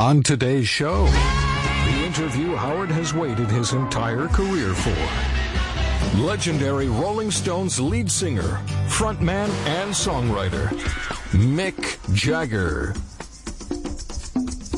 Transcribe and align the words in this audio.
On 0.00 0.22
today's 0.22 0.66
show, 0.66 1.04
the 1.04 2.02
interview 2.06 2.56
Howard 2.56 2.90
has 2.90 3.12
waited 3.12 3.50
his 3.50 3.74
entire 3.74 4.28
career 4.28 4.72
for. 4.72 6.18
Legendary 6.18 6.88
Rolling 6.88 7.30
Stones 7.30 7.78
lead 7.78 8.10
singer, 8.10 8.62
frontman, 8.88 9.50
and 9.66 9.92
songwriter, 9.92 10.68
Mick 11.36 11.98
Jagger. 12.14 12.94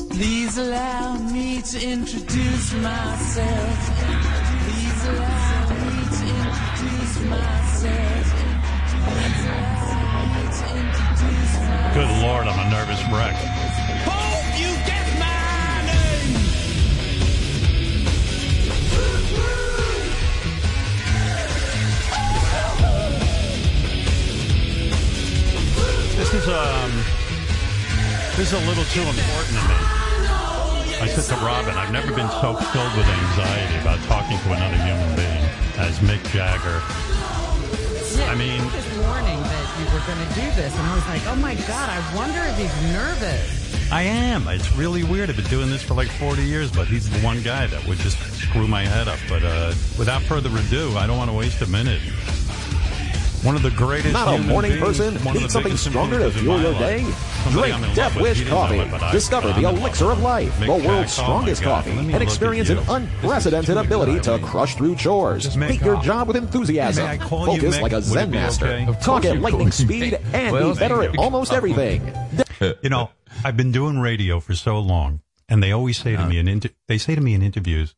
Please 0.09 0.57
allow 0.57 1.17
me 1.31 1.61
to 1.61 1.81
introduce 1.81 2.73
myself. 2.73 3.79
Please 4.67 5.07
allow 5.07 5.69
me 5.71 6.03
to 6.19 6.25
introduce 6.35 7.15
myself. 7.31 8.27
Please 9.07 9.45
allow 9.47 10.27
me 10.35 10.43
to 10.51 10.65
introduce 10.83 11.53
myself. 11.63 11.93
Good 11.93 12.11
lord, 12.21 12.45
I'm 12.45 12.67
a 12.67 12.69
nervous 12.69 13.01
wreck. 13.09 13.62
This 26.33 26.47
is 26.47 26.49
um, 26.49 26.91
this 28.33 28.51
is 28.51 28.53
a 28.53 28.65
little 28.65 28.85
too 28.85 29.05
important 29.05 29.53
to 29.53 29.63
me. 29.69 29.77
I 30.97 31.05
said 31.05 31.29
to 31.29 31.45
Robin, 31.45 31.75
I've 31.75 31.91
never 31.91 32.07
been 32.07 32.27
so 32.41 32.55
filled 32.73 32.97
with 32.97 33.05
anxiety 33.05 33.77
about 33.77 33.99
talking 34.09 34.39
to 34.39 34.47
another 34.49 34.77
human 34.81 35.15
being 35.15 35.45
as 35.77 35.99
Mick 35.99 36.25
Jagger. 36.33 36.81
Yeah, 38.17 38.31
I 38.31 38.35
mean- 38.35 38.65
this 38.71 38.97
morning 38.97 39.37
that 39.43 39.65
you 39.77 39.85
were 39.93 40.01
going 40.09 40.27
to 40.27 40.33
do 40.33 40.49
this, 40.59 40.75
and 40.75 40.87
I 40.87 40.95
was 40.95 41.05
like, 41.05 41.21
oh 41.27 41.35
my 41.35 41.53
god, 41.69 41.89
I 41.93 42.15
wonder 42.15 42.41
if 42.45 42.57
he's 42.57 42.91
nervous. 42.91 43.91
I 43.91 44.01
am. 44.01 44.47
It's 44.47 44.75
really 44.75 45.03
weird. 45.03 45.29
I've 45.29 45.35
been 45.35 45.45
doing 45.45 45.69
this 45.69 45.83
for 45.83 45.93
like 45.93 46.07
40 46.07 46.41
years, 46.41 46.71
but 46.71 46.87
he's 46.87 47.11
the 47.11 47.19
one 47.19 47.43
guy 47.43 47.67
that 47.67 47.87
would 47.87 47.99
just 47.99 48.17
screw 48.41 48.67
my 48.67 48.85
head 48.87 49.07
up. 49.07 49.19
But 49.29 49.43
uh, 49.43 49.75
without 49.99 50.23
further 50.23 50.49
ado, 50.49 50.97
I 50.97 51.05
don't 51.05 51.19
want 51.19 51.29
to 51.29 51.37
waste 51.37 51.61
a 51.61 51.67
minute. 51.67 52.01
One 53.43 53.57
of 53.57 53.61
the 53.61 53.71
greatest. 53.71 54.13
Not 54.13 54.39
a 54.39 54.41
morning 54.41 54.71
beings, 54.71 54.99
person? 54.99 55.33
Need 55.33 55.51
something 55.51 55.75
stronger 55.75 56.19
to 56.19 56.31
fuel 56.31 56.61
your 56.61 56.73
day? 56.75 57.03
Drink 57.51 57.75
I'm 57.75 57.83
in 57.83 57.89
love 57.89 57.95
Death. 57.95 58.15
Wish 58.15 58.37
He 58.37 58.43
didn't 58.45 58.55
know 58.55 58.87
Coffee. 58.87 59.05
it, 59.05 59.11
Discover 59.11 59.47
the 59.47 59.53
I'm 59.53 59.57
in 59.57 59.63
love 59.65 59.77
elixir 59.79 60.11
of 60.11 60.19
life, 60.21 60.59
the 60.61 60.67
world's. 60.67 61.19
Oh 61.19 61.23
strongest 61.23 61.61
coffee, 61.61 61.91
and 61.91 62.23
experience 62.23 62.69
an 62.69 62.77
unprecedented 62.87 63.75
This 63.75 63.83
is 63.83 63.89
too 63.89 63.93
ability 63.93 64.19
to 64.21 64.39
crush 64.39 64.75
through 64.75 64.95
chores. 64.95 65.57
Make 65.57 65.81
your 65.81 66.01
job 66.01 66.27
with 66.27 66.37
enthusiasm. 66.37 67.03
may 67.03 67.11
I 67.11 67.17
call 67.17 67.53
you 67.53 67.61
Focus 67.61 67.81
like 67.81 67.91
a 67.91 68.01
Zen 68.01 68.31
master. 68.31 68.85
Talk 69.01 69.25
at 69.25 69.41
lightning 69.41 69.71
speed 69.71 70.13
and 70.33 70.57
be 70.57 70.79
better 70.79 71.03
at 71.03 71.17
almost 71.17 71.51
everything. 71.51 72.13
You 72.61 72.89
know, 72.89 73.09
I've 73.43 73.57
been 73.57 73.73
doing 73.73 73.99
radio 73.99 74.39
for 74.39 74.55
so 74.55 74.79
long, 74.79 75.19
and 75.49 75.61
they 75.61 75.73
always 75.73 75.97
say 75.97 76.11
to 76.11 76.19
uh-huh. 76.19 76.29
me 76.29 76.39
in 76.39 76.47
inter- 76.47 76.69
they 76.87 76.97
say 76.97 77.13
to 77.13 77.21
me 77.21 77.33
in 77.33 77.41
interviews, 77.41 77.93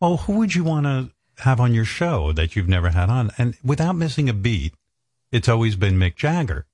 "Well, 0.00 0.16
who 0.16 0.38
would 0.38 0.54
you 0.54 0.64
want 0.64 0.86
to 0.86 1.10
have 1.38 1.60
on 1.60 1.74
your 1.74 1.84
show 1.84 2.32
that 2.32 2.54
you've 2.54 2.68
never 2.68 2.90
had 2.90 3.10
on?" 3.10 3.30
And 3.38 3.56
without 3.64 3.96
missing 3.96 4.28
a 4.28 4.34
beat, 4.34 4.74
it's 5.30 5.48
always 5.48 5.76
been 5.76 5.98
Mick 5.98 6.16
Jagger. 6.16 6.66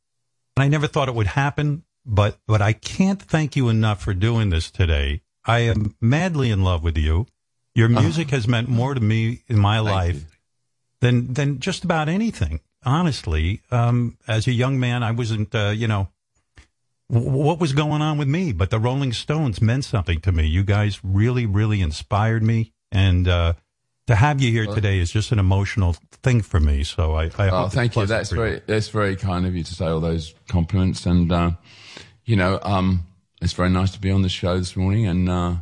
And 0.56 0.64
I 0.64 0.69
never 0.69 0.87
thought 0.87 1.09
it 1.09 1.14
would 1.14 1.28
happen, 1.28 1.84
but 2.05 2.39
but 2.47 2.61
I 2.61 2.73
can't 2.73 3.23
thank 3.23 3.56
you 3.56 3.69
enough 3.69 4.03
for 4.03 4.14
doing 4.14 4.51
this 4.51 4.70
today. 4.70 5.23
I 5.45 5.61
am 5.61 5.95
madly 6.01 6.51
in 6.51 6.62
love 6.62 6.83
with 6.83 6.98
you. 6.98 7.27
Your 7.75 7.89
music 7.89 8.31
has 8.31 8.48
meant 8.48 8.69
more 8.69 8.92
to 8.92 9.01
me 9.01 9.45
in 9.47 9.59
my 9.59 9.79
life 9.79 10.17
you. 10.17 10.27
than 11.01 11.33
than 11.33 11.61
just 11.61 11.84
about 11.84 12.09
anything. 12.09 12.61
Honestly, 12.84 13.61
um, 13.70 14.19
as 14.27 14.47
a 14.47 14.53
young 14.53 14.81
man, 14.81 15.03
I 15.03 15.12
wasn't, 15.12 15.55
uh, 15.55 15.70
you 15.70 15.86
know, 15.89 16.09
what 17.09 17.59
was 17.59 17.73
going 17.73 18.03
on 18.03 18.19
with 18.19 18.29
me, 18.29 18.53
but 18.53 18.70
the 18.70 18.79
Rolling 18.79 19.12
Stones 19.12 19.62
meant 19.62 19.84
something 19.84 20.20
to 20.20 20.33
me. 20.33 20.47
You 20.47 20.62
guys 20.64 21.01
really, 21.03 21.47
really 21.47 21.81
inspired 21.81 22.42
me, 22.42 22.73
and 22.91 23.27
uh, 23.27 23.55
to 24.09 24.14
have 24.14 24.41
you 24.41 24.51
here 24.51 24.64
today 24.64 24.98
is 24.98 25.12
just 25.12 25.33
an 25.33 25.39
emotional 25.39 25.95
thing 26.23 26.41
for 26.41 26.59
me. 26.59 26.83
So 26.83 27.14
I, 27.14 27.25
I 27.39 27.51
Oh, 27.51 27.69
thank 27.69 27.95
you. 27.95 28.07
That's 28.07 28.30
very 28.30 28.63
that's 28.67 28.89
very 28.89 29.17
kind 29.17 29.46
of 29.46 29.55
you 29.55 29.63
to 29.63 29.74
say 29.74 29.86
all 29.86 30.01
those 30.01 30.35
compliments, 30.48 31.05
and 31.05 31.30
uh, 31.30 31.51
you 32.24 32.35
know, 32.35 32.58
um, 32.63 33.05
it's 33.42 33.52
very 33.52 33.68
nice 33.68 33.91
to 33.92 34.01
be 34.01 34.11
on 34.11 34.23
the 34.23 34.30
show 34.30 34.57
this 34.57 34.77
morning, 34.77 35.07
and 35.07 35.29
uh, 35.29 35.57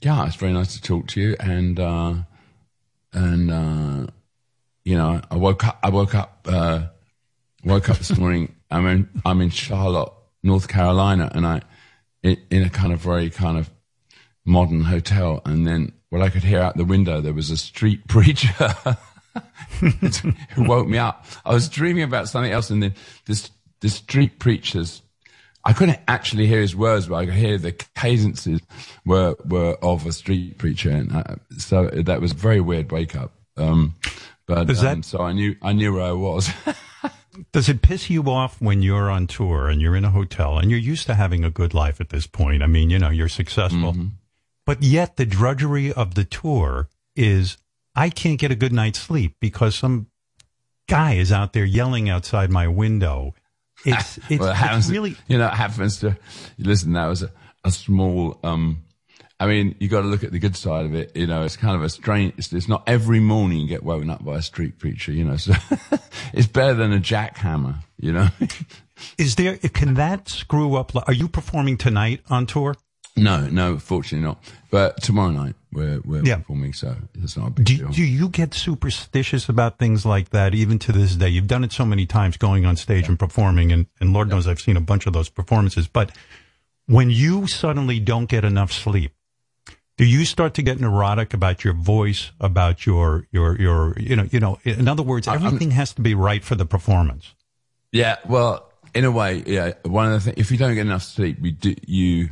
yeah, 0.00 0.24
it's 0.24 0.36
very 0.36 0.52
nice 0.52 0.74
to 0.74 0.82
talk 0.82 1.08
to 1.08 1.20
you, 1.20 1.36
and 1.40 1.80
uh, 1.80 2.14
and 3.12 3.50
uh, 3.50 4.06
you 4.84 4.96
know, 4.96 5.20
I 5.28 5.36
woke 5.36 5.66
up. 5.66 5.78
I 5.82 5.90
woke 5.90 6.14
up. 6.14 6.46
Uh, 6.48 6.86
woke 7.64 7.90
up 7.90 7.98
this 7.98 8.16
morning. 8.18 8.54
I'm 8.70 8.86
in 8.86 9.08
I'm 9.26 9.40
in 9.40 9.50
Charlotte, 9.50 10.12
North 10.44 10.68
Carolina, 10.68 11.28
and 11.34 11.44
I 11.44 11.62
in, 12.22 12.36
in 12.50 12.62
a 12.62 12.70
kind 12.70 12.92
of 12.92 13.00
very 13.00 13.30
kind 13.30 13.58
of 13.58 13.68
modern 14.44 14.82
hotel, 14.82 15.42
and 15.44 15.66
then 15.66 15.90
what 16.14 16.22
I 16.22 16.30
could 16.30 16.44
hear 16.44 16.60
out 16.60 16.76
the 16.76 16.84
window, 16.84 17.20
there 17.20 17.34
was 17.34 17.50
a 17.50 17.56
street 17.56 18.06
preacher. 18.08 18.48
who 19.80 20.64
woke 20.64 20.86
me 20.86 20.98
up. 20.98 21.26
I 21.44 21.52
was 21.52 21.68
dreaming 21.68 22.04
about 22.04 22.28
something 22.28 22.52
else, 22.52 22.70
and 22.70 22.82
then 22.82 22.94
this 23.26 23.50
the 23.80 23.88
street 23.88 24.38
preachers. 24.38 25.02
I 25.66 25.72
couldn't 25.72 25.98
actually 26.06 26.46
hear 26.46 26.60
his 26.60 26.76
words, 26.76 27.06
but 27.08 27.16
I 27.16 27.24
could 27.24 27.34
hear 27.34 27.58
the 27.58 27.72
cadences 27.72 28.60
were 29.04 29.34
were 29.44 29.76
of 29.82 30.06
a 30.06 30.12
street 30.12 30.58
preacher, 30.58 30.90
and 30.90 31.12
I, 31.12 31.36
so 31.58 31.86
that 31.88 32.20
was 32.20 32.32
a 32.32 32.36
very 32.36 32.60
weird 32.60 32.92
wake 32.92 33.16
up. 33.16 33.32
Um, 33.56 33.94
but 34.46 34.66
that- 34.68 34.84
um, 34.84 35.02
so 35.02 35.20
I 35.20 35.32
knew 35.32 35.56
I 35.62 35.72
knew 35.72 35.94
where 35.94 36.02
I 36.04 36.12
was. 36.12 36.48
Does 37.52 37.68
it 37.68 37.82
piss 37.82 38.08
you 38.10 38.22
off 38.30 38.60
when 38.60 38.80
you're 38.80 39.10
on 39.10 39.26
tour 39.26 39.68
and 39.68 39.82
you're 39.82 39.96
in 39.96 40.04
a 40.04 40.10
hotel 40.10 40.56
and 40.58 40.70
you're 40.70 40.78
used 40.78 41.06
to 41.06 41.14
having 41.16 41.42
a 41.44 41.50
good 41.50 41.74
life 41.74 42.00
at 42.00 42.10
this 42.10 42.28
point? 42.28 42.62
I 42.62 42.68
mean, 42.68 42.90
you 42.90 42.98
know, 43.00 43.10
you're 43.10 43.28
successful, 43.28 43.92
Mm-hmm. 43.92 44.06
But 44.66 44.82
yet 44.82 45.16
the 45.16 45.26
drudgery 45.26 45.92
of 45.92 46.14
the 46.14 46.24
tour 46.24 46.88
is 47.16 47.56
I 47.94 48.10
can't 48.10 48.38
get 48.38 48.50
a 48.50 48.56
good 48.56 48.72
night's 48.72 48.98
sleep 48.98 49.36
because 49.40 49.74
some 49.74 50.08
guy 50.88 51.14
is 51.14 51.32
out 51.32 51.52
there 51.52 51.64
yelling 51.64 52.08
outside 52.08 52.50
my 52.50 52.68
window. 52.68 53.34
It's 53.84 54.18
it's, 54.28 54.40
well, 54.40 54.48
it 54.48 54.52
it's 54.52 54.60
happens, 54.60 54.90
really 54.90 55.16
you 55.28 55.38
know, 55.38 55.46
it 55.46 55.54
happens 55.54 55.98
to 56.00 56.16
listen. 56.58 56.92
That 56.92 57.06
was 57.06 57.22
a, 57.22 57.30
a 57.64 57.70
small. 57.70 58.38
Um, 58.42 58.82
I 59.40 59.46
mean, 59.46 59.74
you 59.80 59.88
got 59.88 60.02
to 60.02 60.06
look 60.06 60.22
at 60.22 60.30
the 60.30 60.38
good 60.38 60.56
side 60.56 60.86
of 60.86 60.94
it. 60.94 61.16
You 61.16 61.26
know, 61.26 61.42
it's 61.42 61.56
kind 61.56 61.74
of 61.76 61.82
a 61.82 61.88
strange. 61.88 62.34
It's, 62.38 62.52
it's 62.52 62.68
not 62.68 62.84
every 62.86 63.20
morning 63.20 63.58
you 63.58 63.68
get 63.68 63.82
woken 63.82 64.08
up 64.08 64.24
by 64.24 64.36
a 64.36 64.42
street 64.42 64.78
preacher. 64.78 65.12
You 65.12 65.24
know, 65.24 65.36
so 65.36 65.54
it's 66.32 66.46
better 66.46 66.74
than 66.74 66.92
a 66.92 67.00
jackhammer. 67.00 67.76
You 67.98 68.12
know. 68.12 68.28
is 69.18 69.36
there 69.36 69.56
can 69.58 69.94
that 69.94 70.28
screw 70.28 70.76
up? 70.76 70.92
Are 71.08 71.12
you 71.12 71.28
performing 71.28 71.76
tonight 71.76 72.22
on 72.30 72.46
tour? 72.46 72.76
No, 73.16 73.46
no, 73.48 73.78
fortunately 73.78 74.26
not. 74.26 74.42
But 74.70 75.00
tomorrow 75.02 75.30
night 75.30 75.54
we're 75.72 76.00
we're 76.04 76.24
Yeah. 76.24 76.36
performing, 76.36 76.72
so 76.72 76.96
it's 77.22 77.36
not 77.36 77.48
a 77.48 77.50
big 77.50 77.66
Do, 77.66 77.76
deal. 77.76 77.88
do 77.90 78.02
you 78.04 78.28
get 78.28 78.54
superstitious 78.54 79.48
about 79.48 79.78
things 79.78 80.04
like 80.04 80.30
that 80.30 80.54
even 80.54 80.78
to 80.80 80.92
this 80.92 81.14
day? 81.16 81.28
You've 81.28 81.46
done 81.46 81.64
it 81.64 81.72
so 81.72 81.84
many 81.84 82.06
times 82.06 82.36
going 82.36 82.66
on 82.66 82.76
stage 82.76 83.08
and 83.08 83.18
performing, 83.18 83.72
and, 83.72 83.86
and 84.00 84.12
Lord 84.12 84.28
knows 84.28 84.46
I've 84.48 84.60
seen 84.60 84.76
a 84.76 84.80
bunch 84.80 85.06
of 85.06 85.12
those 85.12 85.28
performances. 85.28 85.86
But 85.88 86.10
when 86.86 87.10
you 87.10 87.46
suddenly 87.46 88.00
don't 88.00 88.26
get 88.28 88.44
enough 88.44 88.72
sleep, 88.72 89.12
do 89.96 90.04
you 90.04 90.24
start 90.24 90.54
to 90.54 90.62
get 90.62 90.80
neurotic 90.80 91.32
about 91.34 91.62
your 91.62 91.72
voice, 91.74 92.32
about 92.40 92.84
your, 92.84 93.28
your, 93.30 93.60
your, 93.60 93.96
you 93.98 94.16
know, 94.16 94.26
you 94.32 94.40
know, 94.40 94.58
in 94.64 94.88
other 94.88 95.04
words, 95.04 95.28
everything 95.28 95.70
has 95.70 95.92
to 95.94 96.02
be 96.02 96.14
right 96.16 96.42
for 96.42 96.56
the 96.56 96.66
performance. 96.66 97.32
Yeah, 97.92 98.16
well, 98.26 98.72
in 98.92 99.04
a 99.04 99.10
way, 99.12 99.44
yeah. 99.46 99.74
One 99.84 100.06
of 100.06 100.12
the 100.12 100.20
things, 100.20 100.36
if 100.36 100.50
you 100.50 100.58
don't 100.58 100.74
get 100.74 100.80
enough 100.80 101.04
sleep, 101.04 101.38
you 101.40 101.52
do, 101.52 101.74
you 101.86 102.30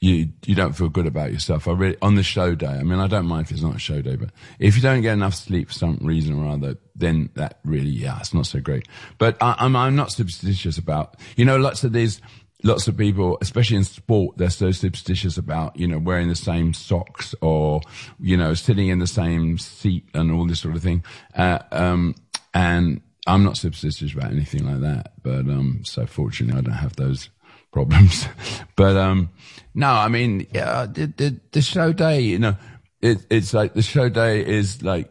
you 0.00 0.28
you 0.46 0.54
don't 0.54 0.74
feel 0.74 0.88
good 0.88 1.06
about 1.06 1.32
yourself. 1.32 1.66
I 1.66 1.72
really 1.72 1.96
on 2.02 2.14
the 2.14 2.22
show 2.22 2.54
day. 2.54 2.66
I 2.66 2.82
mean, 2.82 3.00
I 3.00 3.08
don't 3.08 3.26
mind 3.26 3.46
if 3.46 3.52
it's 3.52 3.62
not 3.62 3.76
a 3.76 3.80
show 3.80 4.00
day, 4.00 4.16
but 4.16 4.30
if 4.58 4.76
you 4.76 4.82
don't 4.82 5.02
get 5.02 5.14
enough 5.14 5.34
sleep 5.34 5.68
for 5.68 5.74
some 5.74 5.98
reason 6.02 6.38
or 6.38 6.48
other, 6.48 6.76
then 6.94 7.30
that 7.34 7.58
really, 7.64 7.90
yeah, 7.90 8.18
it's 8.20 8.32
not 8.32 8.46
so 8.46 8.60
great. 8.60 8.86
But 9.18 9.36
I, 9.40 9.56
I'm 9.58 9.74
I'm 9.74 9.96
not 9.96 10.12
superstitious 10.12 10.78
about 10.78 11.16
you 11.36 11.44
know 11.44 11.56
lots 11.56 11.84
of 11.84 11.92
these. 11.92 12.20
Lots 12.64 12.88
of 12.88 12.96
people, 12.96 13.38
especially 13.40 13.76
in 13.76 13.84
sport, 13.84 14.36
they're 14.36 14.50
so 14.50 14.72
superstitious 14.72 15.38
about, 15.38 15.78
you 15.78 15.86
know, 15.86 16.00
wearing 16.00 16.26
the 16.26 16.34
same 16.34 16.74
socks 16.74 17.32
or, 17.40 17.80
you 18.18 18.36
know, 18.36 18.52
sitting 18.54 18.88
in 18.88 18.98
the 18.98 19.06
same 19.06 19.58
seat 19.58 20.08
and 20.12 20.32
all 20.32 20.44
this 20.44 20.58
sort 20.58 20.74
of 20.74 20.82
thing. 20.82 21.04
Uh, 21.36 21.60
um, 21.70 22.16
and 22.52 23.00
I'm 23.28 23.44
not 23.44 23.58
superstitious 23.58 24.12
about 24.12 24.32
anything 24.32 24.66
like 24.66 24.80
that. 24.80 25.12
But, 25.22 25.46
um, 25.48 25.82
so 25.84 26.04
fortunately 26.04 26.58
I 26.58 26.62
don't 26.62 26.74
have 26.74 26.96
those 26.96 27.30
problems. 27.72 28.26
but, 28.76 28.96
um, 28.96 29.30
no, 29.74 29.88
I 29.88 30.08
mean, 30.08 30.46
yeah, 30.52 30.86
the, 30.86 31.06
the, 31.06 31.40
the 31.52 31.62
show 31.62 31.92
day, 31.92 32.20
you 32.20 32.38
know, 32.38 32.56
it, 33.00 33.24
it's 33.30 33.54
like 33.54 33.74
the 33.74 33.82
show 33.82 34.08
day 34.08 34.44
is 34.44 34.82
like, 34.82 35.10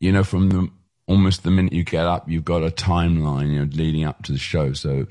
you 0.00 0.12
know, 0.12 0.24
from 0.24 0.50
the, 0.50 0.68
almost 1.06 1.42
the 1.42 1.50
minute 1.50 1.72
you 1.72 1.84
get 1.84 2.06
up, 2.06 2.28
you've 2.28 2.44
got 2.44 2.62
a 2.62 2.70
timeline, 2.70 3.52
you 3.52 3.60
know, 3.60 3.70
leading 3.72 4.04
up 4.04 4.22
to 4.24 4.32
the 4.32 4.38
show. 4.38 4.72
So, 4.72 5.06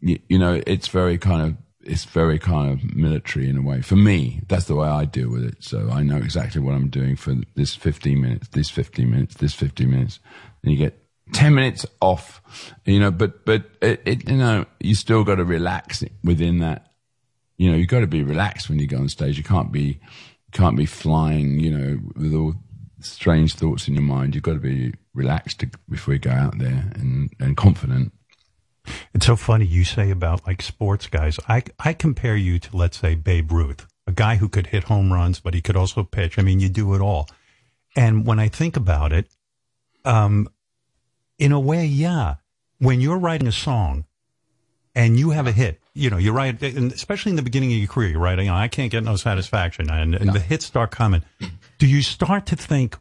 you, 0.00 0.18
you 0.28 0.38
know, 0.38 0.60
it's 0.66 0.88
very 0.88 1.18
kind 1.18 1.42
of, 1.42 1.56
it's 1.80 2.04
very 2.04 2.38
kind 2.38 2.72
of 2.72 2.96
military 2.96 3.48
in 3.48 3.58
a 3.58 3.62
way. 3.62 3.82
For 3.82 3.96
me, 3.96 4.40
that's 4.48 4.64
the 4.64 4.74
way 4.74 4.88
I 4.88 5.04
deal 5.04 5.30
with 5.30 5.44
it. 5.44 5.62
So 5.62 5.90
I 5.90 6.02
know 6.02 6.16
exactly 6.16 6.60
what 6.60 6.74
I'm 6.74 6.88
doing 6.88 7.14
for 7.14 7.34
this 7.54 7.74
15 7.74 8.20
minutes, 8.20 8.48
this 8.48 8.70
15 8.70 9.10
minutes, 9.10 9.34
this 9.36 9.54
15 9.54 9.90
minutes. 9.90 10.18
And 10.62 10.72
you 10.72 10.78
get 10.78 11.03
10 11.32 11.54
minutes 11.54 11.86
off, 12.00 12.42
you 12.84 13.00
know, 13.00 13.10
but, 13.10 13.44
but 13.44 13.64
it, 13.80 14.02
it 14.04 14.28
you 14.28 14.36
know, 14.36 14.66
you 14.80 14.94
still 14.94 15.24
got 15.24 15.36
to 15.36 15.44
relax 15.44 16.04
within 16.22 16.58
that 16.58 16.94
you 17.56 17.70
know, 17.70 17.76
you've 17.76 17.88
got 17.88 18.00
to 18.00 18.06
be 18.06 18.22
relaxed 18.22 18.68
when 18.68 18.78
you 18.78 18.86
go 18.86 18.98
on 18.98 19.08
stage. 19.08 19.38
You 19.38 19.44
can't 19.44 19.70
be, 19.70 20.00
can't 20.52 20.76
be 20.76 20.86
flying, 20.86 21.58
you 21.60 21.70
know, 21.70 21.98
with 22.16 22.34
all 22.34 22.54
strange 23.00 23.54
thoughts 23.54 23.86
in 23.86 23.94
your 23.94 24.02
mind. 24.02 24.34
You've 24.34 24.44
got 24.44 24.54
to 24.54 24.60
be 24.60 24.92
relaxed 25.14 25.60
to, 25.60 25.70
before 25.88 26.14
you 26.14 26.20
go 26.20 26.30
out 26.30 26.58
there 26.58 26.90
and, 26.94 27.32
and 27.38 27.56
confident. 27.56 28.12
It's 29.14 29.26
so 29.26 29.36
funny 29.36 29.64
you 29.64 29.84
say 29.84 30.10
about 30.10 30.46
like 30.46 30.60
sports 30.60 31.06
guys. 31.06 31.38
I 31.48 31.62
I 31.78 31.94
compare 31.94 32.36
you 32.36 32.58
to 32.58 32.76
let's 32.76 32.98
say 32.98 33.14
Babe 33.14 33.50
Ruth, 33.50 33.86
a 34.06 34.12
guy 34.12 34.36
who 34.36 34.46
could 34.46 34.66
hit 34.66 34.84
home 34.84 35.10
runs, 35.10 35.40
but 35.40 35.54
he 35.54 35.62
could 35.62 35.76
also 35.76 36.02
pitch. 36.02 36.38
I 36.38 36.42
mean, 36.42 36.60
you 36.60 36.68
do 36.68 36.94
it 36.94 37.00
all. 37.00 37.26
And 37.96 38.26
when 38.26 38.38
I 38.38 38.48
think 38.48 38.76
about 38.76 39.10
it, 39.10 39.28
um, 40.04 40.48
in 41.38 41.52
a 41.52 41.60
way, 41.60 41.84
yeah, 41.86 42.36
when 42.78 43.00
you're 43.00 43.18
writing 43.18 43.48
a 43.48 43.52
song 43.52 44.04
and 44.94 45.18
you 45.18 45.30
have 45.30 45.46
a 45.46 45.52
hit, 45.52 45.80
you 45.94 46.10
know, 46.10 46.16
you're 46.16 46.34
right, 46.34 46.60
and 46.62 46.92
especially 46.92 47.30
in 47.30 47.36
the 47.36 47.42
beginning 47.42 47.72
of 47.72 47.78
your 47.78 47.88
career, 47.88 48.10
you're 48.10 48.20
writing, 48.20 48.48
I 48.48 48.68
can't 48.68 48.90
get 48.90 49.04
no 49.04 49.16
satisfaction, 49.16 49.90
and, 49.90 50.14
and 50.14 50.32
the 50.32 50.40
hits 50.40 50.66
start 50.66 50.90
coming. 50.90 51.22
Do 51.78 51.86
you 51.86 52.02
start 52.02 52.46
to 52.46 52.56
think, 52.56 52.96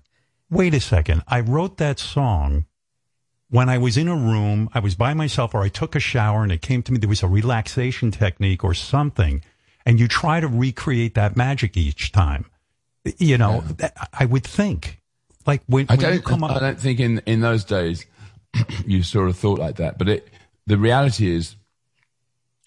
wait 0.50 0.74
a 0.74 0.80
second, 0.80 1.24
I 1.28 1.40
wrote 1.40 1.78
that 1.78 2.00
song 2.00 2.66
when 3.50 3.70
I 3.70 3.78
was 3.78 3.98
in 3.98 4.08
a 4.08 4.16
room, 4.16 4.70
I 4.74 4.80
was 4.80 4.96
by 4.96 5.14
myself, 5.14 5.54
or 5.54 5.62
I 5.62 5.70
took 5.70 5.96
a 5.96 6.00
shower, 6.00 6.42
and 6.42 6.52
it 6.52 6.62
came 6.64 6.82
to 6.84 6.92
me 6.92 6.98
there 6.98 7.10
was 7.10 7.22
a 7.22 7.28
relaxation 7.28 8.10
technique 8.10 8.64
or 8.64 8.74
something, 8.74 9.44
and 9.86 10.00
you 10.00 10.08
try 10.08 10.40
to 10.40 10.48
recreate 10.48 11.14
that 11.16 11.36
magic 11.38 11.78
each 11.78 12.12
time. 12.12 12.46
You 13.18 13.38
know, 13.38 13.62
that- 13.78 14.10
I 14.12 14.26
would 14.26 14.44
think, 14.44 15.02
like 15.46 15.62
when, 15.68 15.86
I 15.90 15.96
when 15.96 16.00
you 16.00 16.12
don't. 16.14 16.26
come 16.26 16.44
up. 16.44 16.56
I 16.56 16.60
don't 16.60 16.80
think 16.80 17.00
in 17.00 17.20
in 17.28 17.42
those 17.42 17.64
days 17.64 18.06
you 18.86 19.04
sort 19.04 19.30
of 19.30 19.38
thought 19.38 19.60
like 19.60 19.78
that. 19.78 19.98
But 19.98 20.10
it, 20.10 20.30
the 20.68 20.78
reality 20.78 21.36
is 21.36 21.56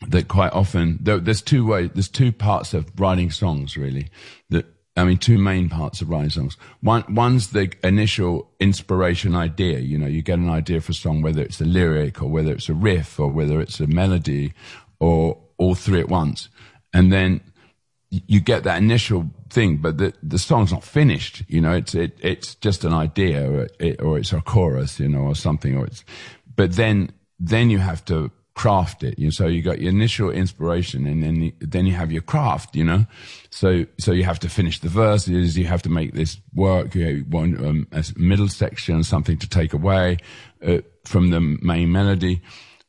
that 0.09 0.29
quite 0.29 0.53
often 0.53 0.99
there, 1.01 1.19
there's 1.19 1.43
two 1.43 1.67
ways. 1.67 1.91
There's 1.95 2.09
two 2.09 2.33
parts 2.33 2.75
of 2.75 2.91
writing 2.99 3.31
songs 3.31 3.77
really. 3.77 4.11
That 4.51 4.67
I 4.97 5.05
mean, 5.05 5.19
two 5.19 5.37
main 5.39 5.69
parts 5.69 6.01
of 6.01 6.09
writing 6.09 6.31
songs. 6.31 6.57
One 6.81 7.05
one's 7.09 7.51
the 7.51 7.73
initial 7.85 8.51
inspiration 8.61 9.35
idea. 9.35 9.81
You 9.81 9.99
know, 9.99 10.07
you 10.07 10.23
get 10.23 10.39
an 10.39 10.49
idea 10.49 10.81
for 10.81 10.93
a 10.93 10.95
song, 10.95 11.21
whether 11.21 11.43
it's 11.43 11.61
a 11.61 11.67
lyric 11.67 12.23
or 12.23 12.29
whether 12.29 12.53
it's 12.53 12.69
a 12.69 12.75
riff 12.75 13.21
or 13.21 13.29
whether 13.29 13.61
it's 13.61 13.79
a 13.79 13.87
melody 13.87 14.55
or 14.99 15.39
all 15.59 15.75
three 15.75 16.01
at 16.01 16.09
once, 16.09 16.49
and 16.95 17.13
then 17.13 17.41
you 18.11 18.41
get 18.41 18.65
that 18.65 18.79
initial 18.79 19.27
thing, 19.51 19.79
but 19.79 19.99
the 19.99 20.13
the 20.23 20.39
song's 20.39 20.73
not 20.73 20.85
finished. 20.85 21.43
You 21.49 21.61
know, 21.61 21.73
it's 21.73 21.95
it 21.95 22.19
it's 22.21 22.55
just 22.57 22.85
an 22.85 22.93
idea, 22.93 23.51
or 23.51 23.69
it, 23.79 24.01
or 24.01 24.19
it's 24.19 24.33
a 24.33 24.41
chorus, 24.41 25.01
you 25.01 25.09
know, 25.09 25.23
or 25.23 25.35
something, 25.35 25.77
or 25.77 25.87
it's. 25.87 26.05
But 26.55 26.73
then 26.73 27.11
then 27.39 27.71
you 27.71 27.79
have 27.79 28.05
to 28.07 28.31
craft 28.55 29.03
it. 29.03 29.19
You 29.19 29.31
so 29.31 29.47
you 29.47 29.63
got 29.63 29.81
your 29.81 29.91
initial 29.91 30.31
inspiration, 30.31 31.07
and 31.07 31.23
then 31.23 31.43
you, 31.43 31.53
then 31.61 31.87
you 31.87 31.95
have 31.95 32.13
your 32.13 32.23
craft. 32.23 32.77
You 32.77 32.85
know, 32.85 33.07
so 33.51 33.87
so 33.99 34.13
you 34.13 34.25
have 34.25 34.39
to 34.41 34.49
finish 34.49 34.81
the 34.81 34.89
verses. 34.89 35.59
You 35.59 35.67
have 35.67 35.83
to 35.83 35.91
make 35.91 36.15
this 36.15 36.39
work. 36.55 36.95
You 36.95 37.25
want 37.29 37.61
um, 37.61 37.89
a 37.93 38.05
middle 38.17 38.49
section, 38.49 39.03
something 39.03 39.39
to 39.39 39.49
take 39.49 39.73
away 39.73 40.19
uh, 40.65 40.79
from 41.05 41.31
the 41.31 41.41
main 41.41 41.91
melody. 41.91 42.41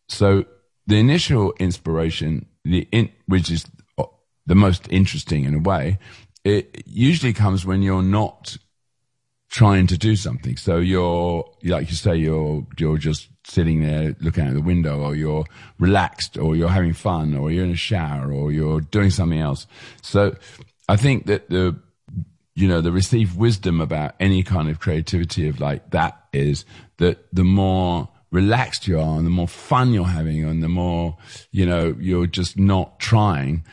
So 0.09 0.45
the 0.85 0.95
initial 0.95 1.53
inspiration, 1.59 2.45
the 2.63 2.87
in, 2.91 3.09
which 3.25 3.51
is 3.51 3.65
the 4.47 4.55
most 4.55 4.87
interesting 4.89 5.43
in 5.43 5.53
a 5.53 5.59
way, 5.59 5.99
it 6.43 6.83
usually 6.85 7.33
comes 7.33 7.65
when 7.65 7.81
you're 7.81 8.01
not 8.01 8.57
trying 9.49 9.87
to 9.87 9.97
do 9.97 10.15
something. 10.15 10.57
So 10.57 10.77
you're, 10.77 11.49
like 11.63 11.89
you 11.89 11.95
say, 11.95 12.15
you're, 12.15 12.65
you're 12.77 12.97
just 12.97 13.29
sitting 13.45 13.81
there 13.81 14.15
looking 14.19 14.45
out 14.45 14.53
the 14.53 14.61
window 14.61 15.01
or 15.01 15.15
you're 15.15 15.45
relaxed 15.79 16.37
or 16.37 16.55
you're 16.55 16.69
having 16.69 16.93
fun 16.93 17.35
or 17.35 17.51
you're 17.51 17.63
in 17.63 17.71
a 17.71 17.75
shower 17.75 18.31
or 18.31 18.51
you're 18.51 18.81
doing 18.81 19.09
something 19.09 19.39
else. 19.39 19.67
So 20.01 20.35
I 20.89 20.97
think 20.97 21.27
that 21.27 21.49
the, 21.49 21.79
you 22.55 22.67
know, 22.67 22.81
the 22.81 22.91
received 22.91 23.37
wisdom 23.37 23.79
about 23.79 24.15
any 24.19 24.43
kind 24.43 24.69
of 24.69 24.79
creativity 24.79 25.47
of 25.47 25.59
like 25.59 25.91
that 25.91 26.25
is 26.33 26.65
that 26.97 27.25
the 27.31 27.43
more 27.43 28.09
relaxed 28.31 28.87
you 28.87 28.99
are 28.99 29.17
and 29.17 29.25
the 29.25 29.31
more 29.31 29.47
fun 29.47 29.93
you're 29.93 30.05
having 30.05 30.43
and 30.43 30.61
the 30.61 30.69
more, 30.69 31.17
you 31.51 31.65
know, 31.65 31.95
you're 31.99 32.27
just 32.27 32.57
not 32.57 32.99
trying, 32.99 33.63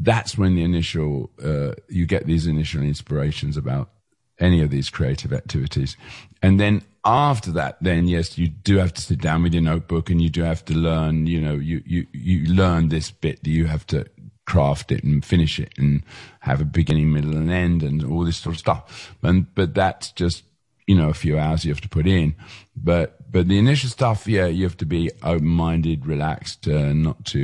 that's 0.00 0.36
when 0.36 0.54
the 0.56 0.62
initial 0.62 1.30
uh, 1.42 1.72
you 1.88 2.06
get 2.06 2.26
these 2.26 2.46
initial 2.46 2.82
inspirations 2.82 3.56
about 3.56 3.90
any 4.38 4.62
of 4.62 4.70
these 4.70 4.90
creative 4.90 5.32
activities. 5.32 5.96
And 6.42 6.58
then 6.58 6.82
after 7.02 7.50
that 7.50 7.78
then 7.80 8.06
yes 8.06 8.36
you 8.36 8.46
do 8.46 8.76
have 8.76 8.92
to 8.92 9.00
sit 9.00 9.22
down 9.22 9.42
with 9.42 9.54
your 9.54 9.62
notebook 9.62 10.10
and 10.10 10.20
you 10.20 10.28
do 10.28 10.42
have 10.42 10.62
to 10.62 10.74
learn 10.74 11.26
you 11.26 11.40
know 11.40 11.54
you 11.54 11.82
you 11.86 12.06
you 12.12 12.44
learn 12.52 12.90
this 12.90 13.10
bit 13.10 13.42
that 13.42 13.48
you 13.48 13.64
have 13.64 13.86
to 13.86 14.04
craft 14.50 14.90
it 14.90 15.04
and 15.04 15.24
finish 15.24 15.60
it 15.60 15.72
and 15.78 16.02
have 16.40 16.60
a 16.60 16.64
beginning 16.64 17.12
middle 17.12 17.36
and 17.36 17.52
end 17.52 17.84
and 17.84 18.02
all 18.04 18.24
this 18.24 18.36
sort 18.36 18.52
of 18.52 18.58
stuff. 18.58 19.14
And 19.22 19.46
but 19.54 19.74
that's 19.74 20.10
just 20.10 20.42
you 20.88 20.96
know 20.96 21.08
a 21.08 21.14
few 21.14 21.38
hours 21.38 21.64
you 21.64 21.70
have 21.70 21.80
to 21.82 21.88
put 21.88 22.08
in. 22.08 22.34
But 22.74 23.19
but 23.30 23.48
the 23.48 23.58
initial 23.58 23.88
stuff 23.90 24.26
yeah 24.26 24.46
you 24.46 24.64
have 24.64 24.76
to 24.76 24.86
be 24.86 25.10
open-minded 25.22 26.06
relaxed 26.06 26.66
uh, 26.68 26.92
not 26.92 27.24
to 27.26 27.38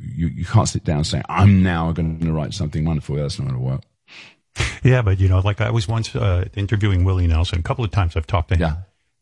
you, 0.00 0.28
you 0.28 0.44
can't 0.44 0.68
sit 0.68 0.84
down 0.84 0.98
and 0.98 1.06
say 1.06 1.22
i'm 1.28 1.62
now 1.62 1.90
going 1.92 2.20
to 2.20 2.32
write 2.32 2.52
something 2.54 2.84
wonderful 2.84 3.16
that's 3.16 3.38
not 3.38 3.48
going 3.48 3.58
to 3.60 3.64
work 3.64 3.82
yeah, 4.84 5.02
but 5.02 5.18
you 5.18 5.28
know, 5.28 5.40
like 5.40 5.60
I 5.60 5.70
was 5.70 5.88
once 5.88 6.14
uh, 6.14 6.44
interviewing 6.54 7.02
Willie 7.04 7.26
Nelson. 7.26 7.58
A 7.58 7.62
couple 7.62 7.84
of 7.84 7.90
times 7.90 8.16
I've 8.16 8.26
talked 8.26 8.50
to 8.50 8.54
him, 8.54 8.60
Yeah. 8.60 8.76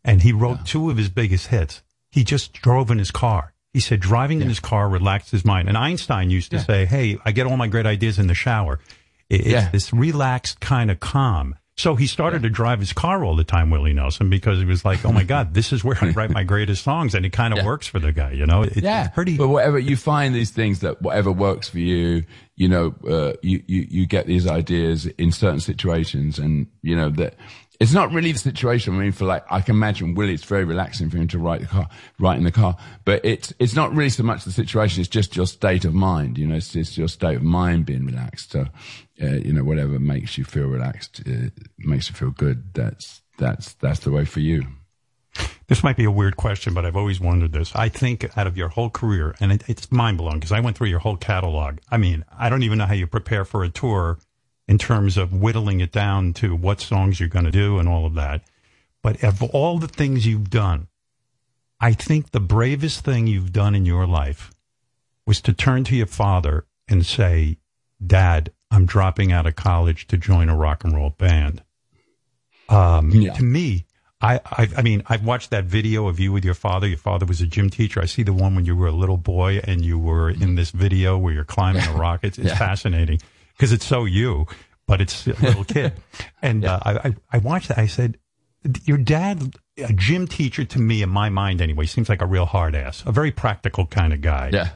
and 0.05 0.21
he 0.21 0.31
wrote 0.33 0.67
two 0.67 0.91
of 0.91 0.99
his 0.99 1.09
biggest 1.09 1.47
hits. 1.47 1.83
He 2.11 2.23
just 2.23 2.53
drove 2.53 2.91
in 2.91 2.99
his 2.99 3.11
car. 3.11 3.55
He 3.73 3.81
said 3.81 4.01
driving 4.01 4.43
in 4.43 4.49
his 4.49 4.61
car 4.61 4.91
relaxed 4.91 5.31
his 5.31 5.43
mind. 5.45 5.69
And 5.69 5.79
Einstein 5.79 6.29
used 6.29 6.51
to 6.51 6.59
Yeah. 6.59 6.65
say, 6.65 6.85
"Hey, 6.85 7.17
I 7.25 7.33
get 7.33 7.47
all 7.47 7.57
my 7.57 7.69
great 7.69 7.87
ideas 7.87 8.19
in 8.19 8.27
the 8.27 8.35
shower. 8.35 8.79
It's 9.31 9.47
Yeah. 9.47 9.71
this 9.71 9.91
relaxed 9.95 10.61
kind 10.61 10.91
of 10.91 11.01
calm." 11.01 11.55
So 11.77 11.95
he 11.95 12.07
started 12.07 12.43
to 12.43 12.51
drive 12.51 12.81
his 12.81 12.93
car 12.93 13.25
all 13.25 13.35
the 13.35 13.45
time, 13.45 13.71
Willie 13.71 13.95
Nelson, 13.95 14.29
because 14.29 14.59
he 14.59 14.67
was 14.67 14.85
like, 14.85 15.05
"Oh 15.07 15.13
my 15.13 15.25
God, 15.25 15.55
this 15.55 15.73
is 15.73 15.83
where 15.83 15.97
I 16.03 16.11
write 16.11 16.31
my 16.31 16.45
greatest 16.45 16.85
songs," 16.85 17.15
and 17.15 17.25
it 17.25 17.31
kind 17.31 17.57
of 17.57 17.65
works 17.65 17.87
for 17.87 17.99
the 17.99 18.13
guy, 18.13 18.33
you 18.33 18.45
know. 18.45 18.63
It, 18.63 18.77
yeah, 18.77 19.07
it's 19.07 19.15
pretty. 19.15 19.39
But 19.39 19.49
whatever 19.49 19.79
you 19.79 19.97
find 19.97 20.35
these 20.35 20.51
things 20.51 20.81
that 20.81 21.01
whatever 21.01 21.33
works 21.33 21.71
for 21.71 21.79
you, 21.79 22.25
you 22.57 22.69
know, 22.69 22.95
uh, 23.09 23.33
you, 23.43 23.63
you 23.67 23.87
you 23.89 24.07
get 24.07 24.27
these 24.27 24.47
ideas 24.47 25.07
in 25.07 25.33
certain 25.33 25.61
situations, 25.61 26.39
and 26.39 26.67
you 26.83 26.95
know 26.95 27.09
that 27.09 27.37
it's 27.83 27.93
not 27.93 28.13
really 28.13 28.31
the 28.31 28.39
situation. 28.39 28.95
I 28.95 28.99
mean, 28.99 29.11
for 29.11 29.25
like, 29.25 29.45
I 29.51 29.61
can 29.61 29.75
imagine 29.75 30.15
Willie, 30.15 30.35
it's 30.35 30.45
very 30.45 30.65
relaxing 30.65 31.11
for 31.11 31.17
him 31.17 31.27
to 31.29 31.39
write 31.39 31.63
the 31.63 31.67
car, 31.67 31.89
write 32.21 32.39
in 32.39 32.45
the 32.45 32.53
car, 32.53 32.77
but 33.05 33.25
it's 33.25 33.53
it's 33.59 33.75
not 33.75 33.93
really 33.93 34.09
so 34.09 34.23
much 34.23 34.45
the 34.45 34.53
situation. 34.53 35.01
It's 35.01 35.09
just 35.09 35.35
your 35.35 35.47
state 35.47 35.85
of 35.85 35.93
mind. 35.93 36.39
You 36.39 36.47
know, 36.47 36.55
it's 36.55 36.73
just 36.73 36.97
your 36.97 37.09
state 37.09 37.39
of 37.39 37.43
mind 37.43 37.87
being 37.87 38.07
relaxed. 38.07 38.53
So, 38.53 38.67
uh, 39.21 39.27
you 39.27 39.53
know, 39.53 39.65
whatever 39.65 39.99
makes 39.99 40.39
you 40.39 40.45
feel 40.45 40.67
relaxed, 40.67 41.23
uh, 41.27 41.49
makes 41.79 42.09
you 42.09 42.15
feel 42.15 42.31
good. 42.31 42.73
That's 42.73 43.21
that's 43.37 43.73
that's 43.75 44.01
the 44.01 44.13
way 44.13 44.27
for 44.27 44.39
you. 44.39 44.65
This 45.67 45.83
might 45.83 45.97
be 45.97 46.05
a 46.05 46.11
weird 46.11 46.37
question, 46.37 46.75
but 46.75 46.87
I've 46.87 46.97
always 46.97 47.19
wondered 47.19 47.53
this. 47.53 47.75
I 47.75 47.89
think 47.89 48.31
out 48.37 48.47
of 48.47 48.57
your 48.57 48.69
whole 48.69 48.91
career, 48.91 49.35
and 49.41 49.51
it, 49.51 49.65
it's 49.67 49.91
mind 49.91 50.19
blowing 50.19 50.39
because 50.39 50.53
I 50.53 50.61
went 50.61 50.77
through 50.77 50.89
your 50.89 51.01
whole 51.01 51.17
catalog. 51.17 51.79
I 51.91 51.97
mean, 51.97 52.25
I 52.39 52.49
don't 52.49 52.63
even 52.63 52.79
know 52.79 52.87
how 52.87 52.95
you 52.95 53.09
prepare 53.09 53.45
for 53.45 53.65
a 53.65 53.69
tour 53.69 54.19
in 54.73 54.79
terms 54.79 55.19
of 55.19 55.35
whittling 55.35 55.81
it 55.81 55.93
down 55.93 56.33
to 56.33 56.57
what 56.57 56.81
songs 56.81 57.21
you're 57.21 57.29
going 57.29 57.45
to 57.45 57.51
do 57.51 57.79
and 57.79 57.87
all 57.87 58.07
of 58.07 58.15
that. 58.15 58.41
But 59.03 59.23
of 59.23 59.43
all 59.43 59.79
the 59.79 59.87
things 59.87 60.27
you've 60.27 60.49
done, 60.49 60.89
I 61.79 61.93
think 61.93 62.31
the 62.31 62.41
bravest 62.41 63.05
thing 63.05 63.27
you've 63.27 63.53
done 63.53 63.75
in 63.75 63.85
your 63.85 64.07
life 64.07 64.51
was 65.27 65.43
to 65.43 65.53
turn 65.53 65.85
to 65.85 65.95
your 65.95 66.07
father 66.07 66.65
and 66.89 67.05
say, 67.05 67.59
Dad, 68.05 68.51
I'm 68.71 68.87
dropping 68.87 69.31
out 69.31 69.45
of 69.47 69.57
college 69.57 70.07
to 70.07 70.17
join 70.17 70.49
a 70.49 70.57
rock 70.57 70.85
and 70.85 70.95
roll 70.97 71.11
band. 71.11 71.63
Um, 72.71 73.11
Yeah. 73.11 73.35
To 73.35 73.43
me, 73.43 73.85
I, 74.23 74.41
I, 74.47 74.69
I 74.79 74.81
mean, 74.81 75.03
I've 75.07 75.23
watched 75.27 75.51
that 75.51 75.65
video 75.67 76.07
of 76.09 76.19
you 76.19 76.33
with 76.33 76.47
your 76.47 76.55
father. 76.55 76.87
Your 76.87 76.97
father 76.97 77.27
was 77.27 77.43
a 77.43 77.47
gym 77.47 77.69
teacher. 77.69 78.01
I 78.01 78.07
see 78.07 78.23
the 78.23 78.33
one 78.33 78.55
when 78.55 78.65
you 78.65 78.75
were 78.75 78.87
a 78.87 78.93
little 78.93 79.19
boy 79.19 79.61
and 79.65 79.85
you 79.85 79.99
were 79.99 80.31
in 80.31 80.55
this 80.55 80.71
video 80.71 81.19
where 81.19 81.35
you're 81.35 81.45
climbing 81.45 81.85
a 81.87 81.93
rock. 82.05 82.21
It's, 82.23 82.39
it's 82.39 82.49
Yeah. 82.49 82.57
fascinating 82.57 83.21
because 83.63 83.73
it's 83.73 83.87
so 83.87 84.05
you, 84.05 84.45
but 84.89 85.01
it's 85.01 85.25
a 85.25 85.41
little 85.41 85.63
kid. 85.63 85.93
And 86.43 86.65
uh, 86.65 86.81
I, 86.83 86.93
I, 86.95 87.15
I 87.35 87.39
watched 87.39 87.69
that. 87.69 87.79
I 87.79 87.87
said, 87.87 88.19
your 88.83 88.99
dad, 88.99 89.55
a 89.79 89.93
gym 89.93 90.27
teacher 90.27 90.65
to 90.65 90.81
me, 90.81 91.01
in 91.01 91.09
my 91.11 91.29
mind 91.29 91.61
anyway, 91.61 91.87
seems 91.87 92.09
like 92.09 92.21
a 92.21 92.27
real 92.27 92.45
hard 92.45 92.75
ass, 92.75 93.05
a 93.07 93.13
very 93.13 93.31
practical 93.31 93.87
kind 93.87 94.13
of 94.13 94.21
guy. 94.21 94.51
Yeah, 94.53 94.71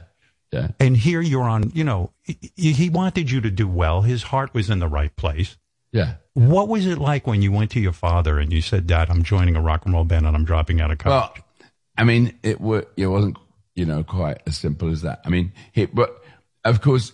yeah. 0.53 0.69
And 0.79 0.95
here 0.95 1.19
you're 1.19 1.43
on, 1.43 1.71
you 1.75 1.83
know, 1.83 2.13
he, 2.23 2.71
he 2.71 2.89
wanted 2.89 3.29
you 3.29 3.41
to 3.41 3.51
do 3.51 3.67
well. 3.67 4.03
His 4.03 4.23
heart 4.23 4.53
was 4.53 4.69
in 4.69 4.79
the 4.79 4.87
right 4.87 5.13
place. 5.17 5.57
Yeah. 5.91 6.13
What 6.33 6.69
was 6.69 6.85
it 6.85 6.97
like 6.97 7.27
when 7.27 7.41
you 7.41 7.51
went 7.51 7.71
to 7.71 7.81
your 7.81 7.91
father 7.91 8.39
and 8.39 8.53
you 8.53 8.61
said, 8.61 8.87
Dad, 8.87 9.09
I'm 9.09 9.23
joining 9.23 9.57
a 9.57 9.61
rock 9.61 9.83
and 9.83 9.93
roll 9.93 10.05
band 10.05 10.25
and 10.25 10.33
I'm 10.33 10.45
dropping 10.45 10.79
out 10.79 10.91
of 10.91 10.99
college? 10.99 11.31
Well, 11.35 11.67
I 11.97 12.05
mean, 12.05 12.39
it 12.41 12.61
were, 12.61 12.87
it 12.95 13.07
wasn't, 13.07 13.37
you 13.75 13.85
know, 13.85 14.05
quite 14.05 14.41
as 14.47 14.57
simple 14.57 14.89
as 14.89 15.01
that. 15.01 15.19
I 15.25 15.29
mean, 15.29 15.51
he, 15.73 15.87
but 15.87 16.23
of 16.63 16.79
course, 16.79 17.11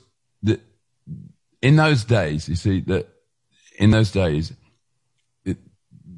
in 1.63 1.77
those 1.77 2.03
days, 2.03 2.47
you 2.47 2.55
see 2.55 2.81
that 2.81 3.07
in 3.79 3.89
those 3.89 4.11
days, 4.11 4.53
it, 5.45 5.57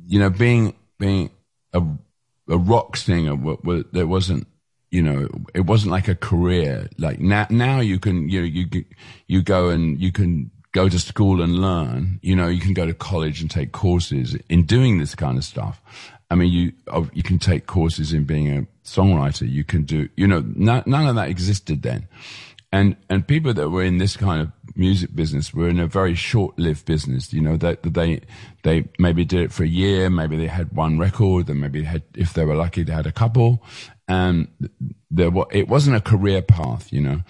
you 0.07 0.19
know, 0.19 0.29
being 0.29 0.73
being 0.99 1.29
a 1.71 1.81
a 2.49 2.57
rock 2.57 2.97
singer, 2.97 3.35
there 3.91 4.07
wasn't, 4.07 4.47
you 4.91 5.01
know, 5.01 5.27
it 5.53 5.61
wasn't 5.61 5.91
like 5.91 6.07
a 6.07 6.15
career. 6.15 6.89
Like 6.97 7.19
now, 7.19 7.47
now 7.49 7.79
you 7.79 7.99
can, 7.99 8.29
you 8.29 8.41
know, 8.41 8.47
you, 8.47 8.85
you 9.27 9.41
go 9.41 9.69
and 9.69 9.99
you 9.99 10.11
can 10.11 10.51
go 10.71 10.89
to 10.89 10.99
school 10.99 11.41
and 11.41 11.59
learn, 11.59 12.19
you 12.21 12.35
know, 12.35 12.47
you 12.47 12.59
can 12.59 12.73
go 12.73 12.85
to 12.85 12.93
college 12.93 13.41
and 13.41 13.49
take 13.49 13.71
courses 13.71 14.35
in 14.49 14.63
doing 14.63 14.97
this 14.97 15.15
kind 15.15 15.37
of 15.37 15.43
stuff. 15.43 15.81
I 16.29 16.35
mean, 16.35 16.51
you, 16.51 16.73
oh, 16.87 17.09
you 17.13 17.23
can 17.23 17.39
take 17.39 17.65
courses 17.65 18.13
in 18.13 18.25
being 18.25 18.49
a 18.57 18.67
songwriter. 18.83 19.49
You 19.49 19.63
can 19.63 19.83
do, 19.83 20.09
you 20.17 20.27
know, 20.27 20.43
no, 20.55 20.83
none 20.85 21.07
of 21.07 21.15
that 21.15 21.29
existed 21.29 21.83
then. 21.83 22.07
And, 22.75 22.97
and 23.09 23.25
people 23.25 23.53
that 23.53 23.69
were 23.69 23.83
in 23.83 23.99
this 23.99 24.17
kind 24.17 24.41
of 24.41 24.51
music 24.75 25.15
business 25.15 25.53
were 25.53 25.69
in 25.69 25.79
a 25.79 25.87
very 25.87 26.13
short-lived 26.13 26.85
business. 26.85 27.31
You 27.31 27.39
know, 27.39 27.55
that 27.55 27.83
they, 27.83 28.19
they 28.63 28.89
maybe 28.99 29.23
did 29.23 29.43
it 29.43 29.53
for 29.53 29.63
a 29.63 29.67
year. 29.67 30.09
Maybe 30.09 30.35
they 30.35 30.47
had 30.47 30.73
one 30.73 30.99
record 30.99 31.49
and 31.49 31.61
maybe 31.61 31.79
they 31.79 31.87
had, 31.87 32.03
if 32.15 32.33
they 32.33 32.43
were 32.43 32.55
lucky, 32.55 32.83
they 32.83 32.91
had 32.91 33.07
a 33.07 33.13
couple. 33.13 33.63
And 34.09 34.49
there 35.09 35.31
wa 35.31 35.45
it 35.51 35.69
wasn't 35.69 35.95
a 35.95 36.01
career 36.01 36.41
path, 36.41 36.91
you 36.91 36.99
know, 36.99 37.21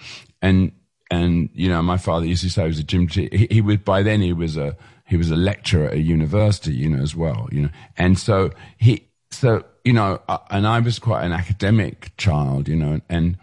and, 0.42 0.72
and, 1.12 1.48
you 1.54 1.68
know, 1.68 1.80
my 1.80 1.96
father 1.96 2.26
used 2.26 2.42
to 2.42 2.50
say 2.50 2.62
he 2.62 2.68
was 2.68 2.80
a 2.80 2.82
gym, 2.82 3.06
teacher. 3.06 3.34
he, 3.36 3.46
he 3.48 3.60
was, 3.60 3.76
by 3.76 4.02
then 4.02 4.20
he 4.20 4.32
was 4.32 4.56
a, 4.56 4.76
he 5.06 5.16
was 5.16 5.30
a 5.30 5.36
lecturer 5.36 5.86
at 5.86 5.94
a 5.94 6.00
university, 6.00 6.74
you 6.74 6.88
know, 6.88 7.00
as 7.00 7.14
well, 7.14 7.48
you 7.52 7.62
know, 7.62 7.70
and 7.96 8.18
so 8.18 8.50
he, 8.78 9.06
so, 9.30 9.64
you 9.84 9.92
know, 9.92 10.20
and 10.50 10.66
I 10.66 10.80
was 10.80 10.98
quite 10.98 11.24
an 11.24 11.32
academic 11.32 12.10
child, 12.16 12.66
you 12.68 12.74
know, 12.74 13.00
and, 13.08 13.38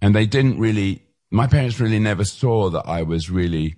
and 0.00 0.14
they 0.14 0.24
didn't 0.24 0.58
really, 0.58 1.02
my 1.32 1.46
parents 1.46 1.80
really 1.80 1.98
never 1.98 2.24
saw 2.24 2.70
that 2.70 2.84
I 2.86 3.02
was 3.02 3.30
really 3.30 3.76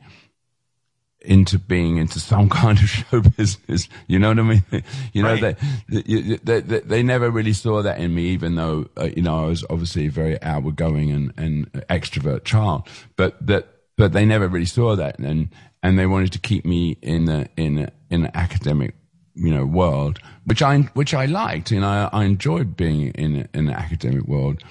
into 1.20 1.58
being 1.58 1.96
into 1.96 2.20
some 2.20 2.48
kind 2.62 2.78
of 2.78 2.84
show 2.88 3.20
business. 3.22 3.88
You 4.06 4.18
know 4.18 4.28
what 4.28 4.38
I 4.38 4.42
mean? 4.42 4.62
You 5.12 5.22
know, 5.22 5.34
Right. 5.40 5.56
they, 5.88 6.02
they, 6.02 6.60
they, 6.60 6.80
they 6.80 7.02
never 7.02 7.30
really 7.30 7.52
saw 7.52 7.82
that 7.82 7.98
in 7.98 8.14
me, 8.14 8.24
even 8.26 8.56
though, 8.56 8.86
uh, 8.98 9.08
you 9.16 9.22
know, 9.22 9.44
I 9.44 9.46
was 9.46 9.64
obviously 9.70 10.06
a 10.06 10.10
very 10.10 10.40
outward-going 10.42 11.10
and, 11.12 11.32
and 11.36 11.72
extrovert 11.88 12.44
child, 12.44 12.88
but 13.16 13.44
that, 13.46 13.68
but 13.96 14.12
they 14.12 14.24
never 14.26 14.48
really 14.48 14.66
saw 14.66 14.96
that. 14.96 15.18
And, 15.18 15.48
and 15.82 15.98
they 15.98 16.06
wanted 16.06 16.32
to 16.32 16.40
keep 16.40 16.64
me 16.66 16.98
in 17.00 17.28
a, 17.28 17.46
in 17.56 17.78
a, 17.78 17.92
in 18.10 18.24
an 18.24 18.30
academic, 18.34 18.94
you 19.34 19.54
know, 19.54 19.64
world, 19.64 20.18
which 20.44 20.60
I, 20.62 20.78
which 20.94 21.14
I 21.14 21.26
liked. 21.26 21.70
You 21.70 21.80
know, 21.80 21.88
I, 21.88 22.20
I 22.20 22.24
enjoyed 22.24 22.76
being 22.76 23.12
in, 23.12 23.48
in 23.54 23.68
an 23.68 23.74
academic 23.74 24.24
world. 24.26 24.62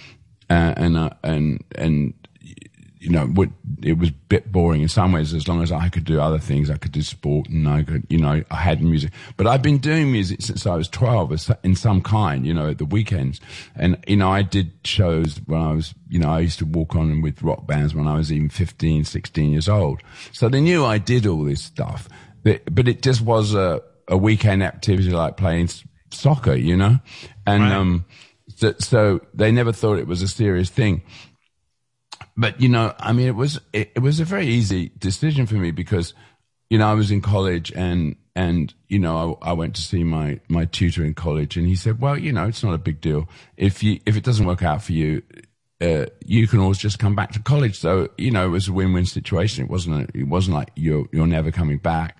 Uh, 0.49 0.73
and, 0.75 0.97
uh, 0.97 1.09
and, 1.23 1.63
and, 1.75 2.13
you 3.03 3.09
know, 3.09 3.25
what, 3.25 3.49
it 3.81 3.97
was 3.97 4.09
a 4.09 4.13
bit 4.13 4.49
boring 4.49 4.81
in 4.81 4.87
some 4.87 5.11
ways. 5.11 5.33
As 5.33 5.45
long 5.45 5.61
as 5.61 5.73
I 5.73 5.89
could 5.89 6.05
do 6.05 6.21
other 6.21 6.39
things, 6.39 6.69
I 6.69 6.77
could 6.77 6.93
do 6.93 7.01
sport 7.01 7.49
and 7.49 7.67
I 7.67 7.83
could, 7.83 8.05
you 8.09 8.17
know, 8.17 8.41
I 8.49 8.55
had 8.55 8.81
music. 8.81 9.11
But 9.35 9.45
I've 9.45 9.61
been 9.61 9.79
doing 9.79 10.09
music 10.09 10.41
since 10.41 10.65
I 10.65 10.75
was 10.77 10.87
12 10.87 11.57
in 11.63 11.75
some 11.75 12.01
kind, 12.01 12.45
you 12.45 12.53
know, 12.53 12.69
at 12.69 12.77
the 12.77 12.85
weekends. 12.85 13.41
And, 13.75 14.01
you 14.07 14.15
know, 14.15 14.31
I 14.31 14.41
did 14.41 14.71
shows 14.85 15.41
when 15.47 15.61
I 15.61 15.73
was, 15.73 15.93
you 16.07 16.17
know, 16.17 16.29
I 16.29 16.39
used 16.39 16.59
to 16.59 16.65
walk 16.65 16.95
on 16.95 17.21
with 17.21 17.41
rock 17.43 17.67
bands 17.67 17.93
when 17.93 18.07
I 18.07 18.15
was 18.15 18.31
even 18.31 18.47
15, 18.47 19.03
16 19.03 19.51
years 19.51 19.67
old. 19.67 20.01
So 20.31 20.47
they 20.47 20.61
knew 20.61 20.85
I 20.85 20.97
did 20.97 21.27
all 21.27 21.43
this 21.43 21.61
stuff. 21.61 22.07
But, 22.41 22.73
but 22.73 22.87
it 22.87 23.01
just 23.01 23.19
was 23.19 23.53
a, 23.53 23.81
a 24.07 24.15
weekend 24.15 24.63
activity 24.63 25.09
like 25.09 25.35
playing 25.35 25.69
soccer, 26.09 26.55
you 26.55 26.77
know? 26.77 26.99
And, 27.45 27.63
Right. 27.63 27.73
um, 27.73 28.05
so, 28.55 28.73
so 28.79 29.19
they 29.33 29.51
never 29.51 29.73
thought 29.73 29.99
it 29.99 30.07
was 30.07 30.21
a 30.21 30.27
serious 30.29 30.69
thing 30.69 31.01
but 32.35 32.59
you 32.59 32.69
know, 32.69 32.93
I 32.99 33.13
mean, 33.13 33.27
it 33.27 33.35
was 33.35 33.59
it, 33.73 33.91
it 33.95 33.99
was 33.99 34.19
a 34.19 34.25
very 34.25 34.47
easy 34.47 34.91
decision 34.97 35.45
for 35.45 35.55
me 35.55 35.71
because 35.71 36.13
you 36.69 36.77
know 36.77 36.87
I 36.87 36.93
was 36.93 37.11
in 37.11 37.21
college 37.21 37.71
and 37.75 38.15
and 38.35 38.73
you 38.87 38.99
know 38.99 39.37
I, 39.41 39.49
I 39.49 39.53
went 39.53 39.75
to 39.75 39.81
see 39.81 40.03
my 40.03 40.39
my 40.47 40.65
tutor 40.65 41.03
in 41.03 41.13
college 41.13 41.57
and 41.57 41.67
he 41.67 41.75
said, 41.75 42.01
well, 42.01 42.17
you 42.17 42.31
know, 42.31 42.47
it's 42.47 42.63
not 42.63 42.73
a 42.73 42.79
big 42.79 43.01
deal 43.01 43.29
if 43.57 43.83
you 43.83 43.99
if 44.05 44.17
it 44.17 44.23
doesn't 44.23 44.45
work 44.45 44.63
out 44.63 44.83
for 44.83 44.93
you. 44.93 45.21
Uh, 45.81 46.05
you 46.25 46.47
can 46.47 46.59
always 46.59 46.77
just 46.77 46.97
come 46.97 47.13
back 47.13 47.33
to 47.33 47.41
college. 47.41 47.77
So 47.77 48.09
you 48.17 48.31
know, 48.31 48.45
it 48.45 48.49
was 48.49 48.69
a 48.69 48.73
win-win 48.73 49.05
situation. 49.05 49.65
It 49.65 49.69
wasn't. 49.69 50.09
A, 50.09 50.17
it 50.17 50.27
wasn't 50.27 50.55
like 50.55 50.71
you're 50.75 51.07
you're 51.11 51.27
never 51.27 51.51
coming 51.51 51.77
back. 51.77 52.17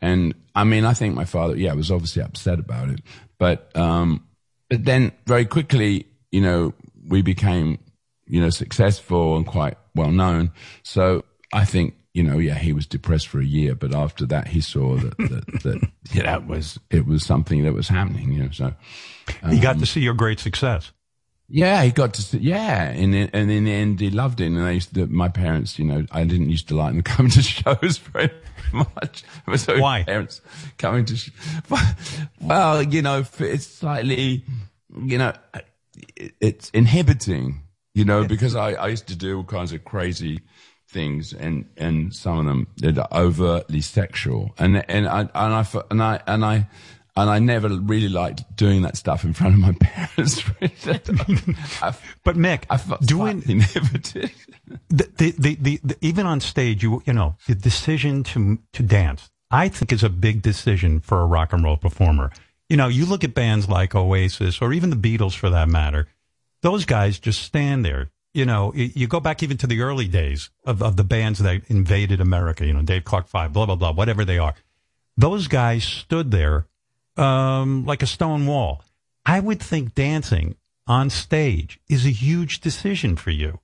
And 0.00 0.34
I 0.54 0.64
mean, 0.64 0.84
I 0.84 0.94
think 0.94 1.14
my 1.14 1.24
father, 1.24 1.56
yeah, 1.56 1.72
was 1.74 1.90
obviously 1.90 2.22
upset 2.22 2.58
about 2.58 2.90
it. 2.90 3.00
But 3.38 3.74
um, 3.76 4.26
but 4.68 4.84
then 4.84 5.12
very 5.26 5.46
quickly, 5.46 6.06
you 6.32 6.40
know, 6.40 6.74
we 7.06 7.22
became 7.22 7.78
you 8.26 8.40
know, 8.40 8.50
successful 8.50 9.36
and 9.36 9.46
quite 9.46 9.76
well 9.94 10.10
known. 10.10 10.50
So 10.82 11.24
I 11.52 11.64
think, 11.64 11.94
you 12.12 12.22
know, 12.22 12.38
yeah, 12.38 12.54
he 12.54 12.72
was 12.72 12.86
depressed 12.86 13.28
for 13.28 13.40
a 13.40 13.44
year, 13.44 13.74
but 13.74 13.94
after 13.94 14.24
that, 14.26 14.48
he 14.48 14.60
saw 14.60 14.96
that, 14.96 15.16
that, 15.18 15.62
that 15.62 15.88
yeah, 16.12 16.22
that 16.22 16.46
was, 16.46 16.78
it 16.90 17.06
was 17.06 17.24
something 17.24 17.64
that 17.64 17.72
was 17.72 17.88
happening, 17.88 18.32
you 18.32 18.44
know, 18.44 18.50
so. 18.50 18.74
he 19.50 19.58
got 19.58 19.74
to 19.74 19.78
um, 19.80 19.84
see 19.84 20.00
your 20.00 20.14
great 20.14 20.38
success. 20.38 20.92
Yeah, 21.48 21.82
he 21.82 21.90
got 21.90 22.14
to 22.14 22.22
see, 22.22 22.38
yeah, 22.38 22.88
and 22.88 23.14
in, 23.14 23.30
and 23.32 23.50
in 23.50 23.64
the 23.64 23.72
end, 23.72 24.00
he 24.00 24.10
loved 24.10 24.40
it. 24.40 24.46
And 24.46 24.58
I 24.58 24.70
used 24.70 24.94
to, 24.94 25.06
my 25.06 25.28
parents, 25.28 25.78
you 25.78 25.84
know, 25.84 26.06
I 26.10 26.24
didn't 26.24 26.48
used 26.48 26.68
to 26.68 26.76
like 26.76 26.94
them 26.94 27.02
coming 27.02 27.30
to 27.32 27.42
shows 27.42 27.98
very 27.98 28.30
much. 28.72 29.24
So 29.56 29.78
Why? 29.78 30.04
Parents 30.04 30.40
coming 30.78 31.04
to, 31.04 31.16
sh- 31.16 31.30
well, 32.40 32.82
you 32.82 33.02
know, 33.02 33.24
it's 33.38 33.66
slightly, 33.66 34.44
you 34.96 35.18
know, 35.18 35.34
it's 36.40 36.70
inhibiting, 36.70 37.60
you 37.94 38.04
know, 38.04 38.24
because 38.24 38.54
I, 38.56 38.72
I 38.72 38.88
used 38.88 39.06
to 39.08 39.16
do 39.16 39.38
all 39.38 39.44
kinds 39.44 39.72
of 39.72 39.84
crazy 39.84 40.40
things 40.88 41.32
and, 41.32 41.66
and 41.76 42.14
some 42.14 42.38
of 42.38 42.44
them 42.44 42.66
they're 42.76 43.06
overtly 43.12 43.80
sexual. 43.80 44.54
And, 44.58 44.84
and 44.90 45.08
I, 45.08 45.20
and 45.20 45.30
I, 45.34 45.66
and 45.90 46.02
I, 46.02 46.20
and 46.26 46.44
I, 46.44 46.68
and 47.16 47.30
I 47.30 47.38
never 47.38 47.68
really 47.68 48.08
liked 48.08 48.56
doing 48.56 48.82
that 48.82 48.96
stuff 48.96 49.24
in 49.24 49.32
front 49.32 49.54
of 49.54 49.60
my 49.60 49.72
parents. 49.80 50.42
I, 51.80 51.94
But 52.24 52.36
Mick, 52.36 52.64
I 52.70 52.80
doing 53.04 53.42
inhibited. 53.48 54.32
the, 54.88 55.08
the, 55.16 55.30
the, 55.38 55.54
the, 55.60 55.80
the, 55.84 55.96
even 56.00 56.26
on 56.26 56.40
stage, 56.40 56.82
you 56.82 57.02
you 57.06 57.12
know, 57.12 57.36
the 57.46 57.54
decision 57.54 58.24
to 58.24 58.58
to 58.72 58.82
dance, 58.82 59.30
I 59.50 59.68
think 59.68 59.92
is 59.92 60.02
a 60.02 60.08
big 60.08 60.42
decision 60.42 61.00
for 61.00 61.20
a 61.20 61.26
rock 61.26 61.52
and 61.52 61.62
roll 61.62 61.76
performer. 61.76 62.32
You 62.68 62.76
know, 62.76 62.88
you 62.88 63.06
look 63.06 63.22
at 63.22 63.34
bands 63.34 63.68
like 63.68 63.94
Oasis 63.94 64.60
or 64.60 64.72
even 64.72 64.90
the 64.90 64.96
Beatles, 64.96 65.36
for 65.36 65.50
that 65.50 65.68
matter. 65.68 66.08
Those 66.64 66.86
guys 66.86 67.18
just 67.18 67.42
stand 67.42 67.84
there. 67.84 68.10
You 68.32 68.46
know, 68.46 68.72
you 68.74 69.06
go 69.06 69.20
back 69.20 69.42
even 69.42 69.58
to 69.58 69.66
the 69.66 69.82
early 69.82 70.08
days 70.08 70.48
of, 70.64 70.82
of 70.82 70.96
the 70.96 71.04
bands 71.04 71.38
that 71.40 71.62
invaded 71.68 72.20
America. 72.20 72.66
You 72.66 72.72
know, 72.72 72.82
Dave 72.82 73.04
Clark 73.04 73.28
Five, 73.28 73.52
blah 73.52 73.66
blah 73.66 73.76
blah, 73.76 73.92
whatever 73.92 74.24
they 74.24 74.38
are. 74.38 74.54
Those 75.16 75.46
guys 75.46 75.84
stood 75.84 76.30
there 76.30 76.66
um, 77.16 77.84
like 77.84 78.02
a 78.02 78.06
stone 78.06 78.46
wall. 78.46 78.82
I 79.26 79.38
would 79.40 79.60
think 79.60 79.94
dancing 79.94 80.56
on 80.86 81.10
stage 81.10 81.78
is 81.88 82.04
a 82.06 82.10
huge 82.10 82.60
decision 82.60 83.14
for 83.16 83.30
you. 83.30 83.60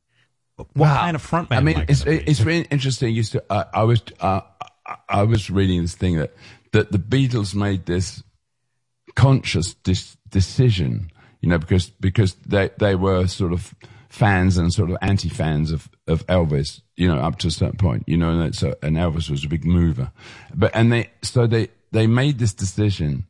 What 0.57 0.69
Wow. 0.77 0.97
kind 1.01 1.17
of 1.17 1.23
frontman? 1.27 1.57
I 1.57 1.61
mean, 1.61 1.79
I 1.79 1.87
it's 1.89 2.05
it's 2.07 2.41
really 2.43 2.67
interesting. 2.71 3.15
You 3.15 3.25
to, 3.25 3.43
uh, 3.51 3.65
I 3.73 3.83
was 3.85 4.03
uh, 4.21 4.43
I- 4.87 4.97
I 5.09 5.23
was 5.25 5.49
reading 5.51 5.81
this 5.83 5.95
thing 5.97 6.17
that 6.19 6.33
that 6.73 6.93
the 6.93 6.99
Beatles 6.99 7.55
made 7.55 7.87
this 7.87 8.23
conscious 9.15 9.75
dis- 9.75 10.17
decision, 10.29 11.11
you 11.41 11.49
know, 11.49 11.59
because 11.59 11.91
because 11.91 12.35
they 12.47 12.71
they 12.79 12.95
were 12.95 13.27
sort 13.27 13.53
of 13.53 13.75
fans 14.09 14.57
and 14.57 14.73
sort 14.73 14.91
of 14.91 14.97
anti 15.03 15.29
fans 15.29 15.71
of 15.73 15.89
of 16.07 16.27
Elvis, 16.27 16.81
you 16.97 17.07
know, 17.09 17.19
up 17.19 17.39
to 17.39 17.49
a 17.49 17.51
certain 17.51 17.79
point, 17.79 18.05
you 18.07 18.17
know, 18.17 18.31
and 18.41 18.55
so 18.55 18.75
and 18.83 18.97
Elvis 18.97 19.31
was 19.31 19.45
a 19.45 19.49
big 19.49 19.65
mover, 19.65 20.11
but 20.55 20.71
and 20.75 20.93
they 20.93 21.11
so 21.23 21.47
they 21.47 21.69
they 21.93 22.07
made 22.07 22.39
this 22.39 22.53
decision 22.55 23.27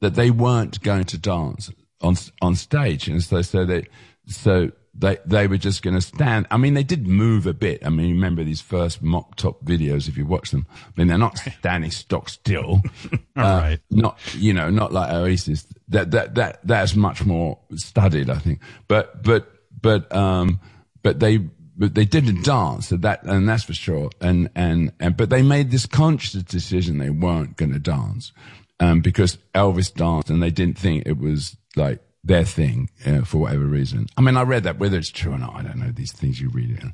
that 0.00 0.14
they 0.14 0.30
weren't 0.30 0.82
going 0.82 1.04
to 1.04 1.18
dance 1.18 1.70
on 2.00 2.16
on 2.40 2.54
stage, 2.54 3.08
and 3.08 3.22
so 3.22 3.42
so 3.42 3.64
they 3.64 3.86
so 4.26 4.70
they 4.94 5.16
they 5.24 5.46
were 5.46 5.56
just 5.56 5.82
going 5.82 5.94
to 5.94 6.00
stand. 6.02 6.46
I 6.50 6.56
mean, 6.58 6.74
they 6.74 6.82
did 6.82 7.06
move 7.06 7.46
a 7.46 7.54
bit. 7.54 7.84
I 7.84 7.88
mean, 7.88 8.08
you 8.08 8.14
remember 8.14 8.44
these 8.44 8.60
first 8.60 9.02
mop 9.02 9.36
top 9.36 9.64
videos 9.64 10.08
if 10.08 10.18
you 10.18 10.26
watch 10.26 10.50
them. 10.50 10.66
I 10.70 10.90
mean, 10.96 11.06
they're 11.08 11.16
not 11.18 11.38
standing 11.58 11.90
stock 11.90 12.28
still. 12.28 12.82
All 13.36 13.44
Uh, 13.44 13.58
right. 13.60 13.80
Not 13.90 14.18
you 14.34 14.52
know, 14.52 14.68
not 14.70 14.92
like 14.92 15.10
Oasis. 15.12 15.66
That 15.92 16.10
that 16.10 16.34
that 16.34 16.60
that's 16.64 16.94
much 16.96 17.24
more 17.24 17.58
studied, 17.76 18.30
I 18.30 18.38
think. 18.38 18.60
But 18.88 19.22
but 19.22 19.46
but 19.80 20.14
um 20.14 20.60
but 21.02 21.20
they 21.20 21.38
but 21.76 21.94
they 21.94 22.04
didn't 22.04 22.44
dance, 22.44 22.90
that 22.90 23.22
and 23.24 23.48
that's 23.48 23.64
for 23.64 23.74
sure. 23.74 24.10
And 24.20 24.50
and 24.54 24.92
and 25.00 25.16
but 25.16 25.30
they 25.30 25.42
made 25.42 25.70
this 25.70 25.86
conscious 25.86 26.42
decision 26.42 26.98
they 26.98 27.10
weren't 27.10 27.56
going 27.56 27.72
to 27.72 27.78
dance, 27.78 28.32
um 28.80 29.00
because 29.00 29.38
Elvis 29.54 29.92
danced 29.94 30.30
and 30.30 30.42
they 30.42 30.50
didn't 30.50 30.78
think 30.78 31.06
it 31.06 31.18
was 31.18 31.56
like 31.76 32.00
their 32.24 32.44
thing 32.44 32.88
uh, 33.04 33.22
for 33.22 33.38
whatever 33.38 33.64
reason. 33.64 34.06
I 34.16 34.20
mean, 34.20 34.36
I 34.36 34.42
read 34.42 34.64
that 34.64 34.78
whether 34.78 34.96
it's 34.96 35.10
true 35.10 35.32
or 35.32 35.38
not, 35.38 35.54
I 35.56 35.62
don't 35.62 35.78
know. 35.78 35.90
These 35.90 36.12
things 36.12 36.40
you 36.40 36.50
read 36.50 36.70
it. 36.70 36.84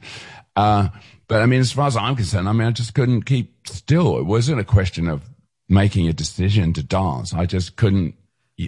Uh, 0.57 0.88
but 1.28 1.43
I 1.43 1.47
mean, 1.47 1.61
as 1.61 1.73
far 1.73 1.87
as 1.87 1.97
I'm 1.97 2.17
concerned, 2.17 2.49
I 2.49 2.52
mean, 2.52 2.67
I 2.67 2.71
just 2.71 2.95
couldn't 2.95 3.23
keep 3.23 3.69
still. 3.69 4.19
It 4.19 4.25
wasn't 4.25 4.61
a 4.61 4.64
question 4.64 5.09
of 5.09 5.23
making 5.69 6.09
a 6.09 6.12
decision 6.12 6.73
to 6.75 6.83
dance. 6.83 7.35
I 7.35 7.47
just 7.47 7.76
couldn't. 7.76 8.14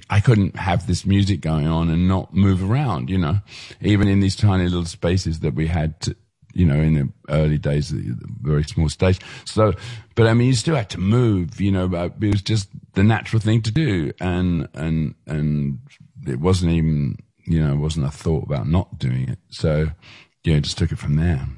I 0.09 0.21
couldn't 0.21 0.57
have 0.57 0.87
this 0.87 1.05
music 1.05 1.41
going 1.41 1.67
on 1.67 1.91
and 1.91 2.09
not 2.09 2.35
move 2.35 2.69
around. 2.69 3.11
You 3.11 3.19
know, 3.19 3.41
even 3.81 4.09
in 4.09 4.21
these 4.21 4.37
tiny 4.37 4.65
little 4.65 4.85
spaces 4.85 5.41
that 5.41 5.55
we 5.55 5.67
had 5.67 6.01
to. 6.03 6.17
You 6.53 6.67
know, 6.67 6.81
in 6.81 6.95
the 6.95 7.09
early 7.29 7.59
days, 7.59 7.91
the 7.91 8.17
very 8.43 8.65
small 8.65 8.89
stage. 8.89 9.21
So, 9.45 9.73
but 10.17 10.27
I 10.27 10.35
mean, 10.35 10.49
you 10.49 10.55
still 10.55 10.75
had 10.75 10.91
to 10.91 10.99
move. 10.99 11.61
You 11.61 11.71
know, 11.71 11.87
but 11.87 12.15
it 12.21 12.33
was 12.33 12.43
just 12.43 12.69
the 12.95 13.05
natural 13.05 13.39
thing 13.39 13.63
to 13.63 13.71
do, 13.71 14.11
and 14.21 14.67
and 14.75 15.15
and 15.27 15.79
it 16.27 16.41
wasn't 16.41 16.73
even 16.73 17.19
you 17.51 17.61
know, 17.61 17.73
it 17.73 17.79
wasn't 17.79 18.07
a 18.07 18.11
thought 18.11 18.45
about 18.45 18.69
not 18.69 18.99
doing 18.99 19.29
it. 19.29 19.39
So, 19.51 19.91
yeah, 20.45 20.61
just 20.61 20.79
took 20.79 20.93
it 20.93 20.99
from 20.99 21.17
there. 21.17 21.49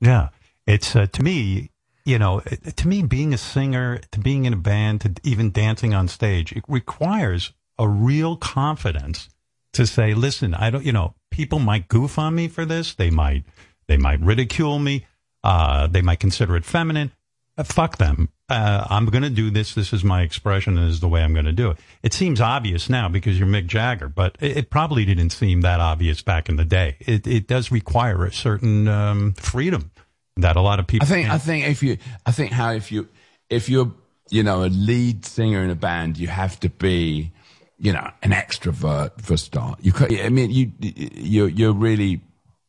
Yeah, 0.00 0.28
it's 0.66 0.94
uh, 0.94 1.06
to 1.06 1.22
me, 1.22 1.70
you 2.04 2.18
know, 2.18 2.40
to 2.40 2.88
me, 2.88 3.02
being 3.02 3.32
a 3.32 3.38
singer, 3.38 3.98
to 4.12 4.20
being 4.20 4.44
in 4.44 4.52
a 4.52 4.56
band, 4.56 5.00
to 5.02 5.14
even 5.22 5.50
dancing 5.50 5.94
on 5.94 6.08
stage, 6.08 6.52
it 6.52 6.64
requires 6.68 7.52
a 7.78 7.88
real 7.88 8.36
confidence 8.36 9.30
to 9.72 9.86
say, 9.86 10.14
"Listen, 10.14 10.54
I 10.54 10.70
don't," 10.70 10.84
you 10.84 10.92
know, 10.92 11.14
people 11.30 11.58
might 11.58 11.88
goof 11.88 12.18
on 12.18 12.34
me 12.34 12.48
for 12.48 12.64
this. 12.64 12.94
They 12.94 13.10
might, 13.10 13.44
they 13.88 13.96
might 13.96 14.20
ridicule 14.20 14.78
me. 14.78 15.06
Uh, 15.42 15.86
they 15.86 16.02
might 16.02 16.20
consider 16.20 16.56
it 16.56 16.64
feminine. 16.64 17.12
Uh, 17.56 17.62
fuck 17.62 17.98
them. 17.98 18.28
Uh, 18.48 18.86
I'm 18.90 19.06
going 19.06 19.22
to 19.22 19.30
do 19.30 19.50
this. 19.50 19.74
This 19.74 19.92
is 19.92 20.04
my 20.04 20.22
expression. 20.22 20.74
This 20.74 20.94
is 20.94 21.00
the 21.00 21.08
way 21.08 21.22
I'm 21.22 21.32
going 21.32 21.46
to 21.46 21.52
do 21.52 21.70
it. 21.70 21.78
It 22.02 22.12
seems 22.12 22.40
obvious 22.40 22.90
now 22.90 23.08
because 23.08 23.38
you're 23.38 23.48
Mick 23.48 23.66
Jagger, 23.66 24.08
but 24.08 24.36
it, 24.40 24.56
it 24.56 24.70
probably 24.70 25.04
didn't 25.06 25.30
seem 25.30 25.62
that 25.62 25.80
obvious 25.80 26.20
back 26.20 26.48
in 26.50 26.56
the 26.56 26.64
day. 26.64 26.96
It, 27.00 27.26
it 27.26 27.46
does 27.46 27.70
require 27.70 28.24
a 28.24 28.32
certain 28.32 28.88
um, 28.88 29.32
freedom 29.34 29.90
that 30.36 30.56
a 30.56 30.60
lot 30.60 30.80
of 30.80 30.86
people. 30.86 31.06
I 31.06 31.08
think 31.08 31.26
I 31.26 31.30
can't- 31.30 31.42
think 31.42 31.66
if 31.68 31.82
you 31.82 31.98
I 32.26 32.32
think 32.32 32.52
how 32.52 32.72
if 32.72 32.90
you 32.90 33.08
if 33.50 33.68
you're 33.68 33.92
you 34.30 34.42
know 34.42 34.64
a 34.64 34.66
lead 34.68 35.24
singer 35.24 35.62
in 35.62 35.70
a 35.70 35.74
band, 35.74 36.18
you 36.18 36.28
have 36.28 36.58
to 36.60 36.68
be 36.68 37.32
you 37.78 37.92
know 37.92 38.10
an 38.22 38.30
extrovert 38.32 39.20
for 39.20 39.34
a 39.34 39.38
start. 39.38 39.78
You 39.82 39.92
I 39.98 40.28
mean 40.28 40.50
you 40.50 40.72
you're 40.80 41.48
you're 41.48 41.72
really 41.72 42.20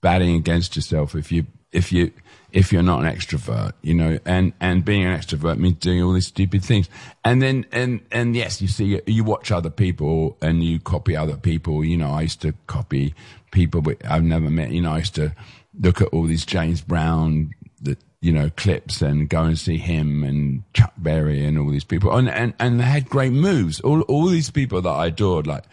batting 0.02 0.36
against 0.36 0.76
yourself 0.76 1.16
if 1.16 1.32
you 1.32 1.48
if 1.72 1.92
you 1.92 2.12
if 2.52 2.72
you're 2.72 2.84
not 2.84 3.04
an 3.04 3.14
extrovert, 3.14 3.74
you 3.82 3.94
know, 3.94 4.18
and 4.26 4.54
and 4.62 4.86
being 4.86 5.04
an 5.04 5.18
extrovert 5.18 5.58
means 5.58 5.78
doing 5.80 6.02
all 6.02 6.14
these 6.14 6.28
stupid 6.28 6.64
things. 6.64 6.88
And 7.24 7.42
then 7.42 7.66
and 7.72 8.02
and 8.12 8.36
yes, 8.36 8.62
you 8.62 8.68
see 8.68 9.02
you 9.08 9.24
watch 9.24 9.52
other 9.52 9.70
people 9.72 10.38
and 10.42 10.64
you 10.64 10.80
copy 10.80 11.18
other 11.18 11.36
people. 11.36 11.84
You 11.84 11.98
know, 11.98 12.12
I 12.12 12.22
used 12.22 12.42
to 12.44 12.54
copy 12.68 13.14
people 13.52 13.82
but 13.82 13.98
I've 14.06 14.24
never 14.24 14.50
met. 14.50 14.72
You 14.72 14.82
know, 14.82 14.92
I 14.92 15.00
used 15.00 15.16
to 15.16 15.36
look 15.80 16.02
at 16.02 16.08
all 16.10 16.24
these 16.24 16.46
James 16.46 16.82
Brown 16.82 17.52
that 17.82 18.00
you 18.22 18.32
know 18.32 18.50
clips 18.56 19.02
and 19.02 19.30
go 19.30 19.44
and 19.44 19.58
see 19.60 19.78
him 19.78 20.24
and 20.24 20.64
Chuck 20.74 20.94
Berry 20.98 21.46
and 21.46 21.60
all 21.60 21.70
these 21.70 21.84
people 21.84 22.16
and 22.16 22.30
and, 22.30 22.54
and 22.60 22.80
they 22.80 22.86
had 22.86 23.08
great 23.10 23.34
moves 23.34 23.80
all 23.82 24.02
all 24.04 24.26
these 24.28 24.50
people 24.50 24.82
that 24.82 24.90
I 24.90 25.08
adored 25.08 25.46
like 25.46 25.64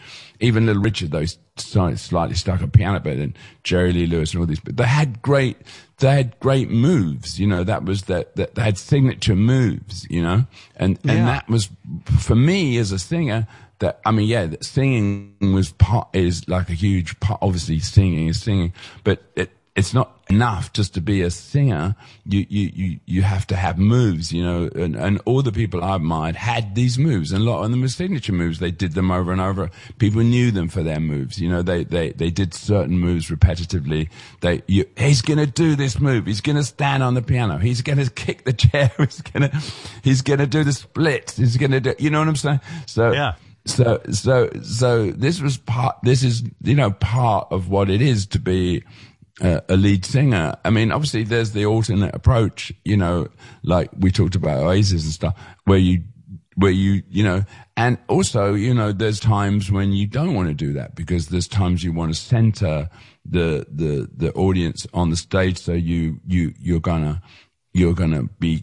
even 0.41 0.67
Little 0.67 0.83
Richard 0.83 1.13
those 1.13 1.39
slightly 1.57 2.35
stuck 2.35 2.61
at 2.63 2.73
piano 2.73 3.01
but 3.01 3.17
and 3.17 3.39
Jerry 3.63 3.93
Lee 3.93 4.07
Lewis 4.07 4.33
and 4.33 4.41
all 4.41 4.47
these 4.47 4.61
but 4.61 4.77
they 4.77 4.85
had 4.85 5.23
great 5.23 5.57
they 5.99 6.11
had 6.11 6.39
great 6.41 6.69
moves 6.69 7.39
you 7.41 7.47
know 7.47 7.65
that 7.65 7.85
was 7.85 8.03
that 8.03 8.37
that 8.37 8.55
they 8.57 8.63
had 8.63 8.77
signature 8.77 9.37
moves 9.37 10.07
you 10.11 10.21
know 10.23 10.45
and 10.77 10.99
and 11.05 11.19
Yeah. 11.19 11.27
that 11.27 11.49
was 11.49 11.71
for 12.19 12.35
me 12.35 12.77
as 12.79 12.93
a 12.93 12.99
singer 12.99 13.47
that 13.79 14.01
I 14.07 14.13
mean, 14.13 14.29
yeah, 14.29 14.47
that 14.47 14.65
singing 14.65 15.35
was 15.41 15.73
part 15.73 16.09
is 16.13 16.49
like 16.49 16.71
a 16.71 16.73
huge 16.73 17.19
part. 17.19 17.41
Obviously, 17.43 17.81
singing 17.81 18.29
is 18.29 18.41
singing, 18.41 18.73
but 19.03 19.25
it 19.35 19.51
it's 19.75 19.95
not 19.95 20.21
enough 20.29 20.73
just 20.75 20.93
to 20.95 21.01
be 21.01 21.23
a 21.23 21.31
singer. 21.31 21.97
You 22.27 22.45
you 22.49 22.71
you 22.75 23.01
you 23.07 23.23
have 23.23 23.47
to 23.47 23.57
have 23.57 23.79
moves, 23.79 24.31
you 24.31 24.43
know. 24.43 24.69
And 24.75 24.95
and 24.95 25.19
all 25.25 25.41
the 25.41 25.51
people 25.51 25.83
I 25.83 25.97
admired 25.97 26.37
had 26.37 26.75
these 26.75 26.99
moves, 26.99 27.33
and 27.33 27.43
a 27.43 27.51
lot 27.51 27.65
of 27.65 27.71
them 27.71 27.81
were 27.81 27.89
signature 27.89 28.35
moves. 28.35 28.59
They 28.59 28.71
did 28.71 28.93
them 28.93 29.11
over 29.11 29.33
and 29.33 29.41
over. 29.41 29.71
People 29.99 30.23
knew 30.23 30.51
them 30.51 30.69
for 30.69 30.83
their 30.83 31.01
moves. 31.01 31.41
You 31.41 31.49
know, 31.49 31.63
they 31.63 31.85
they 31.85 32.13
they 32.13 32.31
did 32.31 32.53
certain 32.53 32.99
moves 32.99 33.31
repetitively. 33.31 34.11
They 34.43 34.63
you, 34.67 34.85
he's 34.99 35.23
gonna 35.23 35.47
do 35.47 35.75
this 35.75 35.99
move. 35.99 36.27
He's 36.27 36.43
gonna 36.43 36.65
stand 36.65 37.03
on 37.03 37.15
the 37.15 37.23
piano. 37.23 37.57
He's 37.57 37.81
gonna 37.81 38.11
kick 38.11 38.45
the 38.45 38.53
chair. 38.53 38.93
He's 38.99 39.23
gonna 39.23 39.51
he's 40.03 40.21
gonna 40.21 40.47
do 40.47 40.65
the 40.65 40.75
splits. 40.75 41.39
He's 41.39 41.57
gonna 41.57 41.81
do. 41.81 41.95
You 41.99 42.11
know 42.11 42.19
what 42.19 42.29
I'm 42.29 42.37
saying? 42.37 42.61
So 42.87 43.13
Yeah. 43.13 43.35
so 43.65 44.03
so 44.11 44.51
so 44.63 45.11
this 45.13 45.41
was 45.41 45.57
part 45.57 45.97
this 46.03 46.23
is 46.25 46.43
you 46.63 46.75
know 46.75 46.91
part 46.91 47.49
of 47.51 47.71
what 47.71 47.89
it 47.89 48.03
is 48.03 48.27
to 48.27 48.39
be 48.39 48.83
a, 49.43 49.63
a 49.69 49.77
lead 49.77 50.05
singer. 50.05 50.55
I 50.65 50.71
mean 50.71 50.93
obviously 50.93 51.25
there's 51.25 51.53
the 51.53 51.67
alternate 51.67 52.15
approach 52.15 52.73
you 52.85 52.97
know 52.97 53.29
like 53.63 53.91
we 53.99 54.11
talked 54.11 54.35
about 54.35 54.63
oasis 54.63 55.05
and 55.05 55.13
stuff 55.13 55.39
where 55.65 55.79
you 55.79 56.03
where 56.57 56.71
you 56.71 57.03
you 57.11 57.23
know 57.25 57.45
and 57.77 57.99
also 58.09 58.55
you 58.55 58.73
know 58.73 58.93
there's 58.93 59.21
times 59.21 59.71
when 59.71 59.93
you 59.93 60.07
don't 60.07 60.35
want 60.35 60.49
to 60.49 60.55
do 60.55 60.73
that 60.73 60.95
because 60.95 61.29
there's 61.29 61.49
times 61.49 61.83
you 61.83 61.93
want 61.93 62.15
to 62.15 62.21
center 62.21 62.89
the 63.25 63.67
the 63.71 64.09
the 64.15 64.33
audience 64.33 64.87
on 64.95 65.11
the 65.11 65.17
stage 65.17 65.59
so 65.59 65.73
you 65.73 66.21
you 66.27 66.53
you're 66.59 66.81
gonna 66.81 67.23
you're 67.75 67.95
to 67.95 68.29
be 68.39 68.63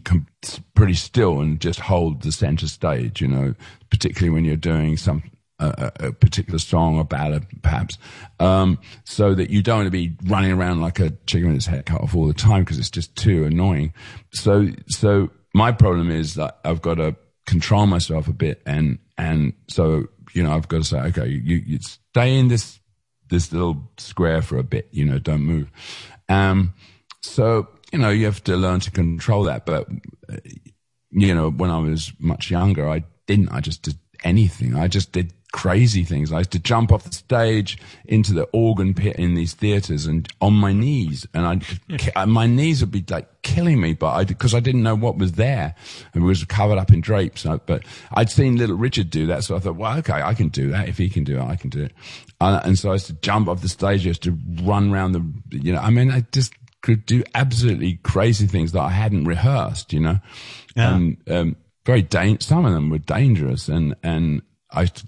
pretty 0.74 0.94
still 0.94 1.40
and 1.40 1.60
just 1.60 1.80
hold 1.80 2.22
the 2.22 2.32
center 2.32 2.68
stage, 2.68 3.20
you 3.20 3.28
know, 3.28 3.54
particularly 3.90 4.30
when 4.30 4.44
you're 4.44 4.56
doing 4.56 4.96
some 4.96 5.22
a, 5.60 6.06
a 6.06 6.12
particular 6.12 6.58
song 6.58 6.98
or 6.98 7.04
ballad, 7.04 7.46
perhaps, 7.62 7.98
um, 8.38 8.78
so 9.04 9.34
that 9.34 9.50
you 9.50 9.62
don't 9.62 9.78
want 9.78 9.86
to 9.86 9.90
be 9.90 10.16
running 10.24 10.52
around 10.52 10.80
like 10.80 10.98
a 10.98 11.10
chicken 11.26 11.48
with 11.48 11.56
its 11.56 11.66
head 11.66 11.86
cut 11.86 12.00
off 12.00 12.14
all 12.14 12.26
the 12.26 12.34
time 12.34 12.62
because 12.62 12.78
it's 12.78 12.90
just 12.90 13.14
too 13.16 13.44
annoying. 13.44 13.92
So, 14.32 14.68
so 14.88 15.30
my 15.54 15.72
problem 15.72 16.10
is 16.10 16.34
that 16.34 16.58
I've 16.64 16.82
got 16.82 16.94
to 16.94 17.16
control 17.46 17.86
myself 17.86 18.28
a 18.28 18.32
bit, 18.32 18.62
and 18.66 18.98
and 19.18 19.52
so 19.68 20.06
you 20.34 20.42
know 20.42 20.52
I've 20.52 20.68
got 20.68 20.78
to 20.78 20.84
say, 20.84 20.98
okay, 20.98 21.26
you, 21.28 21.56
you 21.56 21.78
stay 21.80 22.38
in 22.38 22.48
this 22.48 22.80
this 23.30 23.52
little 23.52 23.90
square 23.96 24.42
for 24.42 24.58
a 24.58 24.62
bit, 24.62 24.88
you 24.90 25.04
know, 25.04 25.18
don't 25.18 25.42
move. 25.42 25.70
Um, 26.28 26.74
so, 27.22 27.68
you 27.92 27.98
know, 27.98 28.10
you 28.10 28.26
have 28.26 28.44
to 28.44 28.56
learn 28.56 28.80
to 28.80 28.90
control 28.90 29.44
that. 29.44 29.64
But, 29.64 29.88
uh, 30.30 30.36
you 31.10 31.34
know, 31.34 31.50
when 31.50 31.70
I 31.70 31.78
was 31.78 32.12
much 32.18 32.50
younger, 32.50 32.88
I 32.88 33.04
didn't. 33.26 33.48
I 33.50 33.60
just 33.60 33.82
did 33.82 33.98
anything. 34.24 34.76
I 34.76 34.88
just 34.88 35.12
did 35.12 35.32
crazy 35.52 36.04
things. 36.04 36.32
I 36.32 36.38
used 36.38 36.52
to 36.52 36.58
jump 36.58 36.92
off 36.92 37.04
the 37.04 37.12
stage 37.12 37.76
into 38.04 38.32
the 38.32 38.44
organ 38.52 38.94
pit 38.94 39.16
in 39.16 39.34
these 39.34 39.52
theaters 39.54 40.06
and 40.06 40.28
on 40.40 40.54
my 40.54 40.72
knees. 40.72 41.26
And 41.34 41.64
I, 42.14 42.24
my 42.26 42.46
knees 42.46 42.80
would 42.80 42.90
be 42.92 43.04
like 43.08 43.42
killing 43.42 43.80
me, 43.80 43.94
but 43.94 44.10
I, 44.12 44.24
because 44.24 44.54
I 44.54 44.60
didn't 44.60 44.82
know 44.82 44.94
what 44.94 45.18
was 45.18 45.32
there 45.32 45.74
and 46.14 46.22
it 46.22 46.26
was 46.26 46.44
covered 46.44 46.78
up 46.78 46.92
in 46.92 47.00
drapes. 47.00 47.44
But 47.66 47.84
I'd 48.12 48.30
seen 48.30 48.56
little 48.56 48.76
Richard 48.76 49.10
do 49.10 49.26
that. 49.26 49.44
So 49.44 49.56
I 49.56 49.58
thought, 49.58 49.76
well, 49.76 49.98
okay, 49.98 50.22
I 50.22 50.34
can 50.34 50.48
do 50.48 50.70
that. 50.70 50.88
If 50.88 50.98
he 50.98 51.08
can 51.08 51.24
do 51.24 51.38
it, 51.38 51.42
I 51.42 51.56
can 51.56 51.70
do 51.70 51.82
it. 51.84 51.92
Uh, 52.40 52.60
and 52.64 52.78
so 52.78 52.90
I 52.90 52.94
used 52.94 53.06
to 53.06 53.14
jump 53.14 53.48
off 53.48 53.60
the 53.60 53.68
stage. 53.68 54.04
I 54.06 54.08
used 54.08 54.22
to 54.22 54.38
run 54.62 54.92
around 54.92 55.12
the, 55.12 55.24
you 55.56 55.72
know, 55.72 55.80
I 55.80 55.90
mean, 55.90 56.10
I 56.10 56.24
just 56.32 56.52
could 56.82 57.04
do 57.04 57.22
absolutely 57.34 57.98
crazy 58.04 58.46
things 58.46 58.72
that 58.72 58.80
I 58.80 58.90
hadn't 58.90 59.24
rehearsed, 59.24 59.92
you 59.92 60.00
know, 60.00 60.18
Yeah. 60.76 60.94
and, 60.94 61.16
um, 61.28 61.56
very 61.84 62.06
some 62.40 62.64
of 62.64 62.72
them 62.72 62.88
were 62.88 62.98
dangerous. 62.98 63.68
And, 63.68 63.94
and 64.02 64.42
I, 64.70 64.82
used 64.82 64.96
to- 64.96 65.06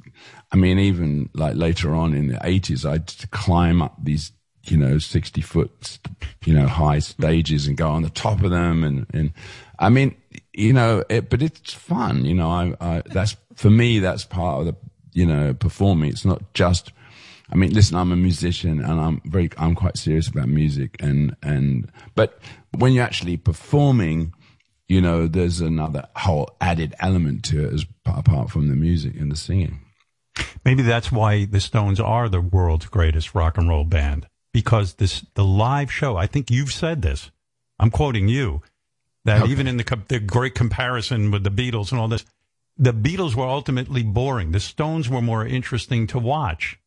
I 0.53 0.57
mean, 0.57 0.79
even 0.79 1.31
like 1.33 1.57
later 1.57 1.95
on 1.95 2.13
in 2.13 2.29
the 2.29 2.39
eighties, 2.45 2.85
I'd 2.85 3.31
climb 3.31 3.81
up 3.81 3.97
these, 4.03 4.33
you 4.65 4.77
know, 4.77 4.99
60 4.99 5.41
foot, 5.41 5.99
you 6.45 6.53
know, 6.53 6.67
high 6.67 6.99
stages 6.99 7.67
and 7.67 7.77
go 7.77 7.89
on 7.89 8.03
the 8.03 8.11
top 8.11 8.43
of 8.43 8.51
them. 8.51 8.85
And, 8.85 9.07
and 9.15 9.33
I 9.79 9.89
mean, 9.89 10.15
you 10.53 10.75
know, 10.75 11.05
it, 11.09 11.31
but 11.31 11.41
it's 11.43 11.73
fun, 11.73 12.27
you 12.27 12.35
know, 12.35 12.51
I, 12.51 12.75
I, 12.81 13.03
that's, 13.07 13.37
for 13.55 13.71
me, 13.71 13.99
that's 13.99 14.25
part 14.25 14.61
of 14.61 14.67
the, 14.67 14.77
you 15.15 15.25
know, 15.25 15.55
performing. 15.55 16.11
It's 16.11 16.27
not 16.27 16.53
just, 16.53 16.93
I 17.51 17.57
mean, 17.57 17.73
listen, 17.73 17.97
I'm 17.97 18.13
a 18.13 18.17
musician 18.17 18.81
and 18.81 19.01
I'm 19.01 19.23
very, 19.25 19.51
I'm 19.57 19.75
quite 19.75 19.97
serious 19.97 20.29
about 20.29 20.49
music 20.49 20.97
and, 21.01 21.35
and, 21.43 21.91
but 22.15 22.39
when 22.77 22.93
you're 22.93 23.05
actually 23.05 23.39
performing, 23.39 24.35
you 24.87 25.01
know, 25.01 25.27
there's 25.27 25.63
another 25.63 26.07
whole 26.15 26.55
added 26.61 26.95
element 27.01 27.45
to 27.47 27.65
it 27.65 27.73
as 27.73 27.87
apart 28.05 28.51
from 28.51 28.69
the 28.69 28.77
music 28.77 29.17
and 29.19 29.33
the 29.33 29.37
singing. 29.37 29.81
Maybe 30.65 30.83
that's 30.83 31.11
why 31.13 31.45
the 31.45 31.61
Stones 31.61 32.01
are 32.01 32.29
the 32.29 32.41
world's 32.41 32.87
greatest 32.87 33.35
rock 33.35 33.59
and 33.59 33.69
roll 33.69 33.85
band 33.85 34.29
because 34.53 34.95
this 34.95 35.25
the 35.35 35.45
live 35.45 35.93
show. 35.93 36.17
I 36.17 36.27
think 36.27 36.51
you've 36.51 36.73
said 36.73 37.03
this. 37.03 37.31
I'm 37.79 37.91
quoting 37.91 38.29
you 38.29 38.63
that 39.25 39.43
Okay. 39.43 39.53
even 39.53 39.67
in 39.67 39.77
the 39.77 39.99
the 40.09 40.21
great 40.21 40.55
comparison 40.55 41.31
with 41.31 41.45
the 41.45 41.51
Beatles 41.51 41.91
and 41.91 42.01
all 42.01 42.09
this, 42.09 42.25
the 42.79 42.93
Beatles 42.95 43.35
were 43.35 43.47
ultimately 43.47 44.03
boring. 44.03 44.53
The 44.53 44.61
Stones 44.61 45.09
were 45.09 45.23
more 45.23 45.47
interesting 45.47 46.07
to 46.09 46.19
watch. 46.19 46.79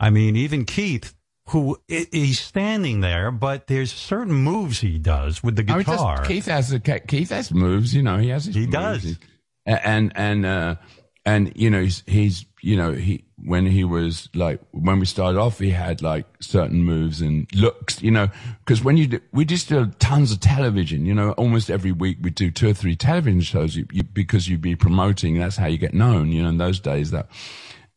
I 0.00 0.10
mean, 0.10 0.36
even 0.36 0.64
Keith, 0.64 1.14
who 1.48 1.78
he's 1.88 2.38
standing 2.40 3.00
there, 3.00 3.30
but 3.30 3.66
there's 3.66 3.92
certain 3.92 4.32
moves 4.34 4.80
he 4.80 4.98
does 4.98 5.42
with 5.42 5.56
the 5.56 5.62
I 5.70 5.76
mean, 5.76 5.84
guitar. 5.84 6.24
Keith 6.24 6.46
has 6.46 6.72
a, 6.72 6.80
Keith 6.80 7.30
has 7.30 7.52
moves, 7.52 7.94
you 7.94 8.02
know, 8.02 8.18
he 8.18 8.28
has 8.28 8.46
He 8.46 8.60
moves. 8.66 8.72
does. 8.72 9.18
and 9.64 10.12
and 10.16 10.46
uh, 10.46 10.76
and 11.24 11.52
you 11.56 11.70
know 11.70 11.82
he's, 11.82 12.02
he's 12.06 12.44
you 12.66 12.76
know 12.76 12.92
he 12.92 13.24
when 13.44 13.64
he 13.64 13.84
was 13.84 14.28
like 14.34 14.60
when 14.72 14.98
we 14.98 15.06
started 15.06 15.38
off 15.38 15.60
he 15.60 15.70
had 15.70 16.02
like 16.02 16.26
certain 16.40 16.82
moves 16.82 17.20
and 17.20 17.46
looks 17.54 18.02
you 18.02 18.10
know 18.10 18.28
because 18.64 18.82
when 18.82 18.96
you 18.96 19.20
we 19.30 19.44
just 19.44 19.68
do 19.68 19.86
tons 20.00 20.32
of 20.32 20.40
television 20.40 21.06
you 21.06 21.14
know 21.14 21.30
almost 21.32 21.70
every 21.70 21.92
week 21.92 22.18
we 22.22 22.30
do 22.30 22.50
two 22.50 22.70
or 22.70 22.74
three 22.74 22.96
television 22.96 23.40
shows 23.40 23.76
you, 23.76 23.86
you, 23.92 24.02
because 24.02 24.48
you'd 24.48 24.60
be 24.60 24.74
promoting 24.74 25.38
that's 25.38 25.56
how 25.56 25.66
you 25.66 25.78
get 25.78 25.94
known 25.94 26.32
you 26.32 26.42
know 26.42 26.48
in 26.48 26.58
those 26.58 26.80
days 26.80 27.12
that 27.12 27.28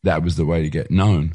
that 0.04 0.22
was 0.22 0.36
the 0.36 0.46
way 0.46 0.62
to 0.62 0.70
get 0.70 0.88
known 0.88 1.34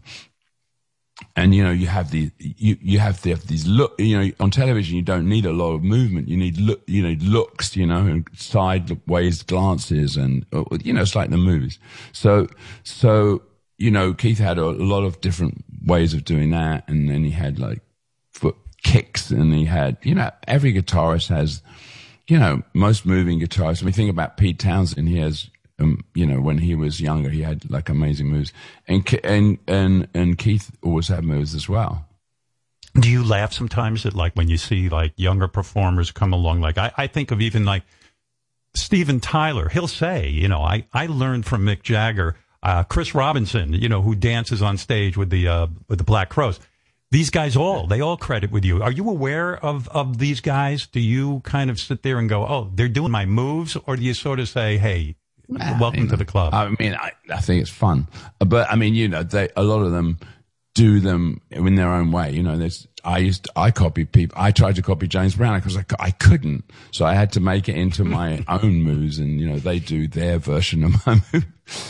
and 1.35 1.55
you 1.55 1.63
know 1.63 1.71
you 1.71 1.87
have 1.87 2.11
the 2.11 2.29
you 2.39 2.77
you 2.81 2.99
have, 2.99 3.21
the, 3.21 3.29
have 3.29 3.47
these 3.47 3.65
look 3.65 3.93
you 3.99 4.17
know 4.17 4.31
on 4.39 4.51
television 4.51 4.95
you 4.97 5.01
don't 5.01 5.27
need 5.27 5.45
a 5.45 5.53
lot 5.53 5.73
of 5.73 5.83
movement 5.83 6.27
you 6.27 6.35
need 6.35 6.57
look 6.57 6.81
you 6.87 7.01
know 7.01 7.15
looks 7.23 7.75
you 7.75 7.85
know 7.85 8.05
and 8.05 8.27
sideways 8.35 9.41
glances 9.43 10.17
and 10.17 10.45
uh, 10.51 10.63
you 10.83 10.91
know 10.91 11.01
it's 11.01 11.15
like 11.15 11.29
the 11.29 11.37
movies 11.37 11.79
so 12.11 12.47
so 12.83 13.41
you 13.77 13.91
know 13.91 14.13
Keith 14.13 14.39
had 14.39 14.57
a, 14.57 14.65
lot 14.65 15.03
of 15.03 15.21
different 15.21 15.63
ways 15.85 16.13
of 16.13 16.25
doing 16.25 16.51
that, 16.51 16.87
and 16.87 17.09
then 17.09 17.23
he 17.23 17.31
had 17.31 17.59
like 17.59 17.81
foot 18.31 18.55
kicks, 18.83 19.31
and 19.31 19.53
he 19.53 19.65
had 19.65 19.97
you 20.03 20.15
know 20.15 20.31
every 20.47 20.73
guitarist 20.73 21.29
has 21.29 21.61
you 22.27 22.39
know 22.39 22.61
most 22.73 23.05
moving 23.05 23.39
guitarists. 23.39 23.81
I 23.81 23.85
mean, 23.85 23.93
think 23.93 24.09
about 24.09 24.37
Pete 24.37 24.59
Townshend. 24.59 25.09
He 25.09 25.17
has 25.17 25.49
um, 25.79 26.03
you 26.13 26.25
know 26.25 26.39
when 26.39 26.59
he 26.59 26.75
was 26.75 27.01
younger, 27.01 27.29
he 27.29 27.41
had 27.41 27.69
like 27.69 27.89
amazing 27.89 28.27
moves, 28.27 28.53
and 28.87 29.07
and 29.23 29.57
and 29.67 30.07
and 30.13 30.37
Keith 30.37 30.71
always 30.81 31.07
had 31.07 31.23
moves 31.23 31.53
as 31.53 31.67
well. 31.67 32.05
Do 32.99 33.09
you 33.09 33.25
laugh 33.25 33.51
sometimes 33.51 34.05
at 34.05 34.13
like 34.13 34.33
when 34.35 34.47
you 34.47 34.57
see 34.57 34.87
like 34.87 35.13
younger 35.17 35.49
performers 35.49 36.11
come 36.11 36.31
along? 36.31 36.61
Like 36.61 36.77
I, 36.77 36.91
I 36.95 37.07
think 37.07 37.31
of 37.31 37.41
even 37.41 37.65
like 37.65 37.83
Steven 38.73 39.19
Tyler. 39.19 39.67
He'll 39.67 39.87
say, 39.87 40.29
you 40.29 40.47
know, 40.47 40.61
I, 40.61 40.85
I 40.93 41.07
learned 41.07 41.45
from 41.45 41.65
Mick 41.65 41.81
Jagger, 41.81 42.37
uh, 42.63 42.83
Chris 42.83 43.13
Robinson, 43.13 43.73
you 43.73 43.89
know, 43.89 44.01
who 44.01 44.15
dances 44.15 44.61
on 44.61 44.77
stage 44.77 45.17
with 45.17 45.29
the 45.29 45.47
uh, 45.47 45.67
with 45.89 45.97
the 45.97 46.05
Black 46.05 46.29
Crowes. 46.29 46.59
These 47.11 47.29
guys 47.29 47.55
all 47.55 47.85
they 47.85 47.99
all 47.99 48.17
credit 48.17 48.49
with 48.49 48.63
you. 48.63 48.81
Are 48.81 48.91
you 48.91 49.09
aware 49.09 49.57
of 49.57 49.89
of 49.89 50.17
these 50.17 50.39
guys? 50.39 50.87
Do 50.87 51.01
you 51.01 51.41
kind 51.41 51.69
of 51.69 51.79
sit 51.79 52.01
there 52.01 52.17
and 52.17 52.29
go, 52.29 52.45
oh, 52.45 52.71
they're 52.73 52.87
doing 52.87 53.11
my 53.11 53.25
moves, 53.25 53.75
or 53.85 53.97
do 53.97 54.03
you 54.03 54.13
sort 54.13 54.39
of 54.39 54.47
say, 54.47 54.77
hey, 54.77 55.15
welcome 55.49 56.07
to 56.09 56.17
the 56.17 56.25
club? 56.25 56.53
I 56.53 56.69
mean, 56.79 56.95
I, 56.95 57.11
I 57.29 57.39
think 57.41 57.61
it's 57.61 57.71
fun, 57.71 58.07
but 58.39 58.69
I 58.71 58.75
mean, 58.75 58.93
you 58.93 59.07
know, 59.07 59.23
they 59.23 59.49
a 59.55 59.63
lot 59.63 59.81
of 59.81 59.91
them 59.91 60.19
do 60.75 60.99
them 60.99 61.41
in 61.49 61.75
their 61.75 61.89
own 61.89 62.11
way. 62.11 62.31
You 62.31 62.43
know, 62.43 62.57
there's 62.57 62.87
I 63.03 63.19
used 63.19 63.45
to, 63.45 63.51
I 63.55 63.71
copied 63.71 64.11
people. 64.11 64.37
I 64.39 64.51
tried 64.51 64.75
to 64.75 64.81
copy 64.81 65.07
James 65.07 65.35
Brown 65.35 65.59
because 65.59 65.77
I, 65.77 65.85
I 65.99 66.11
couldn't, 66.11 66.65
so 66.91 67.05
I 67.05 67.13
had 67.13 67.31
to 67.33 67.39
make 67.39 67.69
it 67.69 67.75
into 67.75 68.03
my 68.03 68.43
own 68.47 68.83
moves, 68.83 69.19
and 69.19 69.39
you 69.39 69.47
know, 69.47 69.57
they 69.57 69.79
do 69.79 70.07
their 70.07 70.37
version 70.37 70.83
of 70.83 71.07
my 71.07 71.21
move. 71.33 71.45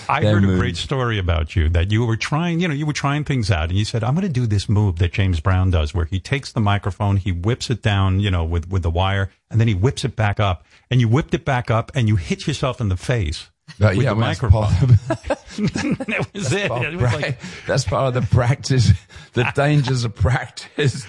I 0.07 0.23
heard 0.23 0.43
a 0.43 0.47
great 0.47 0.77
story 0.77 1.19
about 1.19 1.55
you 1.55 1.67
that 1.69 1.91
you 1.91 2.05
were 2.05 2.15
trying, 2.15 2.61
you 2.61 2.67
know, 2.67 2.73
you 2.73 2.85
were 2.85 2.93
trying 2.93 3.25
things 3.25 3.51
out 3.51 3.69
and 3.69 3.77
you 3.77 3.83
said, 3.83 4.05
I'm 4.05 4.15
going 4.15 4.25
to 4.25 4.31
do 4.31 4.47
this 4.47 4.69
move 4.69 4.99
that 4.99 5.11
James 5.11 5.41
Brown 5.41 5.69
does 5.69 5.93
where 5.93 6.05
he 6.05 6.17
takes 6.17 6.53
the 6.53 6.61
microphone, 6.61 7.17
he 7.17 7.33
whips 7.33 7.69
it 7.69 7.81
down, 7.81 8.21
you 8.21 8.31
know, 8.31 8.45
with, 8.45 8.69
with 8.69 8.83
the 8.83 8.89
wire 8.89 9.31
and 9.51 9.59
then 9.59 9.67
he 9.67 9.73
whips 9.73 10.05
it 10.05 10.15
back 10.15 10.39
up 10.39 10.63
and 10.89 11.01
you 11.01 11.09
whipped 11.09 11.33
it 11.33 11.43
back 11.43 11.69
up 11.69 11.91
and 11.93 12.07
you 12.07 12.15
hit 12.15 12.47
yourself 12.47 12.79
in 12.79 12.87
the 12.87 12.95
face 12.95 13.49
But 13.80 13.95
with 13.95 14.06
yeah, 14.06 14.13
the 14.13 14.19
that's 14.21 14.41
microphone. 14.41 14.67
part 14.67 14.89
that 16.08 16.28
was 16.34 16.54
it. 16.54 16.69
part 16.69 16.86
It 16.86 16.95
was 16.95 17.13
like, 17.13 17.39
that's 17.67 17.84
part 17.84 18.08
of 18.08 18.13
the 18.13 18.36
practice, 18.36 18.91
the 19.34 19.51
dangers 19.56 20.06
of 20.06 20.15
practice. 20.15 21.06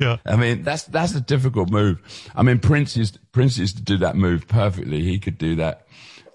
Yeah. 0.00 0.18
I 0.24 0.36
mean, 0.36 0.62
that's 0.62 0.84
that's 0.84 1.14
a 1.14 1.20
difficult 1.20 1.70
move. 1.70 2.00
I 2.36 2.42
mean, 2.42 2.58
Prince 2.60 2.96
used 2.96 3.18
Prince 3.32 3.58
used 3.58 3.78
to 3.78 3.82
do 3.82 3.98
that 3.98 4.16
move 4.16 4.46
perfectly. 4.46 5.02
He 5.02 5.18
could 5.18 5.38
do 5.38 5.56
that. 5.56 5.86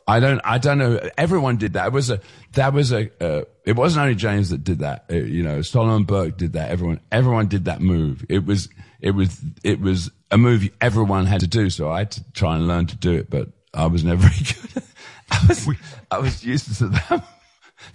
I 0.06 0.20
don't. 0.20 0.42
I 0.44 0.58
don't 0.58 0.80
know. 0.80 1.00
Everyone 1.18 1.56
did 1.58 1.74
that. 1.74 1.88
It 1.88 1.94
was 1.94 2.10
a. 2.10 2.20
That 2.54 2.74
was 2.74 2.92
a. 2.92 3.10
Uh, 3.24 3.46
it 3.66 3.78
wasn't 3.78 4.04
only 4.04 4.16
James 4.16 4.50
that 4.50 4.64
did 4.64 4.80
that. 4.80 5.06
Uh, 5.10 5.16
you 5.16 5.44
know, 5.44 5.62
Solomon 5.62 6.04
Burke 6.04 6.38
did 6.38 6.54
that. 6.54 6.72
Everyone. 6.72 7.00
Everyone 7.10 7.48
did 7.48 7.66
that 7.66 7.80
move. 7.80 8.26
It 8.28 8.46
was. 8.46 8.68
It 9.00 9.12
was. 9.12 9.40
It 9.64 9.80
was 9.80 10.12
a 10.30 10.38
move 10.38 10.68
everyone 10.82 11.26
had 11.26 11.40
to 11.42 11.48
do. 11.48 11.70
So 11.70 11.90
I 11.90 12.00
had 12.00 12.12
to 12.12 12.32
try 12.34 12.56
and 12.58 12.68
learn 12.68 12.88
to 12.88 12.98
do 12.98 13.14
it, 13.14 13.30
but 13.30 13.50
I 13.74 13.86
was 13.86 14.04
never 14.04 14.22
very 14.28 14.44
good. 14.44 14.84
I 15.32 15.46
was. 15.48 15.68
I 16.12 16.18
was 16.20 16.44
used 16.46 16.78
to 16.80 16.88
that. 16.90 17.26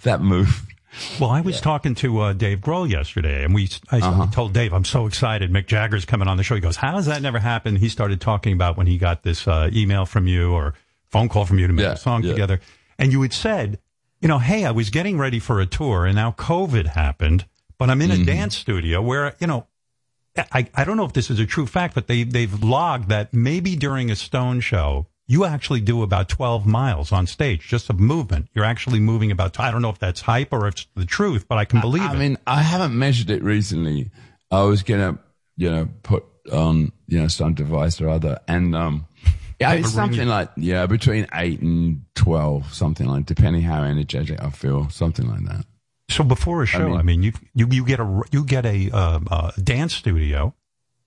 That 0.03 0.21
move. 0.21 0.65
well, 1.19 1.29
I 1.29 1.41
was 1.41 1.61
talking 1.61 1.95
to 1.95 2.19
uh, 2.19 2.33
Dave 2.33 2.59
Grohl 2.59 2.89
yesterday 2.89 3.43
and 3.43 3.53
we, 3.55 3.69
I, 3.91 3.99
Uh-huh. 3.99 4.27
Told 4.31 4.53
Dave, 4.53 4.73
I'm 4.73 4.85
so 4.85 5.05
excited. 5.07 5.51
Mick 5.51 5.67
Jagger's 5.67 6.05
coming 6.05 6.27
on 6.27 6.37
the 6.37 6.43
show. 6.43 6.55
He 6.55 6.61
goes, 6.61 6.75
how 6.75 6.91
does 6.91 7.05
that 7.07 7.21
never 7.21 7.39
happen? 7.39 7.75
He 7.75 7.89
started 7.89 8.19
talking 8.21 8.53
about 8.53 8.77
when 8.77 8.87
he 8.87 8.97
got 8.97 9.23
this 9.23 9.47
uh, 9.47 9.69
email 9.73 10.05
from 10.05 10.27
you 10.27 10.51
or 10.51 10.73
phone 11.07 11.29
call 11.29 11.45
from 11.45 11.57
you 11.59 11.67
to 11.67 11.73
make 11.73 11.83
Yeah, 11.83 11.93
a 11.93 11.97
song 11.97 12.23
yeah. 12.23 12.31
together. 12.31 12.59
And 12.97 13.11
you 13.11 13.21
had 13.21 13.33
said, 13.33 13.79
you 14.21 14.27
know, 14.27 14.37
hey, 14.39 14.65
I 14.65 14.71
was 14.71 14.89
getting 14.89 15.17
ready 15.17 15.39
for 15.39 15.59
a 15.59 15.65
tour 15.65 16.05
and 16.05 16.15
now 16.15 16.31
COVID 16.31 16.87
happened, 16.87 17.45
but 17.77 17.89
I'm 17.89 18.01
in 18.01 18.11
a 18.11 18.15
Mm-hmm. 18.15 18.25
dance 18.25 18.57
studio 18.57 19.01
where, 19.01 19.35
you 19.39 19.47
know, 19.47 19.65
I, 20.37 20.67
I 20.75 20.83
don't 20.83 20.97
know 20.97 21.05
if 21.05 21.13
this 21.13 21.29
is 21.31 21.39
a 21.39 21.45
true 21.45 21.65
fact, 21.65 21.95
but 21.95 22.07
they, 22.07 22.23
they've 22.23 22.61
logged 22.63 23.09
that 23.09 23.33
maybe 23.33 23.75
during 23.75 24.11
a 24.11 24.15
Stone 24.15 24.61
show, 24.61 25.07
you 25.29 25.45
actually 25.45 25.79
do 25.79 26.01
about 26.01 26.27
12 26.27 26.65
miles 26.65 27.11
on 27.11 27.27
stage, 27.27 27.67
just 27.67 27.87
of 27.91 27.99
movement. 27.99 28.47
You're 28.55 28.65
actually 28.65 28.99
moving 28.99 29.29
about, 29.29 29.59
I 29.59 29.69
don't 29.69 29.83
know 29.83 29.91
if 29.91 29.99
that's 29.99 30.21
hype 30.21 30.51
or 30.51 30.67
if 30.67 30.73
it's 30.73 30.87
the 30.95 31.05
truth, 31.05 31.47
but 31.47 31.59
I 31.59 31.65
can 31.65 31.81
believe 31.81 32.01
I 32.01 32.13
it. 32.13 32.15
I 32.15 32.19
mean, 32.19 32.37
I 32.47 32.63
haven't 32.63 32.97
measured 32.97 33.29
it 33.29 33.43
recently. 33.43 34.09
I 34.49 34.63
was 34.63 34.81
gonna, 34.81 35.19
you 35.55 35.69
know, 35.69 35.87
put 36.01 36.25
on, 36.51 36.91
you 37.07 37.21
know, 37.21 37.27
some 37.27 37.53
device 37.53 38.01
or 38.01 38.09
other, 38.09 38.39
and 38.47 38.75
um, 38.75 39.05
yeah, 39.59 39.73
it's 39.73 39.93
something 39.93 40.27
like 40.27 40.49
yeah, 40.57 40.87
between 40.87 41.27
eight 41.35 41.61
and 41.61 42.05
twelve, 42.15 42.73
something 42.73 43.05
like, 43.05 43.27
depending 43.27 43.61
how 43.61 43.83
energetic 43.83 44.41
I 44.41 44.49
feel, 44.49 44.89
something 44.89 45.29
like 45.29 45.45
that. 45.45 45.63
So 46.09 46.23
before 46.23 46.63
a 46.63 46.65
show, 46.65 46.95
I 46.95 47.03
mean, 47.03 47.21
mean- 47.21 47.23
you, 47.23 47.33
you, 47.53 47.67
you 47.69 47.85
get 47.85 47.99
a, 47.99 48.23
you 48.31 48.43
get 48.43 48.65
a, 48.65 48.89
uh, 48.89 49.19
uh, 49.29 49.51
dance 49.63 49.93
studio 49.93 50.55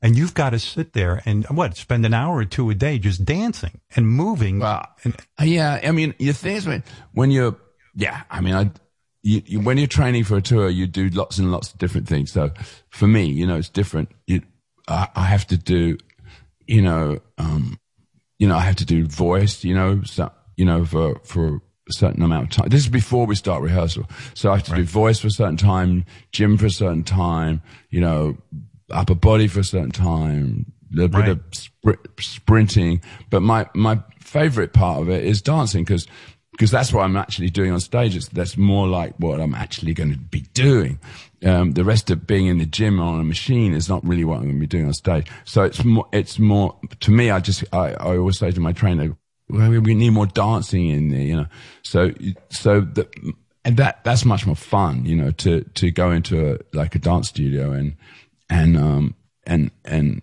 and 0.02 0.16
you've 0.16 0.34
got 0.34 0.50
to 0.50 0.58
sit 0.58 0.92
there 0.92 1.22
and 1.24 1.46
what, 1.46 1.76
spend 1.76 2.04
an 2.04 2.12
hour 2.12 2.36
or 2.36 2.44
two 2.44 2.68
a 2.70 2.74
day 2.74 2.98
just 2.98 3.24
dancing 3.24 3.80
and 3.94 4.06
moving. 4.06 4.58
Well, 4.58 4.84
and, 5.04 5.16
Yeah, 5.40 5.80
I 5.82 5.92
mean, 5.92 6.14
the 6.18 6.32
thing 6.32 6.56
is 6.56 6.66
when 6.66 6.82
when 7.12 7.30
you're, 7.30 7.56
yeah, 7.94 8.22
I 8.28 8.40
mean, 8.40 8.54
I, 8.54 8.70
you, 9.22 9.42
you, 9.46 9.60
when 9.60 9.78
you're 9.78 9.86
training 9.86 10.24
for 10.24 10.36
a 10.36 10.42
tour, 10.42 10.68
you 10.68 10.88
do 10.88 11.08
lots 11.10 11.38
and 11.38 11.52
lots 11.52 11.72
of 11.72 11.78
different 11.78 12.08
things. 12.08 12.32
So 12.32 12.50
for 12.90 13.06
me, 13.06 13.26
you 13.26 13.46
know, 13.46 13.56
it's 13.56 13.68
different. 13.68 14.10
You, 14.26 14.42
I, 14.88 15.08
I 15.14 15.24
have 15.24 15.46
to 15.46 15.56
do, 15.56 15.96
you 16.66 16.82
know, 16.82 17.20
um, 17.38 17.78
you 18.38 18.48
know, 18.48 18.56
I 18.56 18.60
have 18.62 18.76
to 18.76 18.84
do 18.84 19.06
voice, 19.06 19.62
you 19.62 19.74
know, 19.74 20.02
so, 20.02 20.32
you 20.56 20.64
know, 20.64 20.84
for 20.84 21.20
for 21.24 21.62
a 21.88 21.92
certain 21.92 22.22
amount 22.22 22.44
of 22.44 22.50
time. 22.50 22.68
This 22.68 22.80
is 22.80 22.88
before 22.88 23.26
we 23.26 23.36
start 23.36 23.62
rehearsal, 23.62 24.08
so 24.34 24.50
I 24.50 24.56
have 24.56 24.64
to 24.64 24.74
do 24.74 24.84
voice 24.84 25.20
for 25.20 25.28
a 25.28 25.30
certain 25.30 25.56
time, 25.56 26.04
gym 26.32 26.58
for 26.58 26.66
a 26.66 26.70
certain 26.70 27.04
time, 27.04 27.62
you 27.90 28.00
know, 28.00 28.36
upper 28.92 29.14
body 29.14 29.46
for 29.48 29.60
a 29.60 29.64
certain 29.64 29.90
time, 29.92 30.72
a 30.92 30.96
little 30.96 31.18
Right. 31.20 31.26
bit 31.26 31.38
of 31.38 31.50
spr- 31.50 32.20
sprinting. 32.22 33.00
But 33.30 33.42
my 33.42 33.66
my 33.74 34.00
favorite 34.20 34.72
part 34.72 35.00
of 35.02 35.08
it 35.10 35.24
is 35.24 35.42
dancing 35.42 35.84
because 35.84 36.06
because 36.52 36.70
that's 36.70 36.92
what 36.92 37.02
I'm 37.02 37.16
actually 37.16 37.48
doing 37.48 37.72
on 37.72 37.80
stage. 37.80 38.14
It's, 38.14 38.28
that's 38.28 38.56
more 38.58 38.86
like 38.86 39.14
what 39.18 39.40
I'm 39.40 39.54
actually 39.54 39.94
going 39.94 40.12
to 40.12 40.18
be 40.18 40.42
doing. 40.52 40.98
Um, 41.44 41.72
the 41.72 41.82
rest 41.82 42.10
of 42.10 42.26
being 42.26 42.46
in 42.46 42.58
the 42.58 42.66
gym 42.66 43.00
on 43.00 43.18
a 43.20 43.24
machine 43.24 43.72
is 43.72 43.88
not 43.88 44.04
really 44.06 44.22
what 44.24 44.36
I'm 44.36 44.42
going 44.44 44.54
to 44.56 44.60
be 44.60 44.66
doing 44.66 44.86
on 44.86 44.92
stage. 44.92 45.28
So 45.44 45.62
it's 45.62 45.82
more, 45.82 46.06
it's 46.12 46.38
more, 46.38 46.78
to 47.00 47.10
me, 47.10 47.30
I 47.30 47.40
just, 47.40 47.64
I, 47.72 47.94
I 47.94 48.18
always 48.18 48.38
say 48.38 48.50
to 48.50 48.60
my 48.60 48.72
trainer, 48.72 49.16
well, 49.48 49.70
we- 49.70 49.94
need 49.94 50.10
more 50.10 50.26
dancing 50.26 50.88
in 50.90 51.08
there, 51.08 51.20
you 51.22 51.36
know. 51.36 51.46
So, 51.82 52.12
so 52.50 52.82
the, 52.82 53.08
and 53.64 53.78
that, 53.78 54.04
that's 54.04 54.26
much 54.26 54.46
more 54.46 54.54
fun, 54.54 55.06
you 55.06 55.16
know, 55.16 55.30
to, 55.30 55.62
to 55.62 55.90
go 55.90 56.10
into 56.10 56.52
a, 56.54 56.58
like 56.76 56.94
a 56.94 56.98
dance 56.98 57.30
studio 57.30 57.72
and, 57.72 57.96
and, 58.52 58.76
um, 58.76 59.14
and, 59.44 59.70
and, 59.84 60.22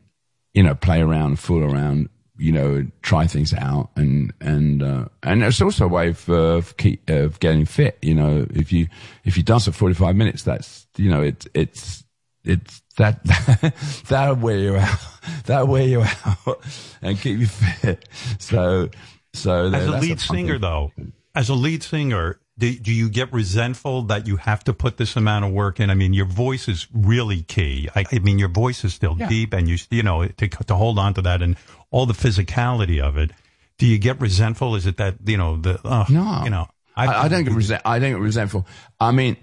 you 0.53 0.63
know, 0.63 0.75
play 0.75 1.01
around, 1.01 1.39
fool 1.39 1.63
around, 1.63 2.09
you 2.39 2.53
know, 2.53 2.87
try 3.01 3.27
things 3.27 3.53
out, 3.53 3.89
and 3.97 4.33
and 4.39 4.81
uh, 4.81 5.05
and 5.21 5.43
it's 5.43 5.61
also 5.61 5.85
a 5.85 5.87
way 5.89 6.07
of 6.07 6.29
of, 6.29 6.77
keep, 6.77 7.07
of 7.09 7.39
getting 7.39 7.65
fit. 7.65 7.99
You 8.01 8.15
know, 8.15 8.47
if 8.51 8.71
you 8.71 8.87
if 9.25 9.35
you 9.35 9.43
dance 9.43 9.65
for 9.65 9.73
forty 9.73 9.93
five 9.93 10.15
minutes, 10.15 10.43
that's 10.43 10.87
you 10.95 11.11
know, 11.11 11.21
it's 11.21 11.47
it's 11.53 12.05
it's 12.45 12.81
that 12.97 13.23
that'll 14.07 14.35
wear 14.35 14.57
you 14.57 14.77
out, 14.77 14.99
that'll 15.45 15.67
wear 15.67 15.85
you 15.85 16.01
out, 16.01 16.63
and 17.01 17.19
keep 17.19 17.39
you 17.39 17.47
fit. 17.47 18.07
So 18.39 18.89
so 19.33 19.65
as 19.65 19.85
a 19.85 19.91
lead 19.91 20.21
singer 20.21 20.53
thing. 20.53 20.61
though, 20.61 20.91
as 21.35 21.49
a 21.49 21.55
lead 21.55 21.83
singer, 21.83 22.39
do, 22.59 22.77
do 22.77 22.93
you 22.93 23.09
get 23.09 23.33
resentful 23.33 24.03
that 24.03 24.27
you 24.27 24.35
have 24.37 24.63
to 24.65 24.73
put 24.73 24.97
this 24.97 25.15
amount 25.15 25.45
of 25.45 25.51
work 25.51 25.79
in? 25.79 25.89
I 25.89 25.95
mean, 25.95 26.13
your 26.13 26.25
voice 26.27 26.67
is 26.67 26.87
really 26.93 27.41
key. 27.41 27.89
I, 27.95 28.05
I 28.11 28.19
mean, 28.19 28.37
your 28.37 28.49
voice 28.49 28.83
is 28.83 28.93
still 28.93 29.15
Yeah. 29.17 29.27
deep 29.29 29.53
and 29.53 29.67
you, 29.67 29.77
you 29.89 30.03
know, 30.03 30.27
to, 30.27 30.47
to 30.47 30.75
hold 30.75 30.99
on 30.99 31.13
to 31.15 31.21
that 31.23 31.41
and 31.41 31.55
all 31.89 32.05
the 32.05 32.13
physicality 32.13 33.01
of 33.01 33.17
it. 33.17 33.31
Do 33.77 33.87
you 33.87 33.97
get 33.97 34.19
resentful? 34.21 34.75
Is 34.75 34.85
it 34.85 34.97
that, 34.97 35.15
you 35.25 35.37
know, 35.37 35.57
the, 35.57 35.79
uh, 35.87 36.05
No, 36.09 36.41
you 36.43 36.49
know, 36.49 36.67
I, 36.95 37.07
I 37.07 37.27
don't 37.29 37.45
get 37.45 37.53
resent. 37.53 37.81
I 37.85 37.97
don't 37.99 38.11
get 38.11 38.19
resentful. 38.19 38.67
I 38.99 39.11
mean, 39.11 39.37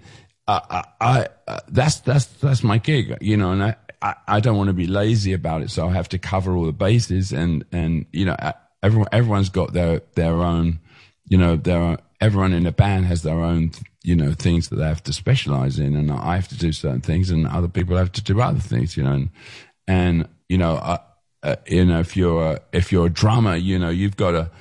I, 0.47 0.61
I, 0.69 0.83
I 1.01 1.27
uh, 1.47 1.59
that's 1.67 1.99
that's 2.01 2.25
that's 2.25 2.63
my 2.63 2.77
gig, 2.77 3.17
you 3.19 3.35
know, 3.35 3.51
and 3.51 3.63
I, 3.63 3.75
I, 4.01 4.13
I 4.27 4.39
don't 4.39 4.55
want 4.55 4.67
to 4.67 4.73
be 4.73 4.85
lazy 4.87 5.33
about 5.33 5.61
it, 5.63 5.71
so 5.71 5.89
I 5.89 5.93
have 5.93 6.07
to 6.09 6.19
cover 6.19 6.55
all 6.55 6.65
the 6.65 6.71
bases, 6.71 7.33
and 7.33 7.65
and 7.71 8.05
you 8.13 8.25
know, 8.25 8.33
uh, 8.33 8.53
everyone 8.83 9.07
everyone's 9.11 9.49
got 9.49 9.73
their 9.73 10.01
their 10.15 10.35
own, 10.35 10.79
you 11.27 11.37
know, 11.37 11.55
their 11.55 11.79
own, 11.79 11.97
everyone 12.21 12.53
in 12.53 12.63
the 12.63 12.71
band 12.71 13.05
has 13.05 13.23
their 13.23 13.39
own, 13.39 13.71
you 14.03 14.15
know, 14.15 14.33
things 14.33 14.69
that 14.69 14.77
they 14.77 14.85
have 14.87 15.03
to 15.03 15.13
specialize 15.13 15.79
in, 15.79 15.95
and 15.95 16.11
I 16.11 16.35
have 16.35 16.47
to 16.49 16.57
do 16.57 16.71
certain 16.71 17.01
things, 17.01 17.29
and 17.29 17.47
other 17.47 17.67
people 17.67 17.97
have 17.97 18.11
to 18.13 18.23
do 18.23 18.41
other 18.41 18.59
things, 18.59 18.97
you 18.97 19.03
know, 19.03 19.13
and 19.13 19.29
and 19.87 20.27
you 20.49 20.57
know, 20.57 20.75
uh, 20.75 20.97
uh, 21.43 21.55
you 21.67 21.85
know, 21.85 21.99
if 21.99 22.15
you're 22.17 22.53
a, 22.53 22.59
if 22.71 22.91
you're 22.91 23.07
a 23.07 23.09
drummer, 23.09 23.55
you 23.55 23.77
know, 23.77 23.89
you've 23.89 24.17
got 24.17 24.31
to 24.31 24.51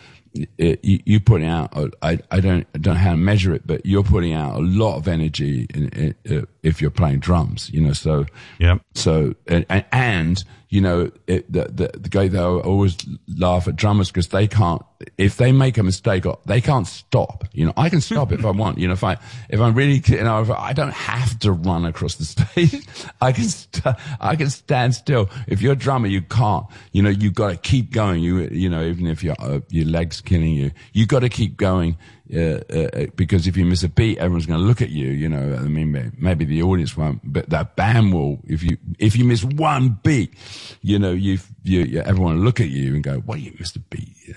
you, 0.59 1.01
you 1.05 1.21
putting 1.21 1.49
out. 1.49 1.73
I, 2.03 2.19
I 2.31 2.41
don't 2.41 2.67
I 2.75 2.79
don't 2.79 2.95
know 2.95 3.01
how 3.01 3.11
to 3.13 3.17
measure 3.17 3.55
it, 3.55 3.67
but 3.67 3.87
you're 3.87 4.03
putting 4.03 4.33
out 4.33 4.57
a 4.57 4.59
lot 4.59 4.97
of 4.97 5.09
energy 5.09 5.67
in, 5.73 5.89
in, 5.89 6.39
uh, 6.39 6.47
if 6.63 6.81
you're 6.81 6.91
playing 6.91 7.21
drums. 7.21 7.71
You 7.71 7.81
know, 7.83 7.93
so 7.93 8.27
Yep. 8.59 8.83
so 8.95 9.35
and, 9.47 9.65
and 9.93 10.45
you 10.69 10.81
know, 10.81 11.11
it, 11.27 11.51
the, 11.51 11.65
the, 11.65 11.99
the 11.99 12.09
guy, 12.09 12.29
they 12.29 12.41
always 12.41 12.97
laugh 13.29 13.69
at 13.69 13.77
drummers 13.77 14.09
because 14.09 14.29
they 14.29 14.49
can't, 14.49 14.83
if 15.17 15.37
they 15.37 15.53
make 15.53 15.79
a 15.79 15.83
mistake, 15.83 16.25
they 16.45 16.61
can't 16.61 16.87
stop. 16.89 17.45
You 17.53 17.67
know, 17.67 17.73
I 17.77 17.89
can 17.89 18.01
stop 18.01 18.33
if 18.33 18.45
I 18.45 18.51
want. 18.53 18.79
You 18.79 18.89
know, 18.89 18.95
if 18.95 19.05
I, 19.05 19.17
if 19.49 19.61
I'm 19.61 19.75
really, 19.75 20.03
you 20.07 20.25
know, 20.25 20.43
if 20.43 20.51
I 20.51 20.73
don't 20.73 20.93
have 20.93 21.39
to 21.41 21.53
run 21.53 21.85
across 21.85 22.17
the 22.17 22.25
stage. 22.25 22.85
I 23.21 23.33
can, 23.33 23.45
st- 23.45 23.97
I 24.21 24.35
can 24.35 24.51
stand 24.51 24.95
still. 24.95 25.31
If 25.47 25.63
you're 25.63 25.75
a 25.75 25.77
drummer, 25.77 26.09
you 26.09 26.23
can't. 26.23 26.67
You 26.93 27.03
know, 27.03 27.11
you've 27.11 27.35
got 27.35 27.51
to 27.51 27.57
keep 27.57 27.93
going. 27.93 28.23
You, 28.23 28.49
you 28.51 28.69
know, 28.69 28.83
even 28.83 29.07
if 29.07 29.23
your, 29.23 29.37
uh, 29.39 29.61
your 29.71 29.87
leg's 29.87 30.21
killing 30.21 30.53
you, 30.53 30.73
you 30.93 31.07
got 31.07 31.21
to 31.21 31.29
keep 31.29 31.57
going. 31.57 31.97
Uh, 32.35 32.61
uh, 32.73 33.07
because 33.15 33.47
if 33.47 33.57
you 33.57 33.65
miss 33.65 33.83
a 33.85 33.89
beat, 33.89 34.19
everyone's 34.19 34.47
going 34.47 34.59
to 34.59 34.67
look 34.67 34.83
at 34.83 34.91
you. 34.91 35.09
You 35.11 35.29
know, 35.29 35.55
I 35.55 35.61
mean, 35.69 36.13
maybe 36.19 36.45
the 36.45 36.63
audience 36.63 36.97
won't, 36.97 37.21
but 37.25 37.49
that 37.51 37.77
band 37.77 38.13
will. 38.13 38.41
If 38.47 38.63
you 38.65 38.77
if 38.99 39.15
you 39.17 39.25
miss 39.25 39.45
one 39.45 40.01
beat, 40.03 40.35
you 40.83 40.99
know, 40.99 41.13
you 41.13 41.39
you, 41.63 42.01
everyone 42.03 42.37
will 42.39 42.43
look 42.45 42.61
at 42.61 42.69
you 42.69 42.95
and 42.95 43.05
go, 43.05 43.23
"Well, 43.25 43.39
you 43.39 43.55
missed 43.59 43.77
a 43.77 43.81
beat." 43.81 44.09
You 44.27 44.35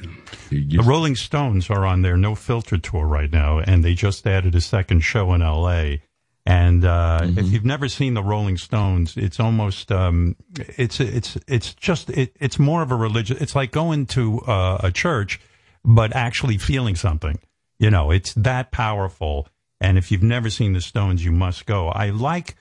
you- 0.51 0.77
The 0.77 0.83
Rolling 0.83 1.15
Stones 1.15 1.69
are 1.69 1.85
on 1.85 2.01
their 2.03 2.15
No 2.17 2.35
Filter 2.35 2.77
tour 2.77 3.05
right 3.07 3.31
now, 3.31 3.59
and 3.59 3.83
they 3.83 3.95
just 3.95 4.25
added 4.27 4.53
a 4.55 4.61
second 4.61 4.99
show 5.01 5.33
in 5.33 5.41
L.A. 5.41 6.03
And 6.45 6.83
uh, 6.85 7.19
Mm-hmm. 7.23 7.37
if 7.39 7.51
you've 7.51 7.65
never 7.65 7.87
seen 7.89 8.13
the 8.13 8.23
Rolling 8.23 8.57
Stones, 8.57 9.17
it's 9.17 9.39
almost 9.39 9.91
um, 9.91 10.35
it's 10.77 10.99
it's 10.99 11.37
it's 11.47 11.73
just 11.73 12.09
it, 12.11 12.35
it's 12.39 12.57
more 12.59 12.81
of 12.81 12.91
a 12.91 12.95
religious. 12.95 13.39
It's 13.41 13.55
like 13.55 13.71
going 13.71 14.05
to 14.07 14.39
uh, 14.41 14.77
a 14.83 14.91
church, 14.91 15.39
but 15.83 16.15
actually 16.15 16.57
feeling 16.57 16.95
something. 16.95 17.39
You 17.79 17.89
know, 17.89 18.11
it's 18.11 18.33
that 18.33 18.71
powerful. 18.71 19.47
And 19.81 19.97
if 19.97 20.11
you've 20.11 20.23
never 20.23 20.49
seen 20.49 20.73
the 20.73 20.81
Stones, 20.81 21.23
you 21.23 21.31
must 21.31 21.65
go. 21.65 21.87
I 21.89 22.09
like 22.09 22.55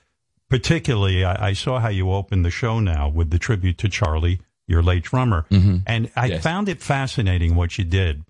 particularly. 0.49 1.23
I, 1.25 1.49
I 1.49 1.53
saw 1.53 1.79
how 1.79 1.89
you 1.89 2.11
opened 2.11 2.45
the 2.45 2.49
show 2.51 2.79
now 2.79 3.09
with 3.09 3.29
the 3.29 3.39
tribute 3.39 3.77
to 3.79 3.89
Charlie, 3.89 4.39
your 4.67 4.81
late 4.81 5.03
drummer, 5.03 5.45
and 5.51 6.09
I 6.15 6.27
Yes. 6.27 6.43
found 6.43 6.69
it 6.69 6.81
fascinating 6.81 7.55
what 7.55 7.77
you 7.77 7.83
did. 7.83 8.23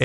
Uh, 0.00 0.04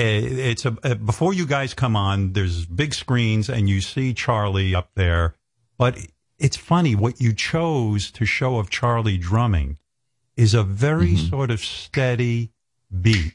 It's 0.50 0.64
a 0.66 0.76
uh, 0.82 0.94
before 0.94 1.34
you 1.34 1.46
guys 1.46 1.74
come 1.74 1.96
on. 1.96 2.32
There's 2.32 2.64
big 2.66 2.94
screens, 2.94 3.48
and 3.48 3.68
you 3.68 3.80
see 3.80 4.14
Charlie 4.14 4.74
up 4.74 4.90
there. 4.94 5.34
But 5.78 5.98
it's 6.38 6.56
funny 6.56 6.94
what 6.94 7.20
you 7.20 7.32
chose 7.34 8.10
to 8.12 8.24
show 8.26 8.58
of 8.58 8.70
Charlie 8.70 9.18
drumming 9.18 9.76
is 10.36 10.54
a 10.54 10.62
very 10.62 11.12
Mm-hmm. 11.14 11.28
sort 11.28 11.50
of 11.50 11.60
steady 11.60 12.52
beat. 13.02 13.34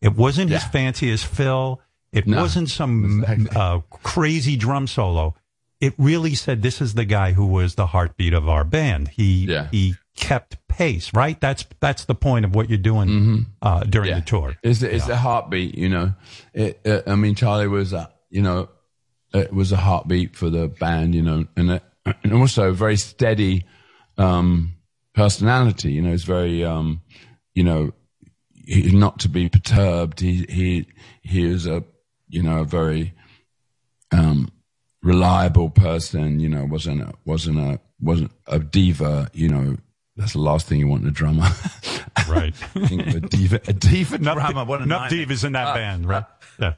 It 0.00 0.14
wasn't 0.16 0.52
as 0.52 0.64
fancy 0.64 1.10
as 1.10 1.22
fill. 1.24 1.80
It 2.16 2.26
No, 2.26 2.40
wasn't 2.40 2.70
some 2.70 3.24
uh, 3.54 3.80
crazy 3.90 4.56
drum 4.56 4.86
solo. 4.86 5.34
It 5.80 5.92
really 5.98 6.34
said 6.34 6.62
this 6.62 6.80
is 6.80 6.94
the 6.94 7.04
guy 7.04 7.32
who 7.32 7.46
was 7.46 7.74
the 7.74 7.86
heartbeat 7.86 8.32
of 8.32 8.48
our 8.48 8.64
band. 8.64 9.08
He 9.08 9.44
Yeah. 9.44 9.68
he 9.70 9.96
kept 10.16 10.56
pace, 10.66 11.12
right? 11.12 11.38
That's 11.38 11.66
that's 11.78 12.06
the 12.06 12.14
point 12.14 12.46
of 12.46 12.54
what 12.54 12.70
you're 12.70 12.78
doing 12.78 13.46
uh, 13.60 13.80
during 13.84 14.14
the 14.14 14.22
tour. 14.22 14.56
It's 14.62 14.80
the, 14.80 14.94
it's 14.94 15.06
the 15.06 15.16
heartbeat, 15.16 15.74
you 15.76 15.90
know. 15.90 16.14
It, 16.54 16.80
uh, 16.86 17.02
I 17.06 17.16
mean, 17.16 17.34
Charlie 17.34 17.68
was, 17.68 17.92
a, 17.92 18.10
you 18.30 18.40
know, 18.40 18.70
it 19.34 19.52
was 19.52 19.72
a 19.72 19.76
heartbeat 19.76 20.34
for 20.36 20.48
the 20.48 20.68
band, 20.68 21.14
you 21.14 21.20
know, 21.22 21.44
and 21.54 21.70
uh, 21.70 21.80
and 22.24 22.32
also 22.32 22.70
a 22.70 22.72
very 22.72 22.96
steady 22.96 23.66
um, 24.16 24.72
personality. 25.14 25.92
You 25.92 26.00
know, 26.00 26.12
he's 26.12 26.24
very, 26.24 26.64
um, 26.64 27.02
you 27.54 27.64
know, 27.64 27.92
he's 28.64 28.94
not 28.94 29.18
to 29.20 29.28
be 29.28 29.50
perturbed. 29.50 30.20
He 30.20 30.46
he 30.48 30.86
he 31.20 31.44
is 31.44 31.66
a, 31.66 31.84
you 32.28 32.42
know, 32.42 32.60
a 32.60 32.64
very 32.64 33.14
um, 34.12 34.50
reliable 35.02 35.70
person. 35.70 36.40
You 36.40 36.48
know, 36.48 36.64
wasn't 36.64 37.02
a, 37.02 37.12
wasn't 37.24 37.58
a 37.58 37.80
wasn't 38.00 38.32
a 38.46 38.58
diva. 38.58 39.30
You 39.32 39.48
know, 39.48 39.76
that's 40.16 40.32
the 40.32 40.40
last 40.40 40.66
thing 40.66 40.78
you 40.78 40.88
want 40.88 41.02
in 41.02 41.08
a 41.08 41.12
drummer. 41.12 41.48
Right. 42.28 42.56
Think 42.56 43.06
of 43.06 43.14
a 43.14 43.20
diva, 43.20 43.60
a 43.68 43.72
diva 43.72 44.16
enough 44.16 44.34
drummer. 44.36 44.64
What 44.64 44.80
a 44.80 44.84
enough 44.84 45.12
nightmare. 45.12 45.26
divas 45.26 45.44
in 45.44 45.52
that 45.52 45.74
band, 45.74 46.08
right? 46.08 46.24
Yeah. 46.58 46.72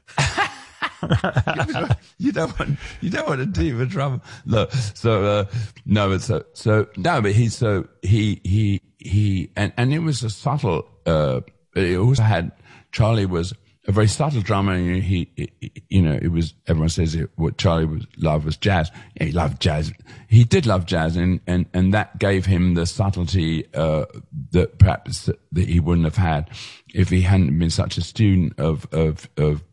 you 2.17 2.31
don't 2.31 2.57
want 2.59 2.77
you 3.01 3.09
don't 3.09 3.27
want 3.27 3.41
a 3.41 3.45
diva 3.45 3.85
drummer. 3.85 4.21
No, 4.45 4.67
so 4.93 5.23
uh, 5.23 5.45
no, 5.85 6.09
but 6.09 6.21
so 6.21 6.43
so 6.53 6.87
no, 6.97 7.21
but 7.21 7.31
he's 7.31 7.55
so 7.55 7.87
he 8.01 8.41
he 8.43 8.81
he 8.97 9.49
and 9.55 9.73
and 9.77 9.93
it 9.93 9.99
was 9.99 10.23
a 10.23 10.29
subtle. 10.29 10.87
Uh, 11.05 11.41
it 11.75 11.97
also 11.97 12.23
had 12.23 12.51
Charlie 12.91 13.25
was 13.25 13.53
a 13.89 13.91
very 13.91 14.07
subtle 14.07 14.41
drummer. 14.41 14.73
And 14.73 15.03
he, 15.03 15.31
he 15.35 15.71
you 15.89 16.01
know, 16.01 16.17
it 16.21 16.31
was 16.31 16.53
everyone 16.67 16.89
says 16.89 17.15
it, 17.15 17.29
what 17.35 17.57
Charlie 17.57 17.85
was 17.85 18.05
loved 18.17 18.45
was 18.45 18.55
jazz. 18.55 18.91
Yeah, 19.15 19.25
he 19.25 19.31
loved 19.31 19.59
jazz. 19.61 19.91
He 20.27 20.43
did 20.43 20.65
love 20.65 20.85
jazz, 20.85 21.17
and 21.17 21.41
and 21.47 21.65
and 21.73 21.93
that 21.93 22.19
gave 22.19 22.45
him 22.45 22.75
the 22.75 22.85
subtlety 22.85 23.65
uh, 23.73 24.05
that 24.51 24.77
perhaps 24.77 25.29
that 25.51 25.67
he 25.67 25.79
wouldn't 25.79 26.05
have 26.05 26.15
had 26.15 26.49
if 26.93 27.09
he 27.09 27.21
hadn't 27.21 27.57
been 27.57 27.71
such 27.71 27.97
a 27.97 28.01
student 28.01 28.57
of 28.59 28.87
of 28.93 29.27
of 29.37 29.63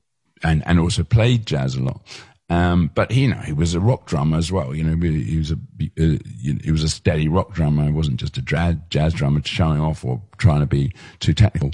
and 0.43 0.67
and 0.67 0.81
also 0.81 1.05
played 1.05 1.47
jazz 1.47 1.77
a 1.77 1.83
lot. 1.83 2.01
Um, 2.49 2.93
but 2.95 3.11
he, 3.11 3.23
you 3.23 3.29
know, 3.29 3.41
he 3.41 3.53
was 3.53 3.75
a 3.75 3.81
rock 3.81 4.07
drummer 4.07 4.39
as 4.39 4.51
well. 4.51 4.75
You 4.75 4.85
know, 4.85 4.97
he 4.97 5.23
he 5.25 5.39
was 5.39 5.51
a 5.51 5.55
uh, 5.55 6.19
he 6.63 6.73
was 6.73 6.85
a 6.85 6.89
steady 6.89 7.29
rock 7.29 7.53
drummer. 7.53 7.85
He 7.85 7.93
wasn't 7.93 8.19
just 8.19 8.39
a 8.39 8.43
jazz 8.43 8.77
jazz 8.89 9.13
drummer 9.13 9.43
showing 9.45 9.81
off 9.81 10.07
or 10.07 10.23
trying 10.39 10.61
to 10.61 10.67
be 10.67 10.95
too 11.21 11.35
technical. 11.35 11.73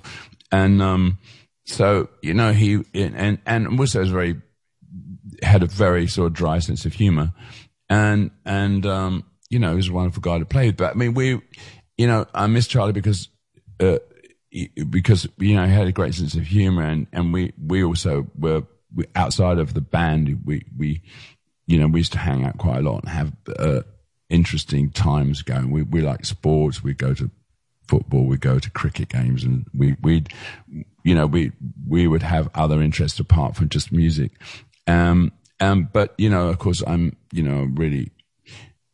And 0.50 0.82
um, 0.82 1.18
so 1.64 2.08
you 2.22 2.34
know, 2.34 2.52
he 2.52 2.82
and 2.94 3.38
and 3.46 3.80
also 3.80 4.00
was 4.00 4.10
very 4.10 4.40
had 5.42 5.62
a 5.62 5.66
very 5.66 6.06
sort 6.06 6.26
of 6.26 6.32
dry 6.32 6.58
sense 6.58 6.84
of 6.84 6.92
humor, 6.94 7.32
and 7.88 8.30
and 8.44 8.84
um, 8.86 9.24
you 9.50 9.58
know, 9.58 9.70
he 9.70 9.76
was 9.76 9.88
a 9.88 9.92
wonderful 9.92 10.20
guy 10.20 10.38
to 10.38 10.44
play 10.44 10.66
with. 10.66 10.76
But 10.76 10.92
I 10.92 10.94
mean, 10.94 11.14
we, 11.14 11.40
you 11.96 12.06
know, 12.06 12.26
I 12.34 12.46
miss 12.46 12.66
Charlie 12.66 12.92
because. 12.92 13.28
Uh, 13.80 13.98
because 14.90 15.26
you 15.38 15.54
know 15.56 15.66
he 15.66 15.72
had 15.72 15.86
a 15.86 15.92
great 15.92 16.12
sense 16.12 16.34
of 16.34 16.42
humor 16.42 16.82
and 16.82 17.06
and 17.10 17.32
we 17.32 17.54
we 17.58 17.82
also 17.82 18.26
were 18.38 18.62
we, 18.94 19.06
outside 19.16 19.58
of 19.58 19.72
the 19.72 19.80
band 19.80 20.42
we 20.44 20.62
we 20.76 21.00
you 21.66 21.78
know 21.78 21.86
we 21.86 22.00
used 22.00 22.12
to 22.12 22.18
hang 22.18 22.44
out 22.44 22.58
quite 22.58 22.76
a 22.76 22.82
lot 22.82 23.02
and 23.02 23.08
have 23.08 23.32
uh, 23.58 23.80
interesting 24.28 24.90
times 24.90 25.40
going 25.40 25.70
we 25.70 25.82
we 25.82 26.02
like 26.02 26.26
sports 26.26 26.84
we 26.84 26.92
go 26.92 27.14
to 27.14 27.30
football 27.88 28.26
we 28.26 28.36
go 28.36 28.58
to 28.58 28.70
cricket 28.70 29.08
games 29.08 29.42
and 29.42 29.66
we 29.74 29.96
we'd 30.02 30.28
you 31.04 31.14
know 31.14 31.26
we 31.26 31.52
we 31.88 32.06
would 32.06 32.22
have 32.22 32.48
other 32.54 32.80
interests 32.82 33.18
apart 33.20 33.56
from 33.56 33.68
just 33.68 33.92
music 33.92 34.32
um 34.86 35.32
um 35.60 35.88
but 35.92 36.14
you 36.18 36.28
know 36.28 36.48
of 36.48 36.58
course 36.58 36.82
i'm 36.86 37.16
you 37.32 37.42
know 37.42 37.68
really 37.74 38.10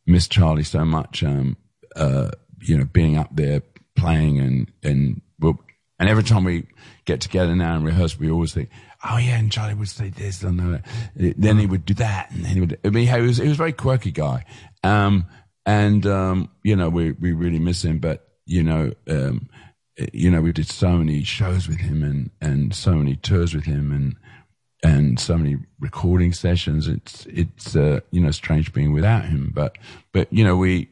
miss 0.09 0.27
Charlie 0.27 0.63
so 0.63 0.83
much. 0.83 1.23
Um, 1.23 1.55
uh, 1.95 2.31
you 2.61 2.77
know, 2.77 2.85
being 2.85 3.17
up 3.17 3.29
there 3.31 3.61
playing 3.95 4.39
and 4.39 4.71
and 4.83 5.21
well, 5.39 5.59
and 5.99 6.09
every 6.09 6.23
time 6.23 6.43
we 6.43 6.65
get 7.05 7.21
together 7.21 7.55
now 7.55 7.75
and 7.75 7.85
rehearse, 7.85 8.19
we 8.19 8.29
always 8.29 8.53
think, 8.53 8.69
oh 9.09 9.17
yeah, 9.17 9.37
and 9.37 9.51
Charlie 9.51 9.75
would 9.75 9.87
say 9.87 10.09
this 10.09 10.43
and 10.43 10.59
that. 10.59 10.83
Then 11.15 11.57
he 11.57 11.65
would 11.65 11.85
do 11.85 11.93
that, 11.95 12.31
and 12.31 12.43
then 12.43 12.53
he 12.53 12.59
would. 12.59 12.79
I 12.83 12.89
mean, 12.89 13.07
he 13.07 13.21
was 13.21 13.37
he 13.37 13.47
was 13.47 13.57
a 13.57 13.63
very 13.63 13.73
quirky 13.73 14.11
guy. 14.11 14.45
Um, 14.83 15.27
and 15.65 16.05
um, 16.05 16.49
you 16.63 16.75
know, 16.75 16.89
we 16.89 17.11
we 17.11 17.31
really 17.31 17.59
miss 17.59 17.83
him, 17.85 17.99
but 17.99 18.27
you 18.45 18.63
know, 18.63 18.91
um, 19.07 19.47
you 20.13 20.31
know, 20.31 20.41
we 20.41 20.51
did 20.51 20.67
so 20.67 20.97
many 20.97 21.23
shows 21.23 21.67
with 21.67 21.79
him 21.79 22.03
and 22.03 22.29
and 22.41 22.73
so 22.73 22.95
many 22.95 23.15
tours 23.15 23.53
with 23.53 23.65
him 23.65 23.91
and 23.91 24.15
and 24.83 25.19
so 25.19 25.37
many 25.37 25.57
recording 25.79 26.33
sessions. 26.33 26.87
It's 26.87 27.25
it's 27.27 27.75
uh, 27.75 27.99
you 28.11 28.21
know 28.21 28.31
strange 28.31 28.73
being 28.73 28.93
without 28.93 29.25
him, 29.25 29.51
but 29.53 29.77
but 30.11 30.31
you 30.31 30.43
know 30.43 30.55
we 30.55 30.89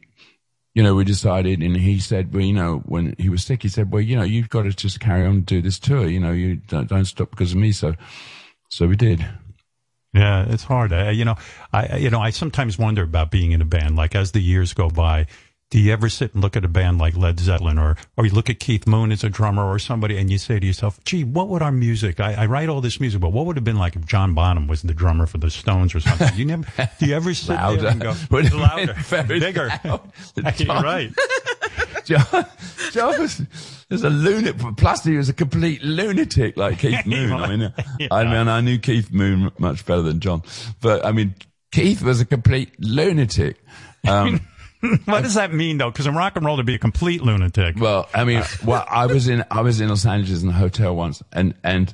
you 0.74 0.82
know 0.82 0.94
we 0.94 1.04
decided, 1.04 1.62
and 1.62 1.76
he 1.76 1.98
said, 1.98 2.32
well, 2.32 2.42
you 2.42 2.52
know, 2.52 2.82
when 2.86 3.14
he 3.18 3.28
was 3.28 3.44
sick, 3.44 3.62
he 3.62 3.68
said, 3.68 3.92
well, 3.92 4.02
you 4.02 4.16
know, 4.16 4.22
you've 4.22 4.50
got 4.50 4.62
to 4.62 4.70
just 4.70 5.00
carry 5.00 5.24
on 5.24 5.32
and 5.32 5.46
do 5.46 5.62
this 5.62 5.78
tour. 5.78 6.06
You 6.06 6.20
know, 6.20 6.32
you 6.32 6.56
don't, 6.56 6.88
don't 6.88 7.04
stop 7.04 7.30
because 7.30 7.52
of 7.52 7.58
me. 7.58 7.72
So 7.72 7.94
so 8.68 8.86
we 8.86 8.96
did. 8.96 9.26
Yeah, 10.14 10.46
it's 10.48 10.64
hard. 10.64 10.92
Uh, 10.92 11.10
you 11.10 11.24
know, 11.24 11.36
I 11.72 11.96
you 11.96 12.10
know 12.10 12.20
I 12.20 12.30
sometimes 12.30 12.78
wonder 12.78 13.02
about 13.02 13.30
being 13.30 13.52
in 13.52 13.62
a 13.62 13.66
band. 13.66 13.96
Like 13.96 14.14
as 14.14 14.32
the 14.32 14.40
years 14.40 14.74
go 14.74 14.88
by, 14.88 15.26
do 15.70 15.78
you 15.78 15.92
ever 15.92 16.08
sit 16.08 16.32
and 16.32 16.42
look 16.42 16.56
at 16.56 16.64
a 16.64 16.68
band 16.68 16.98
like 16.98 17.16
Led 17.16 17.38
Zeppelin, 17.38 17.78
or 17.78 17.96
or 18.16 18.24
you 18.24 18.32
look 18.32 18.48
at 18.48 18.58
Keith 18.58 18.86
Moon 18.86 19.12
as 19.12 19.22
a 19.22 19.28
drummer 19.28 19.64
or 19.64 19.78
somebody, 19.78 20.16
and 20.16 20.30
you 20.30 20.38
say 20.38 20.58
to 20.58 20.66
yourself, 20.66 21.02
"Gee, 21.04 21.24
what 21.24 21.48
would 21.48 21.60
our 21.62 21.72
music? 21.72 22.20
I, 22.20 22.34
I 22.34 22.46
write 22.46 22.68
all 22.68 22.80
this 22.80 23.00
music, 23.00 23.20
but 23.20 23.32
what 23.32 23.44
would 23.46 23.56
have 23.56 23.64
been 23.64 23.76
like 23.76 23.94
if 23.94 24.06
John 24.06 24.34
Bonham 24.34 24.66
was 24.66 24.82
the 24.82 24.94
drummer 24.94 25.26
for 25.26 25.38
the 25.38 25.50
Stones 25.50 25.94
or 25.94 26.00
something?" 26.00 26.34
You 26.36 26.46
never. 26.46 26.66
Do 26.98 27.06
you 27.06 27.14
ever 27.14 27.34
sit 27.34 27.54
Louder. 27.54 27.82
there 27.82 27.90
and 27.90 28.00
go 28.00 28.14
louder, 28.30 28.96
bigger? 29.26 29.68
loud. 29.84 30.12
You're 30.58 30.66
right. 30.82 31.12
John, 32.04 32.46
John 32.92 33.20
was, 33.20 33.42
was 33.90 34.02
a 34.02 34.08
lunatic. 34.08 34.76
Plus, 34.78 35.04
he 35.04 35.16
was 35.18 35.28
a 35.28 35.34
complete 35.34 35.82
lunatic 35.82 36.56
like 36.56 36.78
Keith 36.78 37.04
Moon. 37.06 37.32
I 37.32 37.46
mean, 37.56 37.74
I 38.10 38.24
mean, 38.24 38.48
I 38.48 38.60
knew 38.62 38.78
Keith 38.78 39.12
Moon 39.12 39.52
much 39.58 39.84
better 39.84 40.00
than 40.00 40.20
John, 40.20 40.42
but 40.80 41.04
I 41.04 41.12
mean, 41.12 41.34
Keith 41.72 42.02
was 42.02 42.22
a 42.22 42.24
complete 42.24 42.72
lunatic. 42.78 43.58
Um, 44.08 44.40
What 45.06 45.22
does 45.22 45.34
that 45.34 45.52
mean 45.52 45.78
though? 45.78 45.90
Because 45.90 46.06
in 46.06 46.14
rock 46.14 46.36
and 46.36 46.46
roll, 46.46 46.56
to 46.58 46.62
be 46.64 46.74
a 46.74 46.78
complete 46.78 47.20
lunatic. 47.22 47.76
Well, 47.78 48.08
I 48.14 48.24
mean, 48.24 48.42
well, 48.64 48.84
I 48.88 49.06
was 49.06 49.28
in 49.28 49.44
I 49.50 49.62
was 49.62 49.80
in 49.80 49.88
Los 49.88 50.06
Angeles 50.06 50.42
in 50.42 50.48
a 50.48 50.52
hotel 50.52 50.94
once, 50.94 51.22
and 51.32 51.54
and 51.64 51.92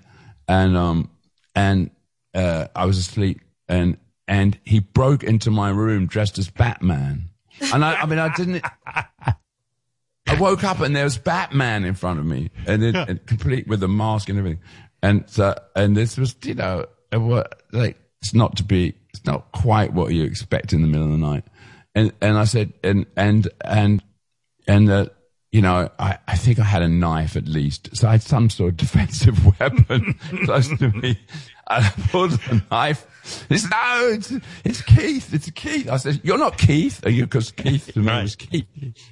and 0.49 0.77
um 0.77 1.11
and 1.55 1.91
uh, 2.35 2.67
I 2.75 2.85
was 2.87 2.99
asleep, 2.99 3.41
and 3.69 3.97
and 4.29 4.59
he 4.65 4.81
broke 4.81 5.23
into 5.25 5.51
my 5.51 5.71
room 5.71 6.07
dressed 6.07 6.39
as 6.39 6.51
Batman, 6.51 7.31
and 7.73 7.85
I, 7.85 7.95
I 8.03 8.07
mean, 8.07 8.19
I 8.19 8.35
didn't. 8.35 8.65
I 10.27 10.41
woke 10.41 10.65
up 10.65 10.81
and 10.81 10.97
there 10.97 11.05
was 11.05 11.19
Batman 11.19 11.85
in 11.85 11.95
front 11.95 12.19
of 12.19 12.27
me, 12.27 12.51
and, 12.67 12.83
it, 12.83 12.95
and 12.97 13.25
complete 13.27 13.69
with 13.69 13.81
the 13.81 13.89
mask 13.89 14.29
and 14.29 14.39
everything. 14.39 14.61
And 15.03 15.25
so, 15.29 15.55
and 15.77 15.95
this 15.97 16.17
was, 16.17 16.35
you 16.45 16.55
know, 16.55 16.87
it 17.13 17.19
wa- 17.19 17.45
like 17.73 17.99
it's 18.23 18.33
not 18.35 18.57
to 18.57 18.65
be, 18.65 18.95
it's 19.11 19.25
not 19.27 19.53
quite 19.53 19.93
what 19.93 20.13
you 20.15 20.25
expect 20.25 20.73
in 20.73 20.81
the 20.81 20.89
middle 20.89 21.05
of 21.05 21.13
the 21.13 21.19
night. 21.19 21.45
And 21.95 22.13
and 22.21 22.37
I 22.39 22.45
said, 22.45 22.73
and 22.83 23.07
and 23.17 23.49
and 23.65 24.03
and 24.67 24.91
uh, 24.91 25.07
you 25.53 25.63
know, 25.63 25.89
I, 25.99 26.19
I 26.27 26.37
think 26.37 26.59
I 26.59 26.65
had 26.65 26.83
a 26.83 26.89
knife 26.89 27.37
at 27.37 27.47
least, 27.47 27.97
so 27.97 28.09
I 28.09 28.13
had 28.13 28.23
some 28.23 28.51
sort 28.51 28.71
of 28.71 28.77
defensive 28.79 29.59
weapon 29.61 30.15
close 30.45 30.69
to 30.79 30.89
me. 30.91 31.19
And 31.71 31.85
I 31.85 31.89
pulled 32.11 32.33
the 32.33 32.63
knife. 32.71 33.07
He 33.49 33.57
said, 33.57 33.71
no, 33.71 34.09
it's, 34.13 34.33
it's 34.65 34.83
Keith. 34.83 35.33
It's 35.33 35.49
Keith. 35.53 35.89
I 35.89 35.97
said, 35.97 36.21
you're 36.25 36.37
not 36.37 36.59
Keith. 36.59 37.07
Are 37.07 37.11
you? 37.11 37.23
Because 37.25 37.53
Keith 37.53 37.91
to 37.95 38.01
me 38.01 38.09
Right. 38.09 38.23
was 38.23 38.37
Keith. 38.37 38.67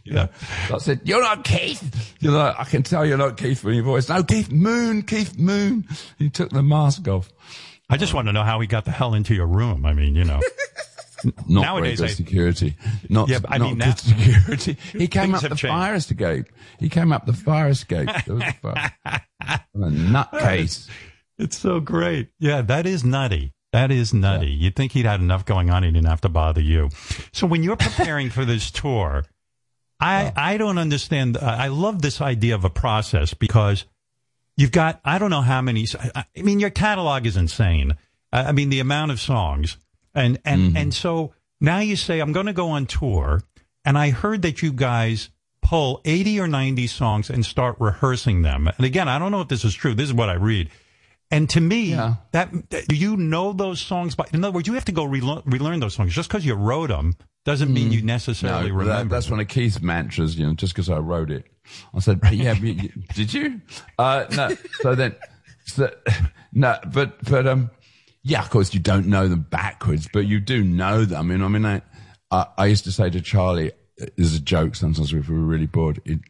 You 0.04 0.12
know, 0.12 0.28
so 0.68 0.74
I 0.74 0.78
said, 0.78 1.00
you're 1.04 1.22
not 1.22 1.44
Keith. 1.44 2.14
You 2.20 2.30
know, 2.32 2.52
I 2.58 2.64
can 2.64 2.82
tell 2.82 3.06
you're 3.06 3.16
not 3.16 3.38
Keith 3.38 3.60
from 3.60 3.72
your 3.72 3.84
voice. 3.84 4.10
No, 4.10 4.22
Keith 4.22 4.50
Moon, 4.52 5.00
Keith 5.02 5.38
Moon. 5.38 5.86
He 6.18 6.28
took 6.28 6.50
the 6.50 6.62
mask 6.62 7.08
off. 7.08 7.30
I 7.88 7.96
just 7.96 8.12
want 8.12 8.28
to 8.28 8.32
know 8.32 8.42
how 8.42 8.60
he 8.60 8.66
got 8.66 8.84
the 8.84 8.90
hell 8.90 9.14
into 9.14 9.34
your 9.34 9.46
room. 9.46 9.86
I 9.86 9.94
mean, 9.94 10.14
you 10.14 10.24
know. 10.24 10.40
Not 11.24 11.62
Nowadays, 11.62 11.98
very 12.00 12.10
I- 12.10 12.12
good 12.12 12.16
security. 12.16 12.76
Not, 13.08 13.28
Yeah, 13.28 13.38
I 13.48 13.58
not 13.58 13.68
mean, 13.70 13.78
now- 13.78 13.94
security. 13.94 14.76
He 14.92 15.08
came 15.08 15.34
up 15.34 15.42
the 15.42 15.48
changed. 15.50 15.66
fire 15.68 15.94
escape. 15.94 16.46
He 16.78 16.88
came 16.88 17.12
up 17.12 17.26
the 17.26 17.32
fire 17.32 17.68
escape. 17.68 18.08
There 18.26 18.34
was 18.34 18.44
a 18.44 18.52
fire. 18.54 18.92
What 19.72 19.88
a 19.88 19.90
nutcase. 19.90 20.88
It's 21.38 21.56
so 21.58 21.80
great. 21.80 22.28
Yeah, 22.38 22.62
that 22.62 22.86
is 22.86 23.04
nutty. 23.04 23.52
That 23.72 23.90
is 23.90 24.12
nutty. 24.12 24.50
You'd 24.50 24.76
think 24.76 24.92
he'd 24.92 25.06
had 25.06 25.20
enough 25.20 25.44
going 25.46 25.70
on. 25.70 25.82
He 25.82 25.90
didn't 25.90 26.06
have 26.08 26.20
to 26.22 26.28
bother 26.28 26.60
you. 26.60 26.90
So 27.32 27.46
when 27.46 27.62
you're 27.62 27.76
preparing 27.88 28.28
for 28.30 28.44
this 28.44 28.70
tour, 28.70 29.24
I, 29.98 30.32
I 30.36 30.56
don't 30.58 30.78
understand. 30.78 31.38
I 31.38 31.64
I 31.64 31.68
love 31.68 32.02
this 32.02 32.20
idea 32.20 32.54
of 32.54 32.64
a 32.64 32.70
process 32.70 33.32
because 33.34 33.86
you've 34.56 34.72
got, 34.72 35.00
I 35.04 35.18
don't 35.18 35.30
know 35.30 35.40
how 35.40 35.62
many, 35.62 35.86
I 36.14 36.24
mean, 36.36 36.60
your 36.60 36.70
catalog 36.70 37.24
is 37.24 37.36
insane. 37.36 37.96
I 38.32 38.52
mean, 38.52 38.68
the 38.68 38.80
amount 38.80 39.10
of 39.12 39.20
songs 39.20 39.78
and, 40.14 40.38
and, 40.44 40.76
and 40.76 40.94
so 40.94 41.32
now 41.60 41.78
you 41.78 41.96
say, 41.96 42.20
I'm 42.20 42.32
going 42.32 42.46
to 42.46 42.52
go 42.52 42.70
on 42.70 42.86
tour. 42.86 43.42
And 43.84 43.98
I 43.98 44.10
heard 44.10 44.42
that 44.42 44.62
you 44.62 44.72
guys 44.72 45.30
pull 45.60 46.00
80 46.04 46.40
or 46.40 46.46
90 46.48 46.86
songs 46.86 47.30
and 47.30 47.44
start 47.44 47.76
rehearsing 47.80 48.42
them. 48.42 48.68
And 48.68 48.84
again, 48.86 49.08
I 49.08 49.18
don't 49.18 49.32
know 49.32 49.40
if 49.40 49.48
this 49.48 49.64
is 49.64 49.74
true. 49.74 49.94
This 49.94 50.06
is 50.08 50.14
what 50.14 50.28
I 50.28 50.34
read. 50.34 50.70
And 51.30 51.48
to 51.50 51.60
me, 51.60 51.84
Yeah. 51.92 52.16
that 52.32 52.52
do 52.88 52.94
you 52.94 53.16
know 53.16 53.52
those 53.52 53.80
songs? 53.80 54.14
By, 54.14 54.26
in 54.32 54.44
other 54.44 54.52
words, 54.52 54.68
you 54.68 54.74
have 54.74 54.84
to 54.84 54.92
go 54.92 55.04
relearn, 55.04 55.42
relearn 55.46 55.80
those 55.80 55.94
songs. 55.94 56.12
Just 56.12 56.28
because 56.28 56.44
you 56.44 56.54
wrote 56.54 56.88
them 56.90 57.14
doesn't 57.44 57.72
mean 57.72 57.90
you 57.90 58.02
necessarily 58.02 58.70
Mm. 58.70 58.72
No, 58.74 58.78
that, 58.84 58.90
remember. 58.92 59.14
that's 59.16 59.30
one 59.30 59.40
of 59.40 59.48
Keith's 59.48 59.80
mantras, 59.80 60.36
you 60.38 60.46
know, 60.46 60.52
just 60.54 60.74
because 60.74 60.90
I 60.90 60.98
wrote 60.98 61.30
it. 61.30 61.46
I 61.94 62.00
said, 62.00 62.20
yeah, 62.32 62.54
but 62.54 62.76
did 63.14 63.32
you? 63.32 63.60
Uh, 63.98 64.26
no. 64.30 64.50
So 64.82 64.94
then, 64.94 65.16
so, 65.64 65.90
no, 66.52 66.76
but, 66.92 67.22
but, 67.24 67.46
um, 67.46 67.70
yeah, 68.22 68.40
of 68.40 68.50
course 68.50 68.72
you 68.72 68.80
don't 68.80 69.06
know 69.06 69.28
them 69.28 69.46
backwards, 69.50 70.08
but 70.12 70.26
you 70.26 70.40
do 70.40 70.62
know 70.62 71.04
them. 71.04 71.18
I 71.18 71.22
mean, 71.22 71.42
I 71.42 71.48
mean, 71.48 71.66
I, 71.66 71.82
I, 72.30 72.46
I 72.58 72.66
used 72.66 72.84
to 72.84 72.92
say 72.92 73.10
to 73.10 73.20
Charlie, 73.20 73.72
as 74.18 74.34
a 74.34 74.40
joke 74.40 74.74
sometimes 74.74 75.12
if 75.12 75.28
we 75.28 75.36
were 75.36 75.44
really 75.44 75.66
bored, 75.66 76.00
it, 76.04 76.20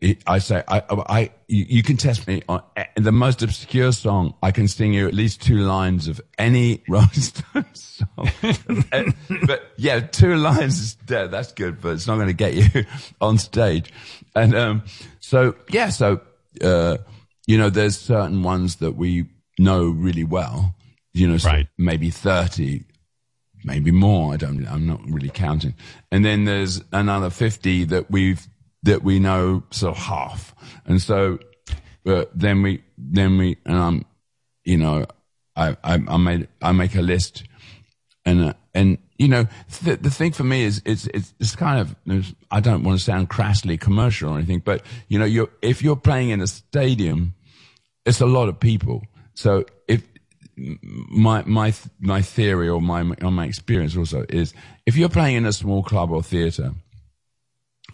it, 0.00 0.22
I 0.26 0.38
say, 0.38 0.62
I, 0.68 0.82
I, 0.90 1.30
you, 1.46 1.66
you 1.68 1.82
can 1.82 1.96
test 1.96 2.26
me 2.26 2.42
on 2.48 2.62
eh, 2.76 2.86
the 2.96 3.12
most 3.12 3.42
obscure 3.42 3.92
song. 3.92 4.34
I 4.42 4.50
can 4.50 4.68
sing 4.68 4.94
you 4.94 5.06
at 5.06 5.14
least 5.14 5.42
two 5.42 5.58
lines 5.58 6.08
of 6.08 6.20
any 6.38 6.82
Rolling 6.88 7.08
Stones 7.08 8.04
song. 8.16 8.30
Eh, 8.92 9.10
but 9.46 9.72
yeah, 9.76 10.00
two 10.00 10.36
lines 10.36 10.80
is 10.80 10.94
dead. 10.94 11.30
That's 11.30 11.52
good, 11.52 11.80
but 11.80 11.90
it's 11.90 12.06
not 12.06 12.16
going 12.16 12.28
to 12.28 12.32
get 12.32 12.54
you 12.54 12.84
on 13.20 13.38
stage. 13.38 13.92
And, 14.34 14.54
um, 14.54 14.82
so 15.20 15.54
yeah, 15.70 15.90
so, 15.90 16.20
uh, 16.62 16.98
you 17.46 17.58
know, 17.58 17.70
there's 17.70 17.98
certain 17.98 18.42
ones 18.42 18.76
that 18.76 18.92
we 18.92 19.26
know 19.58 19.84
really 19.88 20.24
well, 20.24 20.74
you 21.12 21.26
know, 21.28 21.36
so 21.38 21.48
Right. 21.48 21.68
maybe 21.78 22.10
30, 22.10 22.84
maybe 23.64 23.90
more. 23.90 24.32
I 24.34 24.36
don't, 24.36 24.66
I'm 24.66 24.86
not 24.86 25.00
really 25.08 25.30
counting. 25.30 25.74
And 26.12 26.24
then 26.24 26.44
there's 26.44 26.82
another 26.92 27.30
50 27.30 27.84
that 27.84 28.10
we've, 28.10 28.46
that 28.84 29.02
we 29.02 29.18
know 29.18 29.64
sort 29.70 29.96
of 29.96 30.02
half. 30.04 30.54
And 30.86 31.00
so, 31.02 31.38
uh, 32.06 32.24
then 32.34 32.62
we, 32.62 32.82
then 32.96 33.38
we, 33.38 33.56
and 33.66 33.76
I'm, 33.76 34.04
you 34.64 34.76
know, 34.76 35.06
I, 35.56 35.76
I, 35.82 35.94
I 36.08 36.16
made, 36.16 36.48
I 36.62 36.72
make 36.72 36.94
a 36.94 37.02
list 37.02 37.44
and, 38.24 38.44
uh, 38.44 38.52
and, 38.74 38.98
you 39.18 39.26
know, 39.26 39.46
the, 39.82 39.96
the 39.96 40.10
thing 40.10 40.30
for 40.32 40.44
me 40.44 40.62
is, 40.62 40.80
it's, 40.84 41.06
it's, 41.08 41.34
it's 41.40 41.56
kind 41.56 41.80
of, 41.80 41.96
it's- 42.06 42.32
I 42.50 42.60
don't 42.60 42.84
want 42.84 42.98
to 42.98 43.04
sound 43.04 43.28
crassly 43.28 43.76
commercial 43.76 44.30
or 44.30 44.36
anything, 44.38 44.60
but, 44.60 44.84
you 45.08 45.18
know, 45.18 45.24
you're, 45.24 45.48
if 45.62 45.82
you're 45.82 45.96
playing 45.96 46.30
in 46.30 46.40
a 46.40 46.46
stadium, 46.46 47.34
it's 48.06 48.20
a 48.20 48.26
lot 48.26 48.48
of 48.48 48.60
people. 48.60 49.02
So 49.34 49.64
if 49.88 50.02
my 51.10 51.42
my 51.44 51.72
my 52.00 52.22
theory 52.22 52.68
or 52.68 52.80
my 52.80 53.02
or 53.22 53.30
my 53.30 53.46
experience 53.46 53.96
also 53.96 54.24
is 54.28 54.54
if 54.86 54.96
you're 54.96 55.08
playing 55.08 55.36
in 55.36 55.46
a 55.46 55.52
small 55.52 55.82
club 55.82 56.10
or 56.10 56.22
theater, 56.22 56.74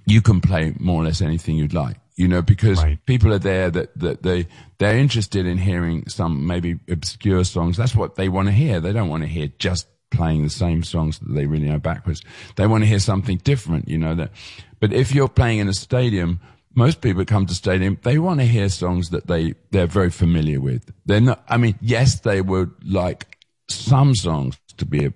you 0.06 0.20
can 0.22 0.40
play 0.40 0.74
more 0.78 1.02
or 1.02 1.04
less 1.04 1.20
anything 1.20 1.56
you'd 1.56 1.74
like. 1.74 1.96
You 2.16 2.28
know, 2.28 2.42
because 2.42 2.80
Right. 2.80 3.04
people 3.06 3.32
are 3.32 3.40
there 3.40 3.70
that, 3.70 3.98
that 3.98 4.22
they 4.22 4.46
they're 4.78 4.96
interested 4.98 5.46
in 5.46 5.58
hearing 5.58 6.08
some 6.08 6.46
maybe 6.46 6.78
obscure 6.88 7.42
songs. 7.44 7.76
That's 7.76 7.96
what 7.96 8.14
they 8.14 8.28
want 8.28 8.46
to 8.46 8.52
hear. 8.52 8.80
They 8.80 8.92
don't 8.92 9.08
want 9.08 9.24
to 9.24 9.28
hear 9.28 9.48
just 9.58 9.88
playing 10.10 10.44
the 10.44 10.50
same 10.50 10.84
songs 10.84 11.18
that 11.18 11.34
they 11.34 11.46
really 11.46 11.66
know 11.66 11.80
backwards. 11.80 12.22
They 12.54 12.68
want 12.68 12.84
to 12.84 12.86
hear 12.88 13.00
something 13.00 13.38
different, 13.38 13.88
you 13.88 13.98
know 13.98 14.14
that. 14.14 14.30
But 14.78 14.92
if 14.92 15.12
you're 15.12 15.28
playing 15.28 15.58
in 15.58 15.68
a 15.68 15.72
stadium, 15.74 16.38
most 16.74 17.00
people 17.00 17.24
come 17.24 17.46
to 17.46 17.54
stadium, 17.54 17.98
they 18.02 18.18
want 18.18 18.40
to 18.40 18.46
hear 18.46 18.68
songs 18.68 19.10
that 19.10 19.26
they, 19.26 19.54
they're 19.70 19.86
very 19.86 20.10
familiar 20.10 20.60
with. 20.60 20.92
They're 21.06 21.20
not, 21.20 21.44
I 21.48 21.56
mean, 21.56 21.78
yes, 21.80 22.20
they 22.20 22.40
would 22.40 22.72
like 22.84 23.38
some 23.68 24.14
songs 24.14 24.58
to 24.76 24.84
be 24.84 25.06
a, 25.06 25.12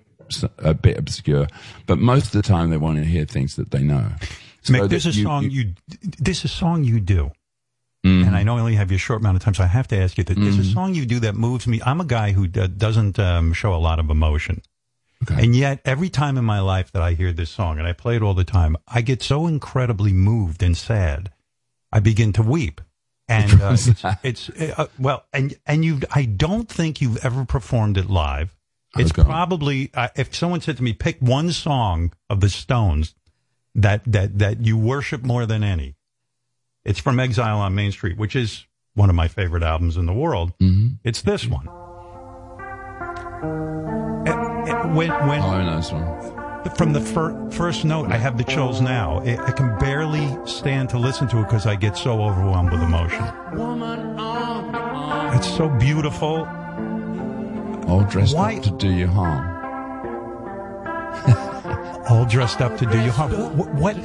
a 0.59 0.73
bit 0.73 0.97
obscure, 0.97 1.47
but 1.85 1.99
most 1.99 2.27
of 2.27 2.31
the 2.31 2.41
time 2.41 2.69
they 2.69 2.77
want 2.77 2.97
to 2.97 3.03
hear 3.03 3.25
things 3.25 3.55
that 3.55 3.71
they 3.71 3.83
know. 3.83 4.05
So 4.61 4.73
Mick, 4.73 4.89
there's 4.89 5.05
that 5.05 5.15
a 5.15 5.23
song 5.23 5.49
you, 5.49 5.73
there's 6.19 6.43
a 6.43 6.49
song 6.49 6.83
you 6.83 6.99
do. 6.99 7.31
Mm-hmm. 8.05 8.27
And 8.27 8.35
I 8.37 8.43
know 8.43 8.55
I 8.55 8.61
only 8.61 8.75
have 8.75 8.91
you 8.91 8.95
a 8.95 8.99
short 8.99 9.19
amount 9.19 9.35
of 9.35 9.43
time, 9.43 9.53
so 9.53 9.63
I 9.63 9.67
have 9.67 9.87
to 9.89 9.97
ask 9.97 10.17
you 10.17 10.23
that. 10.23 10.35
There's 10.35 10.57
a 10.57 10.63
song 10.63 10.95
you 10.95 11.05
do 11.05 11.19
that 11.19 11.35
moves 11.35 11.67
me. 11.67 11.81
I'm 11.85 11.99
a 11.99 12.05
guy 12.05 12.31
who 12.31 12.47
d- 12.47 12.67
doesn't 12.67 13.19
um, 13.19 13.51
show 13.51 13.73
a 13.73 13.75
lot 13.75 13.99
of 13.99 14.09
emotion. 14.09 14.61
Okay. 15.23 15.43
And 15.43 15.53
yet, 15.53 15.81
every 15.83 16.09
time 16.09 16.37
in 16.37 16.45
my 16.45 16.61
life 16.61 16.93
that 16.93 17.01
I 17.01 17.11
hear 17.11 17.33
this 17.33 17.49
song, 17.49 17.77
and 17.77 17.85
I 17.85 17.91
play 17.91 18.15
it 18.15 18.21
all 18.21 18.33
the 18.33 18.45
time, 18.45 18.77
I 18.87 19.01
get 19.01 19.21
so 19.21 19.47
incredibly 19.47 20.13
moved 20.13 20.63
and 20.63 20.77
sad. 20.77 21.31
I 21.91 21.99
begin 21.99 22.33
to 22.33 22.43
weep. 22.43 22.81
And 23.27 23.61
uh, 23.61 23.75
it's, 23.77 24.03
it's 24.23 24.49
uh, 24.49 24.87
well, 24.97 25.23
and 25.31 25.53
and 25.67 25.85
you, 25.85 25.99
I 26.11 26.25
don't 26.25 26.67
think 26.67 26.99
you've 26.99 27.23
ever 27.23 27.45
performed 27.45 27.97
it 27.97 28.09
live. 28.09 28.55
It's 28.97 29.11
Okay. 29.11 29.23
probably 29.23 29.91
uh, 29.93 30.07
if 30.15 30.33
someone 30.33 30.61
said 30.61 30.77
to 30.77 30.83
me, 30.83 30.93
pick 30.93 31.19
one 31.19 31.51
song 31.51 32.11
of 32.27 32.39
the 32.39 32.49
Stones 32.49 33.13
that 33.75 34.01
that 34.05 34.39
that 34.39 34.65
you 34.65 34.77
worship 34.79 35.21
more 35.23 35.45
than 35.45 35.63
any. 35.63 35.95
It's 36.83 36.97
from 36.99 37.19
Exile 37.19 37.59
on 37.59 37.75
Main 37.75 37.91
Street, 37.91 38.17
which 38.17 38.35
is 38.35 38.65
one 38.95 39.09
of 39.11 39.15
my 39.15 39.27
favorite 39.27 39.61
albums 39.61 39.95
in 39.95 40.07
the 40.07 40.13
world. 40.13 40.53
Mm-hmm. 40.57 40.95
It's 41.03 41.21
this 41.21 41.45
one. 41.45 41.67
Eh, 44.25 44.31
eh, 44.31 44.85
When 44.93 45.09
when 45.27 45.41
Oh, 45.41 45.49
I 45.49 45.63
know 45.65 45.75
this 45.75 45.91
one. 45.91 46.48
From 46.77 46.93
the 46.93 47.01
fir- 47.01 47.49
first 47.51 47.85
note, 47.85 48.11
I 48.11 48.17
have 48.17 48.37
the 48.37 48.43
chills 48.43 48.81
now. 48.81 49.19
I, 49.21 49.37
I 49.47 49.51
can 49.51 49.77
barely 49.79 50.27
stand 50.45 50.89
to 50.89 50.97
listen 50.99 51.27
to 51.29 51.39
it 51.39 51.43
because 51.45 51.65
I 51.65 51.75
get 51.75 51.97
so 51.97 52.21
overwhelmed 52.21 52.71
with 52.71 52.81
emotion. 52.81 53.23
Woman 53.57 54.19
on 54.19 54.71
the 54.71 54.77
arm. 54.77 55.37
It's 55.37 55.47
so 55.55 55.69
beautiful. 55.69 56.47
All 57.87 58.03
dressed 58.03 58.35
Why- 58.35 58.57
up 58.57 58.63
to 58.63 58.71
do 58.71 58.91
you 58.91 59.07
harm. 59.07 59.55
All 62.09 62.25
dressed 62.25 62.59
up 62.61 62.75
to 62.77 62.85
do 62.87 62.99
you 63.01 63.11
harm. 63.11 63.31
What, 63.57 63.73
what? 63.75 63.95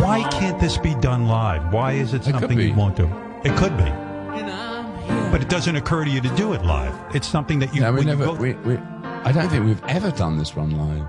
Why 0.00 0.22
can't 0.30 0.60
this 0.60 0.78
be 0.78 0.94
done 0.96 1.26
live? 1.26 1.72
Why 1.72 1.92
is 1.92 2.14
it 2.14 2.22
something 2.24 2.56
be. 2.56 2.66
you 2.68 2.74
won't 2.74 2.96
do? 2.96 3.06
It 3.44 3.56
could 3.56 3.76
be, 3.76 3.84
And 3.84 4.50
I'm 4.50 4.98
here. 5.02 5.30
but 5.32 5.40
it 5.42 5.48
doesn't 5.48 5.74
occur 5.74 6.04
to 6.04 6.10
you 6.10 6.20
to 6.20 6.28
do 6.36 6.52
it 6.52 6.64
live. 6.64 6.94
It's 7.14 7.26
something 7.26 7.58
that 7.60 7.74
you. 7.74 7.82
Yeah, 7.82 7.90
we 7.90 7.98
when 7.98 8.08
you 8.08 8.14
never. 8.16 8.24
go- 8.26 8.34
We, 8.34 8.52
we, 8.54 8.76
I 8.76 9.32
don't 9.32 9.48
think 9.48 9.64
we've 9.64 9.82
ever 9.84 10.10
done 10.12 10.38
this 10.38 10.54
one 10.54 10.76
live. 10.78 11.06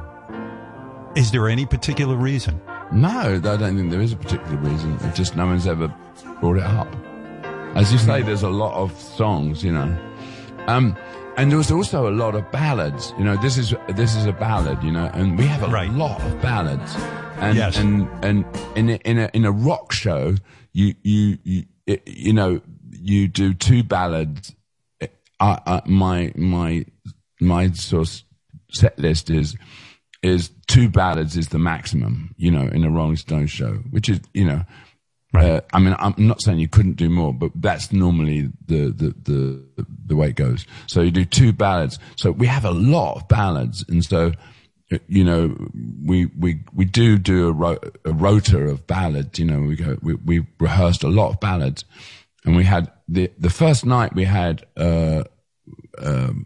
Is 1.16 1.32
there 1.32 1.48
any 1.50 1.66
particular 1.66 2.16
reason? 2.16 2.60
No, 2.92 3.10
I 3.36 3.40
don't 3.40 3.78
think 3.78 3.92
there 3.92 4.02
is 4.02 4.14
a 4.14 4.18
particular 4.18 4.58
reason. 4.58 4.98
It's 5.02 5.18
just 5.18 5.36
no 5.36 5.46
one's 5.46 5.68
ever 5.68 5.94
brought 6.40 6.58
it 6.58 6.64
up. 6.64 6.88
As 7.76 7.92
you 7.92 7.98
say, 7.98 8.22
there's 8.22 8.44
a 8.44 8.50
lot 8.50 8.74
of 8.76 8.92
songs, 9.00 9.64
you 9.64 9.72
know. 9.72 9.98
Um, 10.68 10.96
and 11.38 11.50
there 11.50 11.58
was 11.58 11.72
also 11.72 12.10
a 12.10 12.12
lot 12.12 12.36
of 12.36 12.50
ballads. 12.52 13.14
You 13.18 13.24
know, 13.24 13.38
this 13.38 13.58
is 13.58 13.74
this 13.90 14.16
is 14.16 14.26
a 14.26 14.34
ballad, 14.34 14.84
you 14.84 14.92
know, 14.92 15.10
and 15.14 15.38
we 15.38 15.46
have 15.46 15.64
a 15.64 15.68
Right. 15.72 15.92
lot 15.92 16.22
of 16.22 16.42
ballads. 16.42 16.94
And 17.38 17.58
Yes. 17.58 17.78
and 17.78 18.10
and 18.24 18.46
in 18.76 18.90
a, 18.90 18.96
in 19.06 19.18
a 19.20 19.30
in 19.34 19.46
a 19.46 19.52
rock 19.52 19.92
show, 19.94 20.36
you 20.74 20.94
you 21.04 21.38
you 21.44 21.64
you 22.06 22.34
know 22.34 22.62
you 22.92 23.28
do 23.30 23.54
two 23.54 23.84
ballads. 23.84 24.54
I, 25.40 25.60
I, 25.66 25.82
my 25.86 26.34
my 26.36 26.86
my 27.40 27.72
sort 27.72 28.08
of 28.08 28.24
set 28.72 29.00
list 29.00 29.30
is 29.30 29.56
is 30.22 30.52
two 30.68 30.90
ballads 30.90 31.36
is 31.36 31.50
the 31.50 31.60
maximum, 31.60 32.34
you 32.38 32.52
know, 32.52 32.68
in 32.68 32.84
a 32.84 32.92
Rolling 32.92 33.16
Stones 33.16 33.52
show, 33.52 33.74
which 33.90 34.08
is, 34.10 34.20
you 34.34 34.46
know, 34.46 34.64
Right. 35.34 35.46
Uh, 35.46 35.62
I 35.72 35.80
mean, 35.80 35.96
I'm 35.98 36.14
not 36.18 36.42
saying 36.42 36.60
you 36.60 36.68
couldn't 36.68 36.98
do 36.98 37.10
more, 37.10 37.34
but 37.34 37.52
that's 37.56 37.94
normally 37.94 38.50
the, 38.66 38.92
the, 38.92 39.16
the, 39.24 39.86
the 40.08 40.16
way 40.16 40.30
it 40.30 40.36
goes. 40.36 40.66
So 40.88 41.02
you 41.02 41.12
do 41.12 41.24
two 41.24 41.54
ballads. 41.54 42.00
So 42.18 42.32
we 42.32 42.48
have 42.48 42.66
a 42.66 42.72
lot 42.72 43.16
of 43.16 43.28
ballads. 43.30 43.86
And 43.88 44.04
so, 44.04 44.34
you 45.08 45.24
know, 45.24 45.56
we, 46.04 46.26
we, 46.38 46.60
we 46.74 46.84
do 46.84 47.18
do 47.18 47.48
a, 47.48 47.52
ro- 47.54 47.80
a 48.04 48.12
rota 48.12 48.60
of 48.60 48.86
ballads. 48.88 49.40
You 49.40 49.46
know, 49.46 49.62
we 49.62 49.78
go, 49.78 49.98
we, 50.02 50.16
we 50.16 50.46
rehearsed 50.60 51.04
a 51.04 51.10
lot 51.10 51.30
of 51.30 51.40
ballads 51.40 51.86
and 52.44 52.58
we 52.58 52.66
had 52.66 52.92
the, 53.08 53.32
the 53.38 53.50
first 53.50 53.86
night 53.86 54.14
we 54.14 54.26
had, 54.26 54.66
uh, 54.76 55.24
um, 55.98 56.46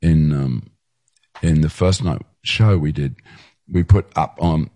in, 0.00 0.32
um, 0.32 0.70
in 1.42 1.60
the 1.60 1.68
first 1.68 2.02
night 2.02 2.22
show 2.44 2.78
we 2.78 2.92
did, 2.92 3.16
we 3.70 3.82
put 3.82 4.06
up 4.16 4.36
on 4.40 4.70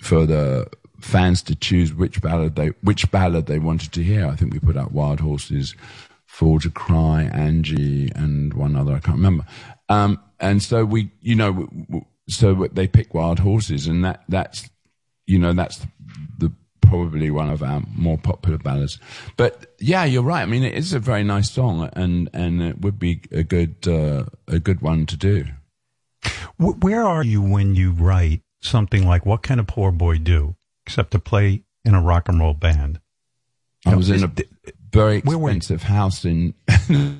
for 0.00 0.26
the 0.26 0.68
fans 1.00 1.42
to 1.42 1.54
choose 1.54 1.92
which 1.92 2.20
ballad 2.22 2.56
they 2.56 2.68
which 2.82 3.10
ballad 3.10 3.46
they 3.46 3.58
wanted 3.58 3.92
to 3.92 4.02
hear. 4.02 4.26
I 4.26 4.36
think 4.36 4.52
we 4.52 4.60
put 4.60 4.76
out 4.76 4.92
Wild 4.92 5.20
Horses, 5.20 5.74
Fool 6.26 6.60
to 6.60 6.70
Cry, 6.70 7.24
Angie, 7.32 8.10
and 8.14 8.54
one 8.54 8.76
other 8.76 8.94
I 8.94 9.00
can't 9.00 9.16
remember. 9.16 9.46
Um, 9.88 10.20
and 10.40 10.62
so 10.62 10.84
we, 10.84 11.10
you 11.20 11.34
know, 11.36 11.68
so 12.28 12.66
they 12.72 12.88
pick 12.88 13.14
Wild 13.14 13.38
Horses, 13.38 13.86
and 13.86 14.04
that 14.04 14.24
that's 14.28 14.68
you 15.26 15.38
know 15.38 15.52
that's 15.52 15.86
the 16.38 16.52
probably 16.80 17.30
one 17.30 17.48
of 17.48 17.62
our 17.62 17.82
more 17.94 18.18
popular 18.18 18.58
ballads. 18.58 18.98
But 19.36 19.74
yeah, 19.78 20.04
you're 20.04 20.22
right. 20.22 20.42
I 20.42 20.46
mean, 20.46 20.62
it 20.62 20.74
is 20.74 20.92
a 20.92 20.98
very 20.98 21.24
nice 21.24 21.50
song, 21.50 21.88
and 21.94 22.28
and 22.32 22.62
it 22.62 22.80
would 22.80 22.98
be 22.98 23.22
a 23.30 23.42
good 23.42 23.76
uh, 23.86 24.24
a 24.48 24.58
good 24.58 24.80
one 24.82 25.06
to 25.06 25.16
do. 25.16 25.46
Wh- 26.58 26.82
Where 26.82 27.04
are 27.04 27.24
you 27.24 27.42
when 27.42 27.74
you 27.74 27.92
write 27.92 28.42
something 28.60 29.06
like 29.06 29.26
"What 29.26 29.42
Can 29.42 29.58
a 29.58 29.64
Poor 29.64 29.90
Boy 29.92 30.18
Do?" 30.18 30.56
except 30.86 31.10
to 31.12 31.18
play 31.18 31.62
in 31.84 31.94
a 31.94 32.00
rock 32.02 32.28
and 32.28 32.40
roll 32.40 32.54
band? 32.54 33.00
I 33.86 33.96
was 33.96 34.10
in 34.10 34.22
a 34.24 34.30
very 34.92 35.20
Where 35.22 35.38
were 35.38 35.50
you? 35.50 35.56
expensive 35.56 35.82
house 35.84 36.24
in 36.24 36.54
the 36.66 37.16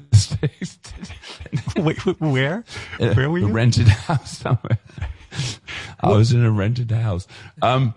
Wait, 1.77 1.99
where? 2.21 2.65
Where 2.99 3.31
were 3.31 3.39
you? 3.39 3.49
a 3.49 3.53
rented 3.53 3.89
house 3.89 4.39
somewhere. 4.39 4.79
I 6.01 6.09
was 6.09 6.33
in 6.33 6.45
a 6.45 6.51
rented 6.51 6.91
house, 6.91 7.27
um, 7.63 7.95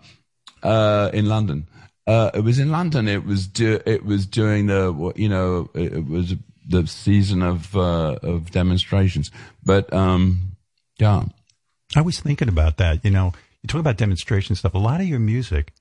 uh, 0.64 1.10
in 1.14 1.28
London. 1.28 1.68
Uh, 2.08 2.32
it 2.34 2.42
was 2.42 2.60
in 2.60 2.72
London. 2.72 3.08
It 3.08 3.26
was 3.26 3.48
du- 3.48 3.82
it 3.86 4.06
was 4.06 4.26
during 4.26 4.68
the 4.68 5.12
you 5.16 5.28
know 5.30 5.70
it, 5.74 5.94
it 5.94 6.08
was 6.08 6.36
the 6.68 6.88
season 6.88 7.42
of 7.44 7.76
uh, 7.76 8.18
of 8.24 8.52
demonstrations. 8.52 9.32
But 9.64 9.92
um, 9.94 10.55
yeah, 10.98 11.24
I 11.96 12.02
was 12.02 12.20
thinking 12.20 12.50
about 12.50 12.78
that. 12.78 13.04
You 13.04 13.12
know, 13.12 13.34
you 13.62 13.68
talk 13.68 13.80
about 13.80 13.98
demonstration 13.98 14.56
stuff. 14.56 14.74
A 14.74 14.78
lot 14.78 15.02
of 15.02 15.08
your 15.08 15.20
music, 15.20 15.74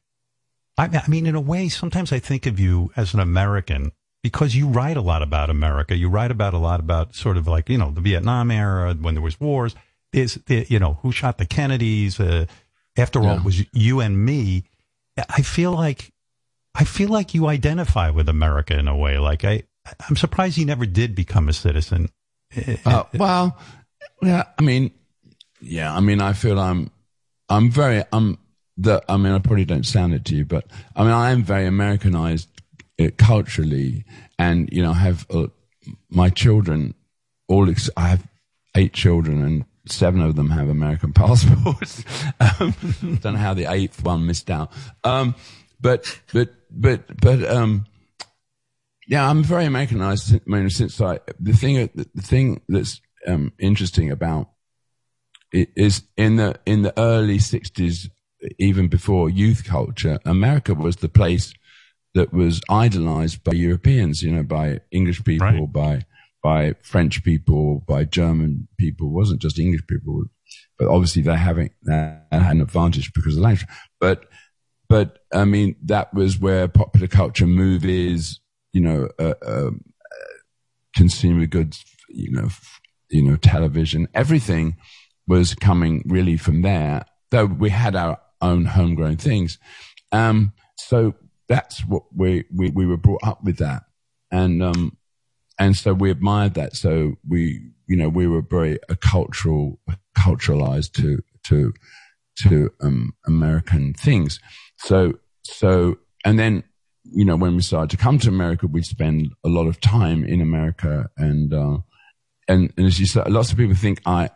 I, 0.76 0.86
I 0.86 1.08
mean, 1.08 1.26
in 1.26 1.34
a 1.34 1.40
way, 1.40 1.68
sometimes 1.68 2.12
I 2.12 2.18
think 2.18 2.46
of 2.46 2.58
you 2.58 2.90
as 2.96 3.14
an 3.14 3.20
American 3.20 3.92
because 4.22 4.54
you 4.54 4.68
write 4.68 4.96
a 4.96 5.02
lot 5.02 5.22
about 5.22 5.50
America. 5.50 5.96
You 5.96 6.08
write 6.08 6.30
about 6.30 6.54
a 6.54 6.58
lot 6.58 6.80
about 6.80 7.14
sort 7.14 7.36
of 7.36 7.46
like, 7.46 7.68
you 7.68 7.78
know, 7.78 7.90
the 7.90 8.00
Vietnam 8.00 8.50
era 8.50 8.94
when 8.94 9.14
there 9.14 9.22
was 9.22 9.38
wars. 9.38 9.74
Is 10.12 10.34
the, 10.46 10.64
you 10.68 10.78
know, 10.78 10.94
who 11.02 11.12
shot 11.12 11.38
the 11.38 11.46
Kennedys? 11.46 12.18
Uh, 12.20 12.46
after 12.96 13.20
all, 13.20 13.36
it 13.36 13.44
was 13.44 13.64
you 13.72 14.00
and 14.00 14.24
me. 14.24 14.64
I 15.16 15.42
feel 15.42 15.72
like, 15.72 16.12
I 16.74 16.84
feel 16.84 17.08
like 17.08 17.34
you 17.34 17.48
identify 17.48 18.10
with 18.10 18.28
America 18.28 18.78
in 18.78 18.88
a 18.88 18.96
way. 18.96 19.18
Like 19.18 19.44
I, 19.44 19.64
I'm 20.08 20.16
surprised 20.16 20.56
you 20.56 20.66
never 20.66 20.86
did 20.86 21.14
become 21.14 21.48
a 21.48 21.52
citizen. 21.52 22.10
Uh, 22.86 23.04
well, 23.14 23.58
yeah, 24.22 24.44
I 24.58 24.62
mean, 24.62 24.92
yeah, 25.64 25.94
I 25.94 26.00
mean, 26.00 26.20
I 26.20 26.32
feel 26.32 26.58
I'm, 26.58 26.90
I'm 27.48 27.70
very, 27.70 28.02
I'm 28.12 28.38
the, 28.76 29.02
I 29.08 29.16
mean, 29.16 29.32
I 29.32 29.38
probably 29.38 29.64
don't 29.64 29.86
sound 29.86 30.14
it 30.14 30.24
to 30.26 30.36
you, 30.36 30.44
but 30.44 30.66
I 30.96 31.02
mean, 31.02 31.12
I 31.12 31.30
am 31.30 31.42
very 31.42 31.66
Americanized 31.66 32.48
uh, 33.00 33.08
culturally, 33.16 34.04
and 34.38 34.68
you 34.72 34.82
know, 34.82 34.92
have 34.92 35.26
uh, 35.30 35.46
my 36.08 36.28
children 36.30 36.94
all. 37.48 37.68
Ex- 37.70 37.90
I 37.96 38.08
have 38.08 38.26
eight 38.76 38.92
children, 38.92 39.42
and 39.42 39.64
seven 39.86 40.20
of 40.20 40.36
them 40.36 40.50
have 40.50 40.68
American 40.68 41.12
passports. 41.14 42.04
um, 42.40 42.74
don't 43.20 43.34
know 43.34 43.38
how 43.38 43.54
the 43.54 43.66
eighth 43.70 44.02
one 44.02 44.26
missed 44.26 44.50
out. 44.50 44.72
Um, 45.02 45.34
but, 45.80 46.20
but, 46.32 46.50
but, 46.70 47.20
but, 47.20 47.44
um, 47.44 47.84
yeah, 49.06 49.28
I'm 49.28 49.42
very 49.42 49.66
Americanized. 49.66 50.34
I 50.34 50.40
mean, 50.46 50.70
since 50.70 51.00
I 51.00 51.20
the 51.38 51.52
thing 51.52 51.90
the 51.92 52.22
thing 52.22 52.62
that's 52.68 53.02
um, 53.26 53.52
interesting 53.58 54.10
about 54.10 54.48
is 55.54 56.02
in 56.16 56.36
the 56.36 56.58
in 56.66 56.82
the 56.82 56.92
early 56.98 57.38
'60s, 57.38 58.10
even 58.58 58.88
before 58.88 59.30
youth 59.30 59.64
culture, 59.64 60.18
America 60.24 60.74
was 60.74 60.96
the 60.96 61.08
place 61.08 61.54
that 62.14 62.32
was 62.32 62.60
idolized 62.68 63.42
by 63.44 63.52
Europeans. 63.52 64.22
You 64.22 64.32
know, 64.32 64.42
by 64.42 64.80
English 64.90 65.22
people, 65.24 65.46
Right. 65.46 65.72
by 65.72 66.06
by 66.42 66.74
French 66.82 67.22
people, 67.24 67.84
by 67.86 68.04
German 68.04 68.68
people. 68.78 69.06
It 69.08 69.12
wasn't 69.20 69.42
just 69.42 69.58
English 69.58 69.86
people, 69.86 70.24
but 70.78 70.88
obviously 70.88 71.22
they 71.22 71.36
having 71.36 71.70
that 71.84 72.26
had 72.30 72.56
an 72.56 72.60
advantage 72.60 73.12
because 73.14 73.34
of 73.34 73.40
the 73.40 73.44
language. 73.48 73.66
But 74.00 74.24
but 74.88 75.20
I 75.32 75.44
mean, 75.44 75.76
that 75.84 76.12
was 76.12 76.38
where 76.38 76.68
popular 76.68 77.06
culture, 77.08 77.46
movies, 77.46 78.40
you 78.72 78.82
know, 78.82 79.08
uh, 79.18 79.34
um, 79.46 79.80
uh, 80.12 80.34
consumer 80.96 81.46
goods, 81.46 81.84
you 82.08 82.30
know, 82.32 82.46
f- 82.46 82.80
you 83.08 83.22
know, 83.22 83.36
television, 83.36 84.08
everything 84.14 84.76
was 85.26 85.54
coming 85.54 86.02
really 86.06 86.36
from 86.36 86.62
there. 86.62 87.04
Though 87.30 87.46
we 87.46 87.70
had 87.70 87.96
our 87.96 88.20
own 88.40 88.66
homegrown 88.66 89.16
things, 89.16 89.58
um, 90.12 90.52
so 90.76 91.14
that's 91.48 91.80
what 91.80 92.04
we, 92.14 92.44
we 92.54 92.70
we 92.70 92.86
were 92.86 92.96
brought 92.96 93.24
up 93.24 93.42
with 93.42 93.58
that, 93.58 93.84
and 94.30 94.62
um, 94.62 94.96
and 95.58 95.76
so 95.76 95.92
we 95.92 96.10
admired 96.10 96.54
that. 96.54 96.76
So 96.76 97.14
we, 97.28 97.70
you 97.86 97.96
know, 97.96 98.08
we 98.08 98.26
were 98.26 98.42
very 98.42 98.78
a 98.88 98.96
cultural, 98.96 99.80
culturalized 100.16 100.92
to 100.94 101.22
to 101.44 101.72
to 102.38 102.70
um, 102.80 103.14
American 103.26 103.94
things. 103.94 104.40
So 104.76 105.18
so 105.42 105.98
and 106.24 106.38
then 106.38 106.64
you 107.04 107.24
know 107.24 107.36
when 107.36 107.54
we 107.54 107.62
started 107.62 107.90
to 107.90 108.02
come 108.02 108.18
to 108.20 108.28
America, 108.28 108.66
we'd 108.66 108.84
spend 108.84 109.28
a 109.44 109.48
lot 109.48 109.66
of 109.66 109.80
time 109.80 110.24
in 110.24 110.40
America, 110.40 111.10
and 111.16 111.52
uh, 111.52 111.78
and 112.48 112.72
and 112.76 112.86
as 112.86 112.98
you 112.98 113.06
said, 113.06 113.30
lots 113.30 113.52
of 113.52 113.58
people 113.58 113.74
think 113.74 114.00
I. 114.06 114.30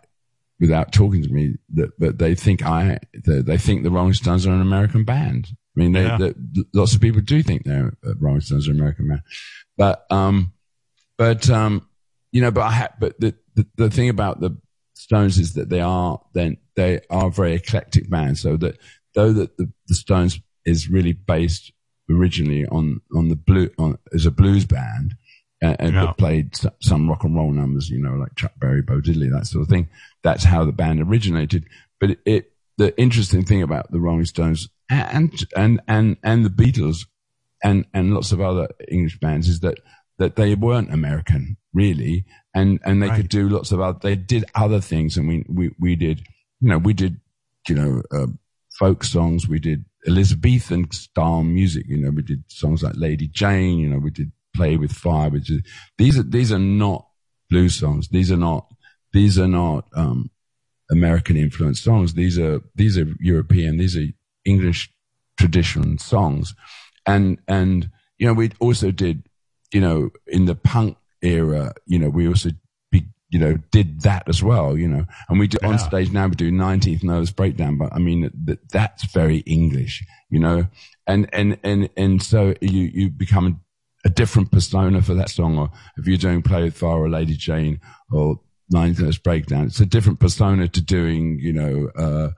Without 0.61 0.91
talking 0.93 1.23
to 1.23 1.29
me, 1.33 1.55
that 1.75 1.91
but 2.01 2.19
they 2.19 2.35
think 2.35 2.65
I 2.67 2.99
they, 3.25 3.43
they 3.43 3.59
think 3.59 3.85
the 3.85 3.91
Rolling 3.93 4.15
Stones 4.15 4.45
are 4.47 4.53
an 4.53 4.61
American 4.61 5.05
band. 5.05 5.49
I 5.77 5.81
mean, 5.81 5.93
they, 5.93 6.03
Yeah. 6.03 6.17
they, 6.19 6.35
lots 6.75 6.95
of 6.95 7.01
people 7.01 7.21
do 7.21 7.43
think 7.45 7.63
they're 7.65 7.93
uh, 8.05 8.15
Rolling 8.19 8.41
Stones 8.41 8.67
are 8.67 8.73
an 8.73 8.79
American 8.79 9.09
band, 9.09 9.23
but 9.77 10.05
um, 10.11 10.53
but 11.17 11.49
um, 11.49 11.87
you 12.33 12.41
know, 12.41 12.51
but 12.51 12.63
I 12.63 12.73
ha- 12.73 12.95
but 12.99 13.21
the, 13.21 13.35
the 13.55 13.67
the 13.77 13.91
thing 13.91 14.09
about 14.09 14.41
the 14.41 14.57
Stones 14.95 15.39
is 15.39 15.55
that 15.55 15.69
they 15.69 15.81
are 15.81 16.21
then 16.35 16.57
they 16.75 17.01
are 17.09 17.29
a 17.29 17.31
very 17.31 17.55
eclectic 17.55 18.11
band. 18.11 18.37
So 18.39 18.57
that 18.57 18.79
though 19.15 19.33
that 19.33 19.57
the, 19.59 19.71
the 19.87 19.95
Stones 19.95 20.41
is 20.65 20.89
really 20.91 21.13
based 21.13 21.73
originally 22.11 22.67
on 22.67 23.01
on 23.15 23.29
the 23.29 23.37
blue 23.37 23.71
on 23.79 23.97
as 24.13 24.27
a 24.27 24.33
blues 24.33 24.65
band, 24.65 25.15
and, 25.63 25.77
and 25.79 25.95
Yeah. 25.95 26.13
played 26.19 26.57
some 26.81 27.09
rock 27.09 27.23
and 27.23 27.37
roll 27.37 27.53
numbers, 27.53 27.89
you 27.91 28.01
know, 28.03 28.15
like 28.15 28.35
Chuck 28.35 28.53
Berry, 28.59 28.83
Bo 28.83 29.01
Diddley, 29.01 29.31
that 29.31 29.47
sort 29.47 29.63
of 29.63 29.69
thing. 29.69 29.89
That's 30.23 30.45
how 30.45 30.65
the 30.65 30.73
band 30.73 31.01
originated. 31.01 31.65
But 32.01 32.11
it, 32.11 32.19
it 32.25 32.53
the 32.77 32.99
interesting 33.01 33.45
thing 33.45 33.63
about 33.63 33.91
the 33.91 34.01
Rolling 34.01 34.25
Stones 34.27 34.69
and 34.89 35.33
and 35.57 35.81
and 35.89 36.17
and 36.23 36.45
the 36.45 36.51
Beatles 36.51 37.07
and 37.63 37.85
and 37.93 38.15
lots 38.15 38.33
of 38.33 38.41
other 38.41 38.69
English 38.89 39.19
bands 39.21 39.49
is 39.49 39.61
that 39.61 39.79
that 40.19 40.37
they 40.37 40.55
weren't 40.55 40.93
American 40.93 41.57
really, 41.73 42.25
and 42.55 42.81
and 42.85 43.03
they 43.03 43.09
Right. 43.09 43.17
could 43.17 43.29
do 43.29 43.49
lots 43.49 43.73
of 43.73 43.81
other. 43.81 43.99
They 44.03 44.17
did 44.17 44.45
other 44.55 44.81
things, 44.81 45.17
and 45.17 45.29
we 45.29 45.45
we 45.49 45.71
we 45.79 45.97
did, 45.97 46.21
you 46.61 46.69
know, 46.69 46.79
we 46.79 46.93
did, 46.93 47.21
you 47.69 47.75
know, 47.75 48.03
uh, 48.11 48.27
folk 48.79 49.05
songs. 49.05 49.49
We 49.49 49.59
did 49.59 49.85
Elizabethan 50.07 50.91
style 50.93 51.43
music. 51.45 51.87
You 51.89 51.99
know, 51.99 52.11
we 52.11 52.23
did 52.23 52.45
songs 52.49 52.83
like 52.83 52.95
Lady 52.97 53.29
Jane. 53.29 53.79
You 53.79 53.89
know, 53.91 53.99
we 53.99 54.11
did 54.11 54.33
Play 54.55 54.77
with 54.77 54.93
Fire. 54.93 55.31
Which 55.31 55.51
is 55.51 55.63
these 55.99 56.19
are 56.19 56.23
these 56.25 56.53
are 56.53 56.59
not 56.59 57.07
blues 57.51 57.77
songs. 57.77 58.09
These 58.09 58.33
are 58.33 58.37
not 58.37 58.67
these 59.13 59.39
are 59.39 59.49
not 59.49 59.87
um, 59.95 60.31
American 60.91 61.37
influenced 61.37 61.85
songs. 61.85 62.15
These 62.15 62.39
are 62.39 62.61
these 62.75 62.99
are 62.99 63.07
European. 63.21 63.77
These 63.77 63.97
are 63.97 64.07
English 64.45 64.91
tradition 65.39 65.99
songs, 65.99 66.55
and 67.07 67.39
and 67.47 67.91
you 68.19 68.27
know 68.27 68.35
we 68.35 68.51
also 68.61 68.91
did 68.91 69.23
you 69.73 69.81
know 69.81 70.11
in 70.27 70.47
the 70.47 70.55
punk 70.55 70.97
era. 71.23 71.75
You 71.87 71.99
know 71.99 72.09
we 72.09 72.29
also 72.29 72.51
be, 72.91 73.05
you 73.31 73.39
know 73.39 73.59
did 73.71 74.03
that 74.03 74.29
as 74.29 74.43
well. 74.43 74.77
You 74.77 74.89
know, 74.89 75.07
and 75.29 75.39
we 75.39 75.49
do 75.49 75.59
on 75.63 75.79
stage 75.79 76.11
now 76.11 76.27
we 76.27 76.35
do 76.35 76.51
Nineteenth 76.51 77.03
Nervous 77.03 77.31
Breakdown. 77.31 77.79
But 77.79 77.93
I 77.93 77.99
mean 77.99 78.31
that 78.45 78.69
that's 78.71 79.05
very 79.13 79.39
English. 79.39 80.05
You 80.31 80.41
know, 80.41 80.67
and 81.07 81.29
and 81.33 81.59
and 81.63 81.91
and 81.97 82.23
so 82.23 82.55
you 82.61 82.83
you 82.93 83.11
become 83.11 83.61
a 84.05 84.11
different 84.11 84.51
persona 84.53 85.03
for 85.03 85.15
that 85.15 85.29
song, 85.29 85.59
or 85.59 85.71
if 85.97 86.07
you're 86.07 86.17
doing 86.17 86.43
Play 86.43 86.65
with 86.65 86.77
Fire 86.77 86.99
or 86.99 87.11
Lady 87.11 87.35
Jane 87.35 87.81
or 88.11 88.41
Ninth 88.71 88.99
Nervous 89.01 89.19
Breakdown, 89.19 89.67
it's 89.67 89.81
a 89.81 89.87
different 89.87 90.21
persona 90.21 90.69
to 90.69 90.81
doing, 90.81 91.39
you 91.41 91.53
know, 91.53 91.91
uh, 91.97 92.31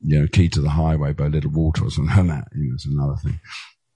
you 0.00 0.20
know, 0.20 0.26
Key 0.26 0.48
to 0.50 0.60
the 0.60 0.70
Highway 0.70 1.12
by 1.12 1.26
Little 1.28 1.50
Walter 1.50 1.84
or 1.84 1.90
something 1.90 2.16
like 2.16 2.26
that. 2.26 2.48
You 2.56 2.68
know, 2.68 2.74
it's 2.74 2.86
another 2.86 3.16
thing. 3.16 3.40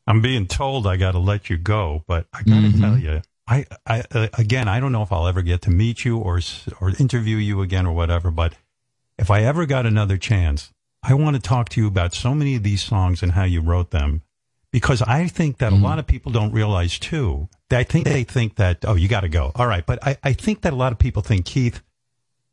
I'm 0.07 0.21
being 0.21 0.47
told 0.47 0.87
I 0.87 0.97
got 0.97 1.13
to 1.13 1.19
let 1.19 1.49
you 1.49 1.57
go, 1.57 2.05
but 2.07 2.27
I 2.33 2.43
got 2.43 2.61
to 2.61 2.69
Mhm. 2.69 2.81
tell 2.81 2.99
you, 2.99 3.23
I, 3.47 3.65
I 3.87 4.03
uh, 4.11 4.29
again, 4.35 4.69
I 4.69 4.81
don't 4.81 4.93
know 4.93 5.03
if 5.03 5.13
I'll 5.13 5.27
ever 5.27 5.43
get 5.43 5.63
to 5.63 5.71
meet 5.71 6.05
you 6.05 6.19
or 6.19 6.41
or 6.81 6.91
interview 6.99 7.37
you 7.37 7.61
again 7.63 7.87
or 7.87 7.95
whatever. 7.95 8.31
But 8.31 8.55
if 9.19 9.31
I 9.31 9.43
ever 9.43 9.65
got 9.67 9.87
another 9.87 10.17
chance, 10.19 10.71
I 11.03 11.15
want 11.15 11.37
to 11.37 11.43
talk 11.43 11.69
to 11.71 11.81
you 11.81 11.87
about 11.87 12.15
so 12.15 12.35
many 12.35 12.55
of 12.57 12.63
these 12.63 12.83
songs 12.83 13.23
and 13.23 13.33
how 13.33 13.45
you 13.45 13.61
wrote 13.61 13.91
them, 13.91 14.23
because 14.75 15.03
I 15.03 15.29
think 15.29 15.59
that 15.59 15.73
a 15.73 15.77
lot 15.77 16.01
of 16.01 16.07
people 16.09 16.33
don't 16.33 16.51
realize 16.51 16.99
too. 16.99 17.49
I 17.71 17.85
think 17.85 18.07
they 18.07 18.25
think 18.25 18.57
that 18.57 18.85
oh, 18.85 18.97
you 18.97 19.07
got 19.07 19.21
to 19.21 19.29
go, 19.29 19.53
all 19.55 19.69
right. 19.69 19.87
But 19.87 20.05
I, 20.05 20.17
I 20.25 20.33
think 20.33 20.63
that 20.63 20.73
a 20.73 20.77
lot 20.77 20.91
of 20.91 20.99
people 20.99 21.23
think 21.23 21.47
Keith 21.47 21.81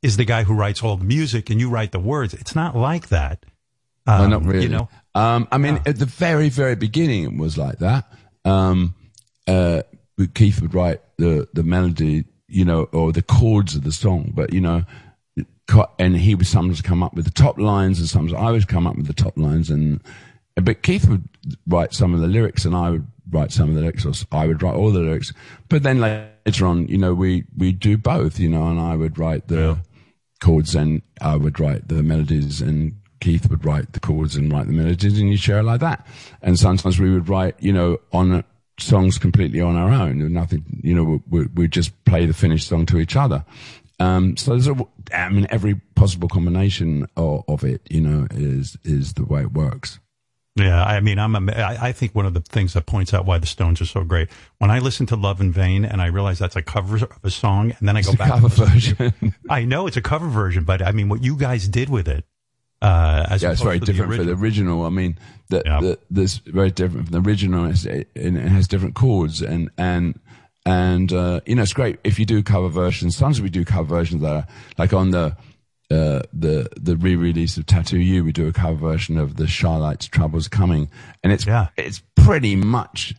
is 0.04 0.18
the 0.18 0.24
guy 0.24 0.44
who 0.44 0.54
writes 0.54 0.84
all 0.84 0.98
the 0.98 1.04
music 1.04 1.50
and 1.50 1.60
you 1.60 1.68
write 1.68 1.92
the 1.92 2.00
words. 2.00 2.36
It's 2.36 2.54
not 2.54 2.76
like 2.76 3.08
that. 3.08 3.44
Um, 4.06 4.30
not 4.30 4.46
really. 4.46 4.62
You 4.62 4.70
know, 4.70 4.90
um, 5.16 5.48
I 5.52 5.58
mean, 5.58 5.82
at 5.88 5.98
the 5.98 6.06
very, 6.06 6.50
very 6.50 6.76
beginning, 6.76 7.24
it 7.24 7.38
was 7.38 7.58
like 7.58 7.80
that. 7.80 8.06
Um, 8.46 8.94
uh, 9.48 9.82
Keith 10.36 10.62
would 10.62 10.76
write 10.76 11.02
the 11.18 11.48
the 11.54 11.64
melody, 11.64 12.26
you 12.48 12.66
know, 12.66 12.84
or 12.94 13.12
the 13.12 13.24
chords 13.24 13.76
of 13.76 13.84
the 13.84 13.92
song, 13.92 14.32
but 14.36 14.54
you 14.54 14.62
know, 14.62 14.84
and 15.98 16.16
he 16.16 16.36
would 16.36 16.46
sometimes 16.46 16.84
come 16.84 17.02
up 17.02 17.16
with 17.16 17.26
the 17.26 17.32
top 17.32 17.58
lines, 17.58 17.98
and 17.98 18.08
sometimes 18.08 18.40
I 18.40 18.52
would 18.52 18.68
come 18.68 18.86
up 18.86 18.96
with 18.96 19.08
the 19.08 19.14
top 19.14 19.40
lines, 19.40 19.72
and 19.72 20.04
but 20.56 20.82
Keith 20.84 21.08
would 21.08 21.28
write 21.68 21.94
some 21.94 22.14
of 22.14 22.22
the 22.22 22.28
lyrics, 22.28 22.66
and 22.66 22.76
I 22.76 22.90
would 22.90 23.08
write 23.30 23.52
some 23.52 23.70
of 23.70 23.76
the 23.76 23.82
lyrics, 23.82 24.06
or 24.06 24.14
I 24.32 24.48
would 24.48 24.62
write 24.62 24.76
all 24.76 24.92
the 24.92 25.00
lyrics. 25.00 25.34
But 25.70 25.84
then 25.84 26.00
later 26.00 26.66
on, 26.66 26.88
you 26.88 26.98
know, 26.98 27.14
we 27.14 27.46
we 27.58 27.72
do 27.72 27.98
both, 27.98 28.40
you 28.40 28.50
know, 28.50 28.68
and 28.68 28.80
I 28.80 28.96
would 28.96 29.18
write 29.18 29.48
the 29.48 29.80
chords 30.42 30.76
and 30.76 31.02
I 31.22 31.38
would 31.38 31.60
write 31.60 31.88
the 31.88 32.04
melodies 32.04 32.62
and 32.62 32.96
Keith 33.22 33.50
would 33.50 33.64
write 33.64 33.94
the 33.94 34.00
chords 34.00 34.36
and 34.36 34.52
write 34.52 34.68
the 34.68 34.74
melodies 34.74 35.20
and 35.20 35.30
you 35.30 35.38
share 35.38 35.60
it 35.60 35.64
like 35.64 35.80
that. 35.80 36.06
And 36.42 36.60
sometimes 36.60 37.00
we 37.00 37.12
would 37.12 37.30
write, 37.30 37.56
you 37.60 37.72
know, 37.72 38.00
on 38.12 38.44
songs 38.80 39.18
completely 39.18 39.62
on 39.62 39.76
our 39.76 39.92
own 39.92 40.34
nothing, 40.34 40.66
you 40.84 40.96
know, 40.96 41.22
we, 41.30 41.46
we 41.54 41.68
just 41.68 42.04
play 42.04 42.26
the 42.26 42.34
finished 42.34 42.68
song 42.68 42.86
to 42.88 42.98
each 42.98 43.16
other. 43.16 43.46
Um, 44.00 44.36
so 44.36 44.52
there's 44.52 44.68
a, 44.68 44.76
I 45.14 45.30
mean, 45.30 45.46
every 45.52 45.76
possible 45.94 46.28
combination 46.28 47.08
of, 47.16 47.44
of 47.48 47.64
it, 47.64 47.82
you 47.92 48.02
know, 48.02 48.28
is, 48.32 48.76
is 48.84 49.14
the 49.14 49.24
way 49.24 49.42
it 49.42 49.54
works. 49.54 50.00
Yeah, 50.58 50.84
I 50.84 51.00
mean, 51.00 51.18
I'm. 51.18 51.36
A, 51.36 51.54
I 51.54 51.88
I 51.88 51.92
think 51.94 52.14
one 52.14 52.26
of 52.26 52.34
the 52.34 52.42
things 52.42 52.74
that 52.74 52.86
points 52.86 53.14
out 53.14 53.26
why 53.26 53.38
the 53.38 53.46
Stones 53.48 53.80
are 53.80 53.86
so 53.86 54.04
great. 54.04 54.28
When 54.58 54.70
I 54.70 54.80
listen 54.80 55.06
to 55.08 55.16
"Love 55.16 55.40
in 55.40 55.54
Vain" 55.54 55.86
and 55.86 56.02
I 56.02 56.08
realize 56.08 56.40
that's 56.40 56.58
a 56.58 56.62
cover 56.62 56.98
of 56.98 57.10
a 57.24 57.32
song, 57.32 57.72
and 57.80 57.88
then 57.88 57.96
I 57.96 58.02
go 58.02 58.12
It's 58.12 58.16
a 58.16 58.18
back. 58.18 58.30
cover 58.32 58.48
and 58.48 58.56
to- 58.56 58.66
version. 58.66 59.36
I 59.50 59.64
know 59.64 59.88
it's 59.88 59.96
a 59.96 60.02
cover 60.02 60.28
version, 60.28 60.66
but 60.66 60.82
I 60.82 60.92
mean, 60.92 61.08
what 61.08 61.24
you 61.24 61.38
guys 61.38 61.70
did 61.70 61.88
with 61.88 62.10
it, 62.10 62.26
uh, 62.82 63.28
as 63.30 63.42
yeah, 63.44 63.52
it's 63.54 63.62
very 63.62 63.80
the 63.80 63.86
different 63.86 64.14
for 64.14 64.24
the 64.26 64.34
original. 64.34 64.86
I 64.86 64.90
mean, 64.90 65.18
the, 65.48 65.62
Yeah. 65.66 65.80
the, 65.80 66.00
this 66.10 66.40
very 66.40 66.70
different 66.72 67.08
from 67.08 67.22
the 67.24 67.30
original. 67.30 67.66
It's, 67.70 67.86
it, 67.86 68.10
and 68.18 68.38
it 68.38 68.50
has 68.50 68.68
different 68.68 68.96
chords 68.96 69.42
and 69.42 69.70
and 69.78 70.20
and 70.66 71.14
uh, 71.14 71.40
you 71.46 71.56
know 71.56 71.62
it's 71.64 71.72
great 71.74 72.00
if 72.04 72.20
you 72.20 72.26
do 72.26 72.44
cover 72.44 72.68
versions. 72.68 73.16
Sometimes 73.16 73.42
we 73.42 73.50
do 73.50 73.64
cover 73.64 73.86
versions 73.86 74.22
that 74.22 74.36
are 74.36 74.48
like 74.78 74.92
on 74.92 75.12
the 75.12 75.38
uh, 75.92 76.22
the 76.34 76.70
the 76.80 76.96
re-release 76.96 77.58
of 77.58 77.66
Tattoo 77.66 78.00
You. 78.00 78.24
We 78.24 78.32
do 78.32 78.48
a 78.48 78.54
cover 78.54 78.76
version 78.78 79.18
of 79.18 79.36
the 79.36 79.46
Chi-Lites' 79.48 80.08
Troubles 80.08 80.48
Coming, 80.48 80.90
and 81.24 81.34
it's 81.34 81.46
Yeah. 81.46 81.68
it's 81.78 82.02
pretty 82.16 82.56
much 82.56 83.14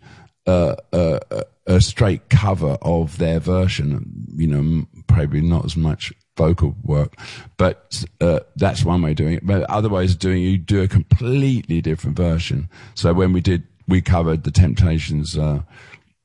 uh, 0.46 0.76
a, 0.92 1.20
a, 1.30 1.42
a 1.66 1.80
straight 1.80 2.28
cover 2.30 2.78
of 2.82 3.18
their 3.18 3.38
version. 3.40 4.26
You 4.34 4.46
know, 4.46 4.86
probably 5.06 5.40
not 5.42 5.64
as 5.64 5.76
much 5.76 6.12
vocal 6.36 6.74
work, 6.82 7.14
but 7.58 8.02
uh, 8.20 8.40
that's 8.56 8.84
one 8.84 9.02
way 9.02 9.10
of 9.10 9.16
doing 9.16 9.34
it. 9.34 9.46
But 9.46 9.64
other 9.64 9.88
ways 9.90 10.16
doing 10.16 10.42
you 10.42 10.56
do 10.56 10.82
a 10.82 10.88
completely 10.88 11.82
different 11.82 12.16
version. 12.16 12.68
So 12.94 13.12
when 13.12 13.32
we 13.34 13.40
did, 13.42 13.64
we 13.86 14.00
covered 14.00 14.44
the 14.44 14.50
Temptations. 14.50 15.36
Uh, 15.36 15.62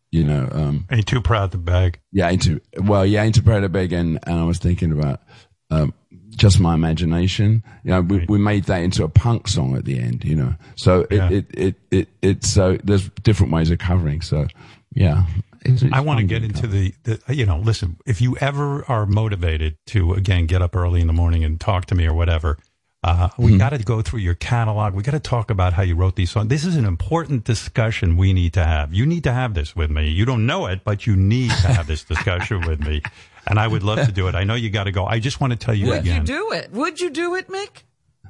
you 0.10 0.24
know, 0.24 0.48
um, 0.54 0.88
Ain't 0.89 1.06
too 1.06 1.22
proud 1.22 1.52
to 1.52 1.58
beg. 1.58 2.00
yeah, 2.14 2.30
into 2.30 2.62
well, 2.82 3.06
yeah, 3.06 3.24
into 3.24 3.43
Predator 3.43 3.68
Big, 3.68 3.91
and, 3.91 4.18
and 4.24 4.39
I 4.39 4.45
was 4.45 4.58
thinking 4.58 4.93
about 4.93 5.20
um, 5.70 5.93
just 6.30 6.59
my 6.59 6.74
imagination. 6.76 7.63
You 7.84 7.91
know, 7.91 8.01
we, 8.01 8.26
we 8.30 8.38
made 8.38 8.65
that 8.65 8.82
into 8.82 9.03
a 9.03 9.09
punk 9.09 9.47
song 9.47 9.76
at 9.76 9.86
the 9.86 9.99
end. 9.99 10.24
You 10.24 10.36
know, 10.36 10.55
so 10.76 11.01
it 11.09 11.15
Yeah. 11.18 11.30
it, 11.32 11.45
it, 11.53 11.76
it 11.91 12.09
it's 12.22 12.49
so 12.49 12.78
there's 12.84 13.09
different 13.24 13.51
ways 13.53 13.72
of 13.72 13.80
covering. 13.80 14.22
So 14.22 14.47
yeah, 14.93 15.26
It's- 15.65 15.82
it's 15.84 15.93
I 15.93 15.99
want 16.01 16.20
to 16.20 16.26
get 16.26 16.43
into 16.43 16.65
the, 16.68 16.93
the, 17.03 17.20
you 17.36 17.45
know, 17.45 17.59
listen, 17.59 17.97
if 18.05 18.22
you 18.22 18.38
ever 18.39 18.84
are 18.89 19.05
motivated 19.05 19.76
to, 19.88 20.13
again, 20.13 20.45
get 20.45 20.61
up 20.61 20.76
early 20.76 21.01
in 21.01 21.07
the 21.07 21.13
morning 21.13 21.43
and 21.43 21.59
talk 21.59 21.86
to 21.88 21.95
me 21.95 22.05
or 22.07 22.13
whatever, 22.13 22.57
uh, 23.03 23.30
we 23.38 23.51
Hmm. 23.51 23.57
got 23.59 23.70
to 23.70 23.78
go 23.80 24.01
through 24.01 24.22
your 24.22 24.34
catalog. 24.34 24.93
We 24.95 25.03
got 25.03 25.11
to 25.11 25.20
talk 25.20 25.51
about 25.51 25.74
how 25.74 25.84
you 25.84 25.95
wrote 25.95 26.15
these 26.15 26.32
songs. 26.32 26.47
This 26.49 26.65
is 26.65 26.76
an 26.78 26.86
important 26.86 27.43
discussion 27.43 28.18
we 28.18 28.34
need 28.34 28.53
to 28.53 28.63
have. 28.63 28.93
You 28.93 29.05
need 29.05 29.24
to 29.26 29.34
have 29.34 29.53
this 29.53 29.76
with 29.76 29.91
me. 29.91 30.07
You 30.09 30.26
don't 30.26 30.45
know 30.45 30.65
it, 30.68 30.82
but 30.84 31.05
you 31.05 31.15
need 31.15 31.51
to 31.51 31.68
have 31.68 31.86
this 31.88 32.03
discussion 32.03 32.61
with 32.61 32.80
me. 32.80 33.01
And 33.50 33.60
I 33.60 33.68
would 33.68 33.84
love 33.84 34.06
to 34.06 34.12
do 34.12 34.28
it. 34.28 34.36
I 34.41 34.43
know 34.43 34.56
you 34.56 34.70
got 34.70 34.86
to 34.86 34.91
go. 34.91 35.06
I 35.06 35.20
just 35.20 35.39
want 35.41 35.52
to 35.54 35.58
tell 35.58 35.74
you 35.74 35.88
Would 35.88 36.06
you 36.06 36.20
do 36.20 36.52
it? 36.52 36.72
Would 36.72 37.00
you 37.00 37.10
do 37.10 37.36
it, 37.36 37.48
Mick? 37.48 37.84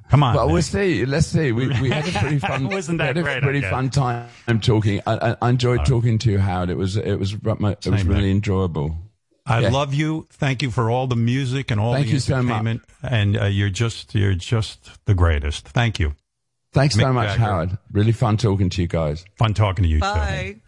Come 0.09 0.23
on. 0.23 0.35
Well, 0.35 0.49
we'll 0.49 0.61
see. 0.61 1.05
Let's 1.05 1.27
see. 1.27 1.51
We, 1.51 1.67
we 1.81 1.89
had 1.89 2.07
a 2.07 2.11
pretty 2.19 2.39
fun. 2.39 2.67
Wasn't 2.71 2.97
that 2.99 3.15
we 3.15 3.23
had 3.23 3.25
great, 3.25 3.37
a 3.39 3.41
pretty 3.41 3.57
I 3.59 3.61
guess? 3.61 3.71
fun 3.71 3.89
time 3.89 4.59
talking. 4.61 5.01
I, 5.05 5.31
I, 5.31 5.35
I 5.41 5.49
enjoyed 5.49 5.85
talking 5.85 6.17
to 6.19 6.31
you, 6.31 6.39
Howard. 6.39 6.69
It 6.69 6.77
was 6.77 6.95
it 6.95 7.15
was 7.15 7.33
it 7.33 7.41
was 7.51 7.77
Same, 7.81 8.07
really 8.07 8.21
Nick. 8.27 8.35
enjoyable. 8.35 8.95
I 9.45 9.61
Yeah. 9.61 9.69
love 9.69 9.93
you. 9.93 10.27
Thank 10.31 10.61
you 10.61 10.71
for 10.71 10.89
all 10.89 11.07
the 11.07 11.15
music 11.17 11.71
and 11.71 11.79
all 11.81 11.93
Thank 11.93 12.07
the 12.07 12.13
you 12.13 12.19
so 12.19 12.35
much. 12.35 12.43
entertainment. 12.43 12.81
And 13.03 13.37
uh, 13.37 13.45
you're 13.45 13.69
just 13.69 14.15
you're 14.15 14.33
just 14.33 14.91
the 15.05 15.13
greatest. 15.13 15.67
Thank 15.69 15.99
you. 15.99 16.15
Thanks 16.73 16.95
so 16.95 17.11
much, 17.11 17.29
Jagger. 17.29 17.39
Howard. 17.41 17.77
Really 17.91 18.11
fun 18.13 18.37
talking 18.37 18.69
to 18.69 18.81
you 18.81 18.87
guys. 18.87 19.25
Fun 19.37 19.53
talking 19.53 19.83
to 19.83 19.89
you. 19.89 19.99
too. 19.99 20.61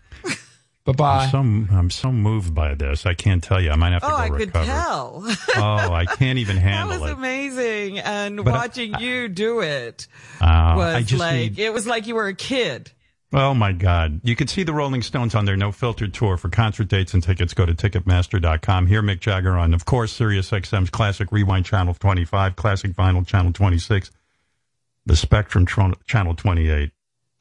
Bye. 0.94 1.30
Bye. 1.32 1.38
I'm 1.38 1.68
so 1.68 1.76
I'm 1.76 1.90
so 1.90 2.12
moved 2.12 2.54
by 2.56 2.76
this. 2.76 3.06
I 3.06 3.14
can't 3.14 3.44
tell 3.44 3.62
you. 3.62 3.72
I 3.72 3.76
might 3.76 3.92
have 3.94 4.02
to 4.02 4.08
Oh, 4.08 4.12
go 4.12 4.16
I 4.18 4.30
could 4.30 4.40
recover. 4.40 4.66
tell. 4.66 5.24
Oh, 5.56 5.94
I 5.94 6.06
can't 6.06 6.40
even 6.40 6.58
handle 6.58 6.92
it. 6.92 6.94
that 6.96 7.02
was 7.02 7.12
it. 7.12 7.18
amazing. 7.18 8.00
And 8.00 8.38
But 8.44 8.54
I- 8.54 8.58
watching 8.58 9.00
you 9.00 9.28
do 9.28 9.60
it 9.62 10.08
Uh, 10.42 10.74
was 10.78 10.96
I 10.96 11.02
just 11.04 11.20
like, 11.20 11.36
need. 11.36 11.60
it 11.60 11.74
was 11.74 11.86
like 11.88 12.08
you 12.08 12.16
were 12.16 12.28
a 12.28 12.36
kid. 12.36 12.92
Oh 13.32 13.54
my 13.54 13.74
God! 13.74 14.22
You 14.24 14.36
can 14.36 14.48
see 14.48 14.64
the 14.64 14.74
Rolling 14.74 15.04
Stones 15.04 15.36
on 15.36 15.46
their 15.46 15.56
No 15.56 15.72
Filter 15.72 16.08
tour. 16.08 16.36
For 16.36 16.50
concert 16.50 16.88
dates 16.88 17.14
and 17.14 17.22
tickets, 17.22 17.54
go 17.54 17.64
to 17.64 17.76
Ticketmaster.com. 17.76 18.88
Hear 18.88 19.04
Mick 19.04 19.20
Jagger 19.20 19.56
on, 19.56 19.76
of 19.76 19.86
course, 19.86 20.12
Sirius 20.12 20.50
XM's 20.50 20.90
Classic 20.90 21.32
Rewind 21.32 21.64
Channel 21.66 21.94
25, 21.94 22.56
Classic 22.56 22.92
Vinyl 22.92 23.28
Channel 23.28 23.54
26, 23.54 24.10
the 25.06 25.16
Spectrum 25.16 25.68
Channel 25.68 26.34
28. 26.34 26.92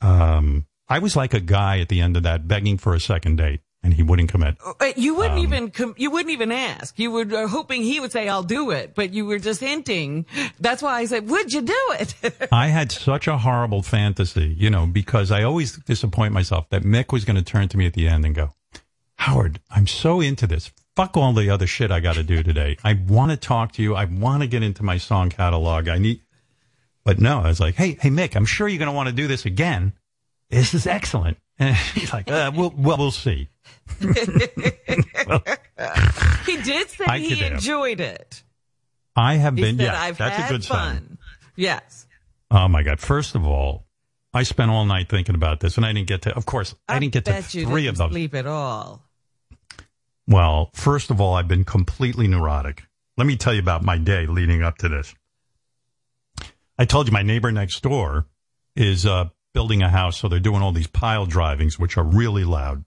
Um, 0.03 0.67
I 0.89 0.99
was 1.01 1.17
like 1.17 1.35
a 1.35 1.41
guy 1.41 1.81
at 1.81 1.89
the 1.89 2.01
end 2.01 2.17
of 2.17 2.23
that 2.23 2.49
begging 2.49 2.79
for 2.79 2.95
a 2.95 3.01
second 3.01 3.37
date, 3.37 3.61
and 3.83 3.95
he 3.95 4.03
wouldn't 4.03 4.31
commit. 4.31 4.57
Uh, 4.65 4.93
You 4.97 5.13
Um, 5.13 5.19
wouldn't 5.19 5.41
even 5.41 5.71
com- 5.71 5.95
you 5.99 6.11
wouldn't 6.11 6.33
even 6.33 6.51
ask. 6.51 6.99
You 6.99 7.11
were 7.11 7.27
uh, 7.31 7.47
hoping 7.49 7.83
he 7.83 8.01
would 8.01 8.11
say, 8.13 8.29
"I'll 8.29 8.43
do 8.43 8.71
it," 8.71 8.95
but 8.95 9.13
you 9.13 9.27
were 9.27 9.39
just 9.39 9.61
hinting. 9.61 10.25
That's 10.59 10.83
why 10.83 10.99
I 11.01 11.05
said, 11.05 11.29
"Would 11.29 11.53
you 11.53 11.63
do 11.63 11.81
it?" 12.01 12.15
I 12.53 12.69
had 12.69 12.91
such 12.91 13.29
a 13.29 13.39
horrible 13.39 13.83
fantasy, 13.83 14.55
you 14.59 14.71
know, 14.71 14.87
because 14.87 15.31
I 15.31 15.43
always 15.43 15.77
disappoint 15.77 16.33
myself 16.33 16.69
that 16.71 16.83
Mick 16.85 17.13
was 17.13 17.25
going 17.25 17.37
to 17.37 17.43
turn 17.45 17.69
to 17.69 17.77
me 17.77 17.87
at 17.87 17.93
the 17.93 18.09
end 18.09 18.25
and 18.25 18.35
go, 18.35 18.55
Howard, 19.17 19.61
I'm 19.71 19.87
so 19.87 20.21
into 20.21 20.47
this. 20.47 20.71
Fuck 20.97 21.17
all 21.17 21.33
the 21.33 21.51
other 21.51 21.67
shit 21.67 21.91
I 21.93 22.01
got 22.01 22.15
to 22.15 22.23
do 22.25 22.43
today. 22.43 22.77
I 22.83 22.95
want 22.95 23.31
to 23.31 23.37
talk 23.37 23.73
to 23.73 23.83
you. 23.83 23.95
I 23.95 24.05
want 24.07 24.43
to 24.43 24.49
get 24.49 24.63
into 24.65 24.83
my 24.83 24.97
song 24.99 25.29
catalog. 25.31 25.87
I 25.89 25.99
need, 25.99 26.23
but 27.05 27.21
no, 27.21 27.41
I 27.41 27.49
was 27.49 27.61
like, 27.61 27.75
hey, 27.77 27.97
hey, 28.01 28.11
Mick, 28.11 28.35
I'm 28.35 28.47
sure 28.47 28.67
you're 28.67 28.79
going 28.79 28.91
to 28.91 28.97
want 28.97 29.09
to 29.09 29.15
do 29.15 29.29
this 29.29 29.45
again. 29.45 29.93
This 30.51 30.75
is 30.75 30.87
excellent. 30.87 31.39
And 31.59 31.77
he's 31.95 32.13
like, 32.13 32.31
uh, 32.31 32.51
we'll, 32.55 32.73
well, 32.77 32.97
we'll 32.99 33.11
see. 33.11 33.49
he 34.01 34.07
did 36.63 36.89
say 36.89 37.05
I 37.07 37.19
he 37.19 37.29
could 37.31 37.39
have. 37.39 37.53
enjoyed 37.55 38.01
it. 38.01 38.43
I 39.17 39.35
have 39.35 39.57
He 39.57 39.63
been, 39.63 39.77
said, 39.79 39.85
yeah, 39.85 40.01
"I've 40.01 40.17
that's 40.19 40.37
had 40.37 40.51
a 40.51 40.53
good 40.53 40.65
fun." 40.65 40.95
sign. 40.97 41.19
Yes. 41.57 42.07
Oh 42.51 42.69
my 42.69 42.83
God. 42.83 43.01
First 43.01 43.35
of 43.35 43.45
all, 43.47 43.87
I 44.33 44.45
spent 44.45 44.71
all 44.71 44.85
night 44.85 45.09
thinking 45.09 45.35
about 45.35 45.61
this 45.61 45.77
and 45.77 45.85
I 45.85 45.93
didn't 45.93 46.07
get 46.09 46.23
to, 46.23 46.35
of 46.37 46.47
course, 46.47 46.75
I, 46.89 46.99
didn't 46.99 47.13
get 47.13 47.25
to 47.27 47.33
you 47.59 47.67
three 47.67 47.83
didn't 47.83 47.89
of 47.95 47.99
those. 47.99 48.11
sleep 48.13 48.35
at 48.35 48.47
all. 48.47 49.03
Well, 50.27 50.71
first 50.75 51.11
of 51.11 51.21
all, 51.21 51.35
I've 51.35 51.49
been 51.49 51.65
completely 51.65 52.29
neurotic. 52.29 52.85
Let 53.17 53.27
me 53.27 53.37
tell 53.37 53.53
you 53.55 53.61
about 53.61 53.83
my 53.83 53.99
day 53.99 54.27
leading 54.27 54.63
up 54.63 54.79
to 54.79 54.89
this. 54.89 55.15
I 56.79 56.85
told 56.85 57.09
you 57.09 57.13
my 57.13 57.23
neighbor 57.23 57.51
next 57.51 57.83
door 57.83 58.27
is 58.77 59.05
uh, 59.05 59.31
building 59.55 59.83
a 59.83 59.89
house, 59.89 60.19
so 60.19 60.29
they're 60.29 60.39
doing 60.39 60.63
all 60.63 60.73
these 60.73 60.87
pile 60.87 61.27
drivings, 61.27 61.79
which 61.79 61.97
are 61.97 62.05
really 62.05 62.45
loud. 62.45 62.85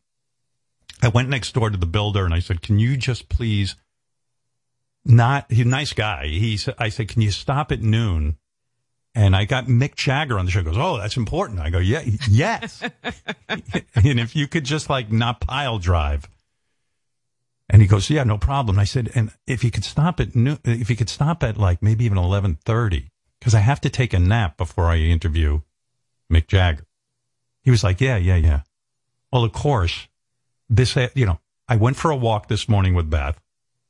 I 1.02 1.08
went 1.08 1.30
next 1.30 1.54
door 1.54 1.70
to 1.70 1.78
the 1.78 1.86
builder 1.86 2.26
and 2.26 2.34
I 2.34 2.40
said, 2.40 2.62
"Can 2.62 2.80
you 2.80 2.96
just 2.96 3.30
please 3.30 3.76
not?" 5.04 5.52
He's 5.52 5.66
a 5.66 5.70
nice 5.70 5.94
guy. 5.94 6.28
He 6.28 6.58
said, 6.58 6.76
"I 6.78 6.90
said, 6.90 7.08
can 7.08 7.22
you 7.22 7.32
stop 7.32 7.72
at 7.72 7.82
noon?" 7.82 8.38
And 9.14 9.36
I 9.36 9.46
got 9.46 9.66
Mick 9.66 9.96
Jagger 9.96 10.40
on 10.40 10.46
the 10.46 10.52
show. 10.52 10.60
He 10.60 10.66
goes, 10.66 10.78
"Oh, 10.78 10.98
that's 10.98 11.18
important." 11.18 11.60
I 11.60 11.70
go, 11.70 11.80
"Yeah, 11.80 12.04
yes." 12.30 12.82
and 13.50 14.20
if 14.20 14.36
you 14.36 14.48
could 14.48 14.64
just 14.64 14.90
like 14.90 15.12
not 15.12 15.42
pile 15.42 15.80
drive. 15.80 16.30
And 17.70 17.82
he 17.82 17.88
goes, 17.88 18.10
"Yeah, 18.10 18.24
no 18.24 18.38
problem." 18.38 18.78
I 18.78 18.84
said, 18.84 19.12
"And 19.16 19.32
if 19.48 19.64
you 19.64 19.72
could 19.72 19.86
stop 19.86 20.20
at 20.20 20.36
noon, 20.36 20.60
if 20.64 20.90
you 20.90 20.96
could 20.96 21.10
stop 21.10 21.42
at 21.42 21.58
like 21.58 21.82
maybe 21.82 22.06
even 22.06 22.18
eleven 22.18 22.56
thirty, 22.64 23.10
because 23.40 23.56
I 23.56 23.60
have 23.60 23.82
to 23.82 23.90
take 23.90 24.14
a 24.14 24.20
nap 24.20 24.56
before 24.58 24.86
I 24.86 24.98
interview 24.98 25.62
Mick 26.32 26.48
Jagger." 26.48 26.86
He 27.62 27.70
was 27.72 27.84
like, 27.84 28.02
"Yeah, 28.02 28.18
yeah, 28.18 28.38
yeah." 28.38 28.62
Well, 29.32 29.44
of 29.44 29.52
course, 29.54 30.08
this, 30.70 30.98
uh, 30.98 31.10
you 31.14 31.26
know, 31.26 31.40
I 31.68 31.76
went 31.76 31.98
for 31.98 32.12
a 32.12 32.16
walk 32.16 32.48
this 32.48 32.68
morning 32.68 32.94
with 32.96 33.10
Beth 33.10 33.40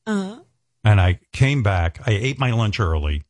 Uh-huh. 0.05 0.41
and 0.83 0.99
I 1.01 1.19
came 1.31 1.63
back. 1.63 1.99
I 2.07 2.11
ate 2.11 2.37
my 2.39 2.51
lunch 2.51 2.79
early. 2.79 3.23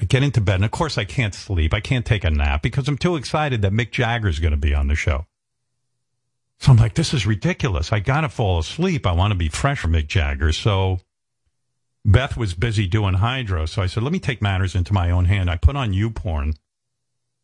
I 0.00 0.04
get 0.04 0.22
into 0.22 0.40
bed, 0.40 0.56
and 0.56 0.64
of 0.64 0.70
course, 0.70 0.96
I 0.96 1.04
can't 1.04 1.34
sleep. 1.34 1.74
I 1.74 1.80
can't 1.80 2.06
take 2.06 2.22
a 2.22 2.30
nap 2.30 2.62
because 2.62 2.86
I'm 2.86 2.96
too 2.98 3.16
excited 3.16 3.62
that 3.62 3.72
Mick 3.72 3.90
Jagger 3.90 4.28
is 4.28 4.38
going 4.38 4.52
to 4.52 4.56
be 4.56 4.72
on 4.72 4.86
the 4.86 4.94
show. 4.94 5.26
So 6.60 6.70
I'm 6.72 6.78
like, 6.78 6.94
this 6.94 7.12
is 7.12 7.26
ridiculous. 7.26 7.92
I 7.92 7.98
got 8.00 8.20
to 8.22 8.28
fall 8.28 8.58
asleep. 8.60 9.06
I 9.06 9.12
want 9.12 9.32
to 9.32 9.36
be 9.38 9.48
fresh 9.48 9.80
for 9.80 9.88
Mick 9.88 10.06
Jagger. 10.06 10.52
So 10.52 11.00
Beth 12.04 12.36
was 12.36 12.54
busy 12.54 12.86
doing 12.86 13.14
hydro. 13.14 13.66
So 13.66 13.82
I 13.82 13.86
said, 13.86 14.02
let 14.04 14.12
me 14.12 14.18
take 14.20 14.40
matters 14.40 14.74
into 14.74 14.92
my 14.92 15.10
own 15.10 15.24
hand. 15.26 15.50
I 15.50 15.56
put 15.56 15.76
on 15.76 15.92
YouPorn. 15.92 16.54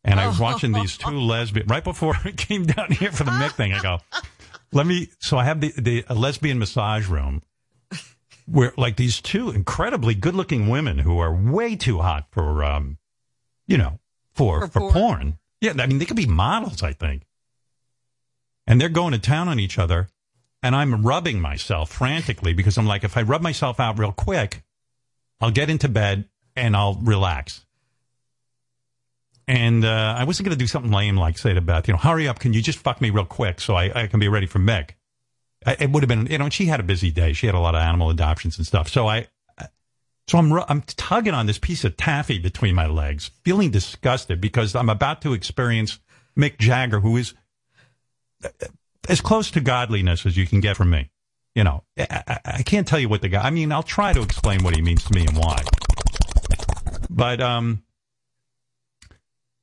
And 0.05 0.19
I 0.19 0.27
was 0.27 0.39
watching 0.47 0.71
these 0.71 0.97
two 0.97 1.19
lesbian 1.19 1.67
right 1.67 1.83
before 1.83 2.15
I 2.23 2.31
came 2.31 2.65
down 2.65 2.91
here 2.91 3.11
for 3.11 3.23
the 3.23 3.31
Mick 3.31 3.51
thing. 3.53 3.73
I 3.73 3.81
go, 3.81 3.99
let 4.71 4.85
me. 4.85 5.09
So 5.19 5.37
I 5.37 5.43
have 5.43 5.59
the, 5.59 5.73
the 5.77 6.05
a 6.07 6.15
lesbian 6.15 6.59
massage 6.59 7.07
room 7.07 7.41
where 8.45 8.73
like 8.77 8.95
these 8.95 9.19
two 9.19 9.49
incredibly 9.49 10.13
good 10.13 10.35
looking 10.35 10.67
women 10.69 10.99
who 10.99 11.17
are 11.17 11.33
way 11.33 11.75
too 11.75 11.99
hot 11.99 12.27
for 12.29 12.63
um 12.63 12.97
you 13.67 13.77
know 13.77 13.99
for 14.33 14.61
For 14.61 14.67
for, 14.67 14.79
porn. 14.79 14.91
porn. 14.93 15.39
Yeah, 15.61 15.73
I 15.79 15.87
mean 15.87 15.97
they 15.97 16.05
could 16.05 16.17
be 16.17 16.27
models, 16.27 16.83
I 16.83 16.93
think. 16.93 17.23
And 18.67 18.79
they're 18.79 18.89
going 18.89 19.13
to 19.13 19.19
town 19.19 19.47
on 19.47 19.59
each 19.59 19.77
other 19.79 20.09
and 20.61 20.75
I'm 20.75 21.05
rubbing 21.05 21.41
myself 21.41 21.91
frantically 21.91 22.53
because 22.53 22.77
I'm 22.77 22.85
like 22.85 23.03
if 23.03 23.17
I 23.17 23.21
rub 23.23 23.41
myself 23.41 23.79
out 23.79 23.97
real 23.97 24.11
quick, 24.11 24.63
I'll 25.41 25.51
get 25.51 25.69
into 25.69 25.87
bed 25.89 26.29
and 26.55 26.75
I'll 26.75 26.95
relax. 26.95 27.64
And 29.47 29.85
uh, 29.85 30.15
I 30.17 30.23
wasn't 30.23 30.47
going 30.47 30.57
to 30.57 30.63
do 30.63 30.67
something 30.67 30.91
lame 30.91 31.17
like 31.17 31.37
say 31.37 31.53
to 31.53 31.61
Beth, 31.61 31.87
you 31.87 31.93
know, 31.93 31.99
hurry 31.99 32.27
up, 32.27 32.39
can 32.39 32.53
you 32.53 32.61
just 32.61 32.79
fuck 32.79 32.99
me 32.99 33.11
real 33.11 33.25
quick 33.25 33.61
so 33.61 33.75
I, 33.75 34.03
I 34.03 34.07
can 34.07 34.19
be 34.19 34.27
ready 34.27 34.47
for 34.47 34.59
Mick? 34.59 34.91
I- 35.65 35.77
it 35.79 35.91
would 35.91 36.01
have 36.03 36.07
been, 36.07 36.25
you 36.27 36.37
know, 36.37 36.49
she 36.49 36.65
had 36.65 36.79
a 36.79 36.83
busy 36.83 37.11
day. 37.11 37.33
She 37.33 37.45
had 37.45 37.55
a 37.55 37.59
lot 37.59 37.75
of 37.75 37.81
animal 37.81 38.09
adoptions 38.09 38.57
and 38.57 38.65
stuff. 38.65 38.89
So 38.89 39.07
I, 39.07 39.27
so 40.27 40.39
I'm, 40.39 40.51
I'm 40.67 40.81
tugging 40.81 41.35
on 41.35 41.45
this 41.45 41.59
piece 41.59 41.83
of 41.83 41.95
taffy 41.97 42.39
between 42.39 42.73
my 42.73 42.87
legs, 42.87 43.29
feeling 43.43 43.69
disgusted 43.69 44.41
because 44.41 44.75
I'm 44.75 44.89
about 44.89 45.21
to 45.21 45.33
experience 45.33 45.99
Mick 46.35 46.57
Jagger, 46.57 46.99
who 46.99 47.15
is 47.17 47.35
uh, 48.43 48.49
as 49.07 49.21
close 49.21 49.51
to 49.51 49.61
godliness 49.61 50.25
as 50.25 50.35
you 50.35 50.47
can 50.47 50.61
get 50.61 50.75
from 50.75 50.89
me. 50.89 51.11
You 51.53 51.63
know, 51.63 51.83
I, 51.97 52.39
I 52.43 52.63
can't 52.63 52.87
tell 52.87 52.99
you 52.99 53.07
what 53.07 53.21
the 53.21 53.29
guy, 53.29 53.43
I 53.43 53.51
mean, 53.51 53.71
I'll 53.71 53.83
try 53.83 54.11
to 54.13 54.21
explain 54.23 54.63
what 54.63 54.75
he 54.75 54.81
means 54.81 55.03
to 55.05 55.13
me 55.13 55.27
and 55.27 55.37
why. 55.37 55.61
But, 57.09 57.39
um, 57.39 57.83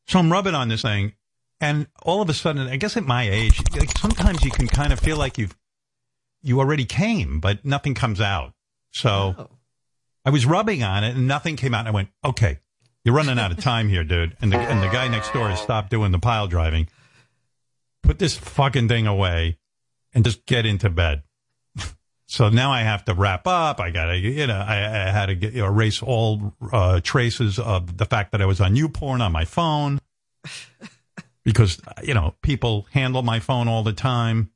so 0.06 0.18
I'm 0.18 0.30
rubbing 0.30 0.54
on 0.54 0.68
this 0.68 0.82
thing 0.82 1.12
and 1.60 1.86
all 2.02 2.20
of 2.20 2.28
a 2.28 2.34
sudden, 2.34 2.66
I 2.66 2.76
guess 2.76 2.96
at 2.96 3.04
my 3.04 3.28
age, 3.28 3.60
like 3.76 3.96
sometimes 3.96 4.44
you 4.44 4.50
can 4.50 4.66
kind 4.66 4.92
of 4.92 4.98
feel 4.98 5.16
like 5.16 5.38
you've, 5.38 5.56
you 6.42 6.58
already 6.58 6.84
came, 6.84 7.38
but 7.38 7.64
nothing 7.64 7.94
comes 7.94 8.20
out. 8.20 8.52
So 8.90 9.34
Oh. 9.38 9.48
I 10.24 10.30
was 10.30 10.44
rubbing 10.44 10.82
on 10.82 11.04
it 11.04 11.16
and 11.16 11.26
nothing 11.28 11.56
came 11.56 11.72
out. 11.74 11.80
And 11.80 11.88
I 11.88 11.92
went, 11.92 12.08
okay, 12.24 12.58
you're 13.04 13.14
running 13.14 13.38
out 13.38 13.52
of 13.52 13.58
time 13.58 13.88
here, 13.88 14.04
dude. 14.04 14.36
And 14.40 14.52
the, 14.52 14.58
and 14.58 14.82
the 14.82 14.88
guy 14.88 15.08
next 15.08 15.32
door 15.32 15.48
has 15.48 15.60
stopped 15.60 15.90
doing 15.90 16.10
the 16.12 16.18
pile 16.18 16.46
driving. 16.48 16.88
Put 18.02 18.18
this 18.18 18.36
fucking 18.36 18.88
thing 18.88 19.06
away 19.06 19.58
and 20.12 20.24
just 20.24 20.44
get 20.46 20.66
into 20.66 20.90
bed. 20.90 21.22
So 22.32 22.48
now 22.48 22.72
I 22.72 22.80
have 22.80 23.04
to 23.04 23.12
wrap 23.12 23.46
up. 23.46 23.78
I 23.78 23.90
gotta, 23.90 24.16
you 24.16 24.46
know, 24.46 24.56
I, 24.56 24.76
I 24.76 25.10
had 25.10 25.26
to 25.26 25.34
get, 25.34 25.54
erase 25.54 26.02
all 26.02 26.54
uh, 26.72 26.98
traces 27.04 27.58
of 27.58 27.98
the 27.98 28.06
fact 28.06 28.32
that 28.32 28.40
I 28.40 28.46
was 28.46 28.58
on 28.58 28.74
YouPorn 28.74 29.20
on 29.20 29.32
my 29.32 29.44
phone 29.44 30.00
because, 31.44 31.78
you 32.02 32.14
know, 32.14 32.34
people 32.40 32.86
handle 32.90 33.20
my 33.20 33.38
phone 33.38 33.68
all 33.68 33.82
the 33.82 33.92
time 33.92 34.50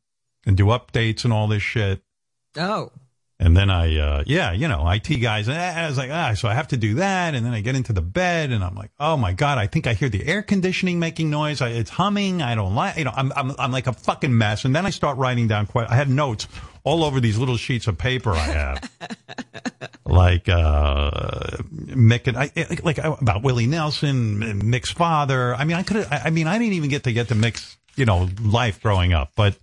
and 0.46 0.56
do 0.56 0.68
updates 0.68 1.24
and 1.24 1.34
all 1.34 1.48
this 1.48 1.62
shit. 1.62 2.00
Oh. 2.56 2.92
And 3.38 3.54
then 3.54 3.68
I, 3.68 3.98
uh, 3.98 4.24
yeah, 4.26 4.52
you 4.52 4.68
know, 4.68 4.88
IT 4.88 5.20
guys, 5.20 5.46
and 5.46 5.58
I 5.58 5.86
was 5.86 5.98
like, 5.98 6.10
ah, 6.10 6.32
so 6.32 6.48
I 6.48 6.54
have 6.54 6.68
to 6.68 6.78
do 6.78 6.94
that. 6.94 7.34
And 7.34 7.44
then 7.44 7.52
I 7.52 7.60
get 7.60 7.76
into 7.76 7.92
the 7.92 8.00
bed 8.00 8.52
and 8.52 8.64
I'm 8.64 8.74
like, 8.74 8.90
oh 8.98 9.18
my 9.18 9.34
God, 9.34 9.58
I 9.58 9.66
think 9.66 9.86
I 9.86 9.92
hear 9.92 10.08
the 10.08 10.26
air 10.26 10.40
conditioning 10.40 10.98
making 10.98 11.28
noise. 11.28 11.60
I, 11.60 11.68
it's 11.68 11.90
humming. 11.90 12.40
I 12.40 12.54
don't 12.54 12.74
like, 12.74 12.96
you 12.96 13.04
know, 13.04 13.12
I'm, 13.14 13.34
I'm, 13.36 13.54
I'm 13.58 13.72
like 13.72 13.86
a 13.86 13.92
fucking 13.92 14.38
mess. 14.38 14.64
And 14.64 14.74
then 14.74 14.86
I 14.86 14.90
start 14.90 15.18
writing 15.18 15.46
down 15.46 15.66
quite, 15.66 15.90
I 15.90 15.96
had 15.96 16.08
notes 16.08 16.48
all 16.86 17.02
over 17.02 17.18
these 17.18 17.36
little 17.36 17.56
sheets 17.56 17.88
of 17.88 17.98
paper 17.98 18.30
I 18.30 18.38
have. 18.38 18.90
like, 20.06 20.48
uh, 20.48 21.50
Mick 21.72 22.28
and 22.28 22.38
I, 22.38 22.52
like, 22.56 22.84
like 22.84 22.98
about 22.98 23.42
Willie 23.42 23.66
Nelson, 23.66 24.40
and 24.44 24.62
Mick's 24.62 24.92
father. 24.92 25.52
I 25.56 25.64
mean, 25.64 25.76
I 25.76 25.82
could 25.82 26.06
I 26.10 26.22
I 26.26 26.30
mean, 26.30 26.46
I 26.46 26.58
didn't 26.58 26.74
even 26.74 26.88
get 26.88 27.02
to 27.04 27.12
get 27.12 27.28
to 27.28 27.34
Mick's, 27.34 27.76
you 27.96 28.04
know, 28.04 28.28
life 28.40 28.80
growing 28.80 29.12
up, 29.12 29.32
but, 29.34 29.58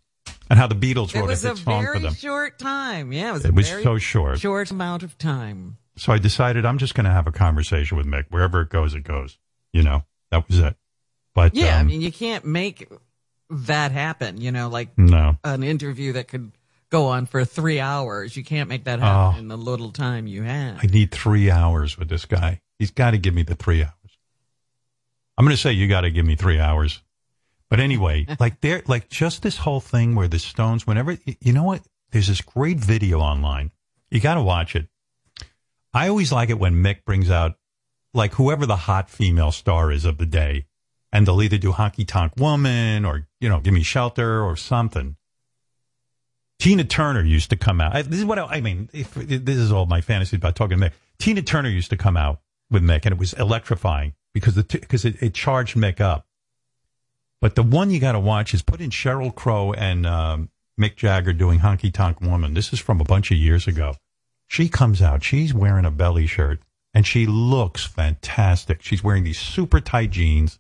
and 0.50 0.60
how 0.60 0.68
the 0.68 0.76
Beatles 0.76 1.16
It 1.16 1.20
wrote 1.20 1.24
a 1.24 1.28
was 1.28 1.44
hit 1.44 1.54
a 1.54 1.58
song 1.58 1.86
for 1.86 1.98
them. 1.98 2.14
short 2.14 2.60
time. 2.60 3.14
Yeah, 3.14 3.30
it 3.30 3.34
was, 3.34 3.46
It 3.46 3.52
a 3.52 3.54
was 3.54 3.70
so 3.70 3.98
short. 3.98 4.40
Short 4.40 4.70
amount 4.70 5.02
of 5.04 5.18
time. 5.18 5.78
So 5.96 6.12
I 6.12 6.18
decided 6.18 6.66
I'm 6.66 6.78
just 6.78 6.94
going 6.94 7.06
to 7.06 7.12
have 7.12 7.26
a 7.26 7.32
conversation 7.32 7.96
with 7.96 8.06
Mick. 8.06 8.26
Wherever 8.30 8.62
it 8.62 8.70
goes, 8.70 8.94
it 8.96 9.06
goes. 9.06 9.38
You 9.72 9.84
know, 9.84 10.04
that 10.30 10.46
was 10.50 10.60
it. 10.60 10.76
But 11.34 11.56
Yeah, 11.56 11.78
I 11.78 11.80
um, 11.80 11.88
mean, 11.88 12.02
you 12.02 12.12
can't 12.12 12.44
make 12.44 12.88
that 13.50 13.92
happen. 13.94 14.42
You 14.42 14.52
know, 14.52 14.68
like 14.68 14.98
no, 14.98 15.38
an 15.46 15.64
interview 15.64 16.14
that 16.14 16.28
could 16.28 16.52
go 16.94 17.08
on 17.08 17.26
for 17.26 17.44
three 17.44 17.80
hours. 17.80 18.38
You 18.38 18.44
can't 18.44 18.70
make 18.70 18.84
that 18.84 19.00
happen 19.00 19.36
Oh. 19.36 19.40
in 19.40 19.48
the 19.48 19.58
little 19.58 19.92
time 19.92 20.28
you 20.28 20.44
have. 20.44 20.78
I 20.84 20.86
need 20.86 21.10
three 21.12 21.50
hours 21.50 21.98
with 21.98 22.08
this 22.08 22.26
guy. 22.26 22.62
He's 22.78 22.92
got 22.92 23.12
to 23.12 23.18
give 23.18 23.34
me 23.34 23.42
the 23.42 23.56
three 23.56 23.82
hours. 23.82 24.18
I'm 25.36 25.44
going 25.44 25.56
to 25.56 25.62
say 25.62 25.72
you 25.72 25.88
got 25.88 26.02
to 26.02 26.12
give 26.12 26.24
me 26.26 26.36
three 26.36 26.60
hours. 26.60 27.02
But 27.68 27.80
anyway, 27.80 28.28
like 28.40 28.62
there, 28.62 28.84
like 28.88 29.10
just 29.10 29.42
this 29.42 29.58
whole 29.58 29.80
thing 29.80 30.14
where 30.14 30.28
the 30.28 30.38
Stones, 30.38 30.86
whenever 30.86 31.18
you 31.42 31.52
know 31.52 31.64
what, 31.64 31.82
there's 32.12 32.28
this 32.28 32.42
great 32.42 32.78
video 32.78 33.20
online. 33.20 33.72
You 34.12 34.20
got 34.20 34.36
to 34.36 34.44
watch 34.44 34.76
it. 34.76 34.88
I 35.96 36.08
always 36.10 36.32
like 36.32 36.52
it 36.52 36.60
when 36.60 36.76
Mick 36.76 37.06
brings 37.06 37.32
out 37.32 37.56
like 38.14 38.36
whoever 38.36 38.68
the 38.68 38.76
hot 38.76 39.10
female 39.10 39.52
star 39.52 39.92
is 39.92 40.06
of 40.06 40.20
the 40.20 40.28
day, 40.28 40.68
and 41.12 41.26
they'll 41.26 41.42
either 41.42 41.58
do 41.58 41.72
Honky 41.72 42.08
Tonk 42.08 42.34
Woman 42.38 43.04
or 43.04 43.28
you 43.42 43.50
know 43.50 43.60
Give 43.60 43.74
Me 43.74 43.82
Shelter 43.82 44.44
or 44.44 44.56
something. 44.56 45.16
Tina 46.64 46.86
Turner 46.86 47.22
used 47.22 47.50
to 47.50 47.58
come 47.58 47.82
out. 47.82 47.94
I, 47.94 48.04
this 48.04 48.20
is 48.20 48.24
what 48.24 48.40
I, 48.40 48.46
I 48.46 48.62
mean. 48.62 48.88
If, 48.94 49.14
this 49.16 49.58
is 49.58 49.70
all 49.70 49.86
my 49.86 50.00
fantasy 50.00 50.38
about 50.38 50.56
talking 50.56 50.80
to 50.80 50.86
Mick. 50.86 50.94
Tina 51.20 51.42
Turner 51.42 51.68
used 51.68 51.90
to 51.90 51.98
come 51.98 52.16
out 52.16 52.40
with 52.72 52.82
Mick, 52.82 53.02
and 53.04 53.12
it 53.12 53.18
was 53.18 53.34
electrifying 53.34 54.14
because 54.34 54.56
the 54.56 54.64
because 54.64 55.04
it, 55.04 55.22
it 55.22 55.34
charged 55.34 55.76
Mick 55.76 56.00
up. 56.00 56.26
But 57.42 57.56
the 57.56 57.64
one 57.64 57.90
you 57.90 58.00
got 58.00 58.14
to 58.14 58.20
watch 58.22 58.54
is 58.54 58.62
put 58.62 58.80
in 58.80 58.92
Sheryl 58.92 59.36
Crow 59.36 59.74
and 59.74 60.06
um, 60.06 60.52
Mick 60.80 60.96
Jagger 60.96 61.34
doing 61.34 61.60
Honky 61.60 61.94
Tonk 61.94 62.22
Woman. 62.22 62.54
This 62.54 62.72
is 62.72 62.80
from 62.80 63.02
a 63.02 63.04
bunch 63.04 63.30
of 63.30 63.38
years 63.38 63.68
ago. 63.68 63.96
She 64.48 64.70
comes 64.70 65.02
out. 65.02 65.22
She's 65.22 65.54
wearing 65.54 65.84
a 65.84 65.92
belly 65.92 66.28
shirt, 66.28 66.62
and 66.94 67.06
she 67.06 67.26
looks 67.26 67.86
fantastic. 67.86 68.82
She's 68.82 69.04
wearing 69.04 69.26
these 69.26 69.38
super 69.38 69.82
tight 69.82 70.12
jeans, 70.12 70.60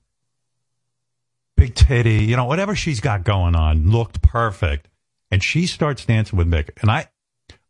big 1.55 1.75
titty, 1.75 2.25
you 2.25 2.35
know, 2.35 2.43
whatever 2.43 2.75
she's 2.75 2.99
got 2.99 3.23
going 3.23 3.55
on 3.55 3.89
looked 3.89 4.21
perfect. 4.21 4.89
And 5.33 5.43
she 5.43 5.65
starts 5.65 6.05
dancing 6.05 6.37
with 6.37 6.47
Mick, 6.47 6.69
and 6.81 6.91
I. 6.91 7.07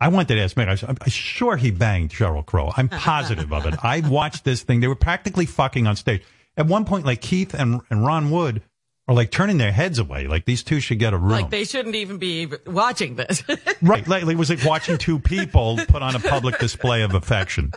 I 0.02 0.10
wanted 0.10 0.36
to 0.36 0.42
ask 0.42 0.54
Mick. 0.58 0.68
I 0.68 0.72
was, 0.72 0.84
I'm 0.84 0.98
sure 1.08 1.56
he 1.56 1.72
banged 1.72 2.10
Sheryl 2.10 2.46
Crow. 2.46 2.74
I'm 2.76 2.90
positive 2.90 3.54
of 3.54 3.66
it. 3.66 3.76
I 3.86 4.02
watched 4.02 4.44
this 4.44 4.62
thing. 4.62 4.82
They 4.82 4.88
were 4.88 4.96
practically 4.96 5.46
fucking 5.46 5.88
on 5.88 5.96
stage. 5.96 6.24
At 6.58 6.68
one 6.68 6.84
point, 6.84 7.06
like 7.06 7.22
Keith 7.22 7.54
and, 7.54 7.80
and 7.90 8.06
Ron 8.06 8.30
Wood 8.30 8.64
are 9.08 9.16
like 9.16 9.32
turning 9.32 9.60
their 9.60 9.72
heads 9.72 10.00
away. 10.00 10.28
Like 10.28 10.44
these 10.44 10.62
two 10.62 10.82
should 10.82 11.00
get 11.00 11.14
a 11.14 11.18
room. 11.18 11.32
Like 11.32 11.52
they 11.52 11.64
shouldn't 11.64 11.96
even 11.96 12.18
be 12.18 12.50
watching 12.68 13.16
this. 13.16 13.44
Right. 13.82 14.06
Like, 14.06 14.24
it 14.24 14.38
was 14.38 14.50
like 14.50 14.66
watching 14.66 14.98
two 14.98 15.20
people 15.20 15.78
put 15.88 16.02
on 16.02 16.18
a 16.18 16.20
public 16.20 16.60
display 16.60 17.04
of 17.04 17.14
affection. 17.14 17.72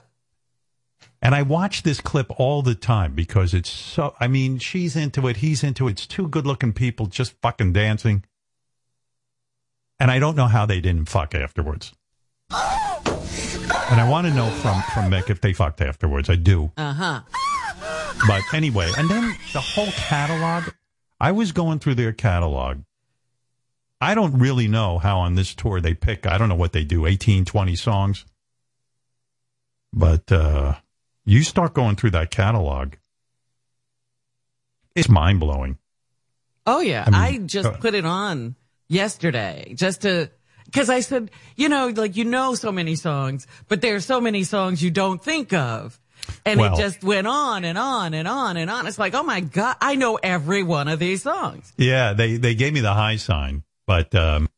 And 1.22 1.32
I 1.32 1.43
watch 1.43 1.84
this 1.84 2.01
clip 2.01 2.41
all 2.41 2.61
the 2.62 2.74
time 2.74 3.14
because 3.14 3.55
it's 3.55 3.70
so, 3.70 4.16
I 4.18 4.26
mean, 4.26 4.59
she's 4.59 4.97
into 4.97 5.28
it. 5.28 5.37
He's 5.37 5.62
into 5.62 5.87
it. 5.87 5.93
It's 5.93 6.07
two 6.09 6.26
good 6.26 6.45
looking 6.45 6.72
people 6.72 7.07
just 7.07 7.34
fucking 7.41 7.72
dancing. 7.72 8.24
And 9.99 10.11
I 10.11 10.18
don't 10.18 10.36
know 10.36 10.47
how 10.47 10.66
they 10.66 10.80
didn't 10.80 11.09
fuck 11.09 11.34
afterwards. 11.34 11.92
And 12.51 14.01
I 14.01 14.09
want 14.09 14.26
to 14.26 14.34
know 14.34 14.49
from, 14.51 14.82
from 14.94 15.11
Mick 15.11 15.30
if 15.30 15.40
they 15.40 15.53
fucked 15.53 15.80
afterwards. 15.80 16.28
I 16.28 16.36
do. 16.36 16.70
uh 16.76 16.92
huh. 16.92 17.20
But 18.26 18.42
anyway, 18.53 18.90
and 18.97 19.09
then 19.09 19.36
the 19.53 19.61
whole 19.61 19.90
catalog, 19.92 20.72
I 21.20 21.32
was 21.32 21.53
going 21.53 21.78
through 21.78 21.97
their 21.97 22.12
catalog. 22.12 22.78
I 24.01 24.14
don't 24.14 24.38
really 24.38 24.68
know 24.68 24.99
how 24.99 25.18
on 25.18 25.34
this 25.34 25.55
tour 25.55 25.80
they 25.80 25.94
pick, 25.94 26.26
I 26.26 26.38
don't 26.38 26.49
know 26.49 26.55
what 26.55 26.72
they 26.72 26.84
do, 26.84 27.07
18, 27.07 27.44
20 27.44 27.76
songs. 27.76 28.24
But 29.92 30.30
uh, 30.30 30.74
you 31.24 31.42
start 31.42 31.74
going 31.74 31.97
through 31.97 32.11
that 32.11 32.30
catalog, 32.30 32.94
it's 34.94 35.09
mind 35.09 35.40
blowing. 35.40 35.78
Oh 36.66 36.80
yeah, 36.80 37.09
I 37.12 37.28
I, 37.28 37.38
just 37.38 37.68
uh, 37.68 37.76
put 37.76 37.94
it 37.94 38.05
on 38.05 38.57
yesterday 38.89 39.72
just 39.76 40.03
to 40.03 40.30
because 40.64 40.91
I 40.91 41.01
said, 41.01 41.30
you 41.55 41.68
know, 41.68 41.89
like 41.89 42.16
you 42.16 42.24
know 42.24 42.55
so 42.55 42.72
many 42.72 42.97
songs, 42.97 43.47
but 43.68 43.80
there 43.80 43.95
are 43.95 44.01
so 44.01 44.20
many 44.20 44.43
songs 44.45 44.82
you 44.82 44.91
don't 44.91 45.22
think 45.22 45.53
of. 45.53 45.99
And 46.45 46.59
Well- 46.59 46.74
it 46.76 46.80
just 46.80 47.05
went 47.05 47.26
on 47.28 47.64
and 47.64 47.78
on 47.78 48.12
and 48.14 48.26
on 48.26 48.57
and 48.57 48.68
on. 48.68 48.87
It's 48.89 48.99
like, 48.99 49.14
oh 49.14 49.22
my 49.22 49.41
God, 49.41 49.76
I 49.80 49.95
know 49.95 50.16
every 50.20 50.64
one 50.64 50.89
of 50.89 50.99
these 50.99 51.22
songs. 51.22 51.72
Yeah, 51.76 52.14
they, 52.14 52.37
they 52.37 52.57
gave 52.57 52.72
me 52.72 52.80
the 52.80 52.93
high 52.95 53.14
sign. 53.16 53.62
But 53.87 54.12
um, 54.16 54.49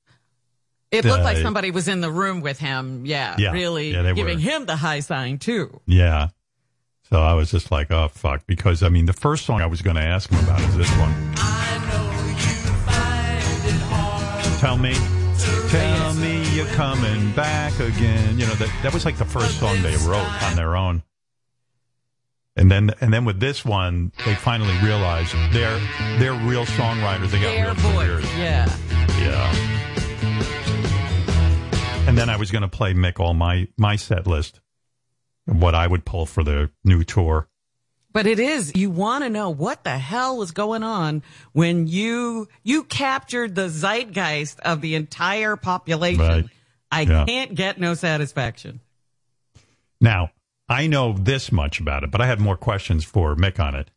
It 0.90 1.04
looked 1.04 1.24
like 1.24 1.36
Uh, 1.36 1.42
somebody 1.42 1.70
was 1.70 1.86
in 1.88 2.00
the 2.00 2.10
room 2.10 2.40
with 2.40 2.58
him. 2.58 3.04
Yeah. 3.04 3.36
Yeah. 3.38 3.52
Really 3.52 3.92
Yeah, 3.92 4.12
giving 4.14 4.36
were. 4.36 4.40
him 4.40 4.64
the 4.64 4.76
high 4.76 5.00
sign 5.00 5.36
too. 5.38 5.80
yeah. 5.84 6.28
So 7.10 7.22
I 7.22 7.32
was 7.34 7.50
just 7.50 7.70
like, 7.70 7.90
oh 7.90 8.08
fuck, 8.08 8.46
because 8.46 8.82
I 8.82 8.88
mean, 8.90 9.04
the 9.06 9.12
first 9.14 9.44
song 9.46 9.60
I 9.62 9.66
was 9.66 9.80
going 9.82 9.96
to 9.96 10.02
ask 10.02 10.30
him 10.30 10.38
about 10.44 10.60
is 10.60 10.76
this 10.76 10.90
one. 10.98 11.57
Tell 14.58 14.76
me, 14.76 14.92
tell 15.68 16.14
me 16.14 16.42
you're 16.54 16.66
coming 16.68 17.30
back 17.32 17.78
again. 17.78 18.38
You 18.38 18.46
know 18.46 18.54
that 18.54 18.70
that 18.82 18.92
was 18.92 19.04
like 19.04 19.16
the 19.16 19.24
first 19.24 19.58
song 19.60 19.80
they 19.82 19.96
wrote 19.98 20.26
on 20.42 20.56
their 20.56 20.76
own. 20.76 21.02
And 22.56 22.68
then 22.68 22.90
and 23.00 23.12
then 23.12 23.24
with 23.24 23.38
this 23.38 23.64
one, 23.64 24.10
they 24.26 24.34
finally 24.34 24.76
realized 24.82 25.32
they're 25.52 25.78
they're 26.18 26.34
real 26.34 26.64
songwriters. 26.64 27.30
They 27.30 27.40
got 27.40 27.52
Their 27.52 27.66
real 27.66 27.74
voice. 27.74 28.06
careers. 28.06 28.24
Yeah. 28.36 28.76
Yeah. 29.20 29.54
And 32.08 32.18
then 32.18 32.28
I 32.28 32.36
was 32.36 32.50
going 32.50 32.62
to 32.62 32.68
play 32.68 32.94
Mick 32.94 33.20
all 33.20 33.34
my 33.34 33.68
my 33.76 33.94
set 33.94 34.26
list, 34.26 34.60
what 35.44 35.76
I 35.76 35.86
would 35.86 36.04
pull 36.04 36.26
for 36.26 36.42
the 36.42 36.70
new 36.82 37.04
tour. 37.04 37.48
But 38.12 38.26
it 38.26 38.38
is, 38.38 38.74
you 38.74 38.90
want 38.90 39.24
to 39.24 39.30
know 39.30 39.50
what 39.50 39.84
the 39.84 39.98
hell 39.98 40.38
was 40.38 40.50
going 40.50 40.82
on 40.82 41.22
when 41.52 41.86
you, 41.86 42.48
you 42.62 42.84
captured 42.84 43.54
the 43.54 43.68
zeitgeist 43.68 44.58
of 44.60 44.80
the 44.80 44.94
entire 44.94 45.56
population. 45.56 46.20
Right. 46.26 46.46
I 46.90 47.02
Yeah. 47.02 47.24
can't 47.26 47.54
get 47.54 47.78
no 47.78 47.92
satisfaction. 47.94 48.80
Now, 50.00 50.30
I 50.68 50.86
know 50.86 51.12
this 51.12 51.52
much 51.52 51.80
about 51.80 52.02
it, 52.02 52.10
but 52.10 52.20
I 52.20 52.26
have 52.26 52.40
more 52.40 52.56
questions 52.56 53.04
for 53.04 53.36
Mick 53.36 53.60
on 53.60 53.74
it. 53.74 53.90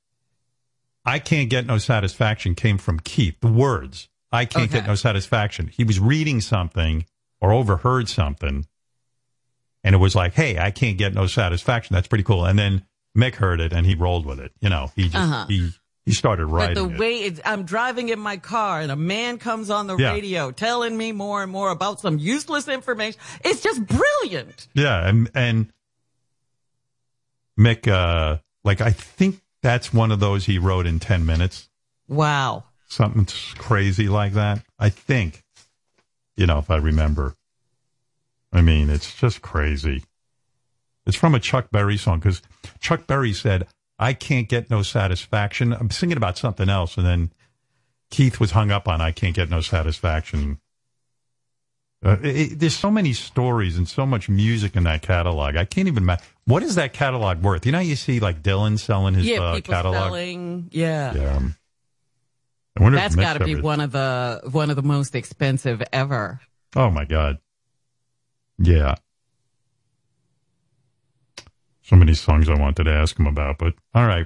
I 1.05 1.19
can't 1.19 1.49
get 1.49 1.65
no 1.65 1.77
satisfaction 1.77 2.53
came 2.53 2.77
from 2.77 2.99
Keith. 2.99 3.39
The 3.39 3.47
words, 3.51 4.09
I 4.31 4.45
can't 4.45 4.71
get 4.71 4.85
no 4.85 4.95
satisfaction. 4.95 5.67
He 5.67 5.83
was 5.83 5.99
reading 5.99 6.41
something 6.41 7.05
or 7.39 7.51
overheard 7.53 8.07
something, 8.07 8.67
and 9.83 9.95
it 9.95 9.97
was 9.97 10.15
like, 10.15 10.33
hey, 10.33 10.59
I 10.59 10.69
can't 10.69 10.97
get 10.97 11.13
no 11.13 11.25
satisfaction. 11.27 11.93
That's 11.93 12.07
pretty 12.07 12.23
cool. 12.23 12.45
And 12.45 12.59
then 12.59 12.85
Mick 13.17 13.35
heard 13.35 13.59
it 13.59 13.73
and 13.73 13.85
he 13.85 13.95
rolled 13.95 14.25
with 14.25 14.39
it. 14.39 14.51
You 14.61 14.69
know, 14.69 14.91
he 14.95 15.03
just, 15.03 15.15
Uh-huh. 15.15 15.45
he, 15.47 15.71
he 16.05 16.13
started 16.13 16.47
But 16.47 16.53
writing 16.53 16.87
the 16.87 16.93
it. 16.95 16.99
way 16.99 17.13
it's, 17.23 17.39
I'm 17.45 17.63
driving 17.63 18.09
in 18.09 18.19
my 18.19 18.37
car 18.37 18.79
and 18.81 18.91
a 18.91 18.95
man 18.95 19.37
comes 19.37 19.69
on 19.69 19.87
the 19.87 19.97
Yeah. 19.97 20.13
radio 20.13 20.51
telling 20.51 20.97
me 20.97 21.11
more 21.11 21.43
and 21.43 21.51
more 21.51 21.69
about 21.71 21.99
some 21.99 22.17
useless 22.17 22.67
information. 22.67 23.19
It's 23.43 23.61
just 23.61 23.85
brilliant. 23.85 24.67
Yeah, 24.73 25.07
and 25.07 25.29
and 25.35 25.71
Mick, 27.59 27.87
uh, 27.87 28.37
like 28.63 28.81
I 28.81 28.91
think 28.91 29.41
that's 29.61 29.93
one 29.93 30.11
of 30.11 30.19
those 30.19 30.45
he 30.45 30.57
wrote 30.57 30.87
in 30.87 30.99
ten 30.99 31.25
minutes, 31.25 31.69
Wow. 32.07 32.63
something 32.87 33.27
crazy 33.57 34.07
like 34.07 34.33
that. 34.33 34.63
I 34.79 34.89
think, 34.89 35.43
you 36.35 36.47
know, 36.47 36.59
if 36.59 36.69
I 36.71 36.77
remember. 36.77 37.35
I 38.53 38.61
mean, 38.61 38.89
it's 38.89 39.13
just 39.15 39.41
crazy. 39.41 40.03
It's 41.05 41.15
from 41.15 41.35
a 41.35 41.39
Chuck 41.39 41.69
Berry 41.71 41.97
song 41.97 42.19
because 42.19 42.41
Chuck 42.81 43.07
Berry 43.07 43.31
said, 43.33 43.67
"I 43.97 44.13
can't 44.13 44.49
get 44.49 44.69
no 44.69 44.81
satisfaction." 44.81 45.71
I'm 45.71 45.89
singing 45.91 46.17
about 46.17 46.37
something 46.37 46.67
else, 46.67 46.97
and 46.97 47.05
then 47.05 47.31
Keith 48.09 48.39
was 48.39 48.51
hung 48.51 48.71
up 48.71 48.87
on, 48.89 48.99
"I 48.99 49.11
can't 49.13 49.35
get 49.35 49.49
no 49.49 49.61
satisfaction." 49.61 50.59
Uh, 52.03 52.17
it, 52.23 52.35
it- 52.53 52.59
there's 52.59 52.75
so 52.75 52.89
many 52.89 53.13
stories 53.13 53.77
and 53.77 53.87
so 53.87 54.05
much 54.05 54.27
music 54.27 54.75
in 54.75 54.83
that 54.83 55.01
catalog. 55.03 55.55
I 55.55 55.65
can't 55.65 55.87
even. 55.87 56.03
Ma- 56.05 56.17
what 56.45 56.63
is 56.63 56.75
that 56.75 56.93
catalog 56.93 57.41
worth? 57.43 57.65
You 57.65 57.71
know, 57.71 57.79
you 57.79 57.95
see 57.95 58.19
like 58.19 58.41
Dylan 58.41 58.79
selling 58.79 59.13
his 59.13 59.25
Yeah, 59.27 59.39
uh, 59.41 59.61
catalog. 59.61 59.95
selling. 60.07 60.69
Yeah. 60.71 61.13
Yeah. 61.13 61.39
I 62.79 62.83
wonder 62.83 62.97
if 62.97 63.03
That's 63.03 63.15
got 63.15 63.33
to 63.37 63.45
be 63.45 63.55
one 63.55 63.81
of 63.81 63.91
the 63.91 64.41
one 64.51 64.69
of 64.71 64.75
the 64.77 64.81
most 64.81 65.13
expensive 65.13 65.83
ever. 65.93 66.39
Oh 66.75 66.89
my 66.89 67.05
god. 67.05 67.37
Yeah. 68.57 68.95
So 71.91 71.97
many 71.97 72.13
songs 72.13 72.47
I 72.47 72.55
wanted 72.55 72.85
to 72.85 72.91
ask 72.93 73.19
him 73.19 73.27
about, 73.27 73.57
but 73.57 73.73
all 73.93 74.05
right. 74.07 74.25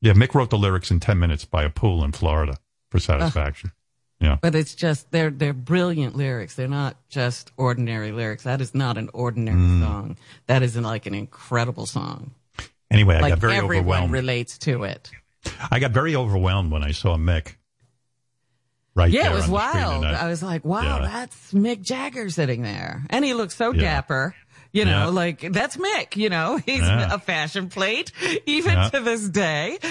Yeah, 0.00 0.14
Mick 0.14 0.34
wrote 0.34 0.50
the 0.50 0.58
lyrics 0.58 0.90
in 0.90 0.98
ten 0.98 1.20
minutes 1.20 1.44
by 1.44 1.62
a 1.62 1.70
pool 1.70 2.02
in 2.02 2.10
Florida 2.10 2.56
for 2.90 2.98
satisfaction. 2.98 3.70
yeah. 4.18 4.36
But 4.42 4.56
it's 4.56 4.74
just 4.74 5.12
they're 5.12 5.30
they're 5.30 5.52
brilliant 5.52 6.16
lyrics. 6.16 6.56
They're 6.56 6.66
not 6.66 6.96
just 7.08 7.52
ordinary 7.56 8.10
lyrics. 8.10 8.42
That 8.42 8.60
is 8.60 8.74
not 8.74 8.98
an 8.98 9.10
ordinary 9.14 9.56
Mm. 9.60 9.80
song. 9.80 10.16
That 10.48 10.64
is 10.64 10.76
like 10.76 11.06
an 11.06 11.14
incredible 11.14 11.86
song. 11.86 12.32
Anyway, 12.90 13.14
I 13.14 13.20
like 13.20 13.30
got 13.34 13.38
very 13.38 13.54
everyone 13.54 13.78
overwhelmed. 13.84 14.12
relates 14.12 14.58
to 14.58 14.82
it. 14.82 15.08
I 15.70 15.78
got 15.78 15.92
very 15.92 16.16
overwhelmed 16.16 16.72
when 16.72 16.82
I 16.82 16.90
saw 16.90 17.16
Mick. 17.16 17.54
Right 18.96 19.10
Yeah, 19.12 19.30
it 19.30 19.34
was 19.34 19.44
on 19.48 19.52
the 19.52 19.68
screen, 19.70 19.84
wild. 19.84 20.04
I 20.04 20.26
was 20.26 20.42
like, 20.42 20.64
wow, 20.64 20.98
Yeah. 21.00 21.06
that's 21.08 21.52
Mick 21.52 21.80
Jagger 21.82 22.28
sitting 22.28 22.62
there. 22.62 23.06
And 23.08 23.24
he 23.24 23.34
looks 23.34 23.54
so 23.54 23.72
Yeah. 23.72 23.82
dapper. 23.82 24.34
You 24.72 24.84
know, 24.86 24.90
Yeah. 24.90 25.06
like 25.06 25.40
that's 25.52 25.76
Mick, 25.76 26.16
you 26.16 26.28
know, 26.30 26.56
he's 26.66 26.80
Yeah. 26.80 27.14
a 27.14 27.18
fashion 27.18 27.68
plate 27.68 28.10
even 28.46 28.72
Yeah. 28.74 28.88
to 28.90 29.00
this 29.00 29.28
day. 29.28 29.78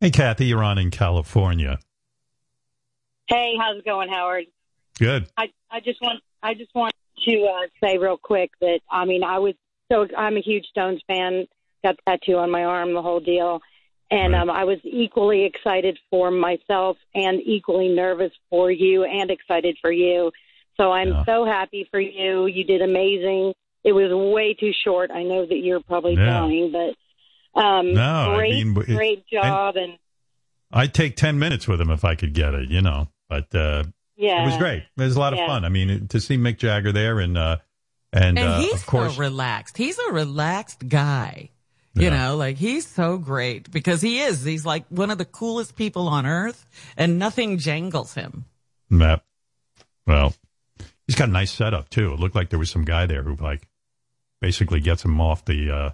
Hey, 0.00 0.10
Kathy, 0.10 0.44
you're 0.46 0.62
on 0.62 0.76
in 0.76 0.90
California. 0.90 1.78
Hey, 3.26 3.54
how's 3.58 3.78
it 3.78 3.84
going, 3.86 4.10
Howard? 4.10 4.44
Good. 4.98 5.28
I 5.38 5.46
I 5.70 5.80
just 5.80 6.00
want 6.02 6.20
I 6.42 6.52
just 6.54 6.74
want 6.74 6.92
to 7.26 7.42
uh, 7.46 7.66
say 7.82 7.96
real 7.96 8.18
quick 8.22 8.50
that 8.60 8.80
I 8.90 9.06
mean 9.06 9.24
I 9.24 9.38
was 9.38 9.54
so 9.90 10.06
I'm 10.16 10.36
a 10.36 10.40
huge 10.42 10.66
Stones 10.66 11.00
fan. 11.06 11.46
Got 11.82 11.96
the 11.96 12.02
tattoo 12.18 12.36
on 12.36 12.50
my 12.50 12.64
arm, 12.64 12.92
the 12.92 13.00
whole 13.02 13.20
deal, 13.20 13.60
and 14.10 14.34
Right. 14.34 14.42
um, 14.42 14.50
I 14.50 14.64
was 14.64 14.78
equally 14.84 15.44
excited 15.44 15.98
for 16.10 16.30
myself 16.30 16.96
and 17.14 17.40
equally 17.44 17.88
nervous 17.88 18.32
for 18.50 18.70
you 18.70 19.04
and 19.04 19.30
excited 19.30 19.78
for 19.80 19.90
you. 19.92 20.30
So 20.76 20.92
I'm 20.92 21.08
Yeah. 21.08 21.24
so 21.24 21.44
happy 21.44 21.86
for 21.90 22.00
you. 22.00 22.46
You 22.46 22.64
did 22.64 22.82
amazing. 22.82 23.52
It 23.84 23.92
was 23.92 24.10
way 24.12 24.54
too 24.54 24.72
short. 24.84 25.10
I 25.10 25.22
know 25.22 25.46
that 25.46 25.56
you're 25.58 25.80
probably 25.80 26.14
Yeah. 26.14 26.40
dying, 26.40 26.72
but 26.72 26.94
um, 27.60 27.94
No, 27.94 28.32
I 28.32 28.36
great, 28.36 28.64
mean, 28.64 28.76
it- 28.88 28.96
great 28.96 29.26
job, 29.28 29.76
and, 29.76 29.96
I'd 30.72 30.92
take 30.92 31.14
10 31.14 31.38
minutes 31.38 31.68
with 31.68 31.80
him 31.80 31.88
if 31.90 32.04
I 32.04 32.16
could 32.16 32.32
get 32.34 32.52
it, 32.54 32.68
you 32.68 32.82
know, 32.82 33.06
but 33.28 33.54
uh, 33.54 33.84
yeah, 34.16 34.42
it 34.42 34.46
was 34.46 34.56
great. 34.56 34.78
It 34.96 35.02
was 35.02 35.14
a 35.14 35.20
lot 35.20 35.32
of 35.34 35.38
fun. 35.46 35.64
I 35.64 35.68
mean, 35.68 36.08
to 36.08 36.18
see 36.20 36.36
Mick 36.36 36.58
Jagger 36.58 36.90
there 36.90 37.20
and, 37.20 37.38
uh, 37.38 37.58
and, 38.12 38.36
And 38.36 38.48
uh, 38.48 38.58
he's 38.58 38.74
of 38.74 38.86
course, 38.86 39.14
so 39.14 39.20
relaxed. 39.20 39.76
He's 39.76 39.98
a 40.00 40.12
relaxed 40.12 40.88
guy. 40.88 41.50
You 41.94 42.04
Yeah. 42.08 42.10
know, 42.30 42.36
like 42.36 42.56
he's 42.56 42.88
so 42.88 43.18
great 43.18 43.70
because 43.70 44.00
he 44.02 44.18
is. 44.20 44.42
He's 44.44 44.66
like 44.66 44.84
one 44.88 45.10
of 45.12 45.18
the 45.18 45.24
coolest 45.24 45.76
people 45.76 46.08
on 46.08 46.26
earth 46.26 46.66
and 46.96 47.20
nothing 47.20 47.58
jangles 47.58 48.14
him. 48.14 48.46
Matt, 48.90 49.22
well, 50.08 50.34
he's 51.06 51.16
got 51.16 51.28
a 51.28 51.32
nice 51.32 51.52
setup 51.52 51.88
too. 51.90 52.12
It 52.12 52.20
looked 52.20 52.34
like 52.34 52.50
there 52.50 52.58
was 52.58 52.70
some 52.70 52.84
guy 52.84 53.06
there 53.06 53.22
who 53.22 53.36
like 53.36 53.66
basically 54.40 54.80
gets 54.80 55.04
him 55.04 55.20
off 55.20 55.44
the 55.44 55.70
uh, 55.70 55.90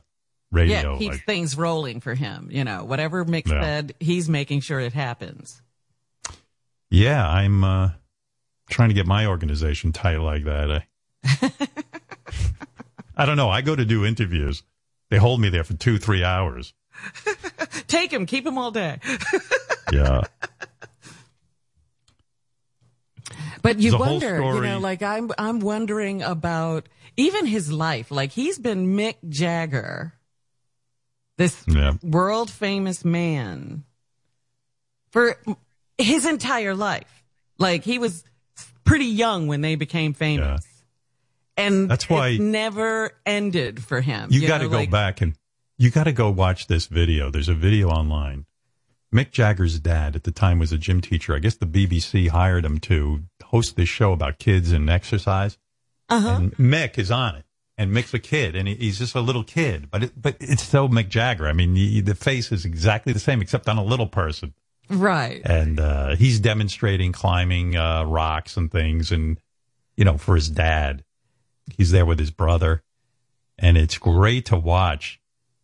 radio. 0.50 0.92
yeah, 0.94 0.98
keeps 0.98 1.16
like, 1.16 1.26
things 1.26 1.56
rolling 1.56 2.00
for 2.00 2.14
him. 2.14 2.48
You 2.50 2.64
know, 2.64 2.84
whatever 2.84 3.24
Mick 3.24 3.46
Yeah. 3.46 3.60
said, 3.62 3.94
he's 4.00 4.28
making 4.28 4.60
sure 4.60 4.80
it 4.80 4.92
happens. 4.92 5.60
yeah, 6.90 7.28
I'm 7.28 7.62
uh, 7.64 7.90
trying 8.68 8.88
to 8.88 8.94
get 8.94 9.06
my 9.06 9.26
organization 9.26 9.92
tight 9.92 10.18
like 10.18 10.44
that. 10.44 10.70
I, 10.70 11.52
I 13.16 13.26
don't 13.26 13.36
know. 13.36 13.50
I 13.50 13.60
go 13.60 13.76
to 13.76 13.84
do 13.84 14.04
interviews. 14.04 14.62
They 15.10 15.18
hold 15.18 15.40
me 15.40 15.48
there 15.48 15.64
for 15.64 15.74
two, 15.74 15.98
three 15.98 16.24
hours. 16.24 16.72
Take 17.88 18.12
him, 18.12 18.26
keep 18.26 18.46
him 18.46 18.58
all 18.58 18.70
day. 18.70 18.98
Yeah. 19.92 20.20
But 23.62 23.78
you 23.78 23.98
wonder, 23.98 24.36
you 24.42 24.60
know, 24.62 24.78
like 24.78 25.02
I'm, 25.02 25.30
I'm 25.38 25.60
wondering 25.60 26.22
about 26.22 26.88
even 27.16 27.46
his 27.46 27.70
life. 27.72 28.10
Like 28.10 28.32
he's 28.32 28.58
been 28.58 28.96
Mick 28.96 29.16
Jagger, 29.28 30.14
this 31.36 31.62
Yeah. 31.66 31.94
world 32.02 32.50
famous 32.50 33.04
man 33.04 33.84
for 35.10 35.36
his 35.98 36.26
entire 36.26 36.74
life. 36.74 37.22
Like 37.58 37.84
he 37.84 37.98
was 37.98 38.24
pretty 38.84 39.06
young 39.06 39.46
when 39.46 39.60
they 39.60 39.74
became 39.74 40.14
famous. 40.14 40.66
And 41.56 41.90
That's 41.90 42.08
why- 42.08 42.28
it 42.28 42.40
never 42.40 43.12
ended 43.26 43.82
for 43.84 44.00
him. 44.00 44.28
You, 44.32 44.46
got 44.46 44.58
to 44.58 44.68
go 44.68 44.76
like- 44.78 44.90
back 44.90 45.20
and 45.20 45.34
you 45.76 45.90
got 45.90 46.04
to 46.04 46.12
go 46.12 46.30
watch 46.30 46.66
this 46.66 46.86
video. 46.86 47.30
There's 47.30 47.48
a 47.48 47.54
video 47.54 47.88
online. 47.88 48.46
Mick 49.14 49.32
Jagger's 49.32 49.80
dad 49.80 50.14
at 50.14 50.24
the 50.24 50.30
time 50.30 50.58
was 50.58 50.72
a 50.72 50.78
gym 50.78 51.00
teacher. 51.00 51.34
I 51.34 51.40
guess 51.40 51.56
the 51.56 51.66
BBC 51.66 52.28
hired 52.28 52.64
him 52.64 52.78
to 52.80 53.24
host 53.44 53.76
this 53.76 53.88
show 53.88 54.12
about 54.12 54.38
kids 54.38 54.70
and 54.70 54.88
exercise. 54.88 55.58
Uh-huh. 56.08 56.28
And 56.28 56.56
Mick 56.56 56.98
is 56.98 57.10
on 57.10 57.36
it. 57.36 57.44
And 57.76 57.92
Mick's 57.92 58.12
a 58.12 58.18
kid, 58.18 58.56
and 58.56 58.68
he, 58.68 58.74
he's 58.74 58.98
just 58.98 59.14
a 59.14 59.20
little 59.20 59.42
kid, 59.42 59.90
but 59.90 60.02
it, 60.02 60.12
but 60.14 60.36
it's 60.38 60.62
so 60.62 60.86
Mick 60.86 61.08
Jagger. 61.08 61.46
I 61.46 61.54
mean, 61.54 61.74
he, 61.74 62.02
the 62.02 62.14
face 62.14 62.52
is 62.52 62.66
exactly 62.66 63.14
the 63.14 63.18
same, 63.18 63.40
except 63.40 63.70
on 63.70 63.78
a 63.78 63.82
little 63.82 64.06
person. 64.06 64.52
Right. 64.90 65.40
And 65.44 65.80
uh, 65.80 66.14
he's 66.16 66.40
demonstrating 66.40 67.12
climbing 67.12 67.76
uh, 67.76 68.04
rocks 68.04 68.58
and 68.58 68.70
things, 68.70 69.10
and 69.12 69.40
you 69.96 70.04
know, 70.04 70.18
for 70.18 70.34
his 70.34 70.50
dad, 70.50 71.04
he's 71.74 71.90
there 71.90 72.04
with 72.04 72.18
his 72.18 72.30
brother, 72.30 72.82
and 73.58 73.78
it's 73.78 73.96
great 73.96 74.44
to 74.46 74.56
watch. 74.56 75.18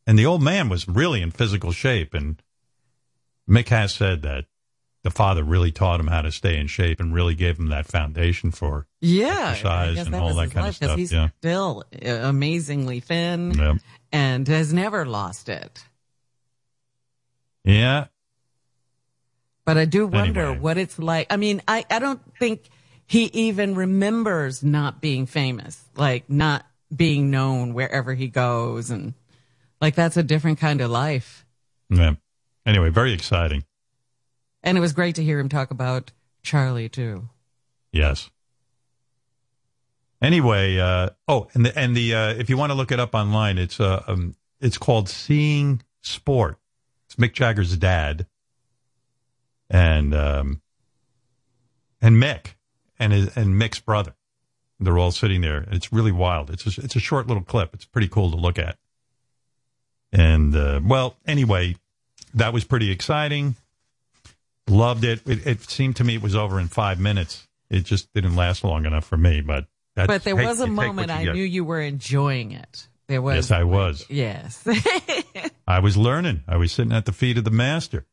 And 0.06 0.18
the 0.18 0.26
old 0.26 0.42
man 0.42 0.70
was 0.70 0.88
really 0.88 1.20
in 1.20 1.32
physical 1.32 1.72
shape, 1.72 2.14
and 2.14 2.40
Mick 3.48 3.68
has 3.68 3.94
said 3.94 4.22
that 4.22 4.46
the 5.02 5.10
father 5.10 5.44
really 5.44 5.70
taught 5.70 6.00
him 6.00 6.08
how 6.08 6.22
to 6.22 6.32
stay 6.32 6.58
in 6.58 6.66
shape 6.66 6.98
and 6.98 7.14
really 7.14 7.34
gave 7.36 7.58
him 7.58 7.68
that 7.68 7.86
foundation 7.86 8.50
for 8.50 8.86
Yeah, 9.00 9.50
exercise 9.50 9.98
and 9.98 10.12
that 10.14 10.20
all 10.20 10.34
that 10.34 10.50
kind 10.50 10.66
of 10.66 10.74
stuff. 10.74 10.98
He's 10.98 11.12
Yeah. 11.12 11.28
still 11.38 11.84
uh, 12.04 12.08
amazingly 12.08 12.98
thin 13.00 13.52
Yeah. 13.56 13.74
and 14.10 14.48
has 14.48 14.72
never 14.72 15.06
lost 15.06 15.48
it. 15.48 15.84
Yeah. 17.64 18.06
But 19.64 19.76
I 19.78 19.84
do 19.84 20.06
wonder 20.06 20.42
Anyway. 20.46 20.58
what 20.60 20.78
it's 20.78 20.98
like. 20.98 21.26
I 21.32 21.36
mean, 21.36 21.60
I, 21.66 21.84
I 21.90 21.98
don't 21.98 22.20
think 22.38 22.68
he 23.06 23.24
even 23.26 23.74
remembers 23.74 24.62
not 24.62 25.00
being 25.00 25.26
famous, 25.26 25.82
like 25.96 26.28
not 26.30 26.64
being 26.94 27.30
known 27.30 27.74
wherever 27.74 28.14
he 28.14 28.28
goes. 28.28 28.90
And 28.90 29.14
like 29.80 29.94
that's 29.94 30.16
a 30.16 30.22
different 30.22 30.58
kind 30.60 30.80
of 30.80 30.90
life. 30.90 31.44
Yeah. 31.90 32.14
Anyway, 32.66 32.90
very 32.90 33.12
exciting. 33.12 33.64
And 34.62 34.76
it 34.76 34.80
was 34.80 34.92
great 34.92 35.14
to 35.14 35.22
hear 35.22 35.38
him 35.38 35.48
talk 35.48 35.70
about 35.70 36.10
Charlie 36.42 36.88
too. 36.88 37.28
Yes. 37.92 38.28
Anyway, 40.20 40.78
uh, 40.78 41.10
oh, 41.28 41.46
and 41.54 41.64
the, 41.64 41.78
and 41.78 41.96
the 41.96 42.14
uh, 42.14 42.28
if 42.30 42.50
you 42.50 42.56
want 42.56 42.70
to 42.70 42.74
look 42.74 42.90
it 42.90 42.98
up 42.98 43.14
online, 43.14 43.58
it's 43.58 43.78
uh, 43.78 44.02
um, 44.08 44.34
it's 44.60 44.78
called 44.78 45.08
Seeing 45.08 45.82
Sport. 46.00 46.58
It's 47.06 47.16
Mick 47.16 47.32
Jagger's 47.32 47.76
dad, 47.76 48.26
and 49.70 50.14
um, 50.14 50.62
and 52.00 52.16
Mick 52.16 52.54
and 52.98 53.12
his, 53.12 53.36
and 53.36 53.60
Mick's 53.60 53.78
brother. 53.78 54.14
They're 54.80 54.98
all 54.98 55.12
sitting 55.12 55.42
there. 55.42 55.66
It's 55.70 55.92
really 55.92 56.12
wild. 56.12 56.50
It's 56.50 56.66
a, 56.66 56.82
it's 56.82 56.96
a 56.96 57.00
short 57.00 57.28
little 57.28 57.42
clip. 57.42 57.72
It's 57.72 57.84
pretty 57.84 58.08
cool 58.08 58.30
to 58.30 58.36
look 58.36 58.58
at. 58.58 58.78
And 60.12 60.54
uh, 60.54 60.80
well, 60.84 61.16
anyway, 61.26 61.76
that 62.36 62.52
was 62.52 62.64
pretty 62.64 62.90
exciting. 62.90 63.56
Loved 64.68 65.04
it. 65.04 65.26
it. 65.26 65.46
It 65.46 65.62
seemed 65.70 65.96
to 65.96 66.04
me 66.04 66.14
it 66.16 66.22
was 66.22 66.36
over 66.36 66.60
in 66.60 66.68
five 66.68 67.00
minutes. 67.00 67.46
It 67.68 67.84
just 67.84 68.12
didn't 68.12 68.36
last 68.36 68.62
long 68.62 68.86
enough 68.86 69.04
for 69.04 69.16
me. 69.16 69.40
But 69.40 69.66
that's, 69.94 70.06
but 70.06 70.22
there 70.22 70.36
was 70.36 70.60
a 70.60 70.64
you 70.64 70.70
take 70.70 70.76
what 70.76 70.86
moment 70.86 71.10
I 71.10 71.24
get. 71.24 71.34
knew 71.34 71.42
you 71.42 71.64
were 71.64 71.80
enjoying 71.80 72.52
it. 72.52 72.88
There 73.08 73.22
was. 73.22 73.36
Yes, 73.36 73.50
I 73.50 73.64
was. 73.64 74.04
Yes. 74.08 74.66
I 75.66 75.80
was 75.80 75.96
learning. 75.96 76.42
I 76.46 76.56
was 76.56 76.72
sitting 76.72 76.92
at 76.92 77.06
the 77.06 77.12
feet 77.12 77.38
of 77.38 77.44
the 77.44 77.50
master. 77.50 78.06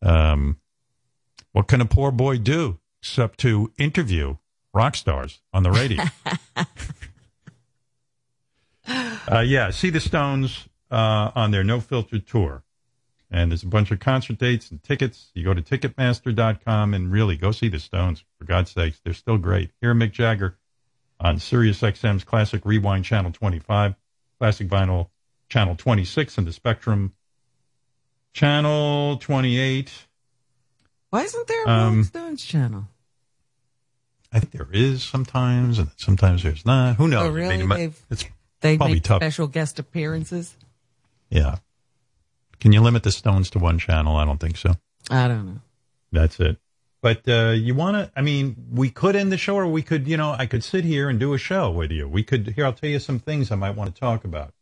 Um, 0.00 0.58
what 1.52 1.68
can 1.68 1.80
a 1.80 1.86
poor 1.86 2.10
boy 2.10 2.38
do 2.38 2.80
except 3.00 3.38
to 3.40 3.72
interview 3.78 4.36
rock 4.74 4.96
stars 4.96 5.40
on 5.52 5.62
the 5.62 5.70
radio? 5.70 6.02
uh, 9.30 9.40
yeah, 9.40 9.70
see 9.70 9.90
the 9.90 10.00
Stones 10.00 10.66
uh, 10.90 11.30
on 11.34 11.50
their 11.50 11.62
No 11.62 11.80
Filter 11.80 12.18
tour. 12.18 12.64
And 13.34 13.50
there's 13.50 13.62
a 13.62 13.66
bunch 13.66 13.90
of 13.90 13.98
concert 13.98 14.36
dates 14.36 14.70
and 14.70 14.82
tickets. 14.82 15.30
You 15.34 15.42
go 15.42 15.54
to 15.54 15.62
Ticketmaster.com 15.62 16.92
and 16.92 17.10
really 17.10 17.36
go 17.38 17.50
see 17.50 17.68
the 17.68 17.80
Stones. 17.80 18.22
For 18.38 18.44
God's 18.44 18.72
sakes, 18.72 19.00
they're 19.02 19.14
still 19.14 19.38
great. 19.38 19.70
Hear 19.80 19.94
Mick 19.94 20.12
Jagger 20.12 20.58
on 21.18 21.38
Sirius 21.38 21.80
XM's 21.80 22.24
Classic 22.24 22.60
Rewind 22.66 23.06
Channel 23.06 23.32
25, 23.32 23.94
Classic 24.38 24.68
Vinyl 24.68 25.08
Channel 25.48 25.76
26, 25.76 26.36
and 26.38 26.46
the 26.46 26.52
Spectrum 26.52 27.14
Channel 28.34 29.16
28. 29.16 29.90
Why 31.10 31.22
isn't 31.22 31.46
there 31.46 31.64
a 31.64 31.68
Um, 31.68 31.84
Rolling 31.88 32.04
Stones 32.04 32.44
channel? 32.44 32.88
I 34.32 34.40
think 34.40 34.52
there 34.52 34.68
is 34.72 35.02
sometimes, 35.02 35.78
and 35.78 35.90
sometimes 35.96 36.42
there's 36.42 36.64
not. 36.64 36.96
Who 36.96 37.08
knows? 37.08 37.26
Oh, 37.28 37.30
really? 37.30 37.48
I 37.54 37.56
mean, 37.56 37.60
it 37.60 37.66
might- 37.66 37.76
They've- 37.76 38.00
it's 38.10 38.24
They 38.60 38.76
probably 38.78 38.94
make 38.96 39.02
tough. 39.04 39.22
special 39.22 39.46
guest 39.46 39.78
appearances. 39.78 40.54
Yeah. 41.28 41.56
Can 42.62 42.72
you 42.72 42.80
limit 42.80 43.02
the 43.02 43.10
Stones 43.10 43.50
to 43.50 43.58
one 43.58 43.80
channel? 43.80 44.14
I 44.16 44.24
don't 44.24 44.38
think 44.38 44.56
so. 44.56 44.76
I 45.10 45.26
don't 45.26 45.46
know. 45.46 45.60
That's 46.12 46.38
it. 46.38 46.58
But 47.00 47.28
uh, 47.28 47.50
you 47.56 47.74
want 47.74 47.96
to? 47.96 48.12
I 48.14 48.22
mean, 48.22 48.54
we 48.70 48.88
could 48.88 49.16
end 49.16 49.32
the 49.32 49.36
show, 49.36 49.56
or 49.56 49.66
we 49.66 49.82
could, 49.82 50.06
you 50.06 50.16
know, 50.16 50.36
I 50.38 50.46
could 50.46 50.62
sit 50.62 50.84
here 50.84 51.08
and 51.08 51.18
do 51.18 51.34
a 51.34 51.38
show 51.38 51.72
with 51.72 51.90
you. 51.90 52.06
We 52.08 52.22
could. 52.22 52.46
Here, 52.54 52.64
I'll 52.64 52.72
tell 52.72 52.88
you 52.88 53.00
some 53.00 53.18
things 53.18 53.50
I 53.50 53.56
might 53.56 53.72
want 53.74 53.92
to 53.92 54.00
talk 54.00 54.22
about. 54.22 54.54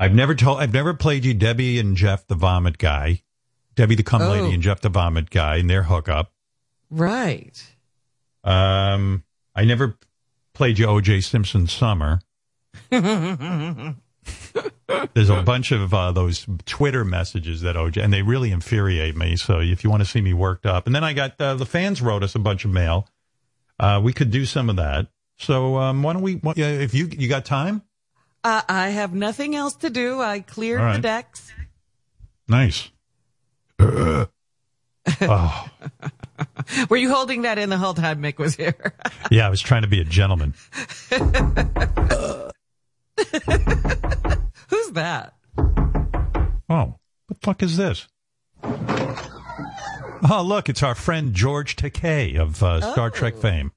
I've 0.00 0.12
never 0.12 0.34
told. 0.34 0.58
I've 0.58 0.72
never 0.72 0.94
played 0.94 1.24
you 1.24 1.32
Debbie 1.32 1.78
and 1.78 1.96
Jeff 1.96 2.26
the 2.26 2.34
Vomit 2.34 2.78
Guy, 2.78 3.22
Debbie 3.76 3.94
the 3.94 4.02
Cum 4.02 4.22
Oh. 4.22 4.30
Lady 4.30 4.52
and 4.52 4.64
Jeff 4.64 4.80
the 4.80 4.88
Vomit 4.88 5.30
Guy, 5.30 5.58
and 5.58 5.70
their 5.70 5.84
hookup. 5.84 6.32
Right. 6.90 7.62
Um, 8.42 9.22
I 9.54 9.64
never 9.64 9.96
played 10.54 10.80
you 10.80 10.86
O.J. 10.86 11.20
Simpson 11.20 11.68
Summer. 11.68 12.18
There's 15.14 15.30
a 15.30 15.42
bunch 15.42 15.72
of 15.72 15.92
uh, 15.94 16.12
those 16.12 16.46
Twitter 16.66 17.04
messages 17.04 17.60
that 17.62 17.76
OJ, 17.76 18.02
and 18.02 18.12
they 18.12 18.22
really 18.22 18.50
infuriate 18.50 19.16
me. 19.16 19.36
So 19.36 19.60
if 19.60 19.84
you 19.84 19.90
want 19.90 20.02
to 20.02 20.08
see 20.08 20.20
me 20.20 20.32
worked 20.32 20.66
up, 20.66 20.86
and 20.86 20.94
then 20.94 21.04
I 21.04 21.12
got 21.12 21.40
uh, 21.40 21.54
the 21.54 21.66
fans 21.66 22.00
wrote 22.02 22.22
us 22.22 22.34
a 22.34 22.38
bunch 22.38 22.64
of 22.64 22.70
mail. 22.70 23.08
Uh, 23.78 24.00
we 24.02 24.12
could 24.12 24.30
do 24.30 24.44
some 24.46 24.68
of 24.70 24.76
that. 24.76 25.08
So 25.38 25.76
um, 25.76 26.02
why 26.02 26.12
don't 26.12 26.22
we? 26.22 26.40
If 26.56 26.94
you 26.94 27.08
you 27.10 27.28
got 27.28 27.44
time, 27.44 27.82
Uh, 28.44 28.62
I 28.68 28.90
have 28.90 29.14
nothing 29.14 29.54
else 29.56 29.74
to 29.76 29.90
do. 29.90 30.20
I 30.20 30.40
cleared 30.40 30.80
All 30.80 30.92
the 30.94 30.98
decks. 31.00 31.52
nice. 32.48 32.90
oh 33.80 34.26
Were 36.90 36.96
you 36.98 37.10
holding 37.12 37.42
that 37.42 37.58
in 37.58 37.70
the 37.70 37.78
whole 37.78 37.94
time 37.94 38.22
Mick 38.22 38.38
was 38.38 38.54
here? 38.56 38.92
yeah, 39.30 39.46
I 39.46 39.50
was 39.50 39.60
trying 39.62 39.82
to 39.82 39.88
be 39.88 40.00
a 40.00 40.04
gentleman. 40.04 40.54
Who's 44.90 44.96
that? 44.96 45.34
Oh, 46.68 46.96
what 46.96 46.98
the 47.28 47.34
fuck 47.40 47.62
is 47.62 47.76
this? 47.76 48.08
Oh, 48.62 50.42
look, 50.44 50.68
it's 50.68 50.82
our 50.82 50.96
friend 50.96 51.32
George 51.32 51.76
Takei 51.76 52.36
of 52.36 52.60
uh, 52.60 52.80
Star 52.92 53.08
Trek 53.08 53.36
fame. 53.36 53.70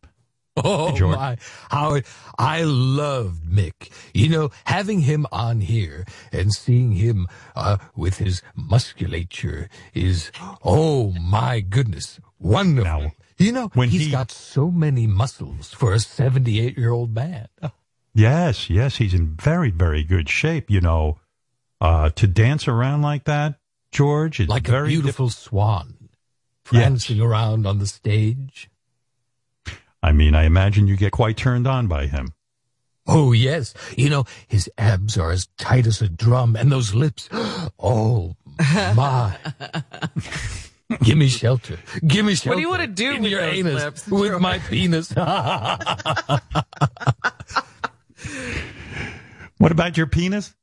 Oh 0.58 0.90
Hey, 0.92 0.98
George. 0.98 1.16
my, 1.16 1.38
Howard, 1.70 2.06
I 2.40 2.64
loved 2.64 3.44
Mick. 3.46 3.92
You 4.14 4.30
know, 4.30 4.50
having 4.66 5.02
him 5.02 5.26
on 5.32 5.62
here 5.62 6.06
and 6.32 6.52
seeing 6.52 6.94
him 6.94 7.28
uh, 7.56 7.78
with 7.96 8.18
his 8.18 8.42
musculature 8.56 9.70
is, 9.94 10.32
oh 10.64 11.12
my 11.22 11.60
goodness, 11.60 12.20
wonderful. 12.40 13.02
Now, 13.02 13.12
you 13.38 13.52
know, 13.52 13.70
when 13.76 13.90
he's 13.90 14.06
he- 14.06 14.12
got 14.12 14.32
so 14.32 14.70
many 14.72 15.06
muscles 15.08 15.74
for 15.74 15.94
a 15.94 16.00
78 16.00 16.76
year 16.78 16.92
old 16.92 17.14
man. 17.14 17.48
Yes, 18.14 18.70
yes, 18.70 18.98
he's 18.98 19.14
in 19.14 19.36
very, 19.36 19.72
very 19.72 20.04
good 20.04 20.30
shape. 20.30 20.70
You 20.70 20.82
know, 20.82 21.20
uh, 21.82 22.10
to 22.12 22.28
dance 22.28 22.68
around 22.68 23.02
like 23.02 23.24
that, 23.26 23.56
George, 23.92 24.40
it's 24.40 24.50
Like 24.50 24.68
very 24.68 24.88
a 24.88 24.90
beautiful 24.90 25.30
swan 25.30 26.10
prancing 26.64 27.20
around 27.20 27.66
on 27.68 27.80
the 27.80 27.88
stage. 27.88 28.70
I 30.02 30.12
mean, 30.12 30.36
I 30.36 30.44
imagine 30.44 30.88
you 30.88 30.98
get 30.98 31.12
quite 31.12 31.38
turned 31.38 31.68
on 31.68 31.88
by 31.88 32.08
him. 32.08 32.34
Oh, 33.06 33.34
yes. 33.34 33.74
You 33.98 34.10
know, 34.10 34.24
his 34.48 34.70
abs 34.78 35.18
are 35.18 35.32
as 35.32 35.48
tight 35.58 35.88
as 35.88 36.02
a 36.02 36.08
drum 36.08 36.56
and 36.56 36.72
those 36.72 36.94
lips. 36.94 37.30
Oh, 37.80 38.36
my. 38.96 39.36
Give 41.04 41.18
me 41.18 41.28
shelter. 41.28 41.80
Give 42.06 42.26
me 42.26 42.36
shelter. 42.36 42.50
What 42.52 42.56
do 42.56 42.62
you 42.62 42.70
wanna 42.70 42.88
do 42.88 43.12
In 43.14 43.24
with 43.24 43.32
your 43.32 43.42
anus 43.42 43.84
lips? 43.84 44.08
with 44.08 44.40
my 44.40 44.60
penis? 44.60 45.12
What 49.58 49.72
about 49.72 49.98
your 49.98 50.08
penis? 50.08 50.54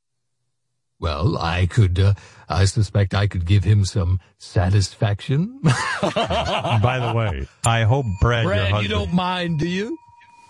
well, 1.00 1.38
I 1.38 1.66
could, 1.66 1.98
uh, 1.98 2.14
I 2.48 2.66
suspect 2.66 3.14
I 3.14 3.26
could 3.26 3.46
give 3.46 3.64
him 3.64 3.84
some 3.84 4.20
satisfaction. 4.38 5.58
by 5.62 6.98
the 7.02 7.12
way, 7.16 7.48
I 7.64 7.84
hope 7.84 8.04
Brad, 8.20 8.44
your 8.44 8.52
Brad, 8.52 8.82
you 8.82 8.88
don't 8.88 9.12
mind, 9.12 9.58
do 9.58 9.68
you? 9.68 9.96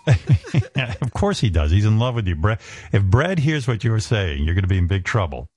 of 0.75 1.13
course 1.13 1.39
he 1.39 1.49
does. 1.49 1.71
He's 1.71 1.85
in 1.85 1.99
love 1.99 2.15
with 2.15 2.27
you, 2.27 2.35
Brad. 2.35 2.59
If 2.91 3.03
Brad 3.03 3.39
hears 3.39 3.67
what 3.67 3.83
you're 3.83 3.99
saying, 3.99 4.43
you're 4.43 4.55
going 4.55 4.63
to 4.63 4.67
be 4.67 4.77
in 4.77 4.87
big 4.87 5.05
trouble. 5.05 5.47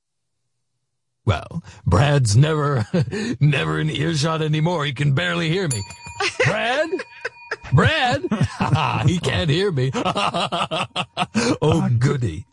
Well, 1.26 1.64
Brad's 1.84 2.36
never, 2.36 2.86
never 3.40 3.80
in 3.80 3.90
earshot 3.90 4.42
anymore. 4.42 4.84
He 4.84 4.92
can 4.92 5.14
barely 5.14 5.48
hear 5.48 5.66
me. 5.66 5.82
Brad? 6.44 6.90
Brad? 7.72 8.22
he 9.06 9.18
can't 9.18 9.50
hear 9.50 9.70
me. 9.72 9.90
oh, 9.94 11.88
goody. 11.98 12.44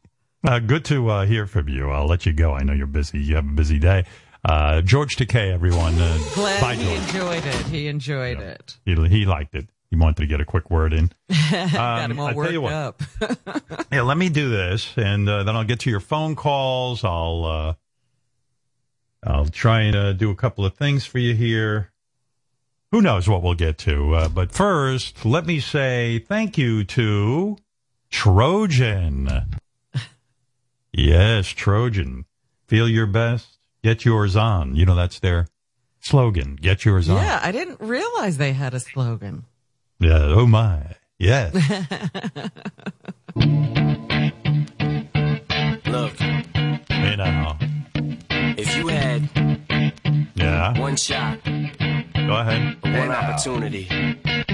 Uh, 0.44 0.60
good 0.60 0.86
to 0.86 1.10
uh, 1.10 1.26
hear 1.26 1.46
from 1.46 1.70
you. 1.70 1.90
I'll 1.92 2.08
let 2.08 2.26
you 2.26 2.34
go. 2.34 2.54
I 2.54 2.64
know 2.64 2.74
you're 2.74 2.88
busy. 2.88 3.20
You 3.20 3.36
have 3.36 3.46
a 3.46 3.52
busy 3.52 3.78
day. 3.80 4.06
Uh, 4.44 4.82
George 4.82 5.16
Takei, 5.16 5.52
everyone. 5.54 5.94
Uh, 6.00 6.18
Glad 6.34 6.62
bye, 6.62 6.76
he 6.76 6.84
George. 6.86 7.00
enjoyed 7.00 7.46
it. 7.46 7.66
He 7.68 7.88
enjoyed 7.88 8.40
it. 8.40 8.78
He, 8.86 8.96
he 9.08 9.26
liked 9.26 9.54
it. 9.56 9.68
He 9.92 9.98
wanted 9.98 10.18
to 10.18 10.26
get 10.28 10.40
a 10.42 10.46
quick 10.46 10.72
word 10.72 10.94
in. 10.94 11.12
Got 11.52 11.76
Um, 12.06 12.12
him 12.12 12.20
all 12.20 12.34
worked 12.34 12.58
what. 12.58 12.72
up. 12.74 13.02
Yeah, 13.92 14.02
let 14.04 14.18
me 14.18 14.30
do 14.30 14.50
this, 14.50 14.88
and 14.98 15.28
uh, 15.30 15.44
then 15.44 15.56
I'll 15.56 15.66
get 15.66 15.82
to 15.82 15.90
your 15.90 16.00
phone 16.00 16.36
calls. 16.36 17.04
I'll 17.04 17.46
uh, 17.46 17.74
I'll 19.24 19.46
try 19.48 19.82
and 19.82 19.96
uh, 19.96 20.14
do 20.14 20.32
a 20.32 20.36
couple 20.36 20.66
of 20.66 20.76
things 20.76 21.06
for 21.06 21.20
you 21.20 21.36
here. 21.36 21.91
Who 22.92 23.02
knows 23.02 23.28
what 23.30 23.42
we'll 23.42 23.54
get 23.54 23.78
to? 23.80 24.14
Uh, 24.16 24.28
but 24.30 24.52
first, 24.52 25.26
let 25.26 25.46
me 25.46 25.60
say 25.60 26.20
thank 26.20 26.58
you 26.58 26.84
to 26.86 27.58
Trojan. 28.10 29.30
Yes, 30.94 31.48
Trojan. 31.48 32.26
Feel 32.68 32.90
your 32.90 33.06
best. 33.08 33.48
Get 33.82 34.04
yours 34.04 34.36
on. 34.36 34.76
You 34.76 34.86
know 34.86 34.94
that's 34.94 35.20
their 35.20 35.48
slogan. 36.02 36.58
Get 36.58 36.84
yours 36.84 37.08
on. 37.08 37.16
Yeah, 37.24 37.40
I 37.42 37.54
didn't 37.54 37.80
realize 37.80 38.36
they 38.38 38.52
had 38.52 38.74
a 38.74 38.80
slogan. 38.82 39.46
Yeah. 40.02 40.18
Oh 40.36 40.46
my. 40.46 40.98
Yes. 41.18 41.54
Look, 45.86 46.14
hey 46.90 47.16
now. 47.16 47.58
if 48.58 48.76
you 48.76 48.88
had 48.88 49.30
Yeah. 50.36 50.78
one 50.80 50.96
shot, 50.98 51.40
Go 52.28 52.36
ahead. 52.38 52.78
one 52.84 53.12
opportunity 53.12 53.88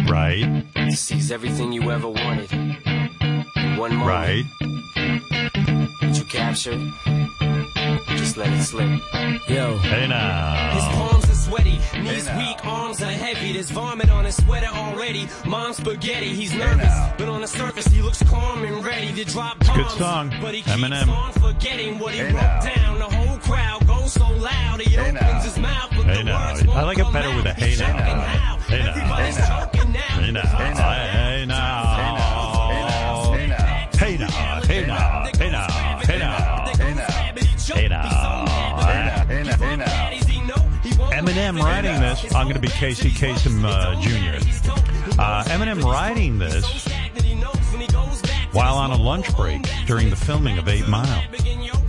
Right. 0.10 0.64
to 0.76 0.92
seize 0.96 1.32
everything 1.32 1.72
you 1.74 1.92
ever 1.92 2.08
wanted 2.08 2.52
in 2.52 3.78
one 3.78 3.96
moment 3.96 4.08
Right. 4.08 4.46
that 6.02 6.14
you 6.18 6.24
captured, 6.26 6.80
just 8.18 8.38
let 8.38 8.52
it 8.54 8.64
slip. 8.64 8.88
Yo. 9.48 9.78
Hey 9.80 10.08
now. 10.08 10.74
His 10.74 10.84
now. 10.84 10.92
palms 10.98 11.30
are 11.30 11.34
sweaty, 11.36 11.80
knees 12.02 12.30
weak, 12.38 12.66
arms 12.66 13.02
are 13.02 13.12
heavy. 13.12 13.54
There's 13.54 13.72
vomit 13.72 14.10
on 14.10 14.26
his 14.26 14.36
sweater 14.36 14.68
already. 14.68 15.28
Mom's 15.46 15.78
spaghetti, 15.78 16.34
he's 16.34 16.54
nervous, 16.54 16.94
but 17.18 17.30
on 17.30 17.42
the 17.42 17.48
surface 17.48 17.88
he 17.88 18.02
looks 18.02 18.22
calm 18.24 18.64
and 18.64 18.84
ready 18.86 19.14
to 19.14 19.24
drop 19.26 19.60
bombs. 19.60 19.78
good 19.78 19.90
song. 19.98 20.34
But 20.42 20.54
he 20.56 20.62
Eminem. 20.64 21.06
keeps 21.06 21.10
on 21.18 21.32
forgetting 21.34 22.00
what 22.00 22.14
he 22.14 22.22
wrote 22.24 22.62
down. 22.76 23.00
The 23.00 23.06
whole 23.06 23.38
crowd 23.40 23.88
goes 23.88 24.14
so 24.14 24.28
loud, 24.32 24.82
he 24.82 24.98
opens 24.98 25.44
his 25.46 25.58
mouth, 25.58 25.90
but 25.96 26.06
Hey 26.06 26.18
the 26.18 26.24
now. 26.24 26.50
words 26.52 26.66
won't 26.66 26.78
I 26.80 26.84
like 26.84 26.98
it 27.00 27.14
better 27.14 27.36
with 27.36 27.46
a 27.46 27.50
out. 27.52 27.56
hey 27.58 27.76
now. 27.78 27.88
choking 27.88 28.20
how? 28.20 28.58
Hey 28.68 28.84
now. 28.84 28.94
Choking 29.72 29.92
now. 29.94 30.00
Hey 30.02 30.32
now. 30.32 30.42
Hey 30.42 30.74
now. 30.74 30.92
Hey 30.92 31.46
now. 31.48 31.87
Eminem 41.12 41.60
writing 41.60 42.00
this. 42.00 42.34
I'm 42.36 42.46
going 42.46 42.56
to 42.56 42.62
be 42.62 42.68
Casey 42.68 43.10
Kasem 43.10 43.64
uh, 43.64 44.00
Jr. 44.02 44.38
Uh, 45.20 45.44
Eminem 45.46 45.84
writing 45.84 46.38
this 46.38 46.88
while 48.52 48.76
on 48.76 48.92
a 48.92 48.98
lunch 48.98 49.36
break 49.36 49.62
during 49.86 50.10
the 50.10 50.16
filming 50.16 50.58
of 50.58 50.68
Eight 50.68 50.88
Mile. 50.88 51.24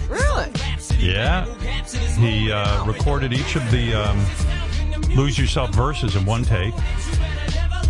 Really? 0.08 0.52
Yeah. 0.98 1.46
He 2.16 2.50
uh, 2.50 2.84
recorded 2.84 3.32
each 3.32 3.56
of 3.56 3.70
the 3.70 3.94
um, 3.94 4.26
Lose 5.16 5.38
Yourself 5.38 5.74
verses 5.74 6.16
in 6.16 6.24
one 6.24 6.42
take. 6.42 6.74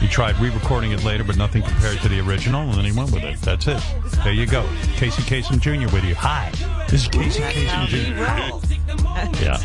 He 0.01 0.07
tried 0.09 0.39
re-recording 0.39 0.93
it 0.93 1.03
later, 1.05 1.25
but 1.25 1.37
nothing 1.37 1.63
compared 1.63 1.99
to 2.01 2.09
the 2.09 2.21
original, 2.21 2.63
and 2.63 2.75
then 2.75 2.85
he 2.85 2.93
went 2.93 3.11
with 3.13 3.25
it. 3.25 3.41
That's 3.41 3.67
it. 3.67 3.83
There 4.25 4.33
you 4.33 4.47
go. 4.47 4.69
Casey 4.97 5.23
Kasem 5.23 5.61
Jr. 5.61 5.93
with 5.93 6.05
you. 6.05 6.15
Hi. 6.15 6.53
This 6.89 7.03
is 7.03 7.09
Casey 7.09 7.41
Kasem 7.41 7.87
Jr. 7.87 9.43
Yeah. 9.43 9.59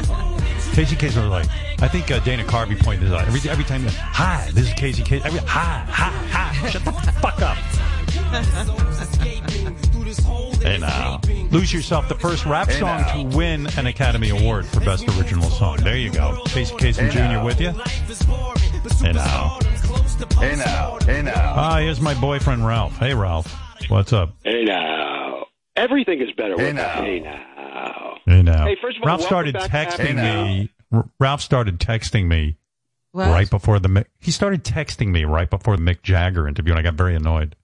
Casey 0.74 0.96
Kasem 0.96 1.30
was 1.30 1.30
like, 1.30 1.48
I 1.82 1.88
think 1.88 2.10
uh, 2.10 2.20
Dana 2.20 2.44
Carvey 2.44 2.82
pointed 2.82 3.08
this 3.08 3.14
out. 3.14 3.28
Every, 3.28 3.50
every 3.50 3.64
time, 3.64 3.84
you 3.84 3.90
hi, 3.90 4.50
this 4.54 4.68
is 4.68 4.74
Casey 4.74 5.04
Kasem. 5.04 5.26
Every, 5.26 5.40
hi, 5.42 5.86
hi, 5.88 6.10
hi. 6.30 6.70
Shut 6.70 6.84
the 6.84 6.92
fuck 6.92 7.42
up. 7.42 7.58
Hey 10.64 10.78
now. 10.78 11.20
Lose 11.52 11.74
Yourself, 11.74 12.08
the 12.08 12.16
first 12.16 12.46
rap 12.46 12.72
song 12.72 13.04
to 13.32 13.36
win 13.38 13.68
an 13.78 13.86
Academy 13.88 14.30
Award 14.30 14.66
for 14.66 14.80
Best 14.80 15.08
Original 15.18 15.50
Song. 15.50 15.78
There 15.78 15.98
you 15.98 16.10
go. 16.12 16.42
Casey 16.46 16.74
Kasem 16.76 17.12
Jr. 17.12 17.44
with 17.46 17.60
you. 17.60 17.72
Hey 19.06 19.12
now. 19.14 19.60
Hey 20.40 20.56
now, 20.56 20.98
hey 21.06 21.22
now. 21.22 21.54
Ah, 21.56 21.78
here's 21.80 22.00
my 22.00 22.14
boyfriend 22.20 22.66
Ralph. 22.66 22.98
Hey 22.98 23.14
Ralph. 23.14 23.54
What's 23.90 24.14
up? 24.14 24.36
Hey 24.44 24.64
now. 24.64 25.46
Everything 25.76 26.22
is 26.22 26.32
better 26.38 26.56
Hey 26.58 26.68
with 26.68 26.76
now. 26.76 27.02
Hey 27.02 27.20
now. 27.20 28.16
Hey 28.26 28.42
now. 28.42 28.66
Hey, 28.66 28.78
first 28.82 28.98
of 28.98 29.04
all, 29.04 29.08
Ralph 29.08 29.22
started 29.22 29.56
texting 29.56 30.18
Abby. 30.18 30.62
me. 30.62 30.70
R- 30.94 31.10
Ralph 31.20 31.42
started 31.42 31.80
texting 31.80 32.28
me 32.28 32.56
What? 33.12 33.28
right 33.28 33.50
before 33.50 33.80
the 33.80 34.06
He 34.20 34.32
started 34.32 34.64
texting 34.64 35.08
me 35.12 35.26
right 35.26 35.50
before 35.50 35.76
the 35.76 35.84
Mick 35.84 36.02
Jagger 36.04 36.48
interview, 36.48 36.72
and 36.74 36.80
I 36.80 36.84
got 36.84 36.94
very 36.94 37.16
annoyed 37.16 37.56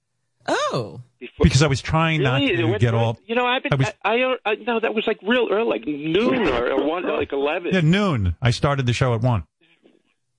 Oh. 0.48 1.02
Before- 1.20 1.44
because 1.44 1.62
I 1.62 1.68
was 1.68 1.82
trying 1.82 2.22
not 2.22 2.40
Really? 2.40 2.54
It 2.54 2.58
to 2.58 2.66
went 2.68 2.82
get 2.82 2.94
all. 2.94 3.20
You 3.26 3.36
know, 3.36 3.46
I've 3.46 3.62
been. 3.64 3.74
I 3.74 3.76
was- 3.76 3.94
I, 4.04 4.36
I, 4.52 4.56
no, 4.56 4.80
that 4.80 4.94
was 4.94 5.06
like 5.06 5.20
real 5.22 5.50
early, 5.52 5.70
like 5.70 5.86
noon 5.86 6.48
or, 6.48 6.86
one, 6.88 7.04
like 7.08 7.34
eleven. 7.34 7.74
Yeah, 7.74 7.82
noon. 7.82 8.36
I 8.42 8.52
started 8.52 8.86
the 8.86 8.94
show 8.94 9.14
at 9.14 9.22
one. 9.22 9.44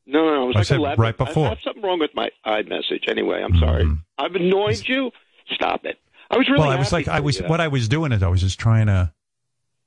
No, 0.06 0.24
no, 0.24 0.44
it 0.44 0.46
was 0.46 0.56
I 0.56 0.58
like 0.60 0.66
said 0.66 0.78
eleven. 0.78 1.00
right 1.02 1.16
before. 1.16 1.46
I 1.46 1.48
have 1.50 1.58
something 1.62 1.82
wrong 1.82 1.98
with 2.00 2.10
my 2.14 2.30
iMessage. 2.46 3.08
Anyway, 3.08 3.42
I'm 3.42 3.56
sorry. 3.58 3.84
Mhm. 3.84 3.98
I've 4.18 4.34
annoyed 4.34 4.82
you. 4.88 5.10
Stop 5.52 5.84
it. 5.84 5.98
I 6.30 6.36
was 6.38 6.48
really. 6.48 6.60
well, 6.60 6.70
I 6.70 6.76
was 6.76 6.92
like, 6.92 7.08
I 7.08 7.20
was 7.20 7.40
you. 7.40 7.46
what 7.46 7.60
I 7.60 7.68
was 7.68 7.88
doing 7.88 8.12
is 8.12 8.22
I 8.22 8.28
was 8.28 8.40
just 8.40 8.58
trying 8.58 8.86
to 8.86 9.12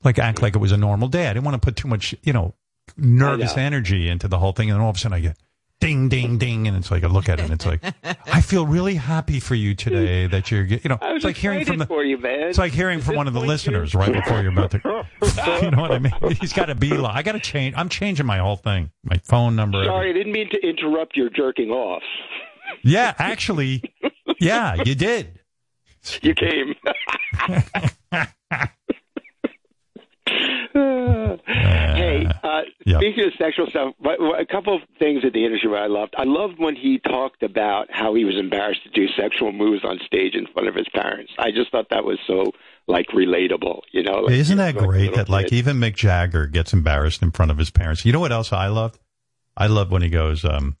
like 0.02 0.18
act 0.18 0.42
like 0.42 0.54
it 0.54 0.58
was 0.58 0.72
a 0.72 0.76
normal 0.76 1.08
day. 1.08 1.26
I 1.28 1.32
didn't 1.32 1.44
want 1.44 1.60
to 1.60 1.64
put 1.66 1.76
too 1.76 1.88
much, 1.88 2.14
you 2.22 2.32
know, 2.32 2.54
nervous 2.96 3.56
know. 3.56 3.62
energy 3.62 4.08
into 4.08 4.28
the 4.28 4.38
whole 4.38 4.52
thing, 4.52 4.70
and 4.70 4.76
then 4.76 4.82
all 4.84 4.90
of 4.90 4.96
a 4.96 4.98
sudden 4.98 5.14
I 5.16 5.20
get 5.20 5.36
ding, 5.84 6.08
ding, 6.08 6.38
ding, 6.38 6.66
and 6.66 6.76
it's 6.76 6.90
like 6.90 7.04
I 7.04 7.08
look 7.08 7.28
at 7.28 7.38
it 7.38 7.42
and 7.42 7.52
it's 7.52 7.66
like 7.66 7.82
I 8.26 8.40
feel 8.40 8.66
really 8.66 8.94
happy 8.94 9.38
for 9.38 9.54
you 9.54 9.74
today 9.74 10.26
that 10.26 10.50
you're, 10.50 10.64
you 10.64 10.80
know, 10.86 10.98
it's 11.02 11.24
like 11.24 11.36
hearing 11.36 11.64
from 11.64 11.78
the. 11.78 11.86
for 11.86 12.02
you, 12.02 12.16
man. 12.16 12.48
It's 12.48 12.58
like 12.58 12.72
hearing 12.72 13.00
from 13.00 13.16
one 13.16 13.28
of 13.28 13.34
the 13.34 13.40
listeners 13.40 13.94
right 13.94 14.12
before 14.12 14.40
you're 14.40 14.52
about 14.52 14.70
to. 14.72 14.80
You 15.62 15.70
know 15.70 15.82
what 15.82 15.92
I 15.92 15.98
mean? 15.98 16.12
He's 16.40 16.52
got 16.52 16.66
to 16.66 16.74
be 16.74 16.90
like, 16.90 17.14
I 17.14 17.22
got 17.22 17.32
to 17.32 17.40
change. 17.40 17.74
I'm 17.76 17.88
changing 17.88 18.26
my 18.26 18.38
whole 18.38 18.56
thing, 18.56 18.90
my 19.04 19.18
phone 19.24 19.56
number. 19.56 19.84
Sorry, 19.84 20.10
I 20.10 20.12
didn't 20.12 20.32
mean 20.32 20.48
to 20.50 20.66
interrupt 20.66 21.16
your 21.16 21.30
jerking 21.30 21.70
off. 21.70 22.02
Yeah, 22.82 23.14
actually, 23.18 23.82
yeah, 24.40 24.74
you 24.84 24.94
did. 24.94 25.40
You 26.22 26.34
came. 26.34 26.74
hey, 31.46 32.26
uh, 32.42 32.62
yeah. 32.84 32.98
speaking 32.98 33.24
of 33.24 33.32
sexual 33.38 33.66
stuff, 33.68 33.94
what- 33.98 34.18
a 34.40 34.46
couple 34.46 34.74
of 34.74 34.82
things 34.98 35.24
at 35.24 35.32
the 35.32 35.44
interview 35.44 35.74
I 35.74 35.86
loved. 35.86 36.14
I 36.18 36.24
loved 36.24 36.54
when 36.58 36.74
he 36.76 36.98
talked 36.98 37.42
about 37.42 37.86
how 37.90 38.14
he 38.14 38.24
was 38.24 38.36
embarrassed 38.36 38.82
to 38.84 38.90
do 38.90 39.06
sexual 39.16 39.52
moves 39.52 39.84
on 39.84 39.98
stage 40.06 40.34
in 40.34 40.46
front 40.52 40.68
of 40.68 40.74
his 40.74 40.86
parents. 40.94 41.32
I 41.38 41.50
just 41.50 41.70
thought 41.70 41.86
that 41.90 42.04
was 42.04 42.18
so 42.26 42.52
like 42.86 43.06
relatable, 43.08 43.80
you 43.92 44.02
know. 44.02 44.20
Like, 44.22 44.34
Isn't 44.34 44.58
that 44.58 44.74
like 44.76 44.84
great 44.86 45.14
that 45.14 45.28
like 45.28 45.46
kid. 45.48 45.56
even 45.56 45.76
Mick 45.78 45.94
Jagger 45.94 46.46
gets 46.46 46.72
embarrassed 46.72 47.22
in 47.22 47.30
front 47.30 47.50
of 47.50 47.58
his 47.58 47.70
parents? 47.70 48.04
You 48.04 48.12
know 48.12 48.20
what 48.20 48.32
else 48.32 48.52
I 48.52 48.66
loved? 48.68 48.98
I 49.56 49.68
love 49.68 49.90
when 49.90 50.02
he 50.02 50.08
goes, 50.10 50.44
um, 50.44 50.76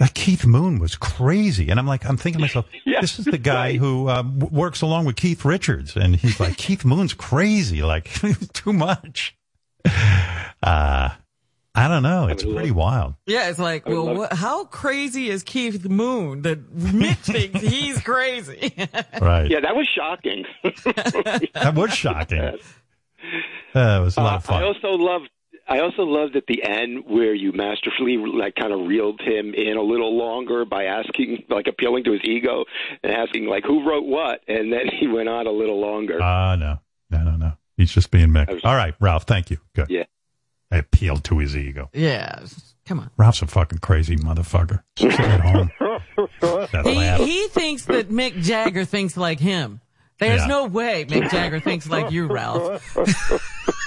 that 0.00 0.14
Keith 0.14 0.44
Moon 0.44 0.80
was 0.80 0.96
crazy. 0.96 1.68
And 1.70 1.78
I'm 1.78 1.86
like, 1.86 2.04
I'm 2.04 2.16
thinking 2.16 2.38
to 2.40 2.42
myself, 2.42 2.66
Yeah, 2.84 3.00
this 3.00 3.18
is 3.20 3.26
the 3.26 3.38
guy 3.52 3.54
right. 3.68 3.76
who 3.78 4.08
uh, 4.08 4.22
w- 4.22 4.48
works 4.50 4.82
along 4.82 5.04
with 5.04 5.14
Keith 5.14 5.44
Richards. 5.44 5.94
And 5.94 6.16
he's 6.16 6.40
like, 6.40 6.56
Keith 6.58 6.84
Moon's 6.84 7.14
crazy, 7.14 7.82
like 7.82 8.10
too 8.52 8.72
much. 8.72 9.36
Uh, 10.62 11.10
I 11.72 11.86
don't 11.88 12.02
know. 12.02 12.26
It's 12.26 12.44
would 12.44 12.54
pretty 12.56 12.70
love- 12.70 12.76
wild. 12.76 13.14
Yeah, 13.26 13.48
it's 13.48 13.58
like, 13.60 13.86
would 13.86 13.94
well, 13.94 14.04
love- 14.06 14.16
what, 14.16 14.32
how 14.32 14.64
crazy 14.64 15.30
is 15.30 15.42
Keith 15.42 15.84
Moon 15.88 16.42
that 16.42 16.58
Mick 16.74 17.18
thinks 17.18 17.60
he's 17.60 18.00
crazy? 18.02 18.74
Right. 19.20 19.48
Yeah, 19.50 19.60
that 19.60 19.76
was 19.76 19.86
shocking. 19.86 20.44
That 20.64 21.72
was 21.76 21.94
shocking. 21.94 22.40
Uh, 22.40 22.54
it 23.74 24.04
was 24.04 24.16
a 24.16 24.20
lot 24.20 24.32
Uh, 24.32 24.36
of 24.38 24.44
fun. 24.44 24.62
I 24.62 24.66
also 24.66 24.88
loved. 24.92 25.28
I 25.70 25.78
also 25.80 26.02
loved 26.02 26.34
at 26.36 26.46
the 26.48 26.64
end 26.64 27.04
where 27.06 27.32
you 27.32 27.52
masterfully 27.52 28.16
like 28.16 28.56
kind 28.56 28.72
of 28.72 28.88
reeled 28.88 29.20
him 29.20 29.54
in 29.54 29.76
a 29.76 29.82
little 29.82 30.16
longer 30.18 30.64
by 30.64 30.84
asking, 30.86 31.44
like 31.48 31.68
appealing 31.68 32.02
to 32.04 32.12
his 32.12 32.22
ego 32.24 32.64
and 33.04 33.12
asking 33.12 33.46
like 33.46 33.64
who 33.64 33.88
wrote 33.88 34.04
what, 34.04 34.40
and 34.48 34.72
then 34.72 34.88
he 34.88 35.06
went 35.06 35.28
on 35.28 35.46
a 35.46 35.50
little 35.52 35.80
longer. 35.80 36.18
Ah, 36.20 36.56
no. 36.56 36.80
No, 37.10 37.22
no, 37.22 37.36
no. 37.36 37.52
He's 37.76 37.92
just 37.92 38.10
being 38.10 38.28
Mick. 38.30 38.52
Was- 38.52 38.64
All 38.64 38.74
right, 38.74 38.94
Ralph, 39.00 39.24
thank 39.24 39.48
you. 39.50 39.58
Good. 39.74 39.88
Yeah. 39.90 40.04
I 40.72 40.76
appealed 40.78 41.24
to 41.24 41.38
his 41.38 41.56
ego. 41.56 41.88
yeah, 41.94 42.44
come 42.86 43.00
on. 43.00 43.10
Ralph's 43.16 43.42
a 43.42 43.46
fucking 43.46 43.78
crazy 43.78 44.16
motherfucker. 44.16 44.82
Sitting 44.98 45.18
at 45.20 45.40
home. 45.40 45.70
He, 46.84 47.14
he 47.24 47.48
thinks 47.48 47.86
that 47.86 48.08
Mick 48.10 48.34
Jagger 48.42 48.84
thinks 48.84 49.16
like 49.16 49.40
him. 49.40 49.80
There's 50.18 50.42
Yeah. 50.42 50.46
no 50.46 50.66
way 50.66 51.04
Mick 51.06 51.30
Jagger 51.30 51.60
thinks 51.60 51.88
like 51.88 52.10
you, 52.12 52.26
Ralph. 52.26 52.96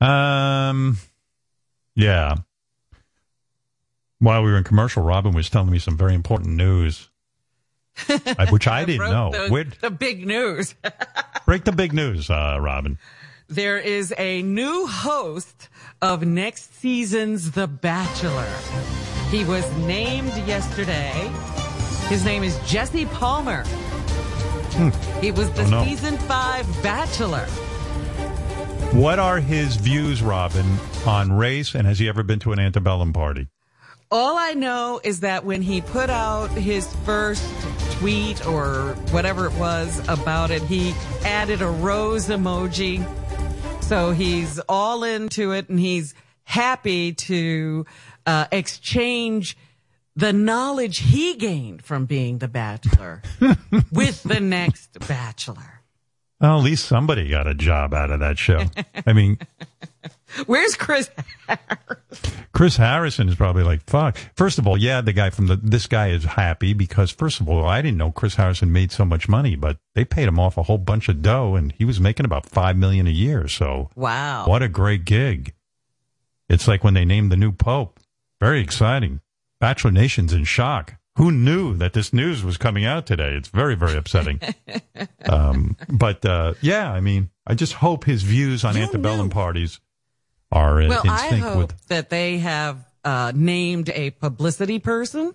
Um, 0.00 0.98
yeah. 1.94 2.36
While 4.20 4.42
we 4.42 4.50
were 4.50 4.58
in 4.58 4.64
commercial, 4.64 5.02
Robin 5.02 5.32
was 5.32 5.48
telling 5.48 5.70
me 5.70 5.78
some 5.78 5.96
very 5.96 6.14
important 6.14 6.56
news, 6.56 7.08
which 8.50 8.66
I 8.66 8.84
didn't 8.86 9.10
know. 9.10 9.30
The, 9.30 9.72
the 9.80 9.90
big 9.90 10.26
news. 10.26 10.74
break 11.46 11.64
the 11.64 11.72
big 11.72 11.92
news, 11.92 12.28
uh, 12.30 12.58
Robin. 12.60 12.98
There 13.48 13.78
is 13.78 14.12
a 14.18 14.42
new 14.42 14.86
host 14.86 15.68
of 16.02 16.22
next 16.22 16.74
season's 16.74 17.52
The 17.52 17.66
Bachelor. 17.66 18.48
He 19.30 19.44
was 19.44 19.64
named 19.78 20.36
yesterday. 20.46 21.12
His 22.08 22.24
name 22.24 22.42
is 22.42 22.58
Jesse 22.66 23.06
Palmer. 23.06 23.64
He 25.20 25.30
was 25.32 25.50
the 25.52 25.62
Oh, 25.64 25.70
no. 25.70 25.84
season 25.84 26.18
five 26.18 26.66
Bachelor. 26.82 27.46
What 28.92 29.18
are 29.18 29.38
his 29.38 29.76
views, 29.76 30.22
Robin, 30.22 30.66
on 31.06 31.30
race, 31.32 31.74
and 31.74 31.86
has 31.86 31.98
he 31.98 32.08
ever 32.08 32.22
been 32.22 32.38
to 32.40 32.52
an 32.52 32.58
antebellum 32.58 33.12
party? 33.12 33.48
All 34.10 34.36
I 34.38 34.54
know 34.54 35.00
is 35.04 35.20
that 35.20 35.44
when 35.44 35.60
he 35.60 35.82
put 35.82 36.08
out 36.08 36.50
his 36.50 36.92
first 37.04 37.44
tweet 37.92 38.44
or 38.46 38.94
whatever 39.10 39.46
it 39.46 39.52
was 39.54 40.00
about 40.08 40.50
it, 40.50 40.62
he 40.62 40.94
added 41.24 41.60
a 41.60 41.68
rose 41.68 42.28
emoji. 42.28 43.06
So 43.82 44.12
he's 44.12 44.58
all 44.68 45.04
into 45.04 45.52
it 45.52 45.68
and 45.68 45.78
he's 45.78 46.14
happy 46.44 47.12
to 47.12 47.84
uh, 48.26 48.46
exchange 48.50 49.56
the 50.16 50.32
knowledge 50.32 50.98
he 50.98 51.36
gained 51.36 51.82
from 51.82 52.06
being 52.06 52.38
the 52.38 52.48
bachelor 52.48 53.22
with 53.92 54.22
the 54.22 54.40
next 54.40 54.98
bachelor. 55.06 55.77
Well, 56.40 56.58
at 56.58 56.64
least 56.64 56.86
somebody 56.86 57.28
got 57.28 57.46
a 57.46 57.54
job 57.54 57.92
out 57.92 58.10
of 58.10 58.20
that 58.20 58.38
show. 58.38 58.64
I 59.06 59.12
mean, 59.12 59.38
Where's 60.46 60.76
Chris? 60.76 61.10
Chris 62.52 62.76
Harrison 62.76 63.28
is 63.28 63.34
probably 63.34 63.62
like, 63.62 63.82
fuck. 63.88 64.16
First 64.36 64.58
of 64.58 64.66
all, 64.66 64.76
yeah, 64.76 65.00
the 65.00 65.12
guy 65.12 65.30
from 65.30 65.46
the, 65.46 65.56
this 65.56 65.86
guy 65.86 66.08
is 66.10 66.24
happy 66.24 66.74
because 66.74 67.10
first 67.10 67.40
of 67.40 67.48
all, 67.48 67.64
I 67.64 67.80
didn't 67.82 67.96
know 67.98 68.10
Chris 68.12 68.34
Harrison 68.34 68.72
made 68.72 68.92
so 68.92 69.04
much 69.04 69.28
money, 69.28 69.56
but 69.56 69.78
they 69.94 70.04
paid 70.04 70.28
him 70.28 70.38
off 70.38 70.56
a 70.56 70.64
whole 70.64 70.78
bunch 70.78 71.08
of 71.08 71.22
dough 71.22 71.54
and 71.54 71.72
he 71.72 71.84
was 71.84 71.98
making 72.00 72.26
about 72.26 72.46
five 72.46 72.76
million 72.76 73.06
a 73.06 73.10
year. 73.10 73.48
So 73.48 73.90
Wow. 73.96 74.46
what 74.46 74.62
a 74.62 74.68
great 74.68 75.04
gig. 75.04 75.54
It's 76.48 76.68
like 76.68 76.84
when 76.84 76.94
they 76.94 77.04
named 77.04 77.32
the 77.32 77.36
new 77.36 77.52
Pope. 77.52 77.98
Very 78.40 78.60
exciting. 78.60 79.20
Bachelor 79.60 79.90
Nation's 79.90 80.32
in 80.32 80.44
shock. 80.44 80.94
Who 81.18 81.30
knew 81.32 81.74
that 81.76 81.92
this 81.92 82.12
news 82.12 82.42
was 82.44 82.56
coming 82.56 82.84
out 82.84 83.06
today? 83.06 83.34
It's 83.34 83.48
very, 83.48 83.74
very 83.74 83.96
upsetting. 83.96 84.40
um, 85.28 85.76
but, 85.88 86.24
uh, 86.24 86.54
yeah, 86.62 86.90
I 86.92 87.00
mean, 87.00 87.30
I 87.46 87.54
just 87.54 87.72
hope 87.74 88.04
his 88.04 88.22
views 88.22 88.64
on 88.64 88.76
You 88.76 88.82
antebellum 88.84 89.28
parties 89.28 89.80
are 90.52 90.80
uh, 90.80 90.88
Well, 90.88 91.02
in 91.02 91.10
I 91.10 91.36
hope 91.36 91.58
with 91.58 91.86
that 91.88 92.08
they 92.10 92.38
have 92.38 92.84
uh, 93.04 93.32
named 93.34 93.90
a 93.90 94.10
publicity 94.10 94.78
person 94.78 95.34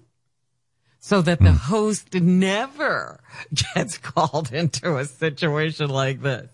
so 0.99 1.21
that 1.21 1.39
the 1.39 1.51
Hmm. 1.51 1.57
host 1.57 2.13
never 2.13 3.19
gets 3.75 3.97
called 3.97 4.53
into 4.53 4.97
a 4.97 5.05
situation 5.05 5.89
like 5.89 6.21
this. 6.21 6.49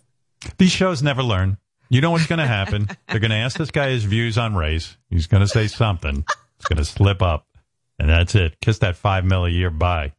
These 0.58 0.72
shows 0.72 1.04
never 1.04 1.22
learn. 1.22 1.58
You 1.90 2.02
know 2.02 2.12
what's 2.12 2.28
going 2.28 2.40
to 2.40 2.48
happen. 2.48 2.88
They're 3.08 3.20
going 3.20 3.32
to 3.32 3.38
ask 3.38 3.58
this 3.58 3.72
guy 3.72 3.90
his 3.90 4.06
views 4.06 4.38
on 4.38 4.56
race. 4.56 4.98
He's 5.10 5.28
going 5.28 5.42
to 5.42 5.48
say 5.48 5.68
something. 5.68 6.26
It's 6.58 6.68
going 6.68 6.78
to 6.78 6.86
slip 6.86 7.22
up. 7.22 7.46
And 8.00 8.10
that's 8.10 8.34
it. 8.34 8.60
Kiss 8.62 8.80
that 8.80 8.96
five 8.96 9.26
mil 9.26 9.46
a 9.46 9.50
year 9.50 9.70
bye. 9.70 10.14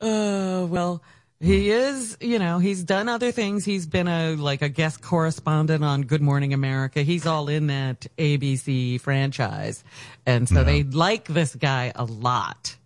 Uh, 0.00 0.66
well, 0.68 1.02
he 1.40 1.70
is, 1.70 2.16
you 2.20 2.38
know, 2.38 2.58
he's 2.58 2.82
done 2.82 3.08
other 3.08 3.30
things. 3.30 3.64
He's 3.64 3.86
been 3.86 4.08
a, 4.08 4.34
like 4.34 4.62
a 4.62 4.68
guest 4.68 5.02
correspondent 5.02 5.84
on 5.84 6.02
Good 6.02 6.22
Morning 6.22 6.52
America. 6.52 7.02
He's 7.02 7.26
all 7.26 7.48
in 7.48 7.68
that 7.68 8.06
ABC 8.16 9.00
franchise. 9.00 9.84
And 10.26 10.48
so 10.48 10.64
they 10.64 10.82
like 10.82 11.28
this 11.28 11.54
guy 11.54 11.92
a 11.94 12.04
lot. 12.04 12.76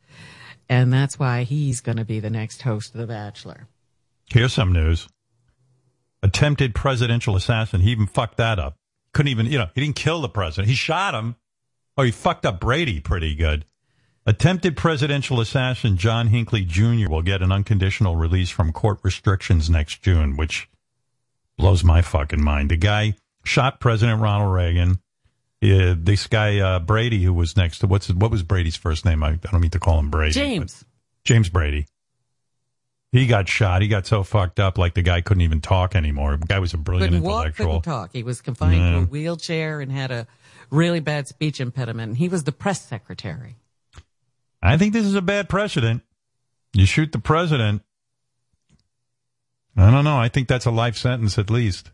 And 0.69 0.93
that's 0.93 1.19
why 1.19 1.45
he's 1.45 1.81
going 1.81 1.99
to 1.99 2.05
be 2.05 2.21
the 2.21 2.31
next 2.31 2.63
host 2.63 2.95
of 2.95 3.01
The 3.01 3.07
Bachelor. 3.07 3.69
Here's 4.27 4.53
some 4.53 4.73
news. 4.73 5.09
Attempted 6.23 6.75
presidential 6.75 7.37
assassin. 7.37 7.81
He 7.81 7.91
even 7.91 8.07
fucked 8.07 8.37
that 8.37 8.59
up. 8.59 8.77
Couldn't 9.13 9.31
even, 9.31 9.47
you 9.47 9.59
know, 9.59 9.69
he 9.75 9.81
didn't 9.81 9.97
kill 9.97 10.21
the 10.21 10.29
president. 10.29 10.69
He 10.69 10.75
shot 10.75 11.15
him. 11.15 11.37
Oh, 11.97 12.03
he 12.03 12.11
fucked 12.11 12.47
up 12.47 12.61
Brady 12.61 13.01
pretty 13.01 13.35
good. 13.35 13.67
Attempted 14.25 14.77
presidential 14.77 15.41
assassin 15.41 15.97
John 15.97 16.29
Hinckley 16.29 16.65
Jr. 16.65 17.11
will 17.11 17.23
get 17.23 17.43
an 17.43 17.51
unconditional 17.51 18.15
release 18.15 18.51
from 18.51 18.73
court 18.73 19.01
restrictions 19.03 19.69
next 19.69 20.01
June, 20.03 20.37
which 20.37 20.69
blows 21.59 21.83
my 21.83 22.03
fucking 22.03 22.43
mind. 22.43 22.71
The 22.71 22.77
guy 22.77 23.15
shot 23.45 23.81
President 23.81 24.21
Ronald 24.21 24.55
Reagan. 24.55 25.01
Uh, 25.63 25.95
this 25.99 26.27
guy 26.29 26.59
uh, 26.59 26.79
Brady, 26.79 27.23
who 27.23 27.33
was 27.33 27.57
next 27.57 27.81
to 27.81 27.87
what's 27.87 28.09
what 28.11 28.31
was 28.31 28.43
Brady's 28.43 28.77
first 28.77 29.05
name? 29.05 29.23
I, 29.25 29.31
I 29.31 29.37
don't 29.51 29.61
mean 29.61 29.71
to 29.71 29.81
call 29.81 29.99
him 29.99 30.11
Brady. 30.11 30.33
James. 30.33 30.85
James 31.25 31.49
Brady. 31.49 31.87
He 33.11 33.27
got 33.27 33.49
shot. 33.49 33.83
He 33.83 33.89
got 33.89 34.07
so 34.07 34.23
fucked 34.23 34.59
up, 34.59 34.79
like 34.79 34.95
the 34.95 35.03
guy 35.03 35.21
couldn't 35.21 35.43
even 35.43 35.61
talk 35.61 35.95
anymore. 35.95 36.37
The 36.37 36.47
guy 36.47 36.61
was 36.61 36.75
a 36.75 36.79
brilliant 36.79 37.11
couldn't 37.11 37.25
walk, 37.25 37.47
intellectual. 37.47 37.81
couldn't 37.81 37.93
talk. 37.93 38.11
He 38.13 38.23
was 38.23 38.41
confined 38.41 38.95
to 38.95 38.99
a 39.01 39.05
wheelchair 39.05 39.81
and 39.81 39.93
had 39.93 40.11
a 40.11 40.27
really 40.71 41.01
bad 41.01 41.29
speech 41.29 41.61
impediment. 41.61 42.11
And 42.11 42.17
he 42.17 42.29
was 42.29 42.45
the 42.45 42.53
press 42.53 42.81
secretary. 42.81 43.57
I 44.63 44.79
think 44.79 44.93
this 44.93 45.05
is 45.05 45.15
a 45.15 45.23
bad 45.23 45.49
precedent. 45.49 46.03
You 46.73 46.87
shoot 46.87 47.13
the 47.13 47.19
president. 47.19 47.83
I 49.77 49.91
don't 49.91 50.05
know. 50.05 50.19
I 50.19 50.29
think 50.29 50.49
that's 50.49 50.67
a 50.67 50.71
life 50.71 50.97
sentence 50.97 51.39
at 51.39 51.51
least. 51.51 51.91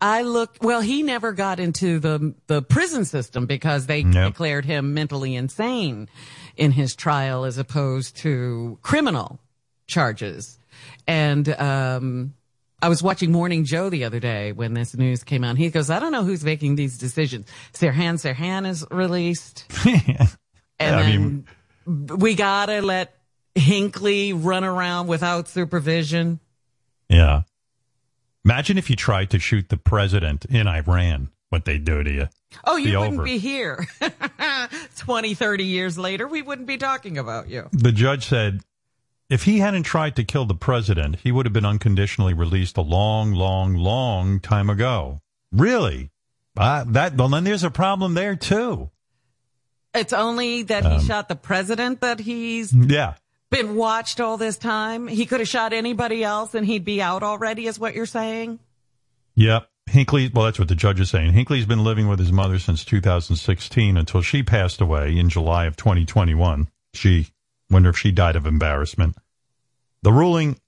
I 0.00 0.22
look 0.22 0.56
well. 0.60 0.80
He 0.80 1.02
never 1.02 1.32
got 1.32 1.60
into 1.60 1.98
the 1.98 2.34
the 2.46 2.62
prison 2.62 3.04
system 3.04 3.46
because 3.46 3.86
they 3.86 4.02
declared 4.02 4.64
him 4.64 4.92
mentally 4.92 5.34
insane 5.34 6.08
in 6.56 6.72
his 6.72 6.94
trial, 6.94 7.44
as 7.44 7.58
opposed 7.58 8.16
to 8.18 8.78
criminal 8.82 9.40
charges. 9.86 10.58
And 11.06 11.48
um, 11.48 12.34
I 12.82 12.88
was 12.88 13.02
watching 13.02 13.32
Morning 13.32 13.64
Joe 13.64 13.88
the 13.88 14.04
other 14.04 14.20
day 14.20 14.52
when 14.52 14.74
this 14.74 14.94
news 14.94 15.22
came 15.24 15.44
out. 15.44 15.56
He 15.56 15.70
goes, 15.70 15.90
"I 15.90 16.00
don't 16.00 16.12
know 16.12 16.24
who's 16.24 16.44
making 16.44 16.74
these 16.74 16.98
decisions. 16.98 17.46
Sirhan 17.72 18.14
Sirhan 18.14 18.66
is 18.66 18.84
released, 18.90 19.64
and 19.86 20.96
I 20.96 21.02
then 21.02 21.46
we 21.86 22.34
gotta 22.34 22.82
let 22.82 23.14
Hinckley 23.54 24.32
run 24.32 24.64
around 24.64 25.06
without 25.06 25.48
supervision." 25.48 26.40
Yeah. 27.08 27.42
Imagine 28.44 28.76
if 28.76 28.90
you 28.90 28.96
tried 28.96 29.30
to 29.30 29.38
shoot 29.38 29.68
the 29.70 29.76
president 29.78 30.44
in 30.44 30.66
Iran, 30.66 31.30
what 31.48 31.64
they 31.64 31.78
do 31.78 32.02
to 32.02 32.10
you. 32.10 32.28
Oh, 32.64 32.76
you 32.76 32.90
Be 32.90 32.96
wouldn't 32.96 33.14
over. 33.14 33.24
be 33.24 33.38
here. 33.38 33.86
20, 34.98 35.34
30 35.34 35.64
years 35.64 35.98
later, 35.98 36.28
we 36.28 36.42
wouldn't 36.42 36.68
be 36.68 36.76
talking 36.76 37.16
about 37.18 37.48
you. 37.48 37.68
The 37.72 37.92
judge 37.92 38.26
said 38.26 38.60
if 39.30 39.44
he 39.44 39.58
hadn't 39.60 39.84
tried 39.84 40.16
to 40.16 40.24
kill 40.24 40.44
the 40.44 40.54
president, 40.54 41.16
he 41.22 41.32
would 41.32 41.46
have 41.46 41.52
been 41.52 41.64
unconditionally 41.64 42.34
released 42.34 42.76
a 42.76 42.82
long, 42.82 43.32
long, 43.32 43.74
long 43.74 44.40
time 44.40 44.68
ago. 44.68 45.22
Really? 45.50 46.10
Uh, 46.56 46.84
that 46.88 47.16
well, 47.16 47.28
then 47.28 47.44
there's 47.44 47.64
a 47.64 47.70
problem 47.70 48.14
there 48.14 48.36
too. 48.36 48.90
It's 49.94 50.12
only 50.12 50.62
that 50.64 50.84
Um, 50.84 50.98
he 50.98 51.06
shot 51.06 51.28
the 51.28 51.36
president 51.36 52.00
that 52.00 52.20
he's 52.20 52.72
Yeah. 52.72 53.14
been 53.50 53.76
watched 53.76 54.20
all 54.20 54.36
this 54.36 54.58
time. 54.58 55.06
He 55.06 55.26
could 55.26 55.40
have 55.40 55.48
shot 55.48 55.72
anybody 55.72 56.24
else 56.24 56.54
and 56.54 56.66
he'd 56.66 56.84
be 56.84 57.00
out 57.00 57.22
already, 57.22 57.66
is 57.66 57.78
what 57.78 57.94
you're 57.94 58.06
saying? 58.06 58.58
Yep. 59.36 59.68
Hinckley, 59.86 60.30
well, 60.32 60.46
that's 60.46 60.58
what 60.58 60.68
the 60.68 60.74
judge 60.74 60.98
is 60.98 61.10
saying. 61.10 61.32
Hinckley's 61.34 61.66
been 61.66 61.84
living 61.84 62.08
with 62.08 62.18
his 62.18 62.32
mother 62.32 62.58
since 62.58 62.84
2016 62.84 63.96
until 63.96 64.22
she 64.22 64.42
passed 64.42 64.80
away 64.80 65.16
in 65.16 65.28
July 65.28 65.66
of 65.66 65.76
2021. 65.76 66.68
She, 66.94 67.28
wonder 67.70 67.90
if 67.90 67.98
she 67.98 68.10
died 68.10 68.34
of 68.34 68.46
embarrassment. 68.46 69.16
The 70.02 70.12
ruling, 70.12 70.58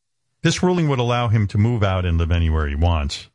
this 0.43 0.63
ruling 0.63 0.89
would 0.89 0.99
allow 0.99 1.29
him 1.29 1.47
to 1.49 1.59
move 1.59 1.83
out 1.83 2.05
and 2.05 2.19
live 2.19 2.31
anywhere 2.31 2.69
he 2.69 2.75
wants, 2.75 3.29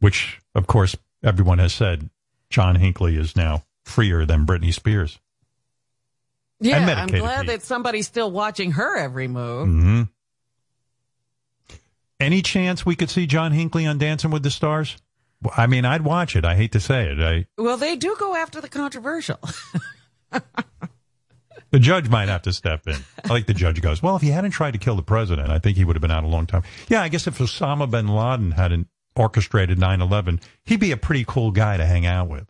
which, 0.00 0.40
of 0.54 0.66
course, 0.66 0.96
everyone 1.22 1.58
has 1.58 1.72
said 1.72 2.10
John 2.50 2.74
Hinckley 2.76 3.16
is 3.16 3.36
now 3.36 3.62
freer 3.86 4.26
than 4.26 4.44
Britney 4.46 4.74
Spears. 4.74 5.18
Yeah, 6.60 6.78
I'm 6.78 7.08
glad 7.08 7.46
that 7.48 7.62
somebody's 7.62 8.06
still 8.06 8.30
watching 8.30 8.72
her 8.72 8.96
every 8.96 9.28
move. 9.28 9.66
hmm 9.68 10.02
Any 12.18 12.42
chance 12.42 12.84
we 12.86 12.96
could 12.96 13.10
see 13.10 13.26
John 13.26 13.52
Hinckley 13.52 13.86
on 13.86 13.98
Dancing 13.98 14.30
with 14.30 14.42
the 14.42 14.50
Stars? 14.50 14.96
I 15.56 15.66
mean, 15.66 15.84
I'd 15.84 16.02
watch 16.02 16.34
it. 16.34 16.44
I 16.46 16.56
hate 16.56 16.72
to 16.72 16.80
say 16.80 17.10
it. 17.10 17.20
I, 17.20 17.46
Well, 17.60 17.76
they 17.76 17.94
do 17.96 18.16
go 18.18 18.34
after 18.34 18.60
the 18.60 18.68
controversial. 18.68 19.38
The 21.72 21.80
judge 21.80 22.08
might 22.08 22.28
have 22.28 22.42
to 22.42 22.52
step 22.52 22.86
in. 22.86 22.96
I 23.24 23.28
like 23.28 23.46
the 23.46 23.52
judge 23.52 23.82
goes, 23.82 24.00
well, 24.02 24.14
if 24.16 24.22
he 24.22 24.28
hadn't 24.28 24.52
tried 24.52 24.70
to 24.70 24.78
kill 24.78 24.94
the 24.94 25.02
president, 25.02 25.50
I 25.50 25.58
think 25.58 25.76
he 25.76 25.84
would 25.84 25.96
have 25.96 26.00
been 26.00 26.12
out 26.12 26.22
a 26.22 26.28
long 26.28 26.46
time. 26.46 26.62
Yeah, 26.88 27.02
I 27.02 27.08
guess 27.08 27.26
if 27.26 27.38
Osama 27.38 27.90
bin 27.90 28.06
Laden 28.06 28.52
hadn't 28.52 28.86
orchestrated 29.16 29.76
9-11, 29.76 30.40
he'd 30.64 30.78
be 30.80 30.92
a 30.92 30.96
pretty 30.96 31.24
cool 31.26 31.50
guy 31.50 31.76
to 31.76 31.84
hang 31.84 32.06
out 32.06 32.28
with. 32.28 32.46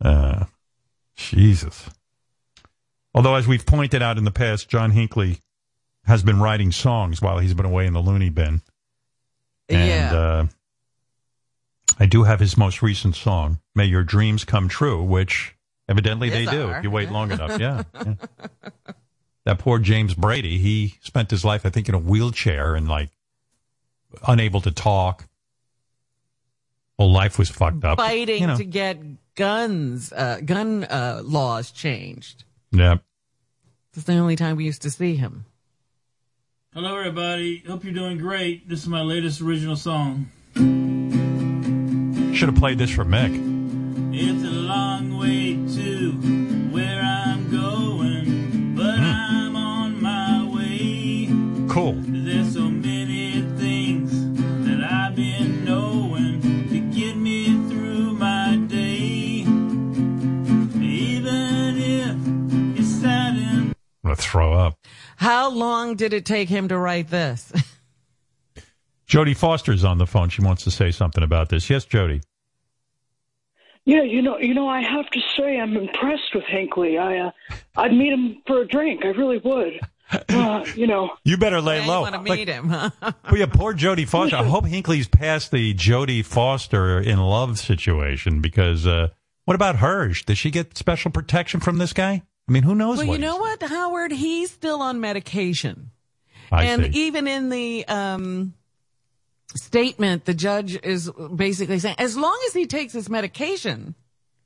Uh, 0.00 0.44
Jesus. 1.16 1.88
Although, 3.14 3.34
as 3.34 3.46
we've 3.46 3.64
pointed 3.64 4.02
out 4.02 4.18
in 4.18 4.24
the 4.24 4.30
past, 4.30 4.68
John 4.68 4.90
Hinckley 4.90 5.38
has 6.04 6.22
been 6.22 6.38
writing 6.38 6.70
songs 6.70 7.22
while 7.22 7.38
he's 7.38 7.54
been 7.54 7.66
away 7.66 7.86
in 7.86 7.92
the 7.92 8.00
loony 8.00 8.28
bin. 8.28 8.62
And, 9.68 9.88
yeah. 9.88 10.14
uh, 10.14 10.46
I 11.98 12.06
do 12.06 12.24
have 12.24 12.40
his 12.40 12.56
most 12.56 12.82
recent 12.82 13.16
song, 13.16 13.60
May 13.74 13.86
Your 13.86 14.04
Dreams 14.04 14.44
Come 14.44 14.68
True, 14.68 15.02
which 15.02 15.56
evidently 15.88 16.30
they 16.30 16.44
do 16.44 16.68
are. 16.68 16.78
if 16.78 16.84
you 16.84 16.90
wait 16.90 17.10
long 17.10 17.32
enough. 17.32 17.58
Yeah. 17.58 17.82
yeah. 17.94 18.14
That 19.44 19.58
poor 19.58 19.78
James 19.78 20.12
Brady, 20.12 20.58
he 20.58 20.94
spent 21.02 21.30
his 21.30 21.44
life, 21.44 21.64
I 21.64 21.70
think, 21.70 21.88
in 21.88 21.94
a 21.94 21.98
wheelchair 21.98 22.74
and 22.74 22.88
like 22.88 23.10
unable 24.26 24.60
to 24.60 24.70
talk. 24.70 25.26
Whole 26.98 27.12
life 27.12 27.38
was 27.38 27.50
fucked 27.50 27.84
up. 27.84 27.98
Fighting 27.98 28.40
You 28.42 28.46
know. 28.48 28.56
to 28.56 28.64
get 28.64 28.98
guns, 29.34 30.12
uh, 30.12 30.40
gun 30.44 30.84
uh, 30.84 31.20
laws 31.24 31.70
changed. 31.70 32.44
Yeah. 32.72 32.96
It's 33.94 34.04
the 34.04 34.16
only 34.16 34.36
time 34.36 34.56
we 34.56 34.64
used 34.64 34.82
to 34.82 34.90
see 34.90 35.14
him. 35.16 35.44
Hello, 36.72 36.96
everybody. 36.98 37.62
Hope 37.66 37.84
you're 37.84 37.92
doing 37.94 38.18
great. 38.18 38.68
This 38.68 38.80
is 38.82 38.88
my 38.88 39.00
latest 39.02 39.40
original 39.40 39.76
song. 39.76 40.30
Should 42.34 42.48
have 42.50 42.56
played 42.58 42.78
this 42.78 42.90
for 42.90 43.04
Mick. 43.04 43.32
It's 44.14 44.44
a 44.44 44.50
long 44.50 45.18
way 45.18 45.54
to 45.54 46.12
How 65.16 65.50
long 65.50 65.96
did 65.96 66.12
it 66.12 66.24
take 66.26 66.48
him 66.48 66.68
to 66.68 66.78
write 66.78 67.08
this? 67.08 67.52
Jodie 69.08 69.36
Foster's 69.36 69.84
on 69.84 69.98
the 69.98 70.06
phone. 70.06 70.28
She 70.30 70.42
wants 70.42 70.64
to 70.64 70.70
say 70.70 70.90
something 70.90 71.22
about 71.22 71.48
this. 71.48 71.70
Yes, 71.70 71.86
Jodie. 71.86 72.22
Yeah, 73.84 74.02
you 74.02 74.20
know, 74.20 74.36
you 74.38 74.52
know, 74.52 74.68
I 74.68 74.80
have 74.82 75.08
to 75.10 75.20
say 75.38 75.60
I'm 75.60 75.76
impressed 75.76 76.34
with 76.34 76.42
Hinckley. 76.44 76.98
I, 76.98 77.18
uh, 77.18 77.30
I'd 77.76 77.92
meet 77.92 78.12
him 78.12 78.42
for 78.44 78.62
a 78.62 78.66
drink. 78.66 79.04
I 79.04 79.08
really 79.08 79.38
would. 79.38 79.80
Uh, 80.28 80.64
you 80.76 80.86
know, 80.86 81.10
You 81.24 81.36
better 81.36 81.60
lay 81.60 81.82
you 81.82 81.88
low. 81.88 82.02
want 82.02 82.14
to 82.14 82.20
Like, 82.20 82.38
meet 82.38 82.46
him, 82.46 82.68
huh? 82.68 82.90
well, 83.24 83.36
yeah, 83.36 83.46
poor 83.46 83.74
Jodie 83.74 84.06
Foster. 84.06 84.36
I 84.36 84.44
hope 84.44 84.64
Hinckley's 84.64 85.08
past 85.08 85.50
the 85.50 85.74
Jodie 85.74 86.24
Foster 86.24 87.00
in 87.00 87.18
love 87.18 87.58
situation 87.58 88.40
because 88.40 88.86
uh, 88.86 89.08
what 89.46 89.54
about 89.56 89.76
her? 89.78 90.12
Does 90.24 90.38
she 90.38 90.52
get 90.52 90.78
special 90.78 91.10
protection 91.10 91.58
from 91.58 91.78
this 91.78 91.92
guy? 91.92 92.22
I 92.48 92.52
mean, 92.52 92.62
who 92.62 92.74
knows 92.74 92.98
Well, 92.98 93.08
what 93.08 93.12
you 93.14 93.18
know 93.18 93.36
what, 93.38 93.62
Howard? 93.62 94.12
He's 94.12 94.50
still 94.50 94.80
on 94.80 95.00
medication. 95.00 95.90
I 96.52 96.64
and 96.66 96.84
see. 96.94 97.00
even 97.06 97.26
in 97.26 97.48
the 97.48 97.84
um, 97.88 98.54
statement, 99.56 100.24
the 100.26 100.34
judge 100.34 100.78
is 100.82 101.10
basically 101.34 101.78
saying, 101.80 101.96
as 101.98 102.16
long 102.16 102.38
as 102.46 102.52
he 102.54 102.66
takes 102.66 102.92
his 102.92 103.08
medication, 103.10 103.94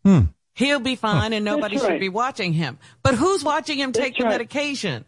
Hmm. 0.05 0.21
he'll 0.55 0.81
be 0.81 0.97
fine 0.97 1.35
and 1.35 1.45
nobody 1.45 1.75
That's 1.77 1.85
should 1.87 1.93
right. 1.93 2.01
be 2.01 2.09
watching 2.09 2.55
him. 2.55 2.79
But 3.03 3.15
who's 3.17 3.45
watching 3.45 3.79
him 3.79 3.93
take 3.93 4.15
That's 4.15 4.19
the 4.19 4.25
right. 4.25 4.31
medication? 4.31 5.05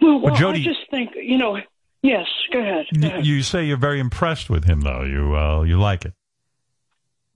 well, 0.00 0.18
well, 0.20 0.34
I 0.34 0.38
Jodie- 0.38 0.64
just 0.64 0.80
think, 0.90 1.10
you 1.14 1.38
know, 1.38 1.58
yes. 2.02 2.26
Go 2.52 2.58
ahead. 2.58 2.86
Go 2.98 3.06
ahead. 3.06 3.24
You 3.26 3.42
say 3.42 3.64
you're 3.66 3.76
very 3.76 4.00
impressed 4.00 4.50
with 4.50 4.64
him, 4.64 4.80
though. 4.80 5.02
You 5.04 5.36
uh, 5.36 5.62
you 5.62 5.78
like 5.78 6.04
it. 6.04 6.12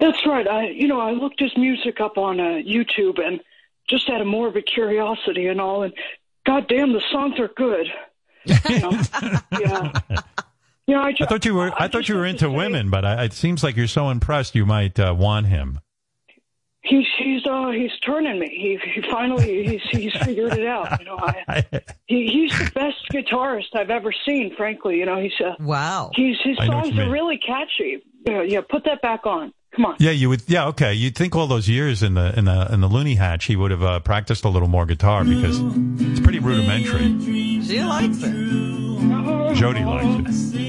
That's 0.01 0.19
right. 0.27 0.49
I, 0.49 0.69
you 0.71 0.89
know, 0.89 1.01
I 1.01 1.13
looked 1.13 1.39
his 1.39 1.57
music 1.57 2.01
up 2.01 2.19
on 2.19 2.41
uh, 2.41 2.45
YouTube 2.67 3.25
and 3.25 3.41
just 3.89 4.09
out 4.11 4.21
of 4.21 4.27
morbid 4.27 4.67
curiosity 4.67 5.47
and 5.49 5.61
all, 5.61 5.83
and 5.83 5.93
goddamn, 6.47 6.93
the 6.93 7.03
songs 7.13 7.39
are 7.39 7.49
good. 7.57 7.87
You 8.69 8.79
know? 8.81 9.01
yeah. 9.59 9.93
Yeah, 10.87 11.01
I, 11.01 11.13
ju- 11.13 11.25
I 11.25 11.27
thought 11.27 11.45
you 11.47 11.55
were. 11.55 11.73
I, 11.81 11.89
thought 11.89 12.11
you 12.11 12.15
were 12.15 12.27
into 12.27 12.51
women, 12.51 12.91
but 12.91 13.07
I, 13.07 13.25
it 13.25 13.33
seems 13.33 13.65
like 13.65 13.75
you're 13.75 13.87
so 13.87 14.11
impressed. 14.11 14.55
You 14.55 14.67
might 14.67 15.01
uh, 15.01 15.15
want 15.17 15.47
him. 15.47 15.81
He's 16.83 17.07
he's 17.19 17.47
uh 17.47 17.71
he's 17.71 17.99
turning 18.05 18.39
me. 18.39 18.49
He 18.51 18.91
he 18.93 19.01
finally 19.11 19.65
he's 19.67 19.81
he's 19.91 20.13
figured 20.23 20.53
it 20.53 20.67
out. 20.67 20.99
You 21.01 21.07
know, 21.07 21.17
I, 21.19 21.65
he 22.07 22.27
he's 22.27 22.59
the 22.59 22.71
best 22.75 22.99
guitarist 23.11 23.75
I've 23.75 23.89
ever 23.89 24.13
seen. 24.27 24.55
Frankly, 24.55 24.99
you 24.99 25.07
know, 25.07 25.19
he's 25.19 25.33
uh, 25.43 25.55
Wow. 25.61 26.11
he's 26.15 26.37
his 26.45 26.59
I 26.61 26.67
know 26.67 26.77
what 26.77 26.85
songs 26.85 26.99
are 26.99 27.03
mean. 27.05 27.11
really 27.11 27.39
catchy. 27.39 28.03
Yeah, 28.27 28.43
yeah. 28.43 28.61
Put 28.69 28.85
that 28.85 29.01
back 29.01 29.25
on. 29.25 29.55
Come 29.75 29.87
on. 29.87 29.97
Yeah, 29.99 30.13
you 30.13 30.29
would. 30.29 30.43
Yeah, 30.47 30.69
okay. 30.69 30.95
You'd 30.95 31.17
think 31.17 31.35
all 31.35 31.49
those 31.49 31.69
years 31.69 32.03
in 32.03 32.15
the 32.15 32.37
in 32.39 32.45
the 32.45 32.73
in 32.73 32.81
the 32.81 32.87
loony 32.87 33.17
hatch, 33.17 33.47
he 33.47 33.57
would 33.57 33.73
have 33.73 33.83
uh, 33.83 33.99
practiced 34.01 34.45
a 34.45 34.49
little 34.49 34.69
more 34.69 34.87
guitar 34.87 35.25
because 35.25 35.59
it's 36.01 36.21
pretty 36.21 36.39
rudimentary. 36.39 37.21
She 37.63 37.83
likes 37.83 38.19
it. 38.23 38.35
Jodie 39.57 39.85
likes 39.85 40.53
it. 40.55 40.65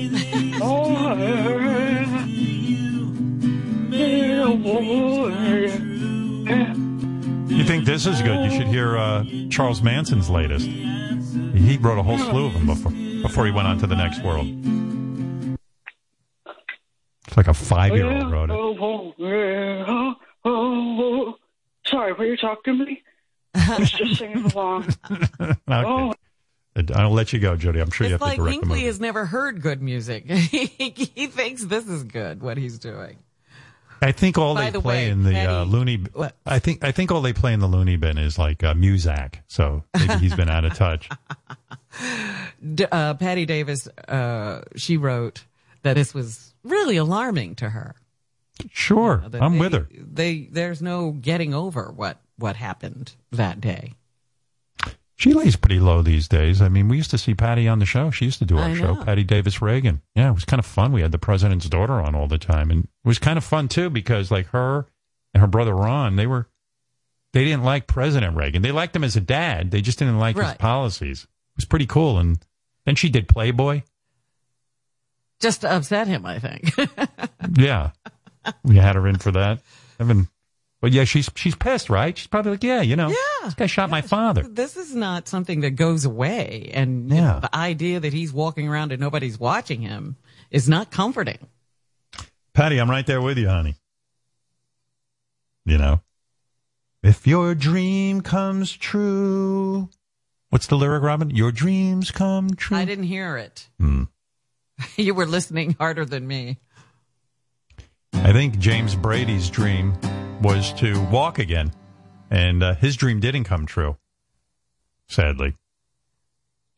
You 7.47 7.63
think 7.63 7.85
this 7.85 8.05
is 8.05 8.21
good? 8.21 8.43
You 8.43 8.57
should 8.57 8.67
hear 8.67 8.97
uh, 8.97 9.23
Charles 9.49 9.81
Manson's 9.81 10.29
latest. 10.29 10.67
He 10.67 11.77
wrote 11.77 11.99
a 11.99 12.03
whole 12.03 12.17
slew 12.17 12.47
of 12.47 12.53
them 12.53 12.65
before 12.65 12.91
before 13.21 13.45
he 13.45 13.51
went 13.51 13.67
on 13.67 13.77
to 13.79 13.87
the 13.87 13.95
next 13.95 14.23
world. 14.23 14.47
It's 17.35 17.37
like 17.37 17.47
a 17.49 17.53
five 17.53 17.93
year 17.93 18.09
old 18.09 18.31
wrote 18.31 18.49
it. 18.49 18.55
Sorry, 21.85 22.13
were 22.13 22.25
you 22.25 22.37
talking 22.37 22.77
to 22.77 22.85
me? 22.85 23.03
I 23.53 23.77
was 23.77 23.91
just 23.91 24.15
singing 24.19 24.45
along. 24.45 24.87
Okay. 25.41 25.57
Oh, 25.67 26.13
I'll 26.93 27.11
let 27.11 27.33
you 27.33 27.39
go, 27.39 27.57
Jodie. 27.57 27.81
I'm 27.81 27.91
sure 27.91 28.07
you 28.07 28.13
have 28.13 28.21
like 28.21 28.37
to 28.37 28.43
direct 28.43 28.45
the 28.45 28.51
Hinckley 28.51 28.69
movie. 28.69 28.85
has 28.85 28.99
never 29.01 29.25
heard 29.25 29.61
good 29.61 29.81
music. 29.81 30.29
he, 30.31 30.65
he 30.67 31.27
thinks 31.27 31.63
this 31.65 31.87
is 31.87 32.03
good, 32.03 32.41
what 32.41 32.57
he's 32.57 32.79
doing. 32.79 33.17
I 34.01 34.11
think 34.13 34.37
all 34.37 34.55
By 34.55 34.65
they 34.65 34.71
the 34.71 34.81
play 34.81 35.05
way, 35.05 35.09
in 35.09 35.23
the 35.23 35.37
uh, 35.39 35.63
loony. 35.65 36.05
What? 36.13 36.35
I 36.45 36.59
think 36.59 36.83
I 36.83 36.91
think 36.91 37.11
all 37.11 37.21
they 37.21 37.33
play 37.33 37.53
in 37.53 37.59
the 37.59 37.67
loony 37.67 37.97
bin 37.97 38.17
is 38.17 38.37
like 38.37 38.63
uh, 38.63 38.73
Muzak. 38.73 39.35
So 39.47 39.83
maybe 39.97 40.13
he's 40.15 40.35
been 40.35 40.49
out 40.49 40.63
of 40.65 40.73
touch. 40.75 41.09
D- 42.73 42.85
uh, 42.91 43.13
Patti 43.15 43.45
Davis, 43.45 43.87
uh, 44.07 44.61
she 44.77 44.95
wrote 44.97 45.45
that 45.83 45.93
this 45.95 46.13
was 46.13 46.53
really 46.65 46.97
alarming 46.97 47.55
to 47.55 47.69
her. 47.69 47.95
Sure, 48.71 49.23
That 49.29 49.41
I'm 49.41 49.53
they- 49.53 49.59
with 49.59 49.73
her. 49.73 49.87
They 49.91 50.47
there's 50.51 50.81
no 50.81 51.11
getting 51.11 51.53
over 51.53 51.91
what 51.95 52.21
what 52.37 52.55
happened 52.55 53.13
that 53.31 53.61
day. 53.61 53.93
She 55.17 55.33
lays 55.33 55.55
pretty 55.55 55.79
low 55.79 56.01
these 56.01 56.27
days. 56.27 56.61
I 56.61 56.67
mean, 56.67 56.89
we 56.89 56.97
used 56.97 57.11
to 57.11 57.17
see 57.17 57.33
Patti 57.33 57.69
on 57.69 57.79
the 57.79 57.85
show. 57.85 58.11
She 58.11 58.25
used 58.25 58.39
to 58.39 58.45
do 58.45 58.57
our 58.57 58.65
I 58.65 58.75
show, 58.75 58.95
know. 58.95 59.03
Patti 59.05 59.23
Davis 59.23 59.61
Reagan. 59.61 60.01
Yeah, 60.13 60.29
it 60.29 60.33
was 60.33 60.43
kind 60.43 60.59
of 60.59 60.65
fun. 60.65 60.91
We 60.91 61.01
had 61.01 61.13
the 61.13 61.17
president's 61.17 61.69
daughter 61.69 61.93
on 62.01 62.15
all 62.15 62.27
the 62.27 62.37
time, 62.37 62.69
and 62.69 62.83
it 62.83 62.89
was 63.07 63.17
kind 63.17 63.37
of 63.37 63.43
fun 63.45 63.69
too 63.69 63.89
because 63.89 64.29
like 64.29 64.47
her 64.47 64.87
and 65.33 65.39
her 65.41 65.47
brother 65.47 65.73
Ron, 65.73 66.17
they 66.17 66.27
were 66.27 66.49
they 67.31 67.45
didn't 67.45 67.63
like 67.63 67.87
President 67.87 68.35
Reagan. 68.35 68.61
They 68.61 68.71
liked 68.73 68.95
him 68.95 69.03
as 69.05 69.15
a 69.15 69.21
dad. 69.21 69.71
They 69.71 69.81
just 69.81 69.99
didn't 69.99 70.19
like 70.19 70.35
his 70.37 70.53
policies. 70.55 71.23
It 71.23 71.57
was 71.57 71.65
pretty 71.65 71.85
cool. 71.85 72.19
And 72.19 72.37
then 72.85 72.95
she 72.95 73.07
did 73.09 73.27
Playboy. 73.29 73.83
Just 75.41 75.61
to 75.61 75.71
upset 75.75 76.07
him, 76.07 76.25
I 76.25 76.39
think. 76.39 76.71
Yeah, 77.57 77.91
we 78.63 78.75
had 78.77 78.95
her 78.95 79.07
in 79.07 79.17
for 79.17 79.31
that. 79.31 79.61
Evan, 79.99 80.27
but 80.81 80.91
yeah, 80.91 81.03
she's 81.03 81.29
she's 81.35 81.55
pissed, 81.55 81.89
right? 81.89 82.17
She's 82.17 82.27
probably 82.27 82.51
like, 82.51 82.63
yeah, 82.63 82.81
you 82.81 82.95
know, 82.95 83.09
Yeah. 83.09 83.15
this 83.45 83.53
guy 83.53 83.65
shot 83.67 83.89
my 83.89 84.01
father. 84.01 84.43
this 84.43 84.75
is 84.75 84.95
not 84.95 85.27
something 85.27 85.61
that 85.61 85.71
goes 85.71 86.05
away, 86.05 86.71
and 86.73 87.09
you 87.11 87.17
Yeah. 87.17 87.33
know, 87.33 87.39
the 87.41 87.55
idea 87.55 87.99
that 87.99 88.13
he's 88.13 88.33
walking 88.33 88.67
around 88.67 88.91
and 88.91 88.99
nobody's 88.99 89.39
watching 89.39 89.81
him 89.81 90.15
is 90.51 90.67
not 90.67 90.89
comforting. 90.91 91.37
Patti, 92.53 92.79
I'm 92.79 92.89
right 92.89 93.05
there 93.05 93.21
with 93.21 93.37
you, 93.37 93.47
honey. 93.47 93.75
You 95.65 95.77
know, 95.77 96.01
if 97.03 97.25
your 97.27 97.55
dream 97.55 98.21
comes 98.21 98.71
true, 98.71 99.89
what's 100.49 100.67
the 100.67 100.75
lyric, 100.77 101.03
Robin? 101.03 101.29
Your 101.29 101.51
dreams 101.51 102.11
come 102.11 102.49
true. 102.55 102.77
I 102.77 102.85
didn't 102.85 103.05
hear 103.05 103.37
it. 103.37 103.67
Hmm. 103.79 104.03
You 104.97 105.13
were 105.13 105.25
listening 105.25 105.73
harder 105.79 106.05
than 106.05 106.27
me. 106.27 106.57
I 108.13 108.31
think 108.33 108.57
James 108.59 108.95
Brady's 108.95 109.49
dream 109.49 109.93
was 110.41 110.73
to 110.73 111.01
walk 111.05 111.37
again, 111.39 111.71
and 112.31 112.63
uh, 112.63 112.75
his 112.75 112.95
dream 112.95 113.19
didn't 113.19 113.43
come 113.43 113.65
true. 113.65 113.97
Sadly, 115.07 115.53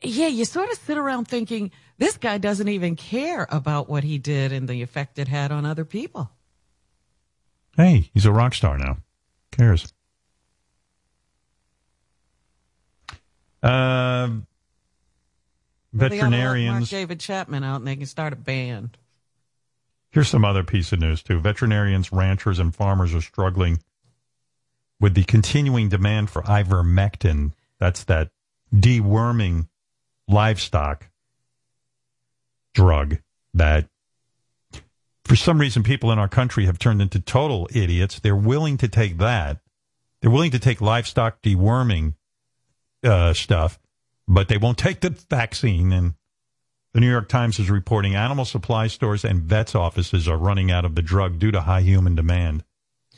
Yeah, 0.02 0.26
you 0.26 0.44
sort 0.44 0.70
of 0.70 0.78
sit 0.78 0.98
around 0.98 1.26
thinking 1.28 1.70
this 1.96 2.16
guy 2.18 2.38
doesn't 2.38 2.68
even 2.68 2.94
care 2.96 3.46
about 3.50 3.88
what 3.88 4.04
he 4.04 4.18
did 4.18 4.52
and 4.52 4.68
the 4.68 4.82
effect 4.82 5.18
it 5.18 5.28
had 5.28 5.50
on 5.50 5.64
other 5.64 5.84
people. 5.84 6.30
hey, 7.76 8.10
he's 8.12 8.26
a 8.26 8.32
rock 8.32 8.54
star 8.54 8.76
now. 8.78 8.98
cares? 9.52 9.92
Uh, 13.62 13.68
Well, 13.68 14.28
they 14.28 14.28
ought 14.28 14.30
to 14.30 14.38
let 14.38 14.40
Mark 15.48 15.76
veterinarians. 15.92 16.90
David 16.90 17.20
Chapman 17.20 17.64
out 17.64 17.76
and 17.76 17.86
they 17.86 17.96
can 17.96 18.06
start 18.06 18.32
a 18.32 18.36
band. 18.36 18.96
Here's 20.10 20.28
some 20.28 20.44
other 20.44 20.64
piece 20.64 20.92
of 20.92 21.00
news 21.00 21.22
too. 21.22 21.38
Veterinarians, 21.38 22.12
ranchers, 22.12 22.58
and 22.58 22.74
farmers 22.74 23.14
are 23.14 23.20
struggling 23.20 23.80
with 25.00 25.14
the 25.14 25.24
continuing 25.24 25.88
demand 25.88 26.30
for 26.30 26.42
ivermectin. 26.42 27.52
That's 27.78 28.04
that 28.04 28.30
deworming 28.74 29.68
livestock 30.26 31.08
drug 32.74 33.18
that 33.54 33.88
for 35.24 35.36
some 35.36 35.60
reason 35.60 35.82
people 35.82 36.10
in 36.10 36.18
our 36.18 36.28
country 36.28 36.66
have 36.66 36.78
turned 36.78 37.02
into 37.02 37.20
total 37.20 37.68
idiots. 37.72 38.18
They're 38.18 38.36
willing 38.36 38.78
to 38.78 38.88
take 38.88 39.18
that. 39.18 39.58
They're 40.20 40.30
willing 40.30 40.50
to 40.52 40.58
take 40.58 40.80
livestock 40.80 41.42
deworming 41.42 42.14
uh, 43.04 43.34
stuff, 43.34 43.78
but 44.28 44.48
they 44.48 44.58
won't 44.58 44.78
take 44.78 45.00
the 45.00 45.10
vaccine. 45.10 45.92
And 45.92 46.14
the 46.92 47.00
New 47.00 47.10
York 47.10 47.28
Times 47.28 47.58
is 47.58 47.70
reporting 47.70 48.14
animal 48.14 48.44
supply 48.44 48.86
stores 48.86 49.24
and 49.24 49.42
vets 49.42 49.74
offices 49.74 50.28
are 50.28 50.36
running 50.36 50.70
out 50.70 50.84
of 50.84 50.94
the 50.94 51.02
drug 51.02 51.38
due 51.38 51.50
to 51.50 51.62
high 51.62 51.80
human 51.80 52.14
demand. 52.14 52.62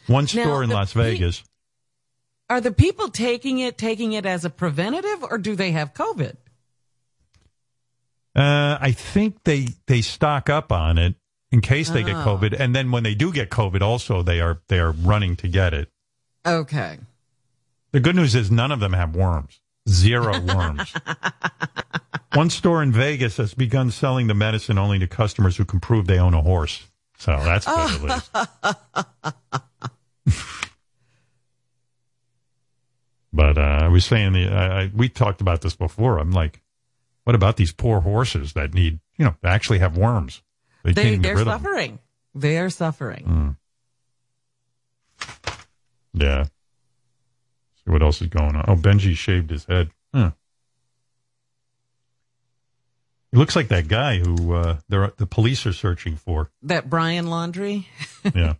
One 0.07 0.25
Now, 0.25 0.43
store 0.45 0.63
in 0.63 0.71
Las 0.71 0.95
pe- 0.95 1.03
Vegas. 1.03 1.43
Are 2.49 2.61
the 2.61 2.73
people 2.73 3.11
taking 3.11 3.59
it, 3.59 3.77
taking 3.77 4.13
it 4.13 4.27
as 4.27 4.45
a 4.45 4.51
preventative 4.51 5.23
or 5.23 5.39
do 5.39 5.55
they 5.55 5.73
have 5.73 5.93
COVID? 5.95 6.37
Uh, 8.35 8.79
I 8.81 8.93
think 8.93 9.43
they 9.45 9.69
they 9.87 10.03
stock 10.03 10.49
up 10.49 10.71
on 10.71 10.99
it 10.99 11.17
in 11.51 11.61
case 11.61 11.91
they 11.91 12.05
get 12.05 12.15
Oh. 12.15 12.25
COVID, 12.39 12.59
and 12.59 12.75
then 12.75 12.93
when 12.93 13.03
they 13.03 13.15
do 13.15 13.33
get 13.33 13.51
COVID, 13.51 13.83
also 13.83 14.23
they 14.23 14.41
are 14.41 14.63
they 14.69 14.79
are 14.79 14.93
running 14.93 15.35
to 15.37 15.49
get 15.49 15.75
it. 15.75 15.91
Okay. 16.47 16.99
The 17.91 17.99
good 18.01 18.15
news 18.15 18.37
is 18.37 18.51
none 18.51 18.71
of 18.71 18.79
them 18.79 18.93
have 18.93 19.17
worms. 19.17 19.61
Zero 19.91 20.39
worms. 20.41 20.95
One 22.35 22.49
store 22.51 22.83
in 22.83 22.93
Vegas 22.93 23.37
has 23.39 23.55
begun 23.55 23.91
selling 23.91 24.29
the 24.29 24.35
medicine 24.35 24.79
only 24.79 24.99
to 25.01 25.07
customers 25.09 25.57
who 25.57 25.65
can 25.65 25.81
prove 25.81 26.07
they 26.07 26.19
own 26.19 26.33
a 26.35 26.43
horse. 26.43 26.87
So 27.19 27.33
that's 27.33 27.67
good 27.67 27.91
at 27.91 28.03
least. 28.03 28.31
But 33.33 33.59
uh, 33.59 33.61
I 33.83 33.89
was 33.89 34.05
saying 34.05 34.33
the 34.33 34.49
I, 34.49 34.83
I, 34.83 34.91
we 34.95 35.09
talked 35.09 35.41
about 35.41 35.61
this 35.61 35.77
before. 35.77 36.19
I'm 36.19 36.33
like, 36.33 36.61
what 37.25 37.37
about 37.37 37.57
these 37.57 37.73
poor 37.73 38.01
horses 38.01 38.55
that 38.55 38.75
need 38.75 38.99
you 39.19 39.25
know 39.25 39.35
actually 39.45 39.79
have 39.79 39.97
worms? 39.97 40.43
They, 40.83 40.93
They, 40.93 41.03
can't 41.03 41.13
even 41.13 41.23
get 41.23 41.29
they're 41.29 41.39
of 41.39 41.45
them. 41.47 41.61
suffering. 41.63 41.99
They 42.35 42.59
are 42.59 42.71
suffering. 42.71 43.57
Mm. 45.23 45.41
Yeah. 46.15 46.45
See 47.91 47.93
what 47.93 48.03
else 48.03 48.23
is 48.23 48.29
going 48.29 48.55
on. 48.55 48.65
Oh, 48.69 48.77
Benji 48.77 49.17
shaved 49.17 49.51
his 49.51 49.65
head. 49.65 49.91
Huh. 50.15 50.31
He 53.33 53.39
looks 53.39 53.57
like 53.57 53.69
that 53.69 53.89
guy 53.89 54.19
who 54.19 54.55
uh, 54.55 54.77
they're, 54.89 55.13
the 55.17 55.27
police 55.27 55.67
are 55.67 55.73
searching 55.73 56.15
for. 56.15 56.51
That 56.63 56.89
Brian 56.89 57.27
Laundrie. 57.27 57.87
Yeah. 58.35 58.55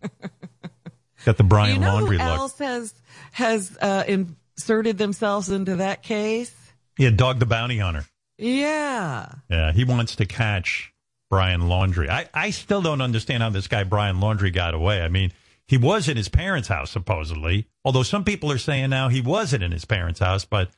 Got 1.25 1.37
the 1.37 1.43
Brian 1.43 1.75
you 1.75 1.81
know 1.81 1.97
Laundrie 1.97 2.17
who 2.19 2.29
look. 2.29 2.39
else 2.39 2.57
has 2.59 2.93
has 3.31 3.77
uh, 3.79 4.03
inserted 4.07 4.97
themselves 4.97 5.49
into 5.49 5.77
that 5.77 6.03
case? 6.03 6.53
Yeah, 6.97 7.11
Dog 7.11 7.39
the 7.39 7.45
Bounty 7.45 7.77
Hunter. 7.77 8.05
Yeah. 8.37 9.29
Yeah, 9.49 9.71
he 9.71 9.85
wants 9.85 10.15
to 10.17 10.25
catch 10.25 10.91
Brian 11.29 11.61
Laundrie. 11.61 12.09
I, 12.09 12.27
I 12.33 12.49
still 12.49 12.81
don't 12.81 13.01
understand 13.01 13.43
how 13.43 13.49
this 13.49 13.67
guy 13.67 13.83
Brian 13.83 14.17
Laundrie 14.17 14.53
got 14.53 14.73
away. 14.73 15.01
I 15.01 15.09
mean, 15.09 15.31
he 15.71 15.77
was 15.77 16.09
in 16.09 16.17
his 16.17 16.27
parents' 16.27 16.67
house 16.67 16.91
supposedly, 16.91 17.65
although 17.85 18.03
some 18.03 18.25
people 18.25 18.51
are 18.51 18.57
saying 18.57 18.89
now 18.89 19.07
he 19.07 19.21
wasn't 19.21 19.63
in 19.63 19.71
his 19.71 19.85
parents' 19.85 20.19
house, 20.19 20.43
but 20.43 20.69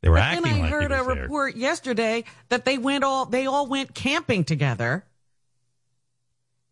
they 0.00 0.08
were 0.08 0.16
But 0.16 0.22
acting 0.22 0.42
then 0.44 0.54
I 0.54 0.60
like 0.62 0.70
heard 0.70 0.90
he 0.90 0.96
a 0.96 1.04
was 1.04 1.14
there. 1.14 1.22
report 1.24 1.56
yesterday 1.56 2.24
that 2.48 2.64
they 2.64 2.78
went 2.78 3.04
all 3.04 3.26
they 3.26 3.44
all 3.46 3.66
went 3.66 3.94
camping 3.94 4.44
together, 4.44 5.04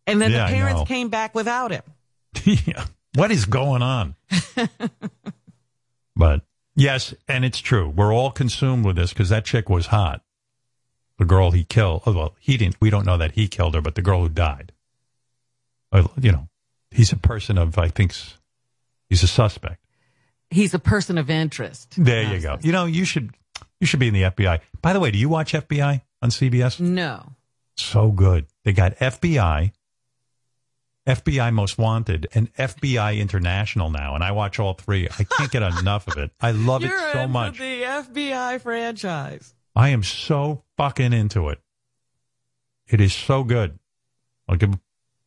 and 0.07 0.19
then 0.19 0.31
Yeah, 0.31 0.47
the 0.47 0.53
parents 0.55 0.83
came 0.87 1.09
back 1.09 1.35
without 1.35 1.69
him. 1.69 1.83
yeah. 2.43 2.85
What 3.13 3.29
is 3.29 3.45
going 3.45 3.83
on? 3.83 4.15
but 6.15 6.41
yes, 6.75 7.13
and 7.27 7.45
it's 7.45 7.59
true. 7.59 7.87
We're 7.87 8.13
all 8.13 8.31
consumed 8.31 8.83
with 8.83 8.95
this 8.95 9.13
because 9.13 9.29
that 9.29 9.45
chick 9.45 9.69
was 9.69 9.85
hot. 9.87 10.21
The 11.19 11.25
girl 11.25 11.51
he 11.51 11.63
killed. 11.63 12.01
oh, 12.07 12.13
Well, 12.13 12.35
he 12.39 12.57
didn't. 12.57 12.77
We 12.81 12.89
don't 12.89 13.05
know 13.05 13.17
that 13.17 13.33
he 13.33 13.47
killed 13.47 13.75
her, 13.75 13.81
but 13.81 13.93
the 13.93 14.01
girl 14.01 14.21
who 14.21 14.29
died. 14.29 14.71
You 16.19 16.31
know, 16.31 16.47
he's 16.93 17.11
a 17.11 17.17
person 17.17 17.57
of. 17.57 17.77
I 17.77 17.87
think 17.89 18.13
he's 19.09 19.23
a 19.23 19.27
suspect. 19.27 19.83
He's 20.49 20.73
a 20.73 20.79
person 20.79 21.17
of 21.17 21.29
interest. 21.29 21.95
There 21.97 22.23
you 22.33 22.39
go. 22.39 22.57
You 22.61 22.71
know, 22.71 22.85
you 22.85 23.05
should 23.05 23.31
you 23.79 23.87
should 23.87 23.99
be 23.99 24.07
in 24.07 24.13
the 24.13 24.23
FBI. 24.23 24.59
By 24.81 24.93
the 24.93 24.99
way, 24.99 25.11
do 25.11 25.17
you 25.17 25.29
watch 25.29 25.53
FBI 25.53 26.01
on 26.21 26.29
CBS? 26.29 26.79
No. 26.79 27.33
So 27.75 28.11
good. 28.11 28.45
They 28.63 28.71
got 28.71 28.95
FBI, 28.97 29.71
FBI 31.07 31.53
Most 31.53 31.77
Wanted, 31.77 32.27
and 32.33 32.53
FBI 32.53 33.19
International 33.19 33.89
now, 33.89 34.13
and 34.15 34.23
I 34.23 34.31
watch 34.31 34.59
all 34.59 34.73
three. 34.73 35.07
I 35.19 35.23
can't 35.23 35.51
get 35.51 35.63
enough 35.79 36.07
of 36.07 36.17
it. 36.17 36.31
I 36.39 36.51
love 36.51 36.83
You're 36.83 36.95
it 36.95 37.13
so 37.13 37.27
much. 37.27 37.57
the 37.57 37.81
FBI 37.81 38.61
franchise. 38.61 39.53
I 39.75 39.89
am 39.89 40.03
so 40.03 40.63
fucking 40.77 41.13
into 41.13 41.49
it. 41.49 41.59
It 42.87 43.01
is 43.01 43.13
so 43.13 43.43
good. 43.43 43.79
I'll 44.47 44.55
give 44.55 44.77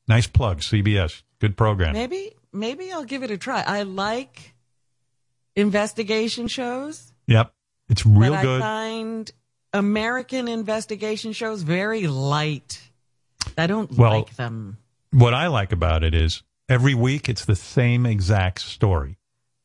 nice 0.07 0.27
plug, 0.29 0.61
CBS. 0.61 1.23
Good 1.41 1.57
program. 1.57 1.93
Maybe 1.93 2.33
maybe 2.53 2.93
I'll 2.93 3.05
give 3.05 3.23
it 3.23 3.31
a 3.31 3.37
try. 3.39 3.63
I 3.63 3.83
like 3.83 4.55
investigation 5.55 6.49
shows. 6.49 7.13
Yep. 7.27 7.53
It's 7.89 8.05
real 8.07 8.33
but 8.35 8.43
good. 8.43 8.63
I 8.63 8.65
find 8.65 9.31
American 9.73 10.49
investigation 10.49 11.33
shows 11.33 11.63
very 11.63 12.07
light. 12.07 12.81
I 13.57 13.67
don't 13.67 13.91
Well, 13.93 14.13
like 14.13 14.37
them. 14.37 14.79
What 15.13 15.35
I 15.35 15.47
like 15.47 15.73
about 15.73 16.03
it 16.03 16.15
is 16.15 16.43
every 16.69 16.95
week 16.95 17.29
it's 17.29 17.45
the 17.45 17.57
same 17.57 18.07
exact 18.07 18.61
story. 18.61 19.19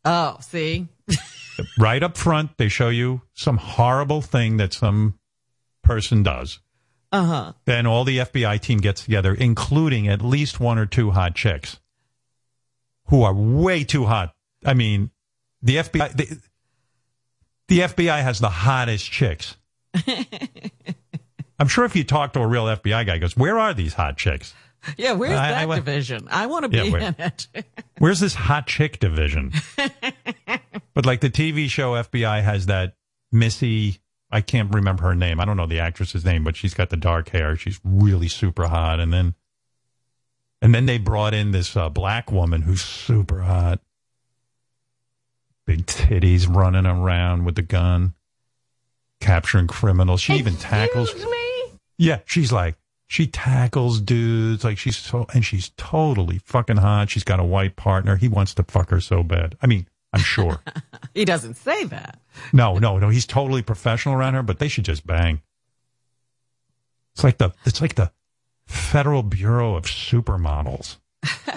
Oh, 0.05 0.37
see? 0.41 0.87
right 1.79 2.01
up 2.01 2.17
front, 2.17 2.57
they 2.57 2.67
show 2.69 2.89
you 2.89 3.21
some 3.33 3.57
horrible 3.57 4.21
thing 4.21 4.57
that 4.57 4.73
some 4.73 5.15
person 5.83 6.23
does. 6.23 6.59
Uh 7.11 7.23
huh. 7.25 7.53
Then 7.65 7.85
all 7.85 8.03
the 8.05 8.19
FBI 8.19 8.59
team 8.61 8.79
gets 8.79 9.03
together, 9.03 9.33
including 9.33 10.07
at 10.07 10.21
least 10.21 10.59
one 10.59 10.77
or 10.77 10.85
two 10.85 11.11
hot 11.11 11.35
chicks 11.35 11.79
who 13.07 13.23
are 13.23 13.33
way 13.33 13.83
too 13.83 14.05
hot. 14.05 14.33
I 14.65 14.73
mean, 14.73 15.11
the 15.61 15.77
FBI, 15.77 16.15
the, 16.15 16.39
the 17.67 17.79
FBI 17.79 18.21
has 18.23 18.39
the 18.39 18.49
hottest 18.49 19.11
chicks. 19.11 19.57
I'm 21.59 21.67
sure 21.67 21.85
if 21.85 21.95
you 21.95 22.03
talk 22.03 22.33
to 22.33 22.39
a 22.39 22.47
real 22.47 22.65
FBI 22.65 23.05
guy, 23.05 23.13
he 23.15 23.19
goes, 23.19 23.35
"Where 23.37 23.59
are 23.59 23.73
these 23.73 23.93
hot 23.93 24.17
chicks? 24.17 24.53
Yeah, 24.97 25.11
where's 25.13 25.33
I- 25.37 25.61
I 25.61 25.65
that 25.67 25.75
division? 25.75 26.27
I 26.31 26.47
want 26.47 26.71
to 26.71 26.75
Yeah, 26.75 26.83
be 26.83 26.91
where- 26.91 27.01
in 27.01 27.15
it. 27.19 27.47
Where's 27.99 28.19
this 28.19 28.33
hot 28.33 28.65
chick 28.67 28.99
division?" 28.99 29.51
but 30.95 31.05
like 31.05 31.19
the 31.21 31.29
TV 31.29 31.69
show 31.69 31.91
FBI 31.93 32.41
has 32.41 32.65
that 32.67 32.95
Missy, 33.31 34.00
I 34.31 34.41
can't 34.41 34.73
remember 34.73 35.03
her 35.03 35.15
name. 35.15 35.39
I 35.39 35.45
don't 35.45 35.57
know 35.57 35.65
the 35.65 35.79
actress's 35.79 36.23
name, 36.23 36.43
but 36.43 36.55
she's 36.55 36.73
got 36.73 36.89
the 36.89 36.97
dark 36.97 37.29
hair. 37.29 37.55
She's 37.55 37.79
really 37.83 38.27
super 38.27 38.67
hot. 38.67 38.99
And 38.99 39.11
then, 39.11 39.35
and 40.61 40.73
then 40.73 40.85
they 40.85 40.97
brought 40.97 41.33
in 41.33 41.51
this 41.51 41.75
uh, 41.75 41.89
black 41.89 42.31
woman 42.31 42.61
who's 42.61 42.81
super 42.81 43.41
hot, 43.41 43.81
big 45.65 45.85
titties, 45.85 46.53
running 46.53 46.85
around 46.85 47.45
with 47.45 47.55
the 47.55 47.61
gun, 47.61 48.13
capturing 49.19 49.67
criminals. 49.67 50.21
She 50.21 50.33
even 50.33 50.55
tackles. 50.55 51.13
Me? 51.13 51.79
Yeah, 51.97 52.19
she's 52.25 52.51
like 52.51 52.77
she 53.11 53.27
tackles 53.27 53.99
dudes 53.99 54.63
like 54.63 54.77
she's 54.77 54.95
so 54.95 55.25
and 55.33 55.43
she's 55.43 55.71
totally 55.75 56.37
fucking 56.45 56.77
hot. 56.77 57.09
She's 57.09 57.25
got 57.25 57.41
a 57.41 57.43
white 57.43 57.75
partner. 57.75 58.15
He 58.15 58.29
wants 58.29 58.53
to 58.53 58.63
fuck 58.63 58.89
her 58.89 59.01
so 59.01 59.21
bad. 59.21 59.57
I 59.61 59.67
mean, 59.67 59.85
I'm 60.13 60.21
sure. 60.21 60.61
he 61.13 61.25
doesn't 61.25 61.55
say 61.55 61.85
that. 61.85 62.19
no, 62.53 62.77
no, 62.77 62.99
no. 62.99 63.09
He's 63.09 63.25
totally 63.25 63.61
professional 63.61 64.15
around 64.15 64.33
her, 64.33 64.43
but 64.43 64.59
they 64.59 64.67
should 64.67 64.85
just 64.85 65.05
bang. 65.05 65.41
It's 67.13 67.23
like 67.23 67.37
the 67.37 67.53
it's 67.65 67.81
like 67.81 67.95
the 67.95 68.11
Federal 68.65 69.23
Bureau 69.23 69.75
of 69.75 69.83
Supermodels. 69.83 70.97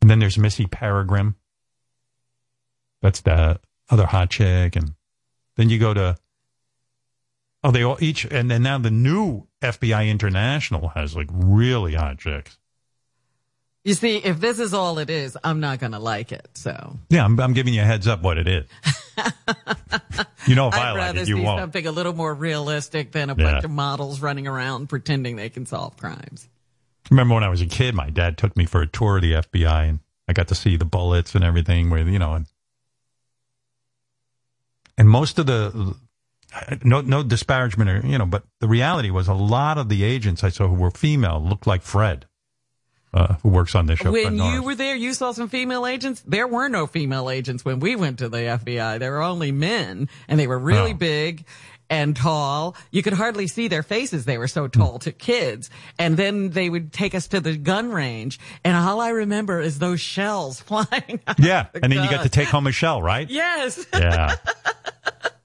and 0.00 0.10
then 0.10 0.18
there's 0.20 0.38
Missy 0.38 0.66
Peregrym. 0.66 1.34
That's 3.02 3.20
the 3.20 3.60
other 3.90 4.06
hot 4.06 4.30
chick, 4.30 4.76
and 4.76 4.94
then 5.56 5.70
you 5.70 5.78
go 5.78 5.94
to 5.94 6.16
oh, 7.64 7.70
they 7.70 7.82
all 7.82 7.98
each, 8.00 8.24
and 8.24 8.50
then 8.50 8.62
now 8.62 8.78
the 8.78 8.90
new 8.90 9.46
FBI 9.60 10.08
International 10.08 10.88
has 10.88 11.16
like 11.16 11.28
really 11.32 11.94
hot 11.94 12.18
chicks. 12.18 12.58
You 13.88 13.94
see, 13.94 14.18
if 14.18 14.38
this 14.38 14.58
is 14.58 14.74
all 14.74 14.98
it 14.98 15.08
is, 15.08 15.36
I'm 15.42 15.60
not 15.60 15.78
going 15.78 15.92
to 15.92 15.98
like 15.98 16.30
it. 16.30 16.46
So 16.54 16.98
Yeah, 17.08 17.24
I'm, 17.24 17.40
I'm 17.40 17.54
giving 17.54 17.72
you 17.72 17.80
a 17.80 17.84
heads 17.84 18.06
up 18.06 18.20
what 18.22 18.36
it 18.36 18.46
is. 18.46 18.66
you 20.46 20.54
know, 20.54 20.68
if 20.68 20.74
I 20.74 20.90
I'd 20.90 20.92
like 20.92 20.96
rather 20.96 21.20
it, 21.22 21.28
you 21.28 21.36
see 21.36 21.42
won't. 21.42 21.58
something 21.60 21.86
a 21.86 21.90
little 21.90 22.12
more 22.14 22.34
realistic 22.34 23.12
than 23.12 23.30
a 23.30 23.34
Yeah. 23.34 23.52
bunch 23.52 23.64
of 23.64 23.70
models 23.70 24.20
running 24.20 24.46
around 24.46 24.88
pretending 24.88 25.36
they 25.36 25.48
can 25.48 25.64
solve 25.64 25.96
crimes. 25.96 26.48
Remember 27.10 27.34
when 27.34 27.44
I 27.44 27.48
was 27.48 27.62
a 27.62 27.66
kid, 27.66 27.94
my 27.94 28.10
dad 28.10 28.36
took 28.36 28.56
me 28.58 28.66
for 28.66 28.82
a 28.82 28.86
tour 28.86 29.16
of 29.16 29.22
the 29.22 29.32
FBI, 29.32 29.88
and 29.88 30.00
I 30.28 30.34
got 30.34 30.48
to 30.48 30.54
see 30.54 30.76
the 30.76 30.84
bullets 30.84 31.34
and 31.34 31.42
everything. 31.42 31.88
Where 31.88 32.06
you 32.06 32.18
know, 32.18 32.34
and 32.34 32.46
and 34.98 35.08
most 35.08 35.38
of 35.38 35.46
the 35.46 35.94
no 36.84 37.00
no 37.00 37.22
disparagement 37.22 37.88
or 37.88 38.06
you 38.06 38.18
know, 38.18 38.26
but 38.26 38.42
the 38.60 38.68
reality 38.68 39.08
was 39.10 39.28
a 39.28 39.34
lot 39.34 39.78
of 39.78 39.88
the 39.88 40.04
agents 40.04 40.44
I 40.44 40.50
saw 40.50 40.68
who 40.68 40.74
were 40.74 40.90
female 40.90 41.42
looked 41.42 41.66
like 41.66 41.80
Fred, 41.80 42.26
uh, 43.14 43.34
who 43.42 43.48
works 43.48 43.74
on 43.74 43.86
this 43.86 43.98
show. 43.98 44.10
When 44.12 44.36
you 44.36 44.62
were 44.62 44.74
there, 44.74 44.94
you 44.96 45.14
saw 45.14 45.32
some 45.32 45.48
female 45.48 45.86
agents. 45.86 46.22
There 46.26 46.46
were 46.46 46.68
no 46.68 46.86
female 46.86 47.30
agents 47.30 47.64
when 47.64 47.80
we 47.80 47.96
went 47.96 48.18
to 48.18 48.28
the 48.28 48.38
FBI. 48.38 48.98
There 48.98 49.12
were 49.12 49.22
only 49.22 49.52
men, 49.52 50.08
and 50.28 50.38
they 50.38 50.46
were 50.46 50.58
really 50.58 50.92
Oh. 50.92 50.94
big 50.94 51.44
and 51.90 52.14
tall. 52.14 52.76
You 52.90 53.02
could 53.02 53.14
hardly 53.14 53.46
see 53.46 53.66
their 53.68 53.82
faces. 53.82 54.26
They 54.26 54.36
were 54.36 54.46
Hmm. 54.46 54.52
so 54.52 54.68
tall 54.68 54.98
to 55.00 55.12
kids. 55.12 55.70
And 55.98 56.16
then 56.18 56.50
they 56.50 56.68
would 56.68 56.92
take 56.92 57.14
us 57.14 57.28
to 57.28 57.40
the 57.40 57.56
gun 57.56 57.90
range, 57.92 58.38
and 58.62 58.76
all 58.76 59.00
I 59.00 59.08
remember 59.08 59.58
is 59.60 59.78
those 59.78 60.00
shells 60.00 60.60
flying. 60.68 61.20
yeah, 61.38 61.66
the 61.72 61.82
and 61.82 61.90
then 61.92 62.02
you 62.04 62.10
got 62.10 62.24
to 62.24 62.28
take 62.28 62.48
home 62.48 62.66
a 62.66 62.72
shell, 62.72 63.00
right? 63.02 63.28
Yes. 63.30 63.86
Yeah. 63.92 64.34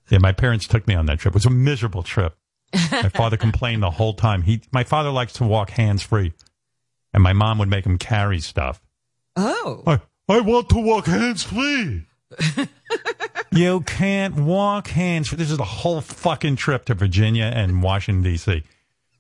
Yeah, 0.10 0.20
my 0.20 0.32
parents 0.32 0.68
took 0.68 0.86
me 0.88 0.94
on 0.94 1.08
that 1.08 1.18
trip. 1.20 1.32
It 1.32 1.36
was 1.36 1.46
a 1.48 1.50
miserable 1.50 2.04
trip. 2.04 2.36
My 2.92 3.10
father 3.10 3.36
complained 3.48 3.82
the 3.82 3.90
whole 3.90 4.14
time. 4.14 4.44
He, 4.44 4.62
my 4.72 4.84
father 4.84 5.10
likes 5.10 5.34
to 5.34 5.44
walk 5.44 5.72
hands 5.72 6.04
free, 6.04 6.34
and 7.14 7.22
my 7.24 7.34
mom 7.34 7.58
would 7.60 7.70
make 7.70 7.86
him 7.86 7.98
carry 7.98 8.40
stuff. 8.40 8.82
Oh. 9.36 9.84
I, 9.88 10.02
I 10.30 10.40
want 10.42 10.70
to 10.70 10.78
walk 10.80 11.06
hands 11.06 11.44
free. 11.44 12.06
you 13.52 13.82
can't 13.82 14.36
walk 14.36 14.88
hands 14.88 15.28
free. 15.30 15.38
This 15.38 15.52
is 15.52 15.58
the 15.58 15.64
whole 15.64 16.02
fucking 16.02 16.56
trip 16.56 16.86
to 16.86 16.94
Virginia 16.94 17.46
and 17.54 17.84
Washington 17.84 18.24
D.C. 18.24 18.64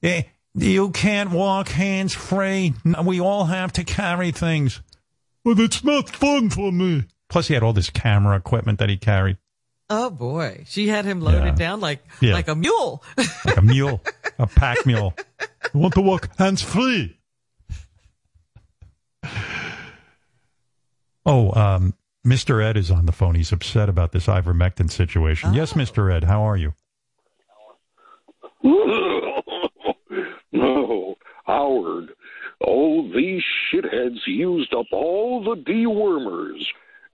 Eh, 0.01 0.23
You 0.55 0.89
can't 0.91 1.31
walk 1.31 1.69
hands 1.69 2.13
free. 2.13 2.73
We 3.03 3.19
all 3.19 3.45
have 3.45 3.73
to 3.73 3.83
carry 3.83 4.31
things. 4.31 4.81
But 5.43 5.59
it's 5.59 5.83
not 5.83 6.09
fun 6.09 6.49
for 6.49 6.71
me. 6.71 7.03
Plus, 7.29 7.47
he 7.47 7.53
had 7.53 7.63
all 7.63 7.73
this 7.73 7.89
camera 7.89 8.37
equipment 8.37 8.79
that 8.79 8.89
he 8.89 8.97
carried. 8.97 9.37
Oh 9.89 10.09
boy, 10.09 10.63
she 10.67 10.87
had 10.87 11.03
him 11.05 11.19
loaded 11.19 11.45
Yeah. 11.45 11.55
down 11.55 11.79
like 11.81 11.99
Yeah. 12.21 12.33
like 12.33 12.47
a 12.47 12.55
mule. 12.55 13.03
like 13.45 13.57
a 13.57 13.61
mule, 13.61 14.01
a 14.39 14.47
pack 14.47 14.85
mule. 14.85 15.13
I 15.41 15.77
want 15.77 15.93
to 15.95 16.01
walk 16.01 16.29
hands 16.37 16.61
free. 16.61 17.17
Oh, 21.25 21.51
um, 21.53 21.93
Mr. 22.25 22.63
Ed 22.63 22.77
is 22.77 22.91
on 22.91 23.05
the 23.05 23.11
phone. 23.11 23.35
He's 23.35 23.51
upset 23.51 23.89
about 23.89 24.11
this 24.11 24.27
ivermectin 24.27 24.89
situation. 24.89 25.53
Yes, 25.53 25.73
Mr. 25.73 26.13
Ed, 26.13 26.23
how 26.23 26.41
are 26.43 26.57
you? 26.57 26.73
no, 30.51 31.15
Howard. 31.45 32.09
Oh, 32.65 33.09
these 33.13 33.43
shitheads 33.71 34.19
used 34.25 34.73
up 34.73 34.85
all 34.91 35.43
the 35.43 35.55
dewormers. 35.61 36.65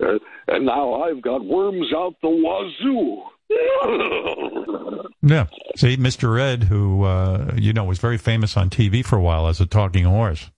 Uh, 0.02 0.20
and 0.48 0.66
now 0.66 1.04
I've 1.04 1.22
got 1.22 1.44
worms 1.44 1.92
out 1.96 2.16
the 2.22 2.30
wazoo. 2.30 3.24
Yeah. 5.22 5.48
See, 5.76 5.98
Mr. 5.98 6.40
Ed, 6.40 6.64
who, 6.64 7.04
uh, 7.04 7.52
you 7.56 7.74
know, 7.74 7.84
was 7.84 8.00
very 8.00 8.18
famous 8.18 8.56
on 8.56 8.70
TV 8.70 9.06
for 9.06 9.18
a 9.18 9.22
while 9.22 9.48
as 9.48 9.60
a 9.60 9.66
talking 9.66 10.06
horse, 10.06 10.50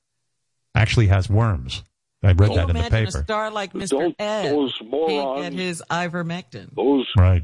actually 0.75 1.07
has 1.07 1.29
worms. 1.29 1.83
I 2.23 2.33
read 2.33 2.37
Can 2.49 2.55
that 2.55 2.69
in 2.69 2.75
the 2.75 2.79
imagine 2.87 3.05
paper. 3.07 3.19
a 3.19 3.23
star 3.23 3.49
like 3.51 3.73
Mr. 3.73 3.89
Don't 3.89 4.15
Ed 4.19 4.51
those 4.51 4.75
can't 4.77 4.91
morons- 4.91 5.41
get 5.41 5.53
his 5.53 5.83
ivermectin. 5.89 6.73
Those 6.75 7.07
Right. 7.17 7.43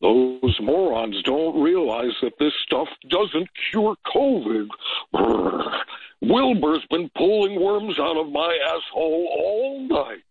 those 0.00 0.58
morons 0.62 1.22
don't 1.24 1.60
realize 1.62 2.12
that 2.22 2.32
this 2.38 2.52
stuff 2.64 2.88
doesn't 3.10 3.48
cure 3.70 3.94
COVID. 4.14 4.68
Brr. 5.12 5.72
Wilbur's 6.22 6.84
been 6.90 7.10
pulling 7.16 7.60
worms 7.62 7.98
out 7.98 8.16
of 8.16 8.30
my 8.30 8.58
asshole 8.66 9.28
all 9.38 9.88
night. 9.88 10.24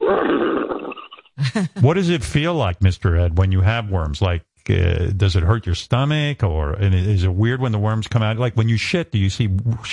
Brr. 0.00 0.92
What 1.80 1.94
does 1.94 2.10
it 2.10 2.22
feel 2.22 2.54
like, 2.54 2.78
Mr. 2.80 3.18
Ed, 3.18 3.36
when 3.38 3.50
you 3.50 3.60
have 3.62 3.90
worms? 3.90 4.22
Like, 4.22 4.42
uh, 4.70 5.06
does 5.16 5.34
it 5.36 5.42
hurt 5.42 5.66
your 5.66 5.74
stomach, 5.74 6.42
or 6.44 6.72
and 6.74 6.94
is 6.94 7.24
it 7.24 7.34
weird 7.34 7.60
when 7.60 7.72
the 7.72 7.78
worms 7.78 8.06
come 8.06 8.22
out? 8.22 8.38
Like 8.38 8.54
when 8.54 8.68
you 8.68 8.76
shit, 8.76 9.10
do 9.10 9.18
you 9.18 9.28
see 9.30 9.48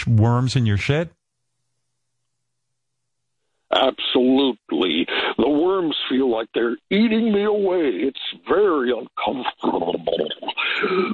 worms 0.07 0.55
in 0.55 0.65
your 0.67 0.77
shit? 0.77 1.11
Absolutely. 3.73 5.07
The 5.37 5.49
worms 5.49 5.95
feel 6.09 6.29
like 6.29 6.49
they're 6.53 6.77
eating 6.89 7.31
me 7.33 7.43
away. 7.43 7.87
It's 7.87 8.19
very 8.47 8.91
uncomfortable. 8.91 10.27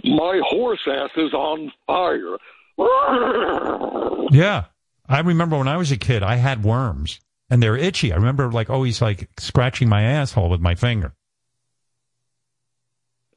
My 0.04 0.42
horse 0.44 0.82
ass 0.88 1.12
is 1.16 1.34
on 1.34 1.72
fire. 1.86 2.38
Yeah, 4.32 4.66
I 5.08 5.20
remember 5.20 5.58
when 5.58 5.68
I 5.68 5.78
was 5.78 5.92
a 5.92 5.98
kid, 5.98 6.24
I 6.24 6.36
had 6.36 6.64
worms, 6.64 7.20
and 7.50 7.62
they're 7.62 7.78
itchy. 7.78 8.12
I 8.12 8.16
remember 8.16 8.52
like 8.52 8.70
always 8.70 9.02
like 9.02 9.30
scratching 9.38 9.90
my 9.90 10.04
asshole 10.04 10.50
with 10.50 10.62
my 10.62 10.76
finger. 10.76 11.14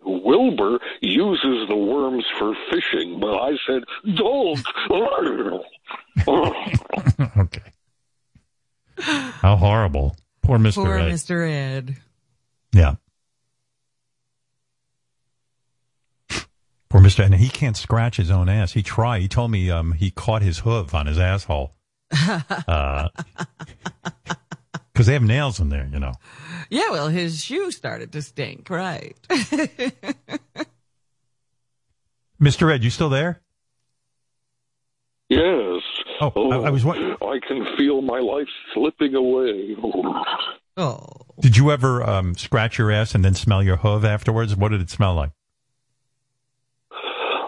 Wilbur 0.03 0.79
uses 1.01 1.69
the 1.69 1.77
worms 1.77 2.25
for 2.39 2.55
fishing, 2.71 3.21
but 3.21 3.35
I 3.37 3.53
said, 3.67 3.85
don't. 4.17 4.61
okay. 7.39 7.73
How 9.01 9.57
horrible. 9.57 10.17
Poor 10.43 10.59
Mr. 10.59 10.69
Ed 10.69 10.75
Poor 10.75 10.99
Ed. 10.99 11.13
Mr. 11.13 11.51
Ed. 11.51 11.97
Yeah. 12.73 12.95
Poor 16.89 17.01
Mr. 17.01 17.25
And 17.25 17.35
he 17.35 17.49
can't 17.49 17.77
scratch 17.77 18.17
his 18.17 18.31
own 18.31 18.49
ass. 18.49 18.73
He 18.73 18.83
tried. 18.83 19.21
He 19.23 19.29
told 19.29 19.51
me 19.51 19.71
um, 19.71 19.93
he 19.93 20.11
caught 20.11 20.43
his 20.43 20.59
hoof 20.61 20.95
on 20.95 21.07
his 21.07 21.19
asshole. 21.19 21.75
Because 24.93 25.07
they 25.07 25.15
have 25.15 25.23
nails 25.23 25.61
in 25.61 25.71
there, 25.71 25.89
you 25.91 25.99
know. 25.99 26.13
Yeah, 26.69 26.91
well, 26.91 27.09
his 27.09 27.43
shoe 27.43 27.71
started 27.71 28.13
to 28.13 28.21
stink, 28.21 28.69
right? 28.69 29.17
Mr. 32.39 32.71
Ed, 32.71 32.85
you 32.85 32.91
still 32.91 33.09
there? 33.09 33.41
yes. 35.31 35.81
Oh, 36.21 36.51
I- 36.53 36.67
I 36.67 36.71
was 36.71 36.85
wa- 36.85 36.95
I 36.95 37.39
can 37.47 37.65
feel 37.79 38.03
my 38.03 38.19
life 38.19 38.49
slipping 38.75 39.15
away. 39.15 39.77
oh. 40.77 41.07
Did 41.41 41.57
you 41.57 41.71
ever 41.71 42.03
um, 42.03 42.35
scratch 42.37 42.77
your 42.79 42.91
ass 42.91 43.15
and 43.15 43.25
then 43.25 43.35
smell 43.35 43.63
your 43.63 43.77
hoof 43.77 44.05
afterwards? 44.05 44.55
What 44.55 44.71
did 44.73 44.83
it 44.83 44.91
smell 44.91 45.15
like? 45.15 45.31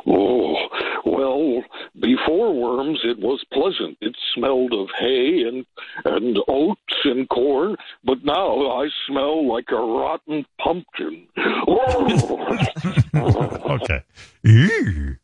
Oh, 0.07 0.57
well, 1.05 1.63
before 2.01 2.53
worms, 2.55 3.01
it 3.05 3.19
was 3.19 3.45
pleasant. 3.53 3.99
It 4.01 4.17
smelled 4.35 4.73
of 4.73 4.89
hay 4.99 5.43
and 5.43 5.67
and 6.07 6.39
oats 6.49 6.81
and 7.05 7.29
corn, 7.29 7.77
but 8.03 8.25
now 8.25 8.71
I 8.81 8.89
smell 9.07 9.47
like 9.47 9.67
a 9.71 9.77
rotten 9.77 10.45
pumpkin. 10.59 11.29
okay. 13.15 14.03
Ew. 14.43 15.17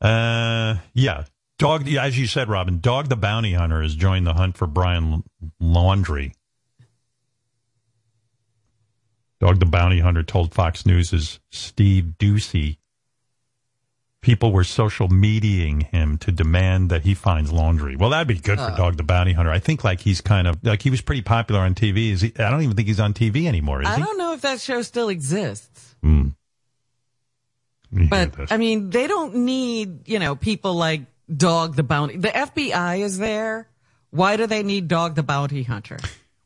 Uh, 0.00 0.76
yeah. 0.94 1.24
Dog, 1.62 1.88
as 1.88 2.18
you 2.18 2.26
said, 2.26 2.48
Robin, 2.48 2.80
Dog 2.80 3.08
the 3.08 3.16
Bounty 3.16 3.52
Hunter 3.52 3.82
has 3.82 3.94
joined 3.94 4.26
the 4.26 4.34
hunt 4.34 4.56
for 4.56 4.66
Brian 4.66 5.22
Laundrie. 5.60 6.32
Dog 9.40 9.60
the 9.60 9.66
Bounty 9.66 10.00
Hunter 10.00 10.22
told 10.22 10.52
Fox 10.52 10.84
News' 10.84 11.40
Steve 11.50 12.14
Doocy 12.18 12.78
people 14.22 14.52
were 14.52 14.64
social 14.64 15.08
mediating 15.08 15.80
him 15.80 16.16
to 16.16 16.30
demand 16.30 16.90
that 16.90 17.02
he 17.02 17.12
finds 17.12 17.52
laundry. 17.52 17.96
Well, 17.96 18.10
that'd 18.10 18.28
be 18.28 18.38
good 18.38 18.58
for. 18.58 18.70
Dog 18.76 18.96
the 18.96 19.02
Bounty 19.02 19.32
Hunter. 19.32 19.50
I 19.50 19.58
think 19.58 19.84
like 19.84 20.00
he's 20.00 20.20
kind 20.20 20.46
of 20.46 20.58
like 20.64 20.82
he 20.82 20.90
was 20.90 21.00
pretty 21.00 21.22
popular 21.22 21.60
on 21.60 21.74
TV. 21.74 22.10
Is 22.12 22.22
he, 22.22 22.32
I 22.38 22.50
don't 22.50 22.62
even 22.62 22.76
think 22.76 22.88
he's 22.88 23.00
on 23.00 23.14
TV 23.14 23.46
anymore. 23.46 23.82
Is 23.82 23.88
I 23.88 23.96
he? 23.96 24.02
don't 24.02 24.18
know 24.18 24.32
if 24.32 24.40
that 24.42 24.60
show 24.60 24.82
still 24.82 25.08
exists. 25.08 25.96
Hmm. 26.02 26.28
Yeah, 27.90 28.06
But 28.08 28.50
I 28.50 28.56
mean, 28.56 28.90
they 28.90 29.06
don't 29.06 29.34
need, 29.34 30.08
you 30.08 30.18
know, 30.18 30.34
people 30.34 30.74
like 30.74 31.02
Dog 31.36 31.76
the 31.76 31.82
Bounty. 31.82 32.16
The 32.16 32.28
FBI 32.28 33.00
is 33.00 33.18
there. 33.18 33.68
Why 34.10 34.36
do 34.36 34.46
they 34.46 34.62
need 34.62 34.88
Dog 34.88 35.14
the 35.14 35.22
Bounty 35.22 35.62
Hunter? 35.62 35.98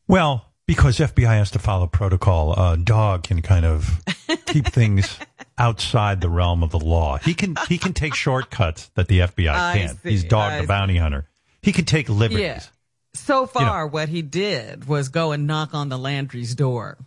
Well, 0.07 0.45
because 0.65 0.97
FBI 0.99 1.37
has 1.37 1.51
to 1.51 1.59
follow 1.59 1.87
protocol, 1.87 2.57
uh, 2.57 2.75
dog 2.75 3.23
can 3.23 3.41
kind 3.41 3.65
of 3.65 4.01
keep 4.45 4.67
things 4.67 5.17
outside 5.57 6.21
the 6.21 6.29
realm 6.29 6.63
of 6.63 6.71
the 6.71 6.79
law. 6.79 7.17
He 7.17 7.33
can 7.33 7.55
he 7.67 7.77
can 7.77 7.93
take 7.93 8.13
shortcuts 8.15 8.89
that 8.95 9.07
the 9.07 9.19
FBI 9.19 9.73
can't. 9.73 9.97
He's 10.03 10.23
dog 10.23 10.51
I 10.51 10.55
the 10.57 10.63
see. 10.63 10.67
bounty 10.67 10.97
hunter. 10.97 11.27
He 11.61 11.71
can 11.71 11.85
take 11.85 12.09
liberties. 12.09 12.39
Yeah. 12.45 12.61
So 13.13 13.47
far, 13.47 13.87
what 13.87 14.09
he 14.09 14.21
did 14.21 14.87
was 14.87 15.09
go 15.09 15.31
and 15.31 15.47
knock 15.47 15.73
on 15.73 15.89
the 15.89 15.97
Laundrie's 15.97 16.53
door 16.53 16.97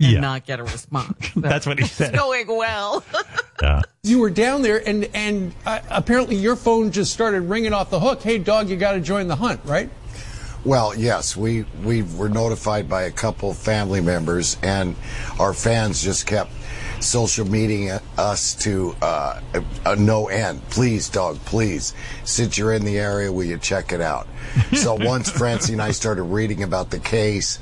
and 0.00 0.12
Yeah. 0.12 0.20
not 0.20 0.46
get 0.46 0.60
a 0.60 0.64
response. 0.64 1.30
That's 1.36 1.66
what 1.66 1.78
he 1.78 1.86
said. 1.86 2.14
It's 2.14 2.18
going 2.22 2.46
well. 2.46 3.04
Yeah. 3.60 3.82
You 4.04 4.20
were 4.20 4.30
down 4.30 4.62
there, 4.62 4.80
and 4.88 5.08
and 5.14 5.52
uh, 5.66 5.80
apparently 5.90 6.36
your 6.36 6.54
phone 6.54 6.92
just 6.92 7.12
started 7.12 7.40
ringing 7.40 7.72
off 7.72 7.90
the 7.90 7.98
hook. 7.98 8.22
Hey, 8.22 8.38
dog, 8.38 8.68
you 8.68 8.76
got 8.76 8.92
to 8.92 9.00
join 9.00 9.26
the 9.26 9.34
hunt, 9.34 9.60
right? 9.64 9.90
Well, 10.64 10.94
yes, 10.96 11.36
we 11.36 11.64
we 11.82 12.02
were 12.02 12.28
notified 12.28 12.88
by 12.88 13.02
a 13.02 13.10
couple 13.10 13.52
family 13.52 14.00
members, 14.00 14.56
and 14.62 14.94
our 15.40 15.52
fans 15.52 16.00
just 16.00 16.24
kept 16.24 16.52
social 17.00 17.48
meeting 17.48 17.90
us 18.16 18.54
to 18.62 18.94
uh, 19.02 19.40
a, 19.54 19.64
a 19.86 19.96
no 19.96 20.28
end. 20.28 20.62
Please, 20.70 21.08
dog, 21.08 21.38
please. 21.44 21.94
Since 22.22 22.58
you're 22.58 22.72
in 22.72 22.84
the 22.84 22.96
area, 22.98 23.32
will 23.32 23.44
you 23.44 23.58
check 23.58 23.92
it 23.92 24.00
out? 24.00 24.28
So 24.76 24.94
once 24.94 25.28
Francie 25.30 25.72
and 25.72 25.82
I 25.82 25.90
started 25.90 26.22
reading 26.22 26.62
about 26.62 26.90
the 26.90 26.98
case 27.00 27.58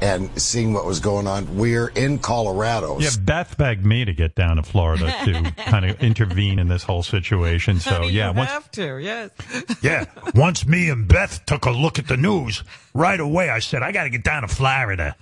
and 0.00 0.30
seeing 0.40 0.72
what 0.72 0.84
was 0.84 1.00
going 1.00 1.26
on, 1.26 1.56
we're 1.56 1.88
in 1.88 2.18
Colorado. 2.18 2.98
Yeah, 2.98 3.10
Beth 3.20 3.56
begged 3.56 3.84
me 3.84 4.04
to 4.04 4.12
get 4.12 4.34
down 4.34 4.56
to 4.56 4.62
Florida 4.62 5.14
to 5.24 5.52
kind 5.64 5.84
of 5.84 6.02
intervene 6.02 6.58
in 6.58 6.68
this 6.68 6.82
whole 6.82 7.02
situation. 7.02 7.80
So 7.80 7.90
Honey, 7.90 8.10
yeah, 8.10 8.30
you 8.30 8.36
once 8.36 8.50
have 8.50 8.70
to. 8.72 8.98
Yes. 8.98 9.30
yeah, 9.82 10.04
once 10.34 10.66
me 10.66 10.88
and 10.90 11.06
Beth 11.08 11.44
took 11.46 11.64
a 11.66 11.70
look 11.70 11.98
at 11.98 12.08
the 12.08 12.16
news, 12.16 12.62
right 12.94 13.18
away 13.20 13.50
I 13.50 13.58
said 13.58 13.82
I 13.82 13.92
got 13.92 14.04
to 14.04 14.10
get 14.10 14.24
down 14.24 14.42
to 14.42 14.48
Florida. 14.48 15.16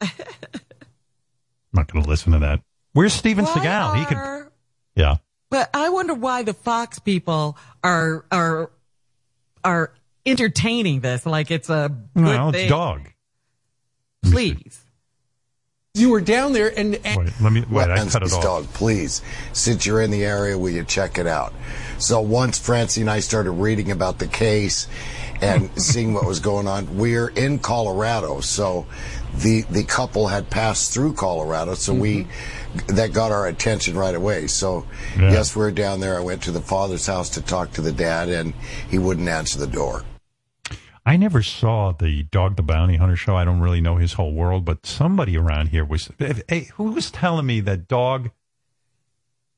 I'm 0.00 0.08
not 1.72 1.92
going 1.92 2.04
to 2.04 2.08
listen 2.10 2.32
to 2.32 2.38
that. 2.40 2.60
Where's 2.92 3.12
Steven 3.12 3.44
Why 3.44 3.50
Seagal? 3.52 3.98
He 3.98 4.04
could. 4.06 4.52
Yeah. 4.94 5.16
But 5.50 5.70
I 5.72 5.88
wonder 5.90 6.14
why 6.14 6.42
the 6.42 6.54
Fox 6.54 6.98
people 6.98 7.56
are 7.82 8.24
are 8.30 8.70
are 9.64 9.92
entertaining 10.26 11.00
this 11.00 11.24
like 11.24 11.50
it's 11.50 11.70
a 11.70 11.90
good 12.14 12.22
No, 12.22 12.48
it's 12.48 12.58
thing. 12.58 12.68
dog. 12.68 13.08
Please. 14.22 14.84
You 15.94 16.10
were 16.10 16.20
down 16.20 16.52
there, 16.52 16.72
and, 16.78 16.94
and 17.04 17.24
Wait, 17.24 17.32
let 17.40 17.52
me 17.52 17.64
wait. 17.68 17.84
I 17.84 17.94
Weapons 17.94 18.12
cut 18.12 18.22
it 18.22 18.32
off. 18.32 18.42
dog, 18.42 18.64
please. 18.72 19.20
Since 19.52 19.84
you're 19.84 20.00
in 20.00 20.12
the 20.12 20.24
area, 20.24 20.56
will 20.56 20.70
you 20.70 20.84
check 20.84 21.18
it 21.18 21.26
out? 21.26 21.52
So 21.98 22.20
once 22.20 22.56
Francie 22.56 23.00
and 23.00 23.10
I 23.10 23.18
started 23.18 23.50
reading 23.52 23.90
about 23.90 24.18
the 24.18 24.28
case 24.28 24.86
and 25.40 25.70
seeing 25.80 26.14
what 26.14 26.24
was 26.24 26.38
going 26.38 26.68
on, 26.68 26.98
we're 26.98 27.28
in 27.28 27.58
Colorado. 27.58 28.40
So 28.40 28.86
the 29.38 29.62
the 29.62 29.82
couple 29.82 30.28
had 30.28 30.48
passed 30.50 30.92
through 30.92 31.14
Colorado, 31.14 31.74
so 31.74 31.94
we 31.94 32.24
mm-hmm. 32.24 32.94
that 32.94 33.12
got 33.12 33.32
our 33.32 33.48
attention 33.48 33.96
right 33.96 34.14
away. 34.14 34.46
So 34.46 34.86
Yeah. 35.18 35.32
yes, 35.32 35.56
we 35.56 35.64
are 35.64 35.72
down 35.72 35.98
there. 35.98 36.16
I 36.16 36.20
went 36.20 36.42
to 36.44 36.52
the 36.52 36.60
father's 36.60 37.06
house 37.06 37.28
to 37.30 37.42
talk 37.42 37.72
to 37.72 37.80
the 37.80 37.92
dad, 37.92 38.28
and 38.28 38.54
he 38.88 38.98
wouldn't 38.98 39.28
answer 39.28 39.58
the 39.58 39.66
door. 39.66 40.04
I 41.08 41.16
never 41.16 41.42
saw 41.42 41.92
the 41.92 42.24
Dog 42.24 42.56
the 42.56 42.62
Bounty 42.62 42.96
Hunter 42.96 43.16
show. 43.16 43.34
I 43.34 43.46
don't 43.46 43.60
really 43.60 43.80
know 43.80 43.96
his 43.96 44.12
whole 44.12 44.34
world, 44.34 44.66
but 44.66 44.84
somebody 44.84 45.38
around 45.38 45.68
here 45.68 45.82
was. 45.82 46.10
Hey, 46.18 46.68
who 46.74 46.92
was 46.92 47.10
telling 47.10 47.46
me 47.46 47.60
that 47.60 47.88
Dog 47.88 48.30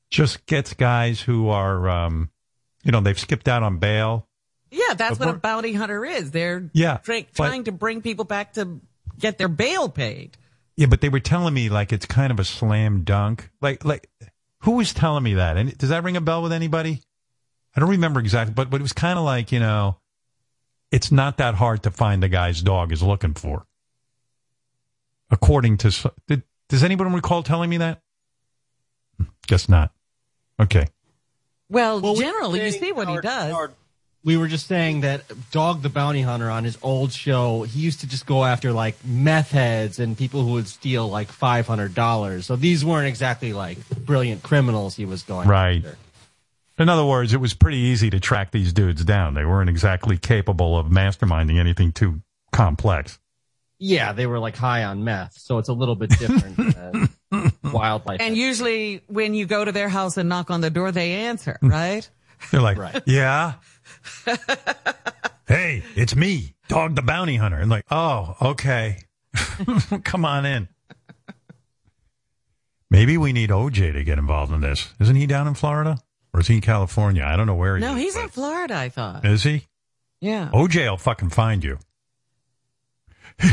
just 0.09 0.45
gets 0.45 0.73
guys 0.73 1.19
who 1.19 1.49
are, 1.49 1.89
um, 1.89 2.29
you 2.85 2.91
know, 2.93 3.01
they've 3.01 3.19
skipped 3.19 3.49
out 3.49 3.63
on 3.63 3.79
bail, 3.79 4.27
Yeah, 4.71 4.93
that's 4.93 5.17
But 5.17 5.27
what 5.27 5.35
a 5.35 5.39
bounty 5.39 5.73
hunter 5.73 6.05
is. 6.05 6.31
They're 6.31 6.69
Yeah, 6.71 6.97
tra- 7.03 7.23
but- 7.35 7.47
trying 7.47 7.65
to 7.65 7.73
bring 7.73 8.01
people 8.01 8.23
back 8.23 8.53
to 8.53 8.79
get 9.19 9.37
their 9.37 9.49
bail 9.49 9.89
paid. 9.89 10.37
Yeah, 10.77 10.85
but 10.87 11.01
they 11.01 11.09
were 11.09 11.19
telling 11.19 11.53
me 11.53 11.67
like 11.67 11.91
it's 11.91 12.05
kind 12.05 12.31
of 12.31 12.39
a 12.39 12.45
slam 12.45 13.03
dunk. 13.03 13.49
Like, 13.59 13.83
like 13.83 14.09
who 14.59 14.77
was 14.77 14.93
telling 14.93 15.23
me 15.23 15.33
that? 15.33 15.57
And 15.57 15.77
does 15.77 15.89
that 15.89 16.05
ring 16.05 16.15
a 16.15 16.21
bell 16.21 16.41
with 16.43 16.53
anybody? 16.53 17.01
I 17.75 17.81
don't 17.81 17.89
remember 17.89 18.21
exactly, 18.21 18.53
but 18.53 18.69
but 18.69 18.79
it 18.79 18.83
was 18.83 18.93
kind 18.93 19.19
of 19.19 19.25
like 19.25 19.51
you 19.51 19.59
know, 19.59 19.97
it's 20.91 21.11
not 21.11 21.37
that 21.37 21.55
hard 21.55 21.83
to 21.83 21.91
find 21.91 22.21
the 22.21 22.29
guy's 22.29 22.61
dog 22.61 22.91
is 22.91 23.01
looking 23.01 23.33
for. 23.33 23.65
According 25.29 25.77
to, 25.77 26.11
did, 26.27 26.43
does 26.69 26.83
anyone 26.83 27.13
recall 27.13 27.41
telling 27.43 27.69
me 27.69 27.77
that? 27.77 28.01
Guess 29.47 29.69
not. 29.69 29.91
Okay. 30.59 30.87
Well, 31.69 32.01
Well, 32.01 32.13
we- 32.15 32.19
generally, 32.19 32.65
you 32.65 32.71
see 32.71 32.91
what 32.91 33.07
he 33.07 33.17
does. 33.21 33.69
We 34.23 34.37
were 34.37 34.47
just 34.47 34.67
saying 34.67 35.01
that 35.01 35.23
Dog 35.49 35.81
the 35.81 35.89
Bounty 35.89 36.21
Hunter 36.21 36.51
on 36.51 36.63
his 36.63 36.77
old 36.83 37.11
show, 37.11 37.63
he 37.63 37.79
used 37.79 38.01
to 38.01 38.07
just 38.07 38.27
go 38.27 38.43
after 38.45 38.71
like 38.71 39.03
meth 39.03 39.49
heads 39.49 39.97
and 39.97 40.15
people 40.15 40.43
who 40.43 40.51
would 40.53 40.67
steal 40.67 41.07
like 41.09 41.29
five 41.31 41.65
hundred 41.65 41.95
dollars. 41.95 42.45
So 42.45 42.55
these 42.55 42.85
weren't 42.85 43.07
exactly 43.07 43.51
like 43.51 43.79
brilliant 44.05 44.43
criminals 44.43 44.95
he 44.95 45.05
was 45.05 45.23
going 45.23 45.47
Right. 45.49 45.77
after. 45.83 45.97
In 46.81 46.89
other 46.89 47.05
words, 47.05 47.31
it 47.33 47.37
was 47.37 47.53
pretty 47.53 47.77
easy 47.77 48.09
to 48.09 48.19
track 48.19 48.49
these 48.51 48.73
dudes 48.73 49.05
down. 49.05 49.35
They 49.35 49.45
weren't 49.45 49.69
exactly 49.69 50.17
capable 50.17 50.77
of 50.79 50.87
masterminding 50.87 51.59
anything 51.59 51.91
too 51.91 52.21
complex. 52.51 53.19
Yeah, 53.77 54.13
they 54.13 54.25
were 54.25 54.39
like 54.39 54.55
high 54.55 54.83
on 54.83 55.03
meth, 55.03 55.37
so 55.37 55.59
it's 55.59 55.69
a 55.69 55.73
little 55.73 55.95
bit 55.95 56.09
different 56.09 57.11
wildlife. 57.63 58.19
And 58.19 58.35
usually, 58.35 59.03
when 59.07 59.35
you 59.35 59.45
go 59.45 59.63
to 59.63 59.71
their 59.71 59.89
house 59.89 60.17
and 60.17 60.27
knock 60.27 60.49
on 60.49 60.61
the 60.61 60.71
door, 60.71 60.91
they 60.91 61.13
answer, 61.13 61.59
mm. 61.61 61.71
right? 61.71 62.09
They're 62.51 62.61
like, 62.61 62.77
Right. 62.77 63.03
yeah. 63.05 63.53
hey, 65.47 65.83
it's 65.95 66.15
me, 66.15 66.55
Dog 66.67 66.95
the 66.95 67.03
Bounty 67.03 67.35
Hunter. 67.35 67.57
And 67.57 67.69
like, 67.69 67.85
oh, 67.91 68.35
okay. 68.41 69.03
Come 70.03 70.25
on 70.25 70.45
in. 70.45 70.67
Maybe 72.89 73.17
we 73.17 73.33
need 73.33 73.51
OJ 73.51 73.93
to 73.93 74.03
get 74.03 74.17
involved 74.17 74.51
in 74.51 74.61
this. 74.61 74.91
Isn't 74.99 75.15
he 75.15 75.27
down 75.27 75.47
in 75.47 75.53
Florida? 75.53 75.97
Or 76.33 76.39
is 76.39 76.47
he 76.47 76.55
in 76.55 76.61
California? 76.61 77.23
I 77.23 77.35
don't 77.35 77.45
know 77.47 77.55
where 77.55 77.75
he 77.77 77.81
No, 77.81 77.95
is. 77.95 78.01
he's 78.01 78.15
in 78.15 78.29
Florida, 78.29 78.75
I 78.75 78.89
thought. 78.89 79.25
Is 79.25 79.43
he? 79.43 79.67
Yeah. 80.21 80.49
OJ 80.53 80.89
will 80.89 80.97
fucking 80.97 81.29
find 81.29 81.63
you. 81.63 81.77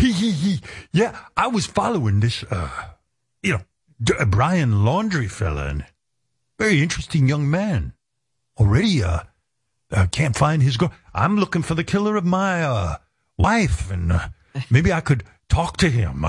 yeah, 0.92 1.18
I 1.36 1.46
was 1.48 1.66
following 1.66 2.20
this, 2.20 2.44
uh, 2.50 2.68
you 3.42 3.52
know, 3.54 3.60
D- 4.02 4.12
uh, 4.18 4.24
Brian 4.26 4.70
Laundrie 4.84 5.30
fella, 5.30 5.68
and 5.68 5.84
very 6.58 6.82
interesting 6.82 7.26
young 7.28 7.50
man. 7.50 7.94
Already, 8.58 9.02
uh, 9.02 9.20
uh, 9.90 10.06
can't 10.10 10.36
find 10.36 10.62
his 10.62 10.76
girl. 10.76 10.92
I'm 11.14 11.36
looking 11.36 11.62
for 11.62 11.74
the 11.74 11.84
killer 11.84 12.16
of 12.16 12.24
my 12.24 12.62
uh, 12.62 12.96
wife, 13.38 13.90
and 13.90 14.12
uh, 14.12 14.28
maybe 14.70 14.92
I 14.92 15.00
could 15.00 15.24
talk 15.48 15.78
to 15.78 15.88
him. 15.88 16.24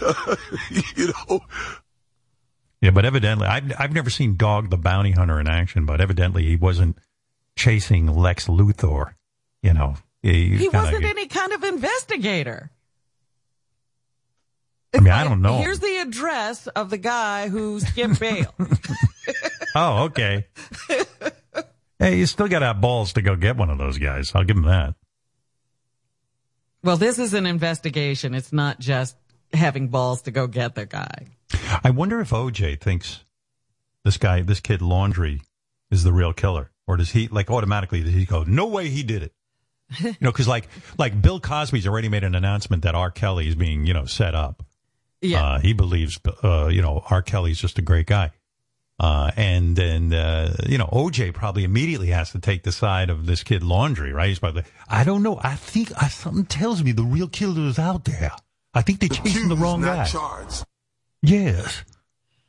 you 0.70 1.12
know. 1.28 1.40
Yeah, 2.86 2.92
but 2.92 3.04
evidently, 3.04 3.48
I've 3.48 3.72
I've 3.80 3.92
never 3.92 4.10
seen 4.10 4.36
Dog 4.36 4.70
the 4.70 4.76
Bounty 4.76 5.10
Hunter 5.10 5.40
in 5.40 5.48
action, 5.48 5.86
but 5.86 6.00
evidently 6.00 6.44
he 6.44 6.54
wasn't 6.54 6.96
chasing 7.56 8.06
Lex 8.06 8.46
Luthor. 8.46 9.14
You 9.60 9.74
know, 9.74 9.96
he, 10.22 10.56
he 10.56 10.68
wasn't 10.68 11.04
any 11.04 11.26
kind 11.26 11.52
of 11.52 11.64
investigator. 11.64 12.70
I 14.94 15.00
mean, 15.00 15.12
I 15.12 15.24
don't 15.24 15.42
know. 15.42 15.58
Here's 15.58 15.80
the 15.80 15.96
address 15.96 16.68
of 16.68 16.90
the 16.90 16.96
guy 16.96 17.48
who 17.48 17.80
skipped 17.80 18.20
bail. 18.20 18.54
Oh, 19.78 20.04
okay. 20.04 20.46
hey, 21.98 22.16
you 22.16 22.24
still 22.24 22.48
got 22.48 22.60
to 22.60 22.66
have 22.66 22.80
balls 22.80 23.12
to 23.14 23.20
go 23.20 23.36
get 23.36 23.58
one 23.58 23.68
of 23.68 23.76
those 23.76 23.98
guys. 23.98 24.32
I'll 24.34 24.44
give 24.44 24.56
him 24.56 24.62
that. 24.62 24.94
well, 26.82 26.96
this 26.96 27.18
is 27.18 27.34
an 27.34 27.44
investigation. 27.44 28.34
It's 28.34 28.54
not 28.54 28.78
just 28.78 29.16
having 29.52 29.88
balls 29.88 30.22
to 30.22 30.30
go 30.30 30.46
get 30.46 30.76
the 30.76 30.86
guy. 30.86 31.35
I 31.84 31.90
wonder 31.90 32.20
if 32.20 32.30
OJ 32.30 32.80
thinks 32.80 33.24
this 34.04 34.16
guy, 34.16 34.42
this 34.42 34.60
kid 34.60 34.80
Laundrie, 34.80 35.42
is 35.90 36.02
the 36.04 36.12
real 36.12 36.32
killer, 36.32 36.70
or 36.86 36.96
does 36.96 37.10
he 37.10 37.28
like 37.28 37.50
automatically 37.50 38.02
does 38.02 38.14
he 38.14 38.24
go, 38.24 38.42
"No 38.44 38.66
way, 38.66 38.88
he 38.88 39.02
did 39.02 39.22
it"? 39.22 39.32
you 40.00 40.14
know, 40.20 40.32
because 40.32 40.48
like 40.48 40.68
like 40.98 41.20
Bill 41.20 41.40
Cosby's 41.40 41.86
already 41.86 42.08
made 42.08 42.24
an 42.24 42.34
announcement 42.34 42.82
that 42.82 42.94
R. 42.94 43.10
Kelly 43.10 43.48
is 43.48 43.54
being 43.54 43.86
you 43.86 43.94
know 43.94 44.04
set 44.04 44.34
up. 44.34 44.64
Yeah. 45.20 45.44
Uh, 45.44 45.58
he 45.60 45.72
believes, 45.72 46.20
uh, 46.44 46.66
you 46.66 46.82
know, 46.82 47.02
R. 47.10 47.22
Kelly's 47.22 47.58
just 47.58 47.78
a 47.78 47.82
great 47.82 48.06
guy. 48.06 48.32
Uh, 48.98 49.30
and 49.36 49.76
then, 49.76 50.12
uh, 50.12 50.56
you 50.66 50.78
know, 50.78 50.86
OJ 50.86 51.34
probably 51.34 51.64
immediately 51.64 52.08
has 52.08 52.32
to 52.32 52.38
take 52.38 52.62
the 52.62 52.72
side 52.72 53.10
of 53.10 53.26
this 53.26 53.42
kid 53.42 53.62
Laundrie, 53.62 54.12
right? 54.12 54.28
He's 54.28 54.38
probably, 54.38 54.64
I 54.88 55.04
don't 55.04 55.22
know. 55.22 55.38
I 55.42 55.54
think 55.54 55.90
I, 56.00 56.08
something 56.08 56.46
tells 56.46 56.82
me 56.82 56.92
the 56.92 57.02
real 57.02 57.28
killer 57.28 57.62
is 57.62 57.78
out 57.78 58.04
there. 58.04 58.32
I 58.72 58.82
think 58.82 59.00
they're 59.00 59.08
chasing 59.08 59.48
the 59.48 59.56
wrong 59.56 59.82
guy. 59.82 60.04
charged. 60.04 60.64
Yes. 61.26 61.84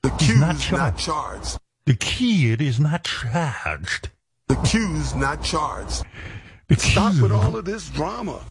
The 0.04 0.10
Q's 0.12 0.40
not 0.40 0.48
not 0.72 0.98
charged. 0.98 1.00
charged. 1.00 1.58
The 1.86 1.96
kid 1.96 2.62
is 2.62 2.80
not 2.80 3.04
charged. 3.04 4.10
The 4.48 4.56
Q's 4.56 5.16
not 5.16 5.44
charged. 5.44 6.04
The 6.68 6.76
Stop 6.76 7.14
Q- 7.14 7.24
with 7.24 7.32
all 7.32 7.56
of 7.58 7.66
this 7.66 7.90
drama. 7.90 8.42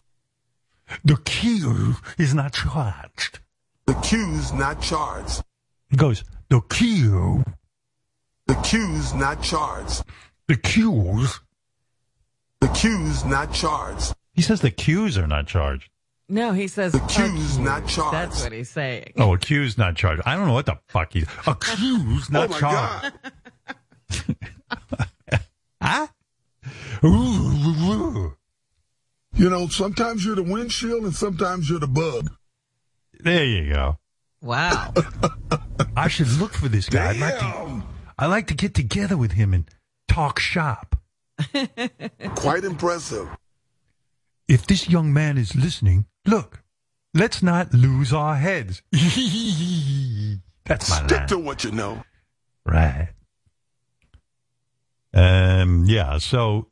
The 1.03 1.17
Q 1.17 1.95
is 2.17 2.33
not 2.33 2.53
charged. 2.53 3.39
The 3.85 3.93
Q's 3.95 4.53
not 4.53 4.81
charged. 4.81 5.43
He 5.89 5.95
goes, 5.97 6.23
the 6.49 6.61
Q, 6.61 7.43
The 8.47 8.55
Q's 8.55 9.13
not 9.13 9.41
charged. 9.41 10.03
the 10.47 10.55
Q's. 10.57 11.39
The 12.59 12.67
Q's 12.69 13.23
not 13.25 13.53
charged. 13.53 14.13
He 14.33 14.41
says 14.41 14.61
the 14.61 14.71
Q's 14.71 15.17
are 15.17 15.27
not 15.27 15.47
charged. 15.47 15.89
No, 16.29 16.51
he 16.51 16.67
says 16.67 16.93
accused, 16.93 17.59
not 17.59 17.87
charged. 17.87 18.13
That's 18.13 18.43
what 18.43 18.51
he's 18.51 18.69
saying. 18.69 19.13
Oh, 19.17 19.33
accused, 19.33 19.77
not 19.77 19.95
charged. 19.95 20.21
I 20.25 20.35
don't 20.35 20.47
know 20.47 20.53
what 20.53 20.65
the 20.65 20.77
fuck 20.87 21.13
he's. 21.13 21.25
accused, 21.45 22.29
oh 22.35 22.39
not 22.39 22.51
oh 22.51 22.59
charged. 22.59 23.13
God. 23.23 24.35
Huh? 25.79 26.07
You 29.33 29.49
know, 29.49 29.67
sometimes 29.67 30.25
you're 30.25 30.35
the 30.35 30.43
windshield 30.43 31.03
and 31.03 31.13
sometimes 31.15 31.69
you're 31.69 31.79
the 31.79 31.87
bug. 31.87 32.31
There 33.19 33.45
you 33.45 33.71
go. 33.71 33.99
Wow. 34.41 34.93
I 35.95 36.07
should 36.07 36.29
look 36.33 36.53
for 36.53 36.67
this 36.67 36.89
guy. 36.89 37.11
I'd 37.11 37.17
like 37.17 37.39
to, 37.39 37.83
I 38.17 38.25
like 38.25 38.47
to 38.47 38.53
get 38.53 38.73
together 38.73 39.15
with 39.15 39.33
him 39.33 39.53
and 39.53 39.69
talk 40.07 40.39
shop. 40.39 40.95
Quite 42.35 42.63
impressive. 42.63 43.29
If 44.47 44.65
this 44.65 44.89
young 44.89 45.11
man 45.13 45.37
is 45.37 45.55
listening, 45.55 46.05
look, 46.25 46.63
let's 47.13 47.43
not 47.43 47.73
lose 47.73 48.13
our 48.13 48.35
heads. 48.35 48.81
That's 50.65 50.89
my 50.89 50.95
Stick 51.05 51.17
line. 51.19 51.27
to 51.27 51.37
what 51.39 51.63
you 51.63 51.71
know. 51.71 52.03
Right. 52.65 53.09
Um. 55.13 55.85
Yeah. 55.85 56.17
So 56.19 56.67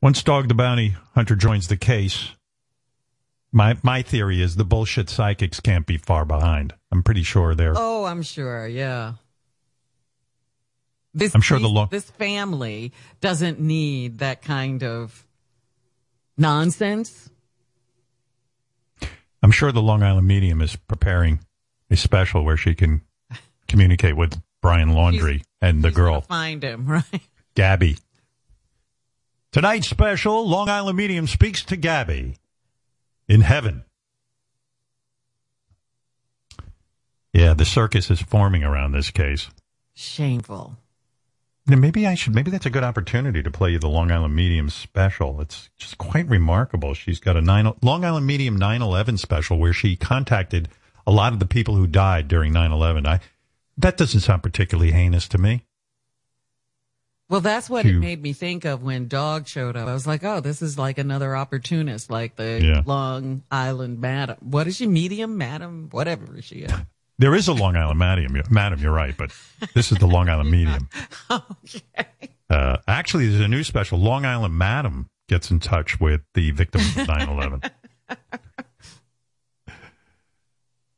once 0.00 0.22
Dog 0.22 0.48
the 0.48 0.54
Bounty 0.54 0.96
Hunter 1.14 1.34
joins 1.36 1.68
the 1.68 1.76
case, 1.76 2.30
my 3.52 3.76
my 3.82 4.02
theory 4.02 4.40
is 4.40 4.56
the 4.56 4.64
bullshit 4.64 5.10
psychics 5.10 5.60
can't 5.60 5.86
be 5.86 5.98
far 5.98 6.24
behind. 6.24 6.74
I'm 6.92 7.02
pretty 7.02 7.22
sure 7.24 7.54
they're. 7.54 7.74
Oh, 7.76 8.04
I'm 8.04 8.22
sure. 8.22 8.66
Yeah. 8.66 9.14
This, 11.18 11.34
I'm 11.34 11.40
sure 11.40 11.58
the 11.58 11.66
these- 11.66 11.72
law- 11.74 11.86
this 11.86 12.10
family 12.10 12.92
doesn't 13.20 13.60
need 13.60 14.18
that 14.18 14.42
kind 14.42 14.82
of 14.84 15.26
nonsense. 16.36 17.28
I'm 19.42 19.50
sure 19.50 19.70
the 19.72 19.82
Long 19.82 20.02
Island 20.02 20.26
Medium 20.26 20.60
is 20.60 20.76
preparing 20.76 21.40
a 21.90 21.96
special 21.96 22.44
where 22.44 22.56
she 22.56 22.74
can 22.74 23.02
communicate 23.68 24.16
with 24.16 24.40
Brian 24.60 24.90
Laundrie 24.90 25.42
and 25.60 25.82
the 25.82 25.90
girl 25.90 26.22
Find 26.22 26.62
him, 26.62 26.86
right? 26.90 27.20
Gabby. 27.54 27.96
Tonight's 29.52 29.88
special, 29.88 30.46
Long 30.48 30.68
Island 30.68 30.96
Medium 30.96 31.26
speaks 31.26 31.64
to 31.64 31.76
Gabby 31.76 32.36
in 33.28 33.40
heaven. 33.42 33.84
Yeah, 37.32 37.54
the 37.54 37.64
circus 37.64 38.10
is 38.10 38.20
forming 38.20 38.64
around 38.64 38.92
this 38.92 39.10
case. 39.10 39.48
Shameful. 39.94 40.76
Now, 41.68 41.76
maybe 41.76 42.06
I 42.06 42.14
should. 42.14 42.34
Maybe 42.34 42.50
that's 42.50 42.64
a 42.64 42.70
good 42.70 42.82
opportunity 42.82 43.42
to 43.42 43.50
play 43.50 43.72
you 43.72 43.78
the 43.78 43.88
Long 43.88 44.10
Island 44.10 44.34
Medium 44.34 44.70
special. 44.70 45.40
It's 45.42 45.68
just 45.76 45.98
quite 45.98 46.26
remarkable. 46.26 46.94
She's 46.94 47.20
got 47.20 47.36
a 47.36 47.42
nine 47.42 47.70
Long 47.82 48.04
Island 48.06 48.26
Medium 48.26 48.58
9/11 48.58 49.18
special 49.18 49.58
where 49.58 49.74
she 49.74 49.94
contacted 49.94 50.70
a 51.06 51.10
lot 51.12 51.34
of 51.34 51.40
the 51.40 51.46
people 51.46 51.76
who 51.76 51.86
died 51.86 52.26
during 52.26 52.52
9/11. 52.54 53.06
I 53.06 53.20
that 53.76 53.98
doesn't 53.98 54.20
sound 54.20 54.42
particularly 54.42 54.92
heinous 54.92 55.28
to 55.28 55.38
me. 55.38 55.64
Well, 57.28 57.42
that's 57.42 57.68
what 57.68 57.82
To- 57.82 57.90
it 57.90 58.00
made 58.00 58.22
me 58.22 58.32
think 58.32 58.64
of 58.64 58.82
when 58.82 59.06
Dog 59.06 59.46
showed 59.46 59.76
up. 59.76 59.86
I 59.86 59.92
was 59.92 60.06
like, 60.06 60.24
oh, 60.24 60.40
this 60.40 60.62
is 60.62 60.78
like 60.78 60.96
another 60.96 61.36
opportunist, 61.36 62.10
like 62.10 62.36
the 62.36 62.60
Yeah. 62.64 62.82
Long 62.86 63.42
Island 63.50 64.00
Madam. 64.00 64.38
What 64.40 64.66
is 64.66 64.76
she? 64.76 64.86
Medium, 64.86 65.36
Madam, 65.36 65.88
whatever 65.90 66.38
is 66.38 66.46
she? 66.46 66.64
At? 66.66 66.86
There 67.18 67.34
is 67.34 67.48
a 67.48 67.52
Long 67.52 67.76
Island 67.76 67.98
Medium, 67.98 68.40
madam. 68.48 68.78
You're 68.80 68.92
right, 68.92 69.16
but 69.16 69.32
this 69.74 69.90
is 69.90 69.98
the 69.98 70.06
Long 70.06 70.28
Island 70.28 70.50
Medium. 70.50 70.88
okay. 71.30 72.30
Uh, 72.48 72.76
actually, 72.86 73.28
there's 73.28 73.40
a 73.40 73.48
new 73.48 73.64
special. 73.64 73.98
Long 73.98 74.24
Island 74.24 74.56
Madam 74.56 75.10
gets 75.28 75.50
in 75.50 75.58
touch 75.58 75.98
with 76.00 76.20
the 76.34 76.52
victims 76.52 76.96
of 76.96 77.08
9 77.08 77.28
11. 77.28 77.60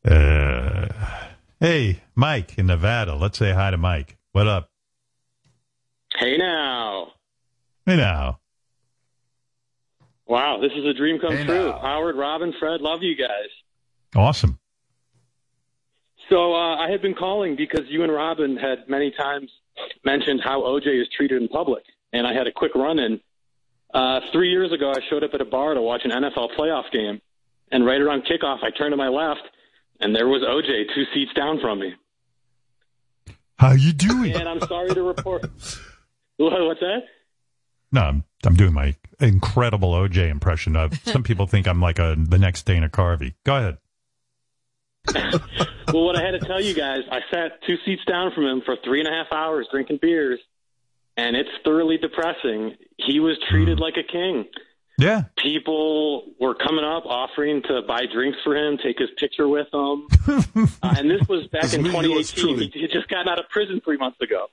Uh, 0.03 0.89
hey, 1.61 2.01
Mike 2.15 2.57
in 2.57 2.67
Nevada. 2.67 3.15
Let's 3.15 3.37
say 3.37 3.53
hi 3.53 3.71
to 3.71 3.77
Mike. 3.77 4.17
What 4.33 4.47
up? 4.47 4.71
Hey 6.17 6.39
now. 6.39 7.09
Hey 7.85 7.97
now. 7.97 8.41
Wow, 10.27 10.59
this 10.61 10.73
is 10.73 10.87
a 10.87 10.95
dream 10.95 11.19
come 11.21 11.37
true. 11.45 11.73
Howard, 11.73 12.17
Robin, 12.17 12.55
Fred, 12.59 12.81
love 12.81 13.03
you 13.03 13.15
guys. 13.15 13.51
Awesome. 14.17 14.60
So 16.31 16.55
uh, 16.55 16.77
I 16.77 16.89
had 16.89 17.03
been 17.03 17.15
calling 17.15 17.57
because 17.57 17.85
you 17.89 18.05
and 18.05 18.13
Robin 18.13 18.57
had 18.57 18.89
many 18.89 19.11
times 19.11 19.51
mentioned 20.05 20.41
how 20.43 20.63
OJ 20.63 21.03
is 21.03 21.09
treated 21.17 21.43
in 21.43 21.49
public, 21.49 21.83
and 22.13 22.27
I 22.27 22.33
had 22.33 22.47
a 22.47 22.53
quick 22.53 22.75
run-in. 22.75 23.21
Uh, 23.93 24.21
three 24.33 24.51
years 24.51 24.73
ago, 24.73 24.93
I 24.93 25.01
showed 25.11 25.25
up 25.25 25.35
at 25.35 25.41
a 25.41 25.45
bar 25.45 25.75
to 25.75 25.83
watch 25.83 26.03
an 26.05 26.13
NFL 26.13 26.57
playoff 26.57 26.91
game, 26.93 27.21
and 27.73 27.85
right 27.85 28.01
around 28.01 28.23
kickoff, 28.23 28.63
I 28.63 28.71
turned 28.71 28.93
to 28.93 28.97
my 28.97 29.09
left, 29.09 29.43
and 29.99 30.15
there 30.15 30.29
was 30.29 30.43
OJ 30.43 30.95
two 30.95 31.05
seats 31.13 31.33
down 31.35 31.59
from 31.61 31.81
me. 31.81 31.95
How 33.59 33.73
you 33.73 33.93
doing? 33.93 34.33
And 34.33 34.49
I'm 34.49 34.61
sorry 34.61 34.95
to 34.95 35.03
report. 35.03 35.43
What's 36.37 36.81
that? 36.81 37.01
No, 37.93 38.03
I'm, 38.03 38.25
I'm 38.47 38.55
doing 38.55 38.73
my 38.73 38.95
incredible 39.19 39.93
OJ 39.93 40.31
impression 40.31 40.77
of. 40.77 40.95
Some 41.05 41.25
people 41.25 41.47
think 41.49 41.67
I'm 41.67 41.81
like 41.81 41.99
a 41.99 42.17
the 42.17 42.39
next 42.39 42.63
Dana 42.67 42.89
Carvey. 42.89 43.35
Go 43.45 43.57
ahead. 43.57 43.79
well, 45.93 46.05
what 46.05 46.17
I 46.17 46.23
had 46.23 46.33
to 46.33 46.47
tell 46.47 46.61
you 46.61 46.75
guys, 46.75 47.01
I 47.11 47.21
sat 47.31 47.63
two 47.67 47.77
seats 47.85 48.03
down 48.07 48.33
from 48.35 48.45
him 48.45 48.63
for 48.65 48.77
three 48.85 49.01
and 49.01 49.09
a 49.09 49.13
half 49.13 49.33
hours 49.33 49.67
drinking 49.71 49.99
beers, 50.03 50.41
and 51.17 51.37
it's 51.37 51.51
thoroughly 51.65 51.99
depressing. 51.99 52.75
He 52.97 53.21
was 53.21 53.39
treated 53.51 53.79
like 53.81 53.95
a 53.97 54.03
king. 54.11 54.47
Yeah. 54.99 55.25
People 55.39 56.35
were 56.39 56.55
coming 56.55 56.85
up 56.85 57.07
offering 57.07 57.63
to 57.63 57.81
buy 57.89 58.03
drinks 58.13 58.39
for 58.45 58.55
him, 58.55 58.77
take 58.77 58.99
his 58.99 59.09
picture 59.17 59.49
with 59.49 59.71
them. 59.71 60.07
uh, 60.83 60.95
and 60.99 61.11
this 61.11 61.27
was 61.27 61.47
back 61.47 61.73
in 61.73 61.83
This 61.83 61.95
is 61.95 62.33
2018. 62.33 62.59
He, 62.59 62.81
he 62.81 62.87
just 62.89 63.09
got 63.09 63.27
out 63.27 63.39
of 63.39 63.49
prison 63.49 63.81
three 63.83 63.97
months 63.97 64.21
ago. 64.21 64.47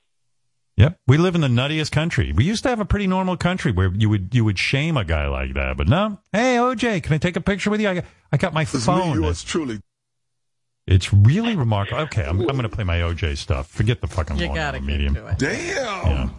Yep. 0.77 0.99
We 1.07 1.17
live 1.17 1.33
in 1.35 1.41
the 1.41 1.47
nuttiest 1.47 1.91
country. 1.91 2.31
We 2.33 2.45
used 2.45 2.63
to 2.63 2.69
have 2.69 2.79
a 2.79 2.85
pretty 2.85 3.07
normal 3.07 3.35
country 3.35 3.71
where 3.71 3.91
you 3.93 4.09
would 4.09 4.33
you 4.33 4.45
would 4.45 4.59
shame 4.59 4.95
a 4.95 5.03
guy 5.03 5.27
like 5.27 5.55
that, 5.55 5.75
but 5.75 5.87
no. 5.89 6.19
Hey, 6.31 6.57
OJ, 6.57 7.01
can 7.01 7.13
I 7.13 7.17
take 7.17 7.35
a 7.35 7.41
picture 7.41 7.71
with 7.71 7.81
you? 7.81 7.89
I 7.89 7.95
got, 7.95 8.05
I 8.31 8.37
got 8.37 8.53
my 8.53 8.63
This 8.63 8.75
is 8.75 8.85
phone. 8.85 9.19
yours 9.19 9.43
truly. 9.43 9.81
It's 10.87 11.13
really 11.13 11.55
remarkable. 11.55 12.01
Okay, 12.03 12.23
I'm, 12.23 12.39
I'm 12.39 12.47
going 12.47 12.63
to 12.63 12.69
play 12.69 12.83
my 12.85 12.99
OJ 12.99 13.37
stuff. 13.37 13.67
Forget 13.69 13.99
the 14.01 14.07
fucking 14.07 14.37
You 14.37 14.47
Long 14.47 14.55
gotta 14.55 14.77
Island 14.77 14.87
get 14.87 14.93
medium. 14.93 15.15
to 15.15 15.27
it. 15.27 15.37
Damn. 15.37 16.29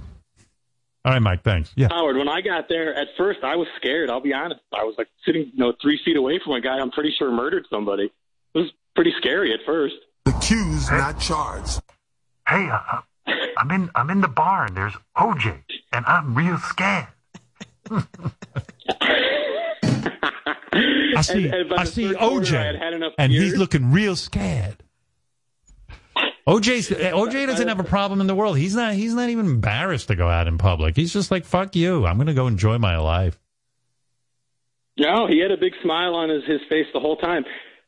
All 1.04 1.12
right, 1.12 1.20
Mike. 1.22 1.42
Thanks. 1.42 1.70
Yeah. 1.76 1.88
Howard, 1.90 2.16
when 2.16 2.28
I 2.28 2.40
got 2.40 2.68
there, 2.68 2.94
at 2.94 3.08
first 3.16 3.40
I 3.44 3.56
was 3.56 3.68
scared. 3.76 4.10
I'll 4.10 4.20
be 4.20 4.32
honest. 4.32 4.60
I 4.72 4.84
was 4.84 4.94
like 4.98 5.08
sitting, 5.24 5.50
you 5.52 5.58
know, 5.58 5.72
three 5.80 6.00
feet 6.04 6.16
away 6.16 6.40
from 6.42 6.54
a 6.54 6.60
guy 6.60 6.78
I'm 6.78 6.90
pretty 6.90 7.14
sure 7.18 7.30
murdered 7.30 7.66
somebody. 7.70 8.04
It 8.54 8.58
was 8.58 8.70
pretty 8.94 9.12
scary 9.18 9.52
at 9.52 9.60
first. 9.64 9.94
Accused, 10.26 10.90
not 10.90 11.20
charged. 11.20 11.80
Hey, 12.48 12.68
uh, 12.68 13.00
I'm 13.58 13.70
in 13.70 13.90
I'm 13.94 14.10
in 14.10 14.20
the 14.20 14.28
bar 14.28 14.64
and 14.66 14.76
there's 14.76 14.94
OJ 15.16 15.62
and 15.92 16.04
I'm 16.06 16.34
real 16.34 16.58
scared. 16.58 17.06
I 21.18 21.22
see 21.22 21.44
And- 21.44 21.54
and 21.54 21.74
I 21.74 21.84
see 21.84 22.14
quarter, 22.14 22.46
OJ 22.46 22.58
I 22.58 22.64
had 22.66 22.76
had 22.76 22.92
enough 22.94 23.12
and 23.18 23.32
he's 23.32 23.56
looking 23.56 23.90
real 23.92 24.16
scared. 24.16 24.76
OJ's 26.46 26.88
OJ 26.90 27.46
doesn't 27.46 27.68
have 27.68 27.80
a 27.80 27.84
problem 27.84 28.20
in 28.20 28.26
the 28.26 28.34
world. 28.34 28.56
He's 28.58 28.74
not 28.74 28.94
he's 28.94 29.14
not 29.14 29.28
even 29.28 29.46
embarrassed 29.46 30.08
to 30.08 30.16
go 30.16 30.28
out 30.28 30.46
in 30.48 30.58
public. 30.58 30.96
He's 30.96 31.12
just 31.12 31.30
like 31.30 31.44
fuck 31.44 31.76
you. 31.76 32.06
I'm 32.06 32.16
going 32.16 32.26
to 32.28 32.34
go 32.34 32.46
enjoy 32.46 32.78
my 32.78 32.96
life. 32.98 33.38
No, 34.98 35.26
he 35.28 35.38
had 35.38 35.52
a 35.52 35.56
big 35.56 35.74
smile 35.82 36.14
on 36.14 36.28
his, 36.28 36.44
his 36.44 36.60
face 36.68 36.86
the 36.92 36.98
whole 37.00 37.16
time. 37.16 37.44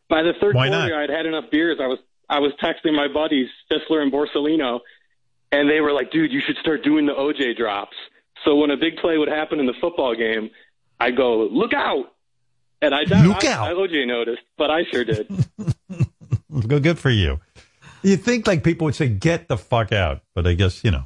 By 0.09 0.23
the 0.23 0.33
third 0.41 0.55
Why 0.55 0.69
quarter? 0.69 0.95
I'd 0.95 1.11
had 1.11 1.27
enough 1.27 1.51
beers. 1.51 1.79
I 1.81 1.87
was 1.87 1.99
I 2.29 2.39
was 2.39 2.53
texting 2.63 2.95
my 2.95 3.09
buddies 3.09 3.49
Sisler 3.71 4.03
and 4.03 4.13
Borsellino, 4.13 4.81
and 5.53 5.69
they 5.69 5.81
were 5.81 5.93
like, 5.93 6.11
"Dude, 6.13 6.33
you 6.33 6.41
should 6.41 6.57
start 6.59 6.85
doing 6.85 7.07
the 7.07 7.13
OJ 7.13 7.57
drops." 7.57 7.97
So 8.45 8.57
when 8.57 8.71
a 8.71 8.77
big 8.77 8.97
play 8.97 9.19
would 9.19 9.29
happen 9.29 9.59
in 9.61 9.67
the 9.67 9.75
football 9.81 10.15
game, 10.15 10.51
I 10.99 11.11
go, 11.11 11.45
"Look 11.47 11.75
out!" 11.75 12.13
And 12.83 12.95
I 12.95 13.05
doubt 13.05 13.27
Look 13.27 13.45
I, 13.45 13.53
out. 13.53 13.69
I 13.69 13.73
OJ 13.75 14.07
noticed, 14.07 14.43
but 14.57 14.71
I 14.71 14.85
sure 14.91 15.05
did. 15.05 15.29
Good 16.67 16.83
good 16.83 16.99
for 16.99 17.11
you. 17.11 17.39
You 18.03 18.17
think 18.17 18.47
like 18.47 18.65
people 18.65 18.87
would 18.87 18.95
say 18.95 19.09
get 19.09 19.49
the 19.49 19.57
fuck 19.57 19.93
out, 19.93 20.23
but 20.35 20.47
I 20.47 20.55
guess, 20.55 20.83
you 20.83 20.91
know. 20.91 21.05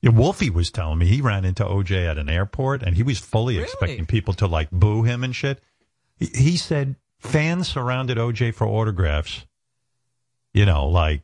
Yeah, 0.00 0.10
Wolfie 0.10 0.50
was 0.50 0.70
telling 0.70 0.98
me 0.98 1.06
he 1.06 1.20
ran 1.20 1.44
into 1.44 1.64
OJ 1.64 2.06
at 2.08 2.18
an 2.18 2.28
airport 2.28 2.82
and 2.82 2.94
he 2.94 3.02
was 3.02 3.18
fully 3.18 3.58
expecting 3.58 4.06
people 4.06 4.34
to 4.34 4.46
like 4.46 4.70
boo 4.70 5.02
him 5.02 5.24
and 5.24 5.34
shit. 5.34 5.62
He, 6.16 6.26
he 6.26 6.56
said 6.56 6.96
fans 7.18 7.68
surrounded 7.68 8.18
OJ 8.18 8.54
for 8.54 8.66
autographs. 8.66 9.46
You 10.52 10.66
know, 10.66 10.86
like 10.86 11.22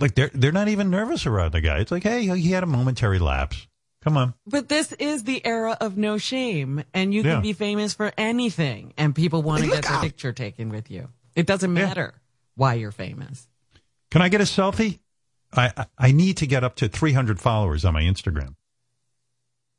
like 0.00 0.14
they're 0.14 0.30
they're 0.32 0.50
not 0.50 0.68
even 0.68 0.90
nervous 0.90 1.26
around 1.26 1.52
the 1.52 1.60
guy. 1.60 1.78
It's 1.78 1.92
like, 1.92 2.02
hey, 2.02 2.26
he 2.38 2.50
had 2.50 2.62
a 2.62 2.66
momentary 2.66 3.18
lapse. 3.18 3.68
Come 4.02 4.16
on. 4.16 4.34
But 4.46 4.68
this 4.68 4.92
is 4.92 5.24
the 5.24 5.44
era 5.46 5.76
of 5.80 5.96
no 5.96 6.18
shame, 6.18 6.82
and 6.92 7.14
you 7.14 7.22
Yeah. 7.22 7.34
can 7.34 7.42
be 7.42 7.52
famous 7.52 7.94
for 7.94 8.12
anything, 8.18 8.92
and 8.96 9.14
people 9.14 9.42
want 9.42 9.62
to 9.62 9.68
get 9.70 9.84
their 9.84 10.00
picture 10.00 10.32
taken 10.32 10.70
with 10.70 10.90
you. 10.90 11.08
It 11.36 11.46
doesn't 11.46 11.72
matter 11.72 12.14
why 12.56 12.74
you're 12.74 12.90
famous. 12.92 13.48
Can 14.10 14.20
I 14.20 14.28
get 14.28 14.40
a 14.40 14.44
selfie? 14.44 14.98
I 15.52 15.72
I- 15.76 15.86
I 15.98 16.12
need 16.12 16.36
to 16.38 16.46
get 16.46 16.64
up 16.64 16.74
to 16.76 16.88
300 16.88 17.40
followers 17.40 17.84
on 17.84 17.94
my 17.94 18.02
Instagram. 18.02 18.56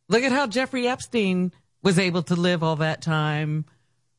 Look 0.10 0.24
at 0.24 0.32
how 0.32 0.48
Jeffrey 0.48 0.88
Epstein 0.88 1.52
was 1.82 2.00
able 2.00 2.24
to 2.24 2.36
live 2.36 2.64
all 2.64 2.78
that 2.78 3.02
time 3.02 3.66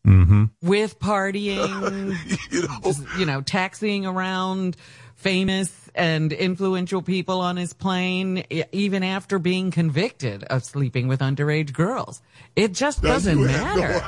Mhm. 0.06 0.50
with 0.62 0.98
partying, 0.98 2.14
just, 2.84 3.02
you 3.18 3.24
know, 3.26 3.40
taxiing 3.40 4.04
around 4.04 4.76
famous 5.14 5.83
and 5.94 6.32
influential 6.32 7.02
people 7.02 7.40
on 7.40 7.56
his 7.56 7.72
plane, 7.72 8.44
even 8.72 9.02
after 9.02 9.38
being 9.38 9.70
convicted 9.70 10.44
of 10.44 10.64
sleeping 10.64 11.08
with 11.08 11.20
underage 11.20 11.72
girls. 11.72 12.20
It 12.56 12.72
just 12.72 13.02
doesn't 13.02 13.38
You 13.38 13.46
have 13.46 13.76
no 13.76 13.82
matter. 13.82 14.06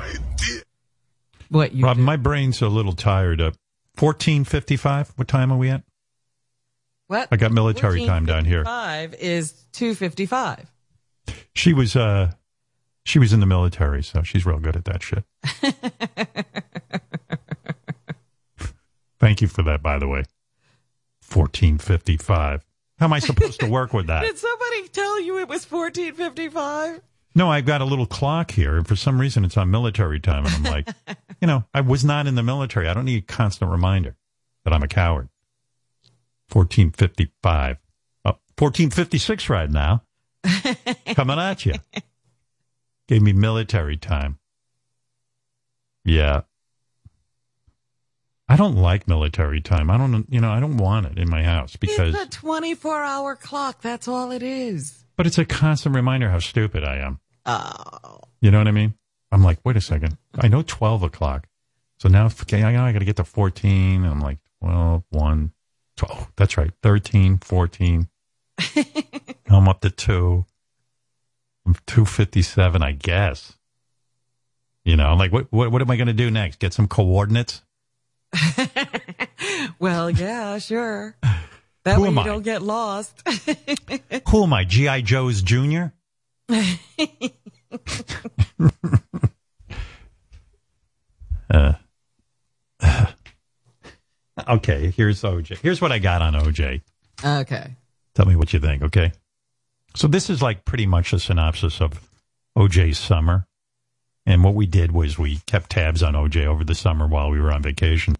What 1.49 1.75
you 1.75 1.85
Rob, 1.85 1.97
my 1.97 2.17
brain's 2.17 2.61
a 2.61 2.69
little 2.69 2.93
tired. 2.93 3.41
Uh, 3.41 3.53
fourteen 3.95 4.45
fifty 4.45 4.77
five. 4.77 5.13
What 5.17 5.29
time 5.29 5.53
are 5.53 5.57
we 5.57 5.71
at? 5.71 5.83
What? 7.07 7.29
I 7.31 7.37
got 7.37 7.53
military 7.53 8.05
time 8.05 8.27
down 8.27 8.45
here. 8.45 8.65
Five 8.65 9.15
is 9.15 9.53
two 9.73 9.95
fifty 9.95 10.27
five. 10.27 10.71
She 11.55 11.73
was 11.73 11.95
uh, 11.95 12.33
she 13.05 13.21
was 13.21 13.33
in 13.33 13.39
the 13.39 13.47
military, 13.47 14.03
so 14.03 14.23
she's 14.23 14.45
real 14.45 14.59
good 14.59 14.75
at 14.75 14.85
that 14.87 15.03
shit. 15.03 15.25
Thank 19.19 19.41
you 19.41 19.49
for 19.49 19.63
that, 19.63 19.83
by 19.83 19.99
the 19.99 20.09
way. 20.09 20.25
Fourteen 21.27 21.77
fifty 21.78 22.16
five. 22.16 22.65
How 22.98 23.07
am 23.07 23.12
I 23.12 23.19
supposed 23.19 23.59
to 23.61 23.66
work 23.69 23.93
with 23.93 24.07
that? 24.07 24.23
Did 24.24 24.39
somebody 24.39 24.89
tell 24.89 25.20
you 25.20 25.40
it 25.40 25.48
was 25.48 25.65
fourteen 25.65 26.15
fifty 26.15 26.48
five? 26.48 27.01
No, 27.35 27.51
I've 27.51 27.66
got 27.66 27.81
a 27.81 27.85
little 27.85 28.07
clock 28.07 28.53
here, 28.53 28.77
and 28.77 28.86
for 28.86 28.94
some 28.94 29.20
reason 29.20 29.44
it's 29.44 29.57
on 29.57 29.70
military 29.70 30.20
time, 30.20 30.47
and 30.47 30.55
I'm 30.55 30.62
like, 30.62 30.89
you 31.43 31.48
know, 31.48 31.65
I 31.74 31.81
was 31.81 32.05
not 32.05 32.28
in 32.28 32.36
the 32.36 32.44
military. 32.44 32.89
I 32.89 32.94
don't 32.94 33.05
need 33.05 33.24
a 33.24 33.27
constant 33.27 33.70
reminder 33.73 34.16
that 34.65 34.73
I'm 34.73 34.85
a 34.85 34.89
coward. 34.89 35.28
1455. 36.53 37.77
Oh, 38.24 38.31
1456 38.57 39.51
right 39.51 39.69
now. 39.69 40.05
Coming 41.15 41.39
at 41.39 41.66
you. 41.66 41.74
Gave 43.09 43.20
me 43.20 43.32
military 43.32 43.97
time. 43.97 44.39
Yeah. 46.05 46.43
I 48.48 48.56
don't 48.56 48.77
like 48.77 49.09
military 49.09 49.60
time. 49.60 49.90
I 49.90 49.97
don't, 49.98 50.24
you 50.31 50.40
know, 50.40 50.51
I 50.52 50.60
don't 50.60 50.77
want 50.77 51.06
it 51.06 51.18
in 51.18 51.28
my 51.28 51.43
house 51.43 51.74
because, 51.77 52.14
It's 52.14 52.36
a 52.36 52.39
twenty 52.40 52.74
four 52.74 53.02
hour 53.02 53.35
clock. 53.35 53.81
That's 53.82 54.06
all 54.06 54.31
it 54.31 54.43
is. 54.43 55.05
but 55.16 55.27
it's 55.27 55.39
a 55.39 55.44
constant 55.44 55.94
reminder 55.94 56.31
how 56.31 56.39
stupid 56.39 56.85
I 56.85 56.97
am. 56.98 57.18
Oh. 57.44 58.20
You 58.40 58.51
know 58.51 58.59
what 58.59 58.68
I 58.68 58.73
mean? 58.73 58.94
I'm 59.32 59.43
like, 59.43 59.59
wait 59.64 59.77
a 59.77 59.81
second. 59.81 60.16
I 60.39 60.48
know 60.48 60.62
12 60.62 61.02
o'clock. 61.02 61.48
So 61.98 62.09
now 62.09 62.27
okay, 62.27 62.62
I, 62.62 62.89
I 62.89 62.93
got 62.93 63.01
to 63.01 63.05
get 63.05 63.16
to 63.16 63.24
14. 63.24 64.05
I'm 64.05 64.20
like, 64.20 64.39
12, 64.60 65.02
1, 65.10 65.52
12. 65.97 66.32
That's 66.36 66.56
right. 66.56 66.70
13, 66.82 67.39
14. 67.39 68.09
I'm 69.48 69.68
up 69.68 69.81
to 69.81 69.90
2. 69.90 70.44
I'm 71.66 71.74
257, 71.86 72.82
I 72.82 72.93
guess. 72.93 73.55
You 74.85 74.97
know, 74.97 75.06
I'm 75.06 75.18
like, 75.18 75.32
what, 75.32 75.51
what, 75.51 75.73
what 75.73 75.82
am 75.82 75.90
I 75.90 75.97
going 75.97 76.06
to 76.06 76.12
do 76.12 76.31
next? 76.31 76.60
Get 76.60 76.73
some 76.73 76.86
coordinates? 76.86 77.62
Well, 79.79 80.11
yeah, 80.11 80.59
sure. 80.59 81.17
That 81.85 81.97
Who 81.97 82.03
way 82.03 82.11
you 82.11 82.19
I? 82.21 82.25
don't 82.25 82.43
get 82.43 82.63
lost. 82.63 83.23
Who 84.29 84.43
am 84.43 84.53
I? 84.53 84.65
G.I. 84.65 85.03
Joe's 85.03 85.43
Jr.? 85.43 85.87
Uh, 91.49 91.75
okay, 94.49 94.91
here's 94.91 95.23
OJ. 95.23 95.59
Here's 95.59 95.81
what 95.81 95.93
I 95.93 96.01
got 96.01 96.21
on 96.23 96.35
OJ. 96.35 96.83
okay. 97.25 97.77
Tell 98.15 98.27
me 98.27 98.35
what 98.35 98.53
you 98.53 98.59
think, 98.59 98.83
okay? 98.83 99.13
So 99.95 100.09
this 100.09 100.29
is 100.29 100.43
like 100.43 100.65
pretty 100.65 100.87
much 100.87 101.13
a 101.13 101.21
synopsis 101.21 101.81
of 101.81 102.09
OJ's 102.59 102.99
summer. 102.99 103.47
And 104.27 104.43
what 104.43 104.55
we 104.55 104.67
did 104.67 104.91
was 104.91 105.19
we 105.19 105.37
kept 105.47 105.71
tabs 105.71 106.03
on 106.03 106.15
OJ 106.15 106.47
over 106.47 106.65
the 106.65 106.75
summer 106.75 107.07
while 107.07 107.31
we 107.31 107.41
were 107.41 107.53
on 107.53 107.63
vacation. 107.63 108.17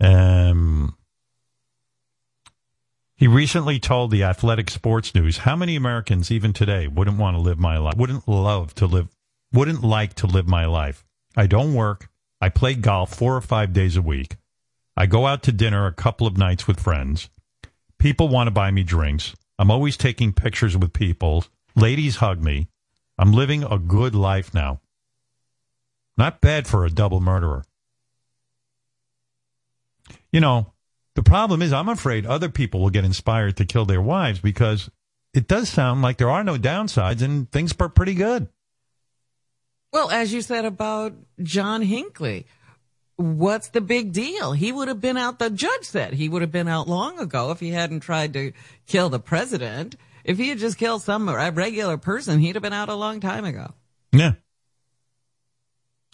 Um, 0.00 0.96
he 3.14 3.26
recently 3.26 3.78
told 3.78 4.10
the 4.10 4.24
Athletic 4.24 4.70
Sports 4.70 5.14
News 5.14 5.38
how 5.38 5.54
many 5.54 5.76
Americans, 5.76 6.30
even 6.30 6.52
today, 6.52 6.86
wouldn't 6.86 7.18
want 7.18 7.36
to 7.36 7.40
live 7.40 7.58
my 7.58 7.76
life, 7.76 7.96
wouldn't 7.96 8.26
love 8.26 8.74
to 8.76 8.86
live, 8.86 9.08
wouldn't 9.52 9.84
like 9.84 10.14
to 10.14 10.26
live 10.26 10.48
my 10.48 10.64
life. 10.64 11.04
I 11.36 11.46
don't 11.46 11.74
work. 11.74 12.08
I 12.40 12.48
play 12.48 12.74
golf 12.74 13.14
four 13.14 13.36
or 13.36 13.42
five 13.42 13.74
days 13.74 13.96
a 13.96 14.02
week. 14.02 14.36
I 14.96 15.06
go 15.06 15.26
out 15.26 15.42
to 15.44 15.52
dinner 15.52 15.86
a 15.86 15.92
couple 15.92 16.26
of 16.26 16.38
nights 16.38 16.66
with 16.66 16.80
friends. 16.80 17.28
People 17.98 18.28
want 18.28 18.46
to 18.46 18.52
buy 18.52 18.70
me 18.70 18.82
drinks. 18.82 19.34
I'm 19.58 19.70
always 19.70 19.98
taking 19.98 20.32
pictures 20.32 20.76
with 20.76 20.94
people. 20.94 21.44
Ladies 21.76 22.16
hug 22.16 22.42
me. 22.42 22.68
I'm 23.18 23.32
living 23.32 23.64
a 23.64 23.78
good 23.78 24.14
life 24.14 24.54
now. 24.54 24.80
Not 26.16 26.40
bad 26.40 26.66
for 26.66 26.86
a 26.86 26.90
double 26.90 27.20
murderer. 27.20 27.64
You 30.32 30.40
know, 30.40 30.72
the 31.14 31.22
problem 31.22 31.62
is 31.62 31.72
I'm 31.72 31.88
afraid 31.88 32.26
other 32.26 32.48
people 32.48 32.80
will 32.80 32.90
get 32.90 33.04
inspired 33.04 33.56
to 33.56 33.64
kill 33.64 33.84
their 33.84 34.02
wives 34.02 34.40
because 34.40 34.90
it 35.34 35.48
does 35.48 35.68
sound 35.68 36.02
like 36.02 36.18
there 36.18 36.30
are 36.30 36.44
no 36.44 36.56
downsides 36.56 37.22
and 37.22 37.50
things 37.50 37.74
are 37.80 37.88
pretty 37.88 38.14
good. 38.14 38.48
Well, 39.92 40.10
as 40.10 40.32
you 40.32 40.40
said 40.40 40.64
about 40.64 41.14
John 41.42 41.82
Hinckley, 41.82 42.46
what's 43.16 43.68
the 43.68 43.80
big 43.80 44.12
deal? 44.12 44.52
He 44.52 44.70
would 44.70 44.88
have 44.88 45.00
been 45.00 45.16
out, 45.16 45.38
the 45.38 45.50
judge 45.50 45.84
said 45.84 46.14
he 46.14 46.28
would 46.28 46.42
have 46.42 46.52
been 46.52 46.68
out 46.68 46.88
long 46.88 47.18
ago 47.18 47.50
if 47.50 47.58
he 47.58 47.70
hadn't 47.70 48.00
tried 48.00 48.32
to 48.34 48.52
kill 48.86 49.08
the 49.08 49.18
president. 49.18 49.96
If 50.22 50.38
he 50.38 50.48
had 50.48 50.58
just 50.58 50.78
killed 50.78 51.02
some 51.02 51.28
regular 51.28 51.96
person, 51.96 52.38
he'd 52.38 52.54
have 52.54 52.62
been 52.62 52.72
out 52.72 52.88
a 52.88 52.94
long 52.94 53.20
time 53.20 53.44
ago. 53.44 53.74
Yeah. 54.12 54.34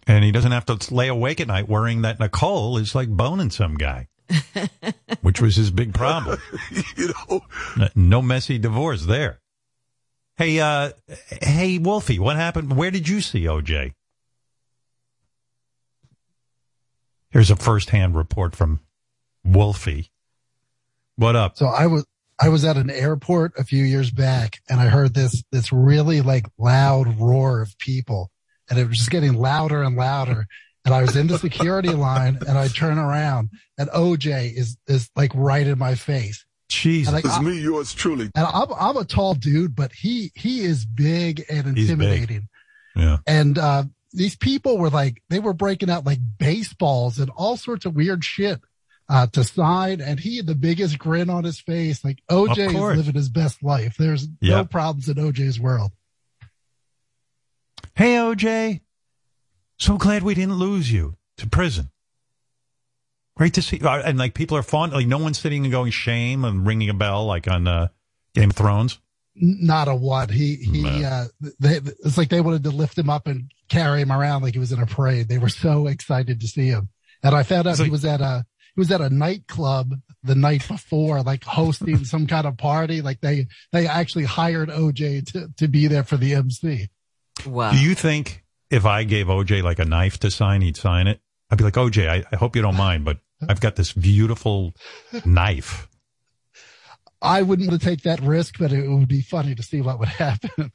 And 0.06 0.24
he 0.24 0.30
doesn't 0.30 0.52
have 0.52 0.66
to 0.66 0.94
lay 0.94 1.08
awake 1.08 1.40
at 1.40 1.48
night 1.48 1.68
worrying 1.68 2.02
that 2.02 2.20
Nicole 2.20 2.78
is 2.78 2.94
like 2.94 3.08
boning 3.08 3.50
some 3.50 3.74
guy, 3.74 4.08
which 5.20 5.40
was 5.40 5.56
his 5.56 5.70
big 5.70 5.94
problem. 5.94 6.38
you 6.96 7.08
know, 7.28 7.40
N- 7.80 7.90
No 7.96 8.22
messy 8.22 8.58
divorce 8.58 9.04
there. 9.06 9.40
Hey, 10.36 10.60
uh, 10.60 10.90
hey, 11.42 11.78
Wolfie, 11.78 12.18
what 12.18 12.36
happened? 12.36 12.76
Where 12.76 12.90
did 12.90 13.08
you 13.08 13.20
see 13.20 13.44
OJ? 13.44 13.94
Here's 17.30 17.50
a 17.50 17.56
first-hand 17.56 18.14
report 18.14 18.54
from 18.54 18.80
Wolfie. 19.44 20.10
What 21.16 21.36
up? 21.36 21.56
So 21.56 21.66
I 21.66 21.86
was 21.86 22.06
I 22.38 22.50
was 22.50 22.64
at 22.64 22.76
an 22.76 22.90
airport 22.90 23.52
a 23.58 23.64
few 23.64 23.82
years 23.82 24.10
back 24.10 24.60
and 24.68 24.78
I 24.80 24.86
heard 24.86 25.14
this 25.14 25.42
this 25.50 25.72
really 25.72 26.20
like 26.20 26.46
loud 26.58 27.18
roar 27.18 27.62
of 27.62 27.76
people 27.78 28.30
and 28.68 28.78
it 28.78 28.88
was 28.88 28.98
just 28.98 29.10
getting 29.10 29.34
louder 29.34 29.82
and 29.82 29.96
louder. 29.96 30.46
And 30.84 30.94
I 30.94 31.02
was 31.02 31.16
in 31.16 31.26
the 31.26 31.38
security 31.38 31.88
line 32.08 32.38
and 32.46 32.56
I 32.56 32.68
turn 32.68 32.98
around 32.98 33.50
and 33.78 33.88
OJ 33.90 34.56
is 34.56 34.76
is 34.86 35.10
like 35.16 35.32
right 35.34 35.66
in 35.66 35.78
my 35.78 35.94
face. 35.96 36.44
Jesus. 36.68 37.08
And, 37.08 37.14
like, 37.14 37.24
it's 37.24 37.34
I- 37.38 37.42
me, 37.42 37.58
yours 37.60 37.92
truly. 37.94 38.30
and 38.34 38.46
I'm 38.46 38.68
I'm 38.78 38.96
a 38.96 39.04
tall 39.04 39.34
dude, 39.34 39.74
but 39.76 39.92
he 39.92 40.30
he 40.34 40.60
is 40.60 40.84
big 40.84 41.44
and 41.48 41.76
He's 41.76 41.88
big. 41.88 42.00
intimidating. 42.00 42.48
Yeah. 42.94 43.18
And 43.26 43.58
uh, 43.58 43.84
these 44.12 44.36
people 44.36 44.78
were 44.78 44.90
like, 44.90 45.22
they 45.28 45.38
were 45.38 45.52
breaking 45.52 45.90
out 45.90 46.06
like 46.06 46.18
baseballs 46.38 47.18
and 47.18 47.30
all 47.36 47.56
sorts 47.56 47.84
of 47.84 47.94
weird 47.94 48.24
shit 48.24 48.60
uh, 49.08 49.26
to 49.28 49.44
sign. 49.44 50.00
And 50.00 50.18
he 50.18 50.38
had 50.38 50.46
the 50.46 50.54
biggest 50.54 50.98
grin 50.98 51.28
on 51.30 51.44
his 51.44 51.60
face. 51.60 52.04
Like 52.04 52.18
OJ 52.30 52.68
is 52.68 52.74
living 52.74 53.14
his 53.14 53.28
best 53.28 53.62
life. 53.62 53.96
There's 53.98 54.26
no 54.40 54.64
problems 54.64 55.08
in 55.08 55.16
OJ's 55.16 55.60
world. 55.60 55.92
Hey, 57.96 58.14
OJ. 58.16 58.80
So 59.78 59.96
glad 59.96 60.22
we 60.22 60.34
didn't 60.34 60.54
lose 60.56 60.92
you 60.92 61.16
to 61.38 61.48
prison. 61.48 61.90
Great 63.36 63.54
to 63.54 63.62
see. 63.62 63.80
uh, 63.80 64.02
And 64.02 64.18
like 64.18 64.34
people 64.34 64.56
are 64.56 64.62
fond, 64.62 64.92
like 64.92 65.06
no 65.06 65.18
one's 65.18 65.38
sitting 65.38 65.64
and 65.64 65.72
going 65.72 65.90
shame 65.92 66.44
and 66.44 66.66
ringing 66.66 66.88
a 66.90 66.94
bell 66.94 67.24
like 67.26 67.48
on 67.48 67.66
uh, 67.66 67.88
Game 68.34 68.50
of 68.50 68.56
Thrones. 68.56 68.98
Not 69.34 69.88
a 69.88 69.94
what. 69.94 70.30
He, 70.30 70.56
he, 70.56 71.04
uh, 71.04 71.26
they, 71.58 71.76
it's 71.76 72.16
like 72.16 72.30
they 72.30 72.40
wanted 72.40 72.64
to 72.64 72.70
lift 72.70 72.96
him 72.98 73.10
up 73.10 73.26
and 73.26 73.50
carry 73.68 74.00
him 74.00 74.12
around 74.12 74.42
like 74.42 74.54
he 74.54 74.58
was 74.60 74.72
in 74.72 74.80
a 74.80 74.86
parade. 74.86 75.28
They 75.28 75.36
were 75.38 75.50
so 75.50 75.86
excited 75.86 76.40
to 76.40 76.48
see 76.48 76.68
him. 76.68 76.88
And 77.22 77.34
I 77.34 77.42
found 77.42 77.66
out 77.66 77.78
he 77.78 77.90
was 77.90 78.04
at 78.06 78.20
a, 78.22 78.46
he 78.74 78.80
was 78.80 78.90
at 78.90 79.00
a 79.02 79.10
nightclub 79.10 79.94
the 80.22 80.34
night 80.34 80.66
before, 80.68 81.22
like 81.22 81.44
hosting 81.44 82.04
some 82.04 82.26
kind 82.26 82.46
of 82.46 82.56
party. 82.56 83.02
Like 83.02 83.20
they, 83.20 83.46
they 83.72 83.86
actually 83.86 84.24
hired 84.24 84.70
OJ 84.70 85.26
to, 85.32 85.48
to 85.58 85.68
be 85.68 85.86
there 85.86 86.04
for 86.04 86.16
the 86.16 86.34
MC. 86.34 86.88
Wow. 87.44 87.72
Do 87.72 87.78
you 87.78 87.94
think 87.94 88.44
if 88.70 88.86
I 88.86 89.04
gave 89.04 89.26
OJ 89.26 89.62
like 89.62 89.78
a 89.78 89.84
knife 89.84 90.18
to 90.20 90.30
sign, 90.30 90.62
he'd 90.62 90.76
sign 90.76 91.06
it? 91.06 91.20
I'd 91.50 91.58
be 91.58 91.64
like, 91.64 91.74
OJ, 91.74 92.08
I, 92.08 92.24
I 92.32 92.36
hope 92.36 92.56
you 92.56 92.62
don't 92.62 92.76
mind, 92.76 93.04
but 93.04 93.18
I've 93.48 93.60
got 93.60 93.76
this 93.76 93.92
beautiful 93.92 94.74
knife. 95.24 95.88
I 97.22 97.42
wouldn't 97.42 97.68
want 97.68 97.80
to 97.80 97.86
take 97.86 98.02
that 98.02 98.20
risk, 98.20 98.58
but 98.58 98.72
it 98.72 98.88
would 98.88 99.08
be 99.08 99.20
funny 99.20 99.54
to 99.54 99.62
see 99.62 99.80
what 99.80 99.98
would 99.98 100.08
happen. 100.08 100.72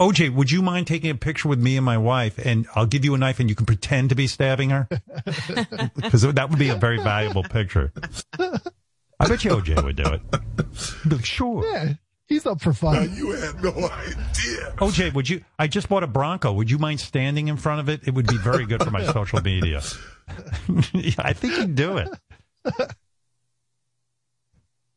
OJ, 0.00 0.34
would 0.34 0.50
you 0.50 0.62
mind 0.62 0.86
taking 0.86 1.10
a 1.10 1.14
picture 1.14 1.48
with 1.48 1.60
me 1.60 1.76
and 1.76 1.84
my 1.84 1.98
wife 1.98 2.38
and 2.44 2.66
I'll 2.74 2.86
give 2.86 3.04
you 3.04 3.14
a 3.14 3.18
knife 3.18 3.40
and 3.40 3.48
you 3.48 3.54
can 3.54 3.66
pretend 3.66 4.08
to 4.10 4.14
be 4.14 4.26
stabbing 4.26 4.70
her? 4.70 4.88
Because 5.94 6.22
that 6.22 6.50
would 6.50 6.58
be 6.58 6.70
a 6.70 6.76
very 6.76 6.98
valuable 6.98 7.42
picture. 7.42 7.92
I 8.38 9.28
bet 9.28 9.44
you 9.44 9.52
OJ 9.52 9.82
would 9.84 9.96
do 9.96 10.04
it. 10.04 10.20
He'd 11.02 11.08
be 11.08 11.16
like, 11.16 11.24
sure. 11.24 11.64
Yeah, 11.64 11.92
he's 12.32 12.46
up 12.46 12.60
for 12.60 12.72
fun. 12.72 13.14
You 13.14 13.30
had 13.32 13.62
no 13.62 13.70
idea. 13.70 14.72
OJ, 14.78 15.14
would 15.14 15.28
you? 15.28 15.44
I 15.58 15.66
just 15.66 15.88
bought 15.88 16.02
a 16.02 16.06
Bronco. 16.06 16.52
Would 16.52 16.70
you 16.70 16.78
mind 16.78 17.00
standing 17.00 17.48
in 17.48 17.56
front 17.56 17.80
of 17.80 17.88
it? 17.88 18.00
It 18.06 18.14
would 18.14 18.26
be 18.26 18.38
very 18.38 18.66
good 18.66 18.82
for 18.82 18.90
my 18.90 19.04
social 19.12 19.40
media. 19.42 19.82
yeah, 20.92 21.14
I 21.18 21.32
think 21.32 21.56
you'd 21.58 21.74
do 21.74 21.98
it. 21.98 22.08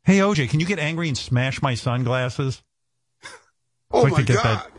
Hey, 0.04 0.20
OJ, 0.20 0.50
can 0.50 0.60
you 0.60 0.66
get 0.66 0.80
angry 0.80 1.08
and 1.08 1.18
smash 1.18 1.62
my 1.62 1.74
sunglasses? 1.76 2.64
Oh 3.92 4.02
like 4.02 4.12
my 4.14 4.20
to 4.20 4.24
get 4.26 4.36
God. 4.36 4.44
that. 4.44 4.72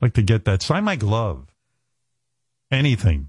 Like 0.00 0.14
to 0.14 0.22
get 0.22 0.44
that. 0.44 0.62
Sign 0.62 0.84
my 0.84 0.96
glove. 0.96 1.46
Anything. 2.70 3.28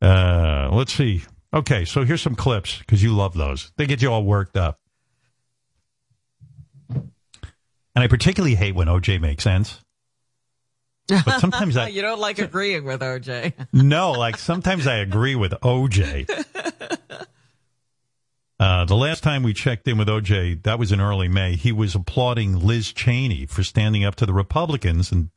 Uh, 0.00 0.68
let's 0.72 0.92
see. 0.92 1.22
Okay, 1.52 1.84
so 1.84 2.04
here's 2.04 2.22
some 2.22 2.34
clips 2.34 2.78
because 2.78 3.02
you 3.02 3.14
love 3.14 3.34
those. 3.34 3.72
They 3.76 3.86
get 3.86 4.00
you 4.02 4.12
all 4.12 4.22
worked 4.24 4.56
up. 4.56 4.78
And 7.98 8.04
I 8.04 8.06
particularly 8.06 8.54
hate 8.54 8.76
when 8.76 8.86
OJ 8.86 9.20
makes 9.20 9.42
sense. 9.42 9.80
But 11.08 11.40
sometimes 11.40 11.76
I 11.76 11.88
you 11.88 12.00
don't 12.00 12.20
like 12.20 12.38
agreeing 12.38 12.84
with 12.84 13.00
OJ. 13.00 13.54
no, 13.72 14.12
like 14.12 14.38
sometimes 14.38 14.86
I 14.86 14.98
agree 14.98 15.34
with 15.34 15.50
OJ. 15.50 16.46
Uh, 18.60 18.84
the 18.84 18.96
last 18.96 19.22
time 19.22 19.44
we 19.44 19.54
checked 19.54 19.86
in 19.86 19.96
with 19.98 20.08
OJ, 20.08 20.64
that 20.64 20.80
was 20.80 20.90
in 20.90 21.00
early 21.00 21.28
May. 21.28 21.54
He 21.54 21.70
was 21.70 21.94
applauding 21.94 22.58
Liz 22.58 22.92
Cheney 22.92 23.46
for 23.46 23.62
standing 23.62 24.04
up 24.04 24.16
to 24.16 24.26
the 24.26 24.32
Republicans 24.32 25.12
and, 25.12 25.30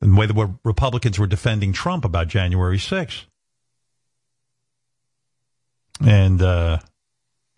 and 0.00 0.12
the 0.12 0.16
way 0.16 0.26
the 0.26 0.54
Republicans 0.62 1.18
were 1.18 1.26
defending 1.26 1.72
Trump 1.72 2.04
about 2.04 2.28
January 2.28 2.78
6th. 2.78 3.24
And 6.00 6.40
uh, 6.40 6.78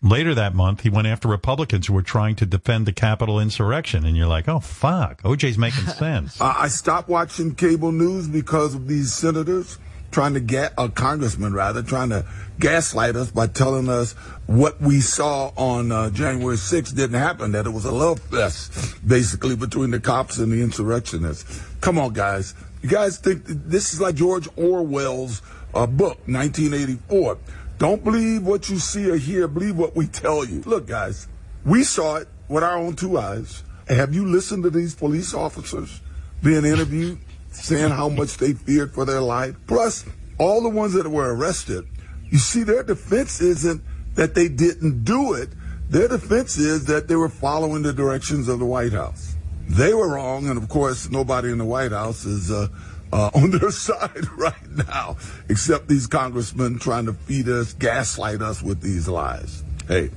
later 0.01 0.35
that 0.35 0.53
month, 0.53 0.81
he 0.81 0.89
went 0.89 1.07
after 1.07 1.27
Republicans 1.27 1.87
who 1.87 1.93
were 1.93 2.01
trying 2.01 2.35
to 2.37 2.45
defend 2.45 2.85
the 2.85 2.93
Capitol 2.93 3.39
insurrection. 3.39 4.05
And 4.05 4.15
you're 4.15 4.27
like, 4.27 4.47
oh, 4.47 4.59
fuck. 4.59 5.21
OJ's 5.23 5.57
making 5.57 5.87
sense. 5.87 6.39
I 6.39 6.67
stopped 6.67 7.09
watching 7.09 7.55
cable 7.55 7.91
news 7.91 8.27
because 8.27 8.75
of 8.75 8.87
these 8.87 9.13
senators 9.13 9.77
trying 10.11 10.33
to 10.33 10.39
get, 10.39 10.73
a 10.77 10.87
congressman 10.87 11.53
rather, 11.53 11.83
trying 11.83 12.09
to 12.09 12.25
gaslight 12.57 13.17
us 13.17 13.31
by 13.31 13.47
telling 13.47 13.89
us 13.89 14.13
what 14.45 14.79
we 14.79 15.01
saw 15.01 15.51
on 15.57 15.91
uh, 15.91 16.09
January 16.09 16.55
6th 16.55 16.95
didn't 16.95 17.19
happen, 17.19 17.51
that 17.51 17.65
it 17.65 17.71
was 17.71 17.83
a 17.83 17.91
love 17.91 18.19
fest, 18.19 19.05
basically, 19.05 19.57
between 19.57 19.91
the 19.91 19.99
cops 19.99 20.37
and 20.37 20.53
the 20.53 20.61
insurrectionists. 20.61 21.61
Come 21.81 21.97
on, 21.97 22.13
guys. 22.13 22.53
You 22.81 22.87
guys 22.87 23.17
think 23.17 23.43
this 23.45 23.93
is 23.93 23.99
like 23.99 24.15
George 24.15 24.47
Orwell's 24.55 25.41
uh, 25.73 25.85
book, 25.85 26.19
1984. 26.27 27.37
Don't 27.77 28.03
believe 28.03 28.43
what 28.43 28.69
you 28.69 28.79
see 28.79 29.09
or 29.09 29.17
hear, 29.17 29.47
believe 29.47 29.77
what 29.77 29.95
we 29.95 30.07
tell 30.07 30.45
you. 30.45 30.61
Look, 30.65 30.87
guys, 30.87 31.27
we 31.65 31.83
saw 31.83 32.17
it 32.17 32.27
with 32.47 32.63
our 32.63 32.77
own 32.77 32.95
two 32.95 33.17
eyes. 33.17 33.63
Have 33.87 34.13
you 34.13 34.25
listened 34.25 34.63
to 34.63 34.69
these 34.69 34.95
police 34.95 35.33
officers 35.33 36.01
being 36.41 36.65
interviewed, 36.65 37.19
saying 37.51 37.91
how 37.91 38.09
much 38.09 38.37
they 38.37 38.53
feared 38.53 38.93
for 38.93 39.03
their 39.05 39.21
life? 39.21 39.55
Plus, 39.67 40.05
all 40.37 40.61
the 40.61 40.69
ones 40.69 40.93
that 40.93 41.07
were 41.07 41.35
arrested, 41.35 41.85
you 42.29 42.37
see, 42.37 42.63
their 42.63 42.83
defense 42.83 43.41
isn't 43.41 43.83
that 44.15 44.35
they 44.35 44.47
didn't 44.47 45.03
do 45.03 45.33
it. 45.33 45.49
Their 45.89 46.07
defense 46.07 46.57
is 46.57 46.85
that 46.85 47.07
they 47.07 47.15
were 47.15 47.29
following 47.29 47.83
the 47.83 47.93
directions 47.93 48.47
of 48.47 48.59
the 48.59 48.65
White 48.65 48.93
House. 48.93 49.35
They 49.67 49.93
were 49.93 50.09
wrong, 50.09 50.47
and 50.47 50.57
of 50.57 50.69
course, 50.69 51.09
nobody 51.09 51.51
in 51.51 51.57
the 51.57 51.65
White 51.65 51.91
House 51.91 52.25
is 52.25 52.51
uh, 52.51 52.67
uh, 53.11 53.31
on 53.35 53.51
their 53.51 53.71
side 53.71 54.27
right 54.37 54.69
now, 54.71 55.17
except 55.49 55.87
these 55.87 56.07
congressmen 56.07 56.79
trying 56.79 57.05
to 57.05 57.13
feed 57.13 57.47
us, 57.49 57.73
gaslight 57.73 58.41
us 58.41 58.61
with 58.61 58.81
these 58.81 59.07
lies. 59.07 59.63
Hey, 59.87 60.11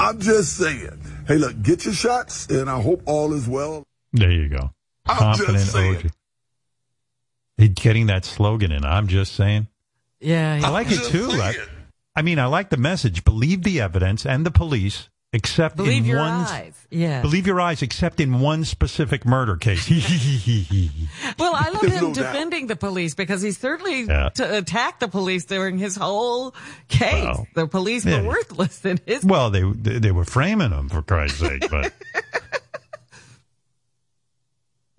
I'm 0.00 0.20
just 0.20 0.56
saying. 0.56 0.98
Hey, 1.26 1.36
look, 1.36 1.60
get 1.62 1.84
your 1.84 1.94
shots, 1.94 2.46
and 2.48 2.68
I 2.68 2.80
hope 2.80 3.02
all 3.06 3.32
is 3.32 3.48
well. 3.48 3.84
There 4.12 4.30
you 4.30 4.48
go. 4.48 4.70
I'm 5.06 5.16
Confident 5.16 5.58
just 5.58 5.72
saying. 5.72 5.94
OJ. 5.94 6.10
He 7.58 7.68
getting 7.68 8.06
that 8.06 8.24
slogan 8.24 8.72
in. 8.72 8.84
I'm 8.84 9.08
just 9.08 9.34
saying. 9.34 9.68
Yeah, 10.20 10.60
I 10.62 10.70
like 10.70 10.90
it 10.90 11.02
too. 11.04 11.28
I, 11.30 11.54
I 12.14 12.22
mean, 12.22 12.38
I 12.38 12.46
like 12.46 12.70
the 12.70 12.76
message. 12.76 13.24
Believe 13.24 13.62
the 13.62 13.80
evidence 13.80 14.24
and 14.24 14.46
the 14.46 14.50
police, 14.50 15.08
except 15.32 15.76
Believe 15.76 15.98
in 16.02 16.04
your 16.04 16.18
one. 16.18 16.30
eyes. 16.30 16.74
Yeah. 16.90 17.22
Believe 17.22 17.46
your 17.46 17.60
eyes, 17.60 17.80
except 17.82 18.20
in 18.20 18.40
one 18.40 18.64
specific 18.64 19.24
murder 19.24 19.56
case. 19.56 19.88
Well, 21.38 21.54
I 21.54 21.70
love 21.70 21.80
There's 21.80 21.94
him 21.94 22.08
no 22.08 22.14
doubt. 22.14 22.32
defending 22.32 22.66
the 22.66 22.76
police 22.76 23.14
because 23.14 23.42
he 23.42 23.52
certainly 23.52 24.02
Yeah. 24.02 24.28
t- 24.30 24.42
attacked 24.44 25.00
the 25.00 25.08
police 25.08 25.44
during 25.44 25.78
his 25.78 25.96
whole 25.96 26.54
case. 26.88 27.24
Well, 27.24 27.46
the 27.54 27.66
police 27.66 28.04
yeah. 28.04 28.20
were 28.22 28.28
worthless 28.28 28.84
in 28.84 29.00
his. 29.06 29.24
well, 29.24 29.50
they 29.50 29.62
they 29.62 29.98
they 29.98 30.12
were 30.12 30.24
framing 30.24 30.70
him 30.70 30.88
for 30.88 31.02
Christ's 31.02 31.38
sake, 31.40 31.68
but. 31.70 31.92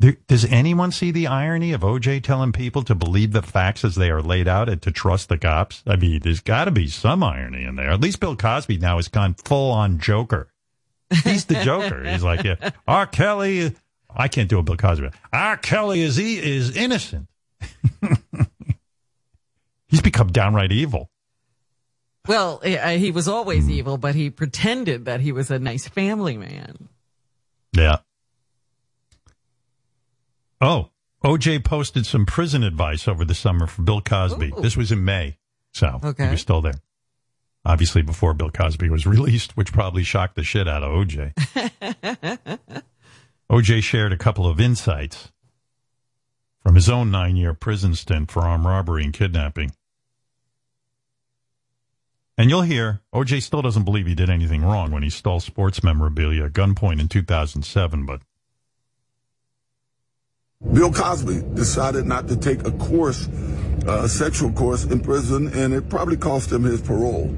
There- 0.03 0.17
Does 0.27 0.43
anyone 0.43 0.91
see 0.91 1.11
the 1.11 1.27
irony 1.27 1.71
of 1.71 1.79
OJ 1.79 2.21
telling 2.23 2.51
people 2.51 2.83
to 2.83 2.93
believe 2.93 3.31
the 3.31 3.41
facts 3.41 3.85
as 3.85 3.95
they 3.95 4.09
are 4.09 4.21
laid 4.21 4.49
out 4.49 4.67
and 4.67 4.81
to 4.81 4.91
trust 4.91 5.29
the 5.29 5.37
cops? 5.37 5.81
I 5.87 5.95
mean, 5.95 6.19
there's 6.21 6.41
got 6.41 6.65
to 6.65 6.71
be 6.71 6.89
some 6.89 7.23
irony 7.23 7.63
in 7.63 7.77
there. 7.77 7.89
At 7.89 8.01
least 8.01 8.19
Bill 8.19 8.35
Cosby 8.35 8.79
now 8.79 8.97
has 8.97 9.07
gone 9.07 9.33
full 9.33 9.71
on 9.71 9.99
Joker. 9.99 10.49
He's 11.23 11.45
the 11.45 11.63
Joker. 11.63 12.03
He's 12.09 12.21
like, 12.21 12.43
yeah, 12.43 12.71
R. 12.85 13.07
Kelly. 13.07 13.73
I 14.13 14.27
can't 14.27 14.49
do 14.49 14.59
a 14.59 14.63
Bill 14.63 14.75
Cosby. 14.75 15.09
R. 15.31 15.55
Kelly 15.55 16.01
is 16.01 16.17
he 16.17 16.37
is 16.37 16.75
innocent. 16.75 17.29
He's 19.87 20.01
become 20.01 20.33
downright 20.33 20.73
evil. 20.73 21.11
Well, 22.27 22.59
he 22.59 23.11
was 23.11 23.29
always 23.29 23.67
hmm. 23.67 23.71
evil, 23.71 23.97
but 23.97 24.15
he 24.15 24.29
pretended 24.29 25.05
that 25.05 25.21
he 25.21 25.31
was 25.31 25.49
a 25.49 25.59
nice 25.59 25.87
family 25.87 26.35
man. 26.35 26.89
Yeah. 27.71 27.99
Oh, 30.63 30.89
OJ 31.25 31.63
posted 31.63 32.05
some 32.05 32.25
prison 32.25 32.63
advice 32.63 33.05
over 33.07 33.25
the 33.25 33.35
summer 33.35 33.67
for 33.67 33.81
Bill 33.81 33.99
Cosby. 34.01 34.51
Ooh. 34.57 34.61
This 34.61 34.77
was 34.77 34.91
in 34.93 35.03
May, 35.03 35.37
so 35.73 35.99
Okay. 36.03 36.25
he 36.25 36.31
was 36.31 36.41
still 36.41 36.61
there. 36.61 36.75
Obviously, 37.65 38.01
before 38.01 38.33
Bill 38.33 38.49
Cosby 38.49 38.89
was 38.89 39.05
released, 39.15 39.57
which 39.57 39.73
probably 39.73 40.03
shocked 40.03 40.35
the 40.35 40.43
shit 40.43 40.67
out 40.67 40.83
of 40.83 40.91
OJ. 40.91 41.33
OJ 43.49 43.83
shared 43.83 44.13
a 44.13 44.17
couple 44.17 44.47
of 44.47 44.59
insights 44.61 45.31
from 46.61 46.75
his 46.75 46.89
own 46.89 47.11
nine-year 47.11 47.53
prison 47.53 47.93
stint 47.93 48.31
for 48.31 48.41
armed 48.43 48.65
robbery 48.65 49.03
and 49.03 49.13
kidnapping. 49.13 49.71
And 52.37 52.49
you'll 52.49 52.61
hear 52.63 53.01
OJ 53.13 53.43
still 53.43 53.61
doesn't 53.61 53.83
believe 53.83 54.07
he 54.07 54.15
did 54.15 54.29
anything 54.29 54.63
wrong 54.63 54.91
when 54.91 55.03
he 55.03 55.09
stole 55.09 55.39
sports 55.41 55.83
memorabilia 55.83 56.45
at 56.45 56.53
gunpoint 56.53 56.99
in 57.01 57.07
2007, 57.09 58.05
but 58.05 58.21
Bill 60.71 60.91
Cosby 60.91 61.43
decided 61.53 62.05
not 62.05 62.27
to 62.29 62.37
take 62.37 62.65
a 62.65 62.71
course, 62.71 63.27
uh, 63.85 64.03
a 64.03 64.09
sexual 64.09 64.51
course 64.53 64.85
in 64.85 65.01
prison, 65.01 65.47
and 65.53 65.73
it 65.73 65.89
probably 65.89 66.17
cost 66.17 66.51
him 66.51 66.63
his 66.63 66.81
parole. 66.81 67.35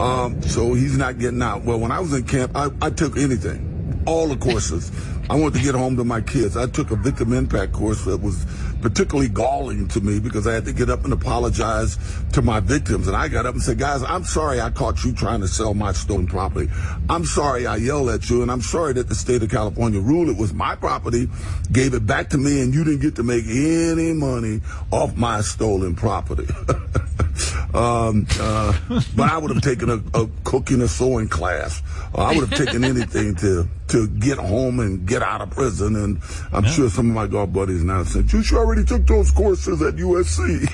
Um, 0.00 0.42
so 0.42 0.74
he's 0.74 0.98
not 0.98 1.18
getting 1.18 1.40
out. 1.40 1.64
Well, 1.64 1.78
when 1.78 1.92
I 1.92 2.00
was 2.00 2.12
in 2.12 2.24
camp, 2.24 2.52
I, 2.56 2.70
I 2.82 2.90
took 2.90 3.16
anything, 3.16 3.93
all 4.06 4.28
the 4.28 4.36
courses. 4.36 4.90
I 5.30 5.36
wanted 5.36 5.58
to 5.58 5.64
get 5.64 5.74
home 5.74 5.96
to 5.96 6.04
my 6.04 6.20
kids. 6.20 6.56
I 6.56 6.66
took 6.66 6.90
a 6.90 6.96
victim 6.96 7.32
impact 7.32 7.72
course 7.72 8.04
that 8.04 8.18
was 8.18 8.44
particularly 8.82 9.30
galling 9.30 9.88
to 9.88 10.00
me 10.02 10.20
because 10.20 10.46
I 10.46 10.52
had 10.52 10.66
to 10.66 10.72
get 10.74 10.90
up 10.90 11.04
and 11.04 11.12
apologize 11.14 11.96
to 12.32 12.42
my 12.42 12.60
victims. 12.60 13.08
And 13.08 13.16
I 13.16 13.28
got 13.28 13.46
up 13.46 13.54
and 13.54 13.62
said, 13.62 13.78
guys, 13.78 14.02
I'm 14.02 14.24
sorry 14.24 14.60
I 14.60 14.68
caught 14.68 15.02
you 15.02 15.14
trying 15.14 15.40
to 15.40 15.48
sell 15.48 15.72
my 15.72 15.92
stolen 15.92 16.26
property. 16.26 16.70
I'm 17.08 17.24
sorry 17.24 17.66
I 17.66 17.76
yelled 17.76 18.10
at 18.10 18.28
you, 18.28 18.42
and 18.42 18.50
I'm 18.50 18.60
sorry 18.60 18.92
that 18.94 19.08
the 19.08 19.14
state 19.14 19.42
of 19.42 19.50
California 19.50 20.00
ruled 20.00 20.28
it 20.28 20.36
was 20.36 20.52
my 20.52 20.74
property, 20.76 21.30
gave 21.72 21.94
it 21.94 22.06
back 22.06 22.28
to 22.30 22.38
me, 22.38 22.60
and 22.60 22.74
you 22.74 22.84
didn't 22.84 23.00
get 23.00 23.16
to 23.16 23.22
make 23.22 23.46
any 23.46 24.12
money 24.12 24.60
off 24.90 25.16
my 25.16 25.40
stolen 25.40 25.94
property. 25.94 26.46
um, 27.74 28.26
uh, 28.38 28.78
but 29.16 29.30
I 29.30 29.38
would 29.38 29.50
have 29.50 29.62
taken 29.62 29.88
a, 29.88 30.20
a 30.20 30.28
cooking 30.44 30.82
or 30.82 30.88
sewing 30.88 31.28
class. 31.28 31.82
Uh, 32.14 32.22
I 32.22 32.34
would 32.36 32.48
have 32.48 32.58
taken 32.58 32.84
anything 32.84 33.34
to 33.36 33.66
to 33.94 34.08
get 34.08 34.38
home 34.38 34.80
and 34.80 35.06
get 35.06 35.22
out 35.22 35.40
of 35.40 35.50
prison. 35.50 35.94
And 35.94 36.20
I'm 36.52 36.64
sure 36.64 36.90
some 36.90 37.08
of 37.10 37.14
my 37.14 37.28
golf 37.28 37.52
buddies 37.52 37.84
now 37.84 38.02
said, 38.02 38.32
"You 38.32 38.42
sure 38.42 38.58
already 38.58 38.84
took 38.84 39.06
those 39.06 39.30
courses 39.30 39.80
at 39.82 39.94
USC." 39.94 40.68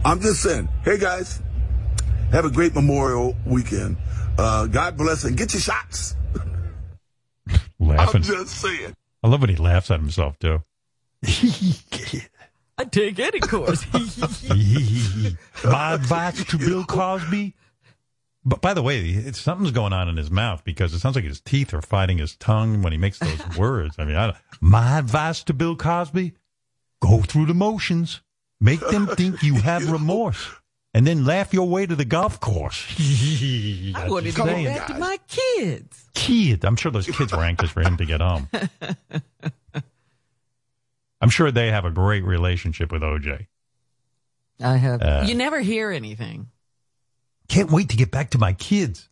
I'm 0.04 0.20
just 0.20 0.42
saying, 0.42 0.68
hey 0.84 0.96
guys, 0.96 1.42
have 2.32 2.46
a 2.46 2.50
great 2.50 2.74
Memorial 2.74 3.36
weekend. 3.44 3.98
Uh, 4.38 4.66
God 4.66 4.96
bless 4.96 5.24
and 5.24 5.36
get 5.36 5.52
your 5.52 5.60
shots. 5.60 6.16
laughing. 7.78 8.16
I'm 8.16 8.22
just 8.22 8.60
saying. 8.60 8.94
I 9.22 9.28
love 9.28 9.42
when 9.42 9.50
he 9.50 9.56
laughs 9.56 9.90
at 9.90 10.00
himself 10.00 10.38
too. 10.38 10.62
I 12.78 12.84
take 12.84 13.18
any 13.18 13.40
course. 13.40 13.84
My 15.64 15.94
advice 15.94 16.44
to 16.44 16.58
Bill 16.58 16.84
Cosby. 16.84 17.54
But 18.48 18.62
by 18.62 18.72
the 18.72 18.82
way, 18.82 19.00
it's, 19.00 19.38
something's 19.38 19.72
going 19.72 19.92
on 19.92 20.08
in 20.08 20.16
his 20.16 20.30
mouth 20.30 20.64
because 20.64 20.94
it 20.94 21.00
sounds 21.00 21.16
like 21.16 21.24
his 21.26 21.40
teeth 21.42 21.74
are 21.74 21.82
fighting 21.82 22.16
his 22.16 22.34
tongue 22.36 22.80
when 22.80 22.92
he 22.92 22.98
makes 22.98 23.18
those 23.18 23.56
words. 23.58 23.96
I 23.98 24.04
mean, 24.06 24.16
I 24.16 24.34
my 24.62 24.98
advice 24.98 25.42
to 25.44 25.52
Bill 25.52 25.76
Cosby: 25.76 26.32
go 27.02 27.20
through 27.20 27.44
the 27.44 27.52
motions, 27.52 28.22
make 28.58 28.80
them 28.80 29.06
think 29.06 29.42
you 29.42 29.54
have 29.60 29.90
remorse, 29.92 30.48
and 30.94 31.06
then 31.06 31.26
laugh 31.26 31.52
your 31.52 31.68
way 31.68 31.84
to 31.84 31.94
the 31.94 32.06
golf 32.06 32.40
course. 32.40 32.86
I 33.94 34.08
wanted 34.08 34.30
to 34.32 34.36
go 34.38 34.46
back 34.46 34.86
to 34.86 34.94
my 34.94 35.18
kids. 35.28 36.08
kid. 36.14 36.64
I'm 36.64 36.76
sure 36.76 36.90
those 36.90 37.06
kids 37.06 37.32
were 37.32 37.44
anxious 37.44 37.70
for 37.70 37.82
him 37.82 37.98
to 37.98 38.06
get 38.06 38.22
home. 38.22 38.48
I'm 41.20 41.28
sure 41.28 41.50
they 41.50 41.70
have 41.70 41.84
a 41.84 41.90
great 41.90 42.24
relationship 42.24 42.92
with 42.92 43.02
OJ. 43.02 43.46
I 44.62 44.76
have. 44.78 45.02
Uh, 45.02 45.24
you 45.26 45.34
never 45.34 45.60
hear 45.60 45.90
anything. 45.90 46.48
Can't 47.48 47.70
wait 47.70 47.88
to 47.90 47.96
get 47.96 48.10
back 48.10 48.30
to 48.30 48.38
my 48.38 48.52
kids. 48.52 49.08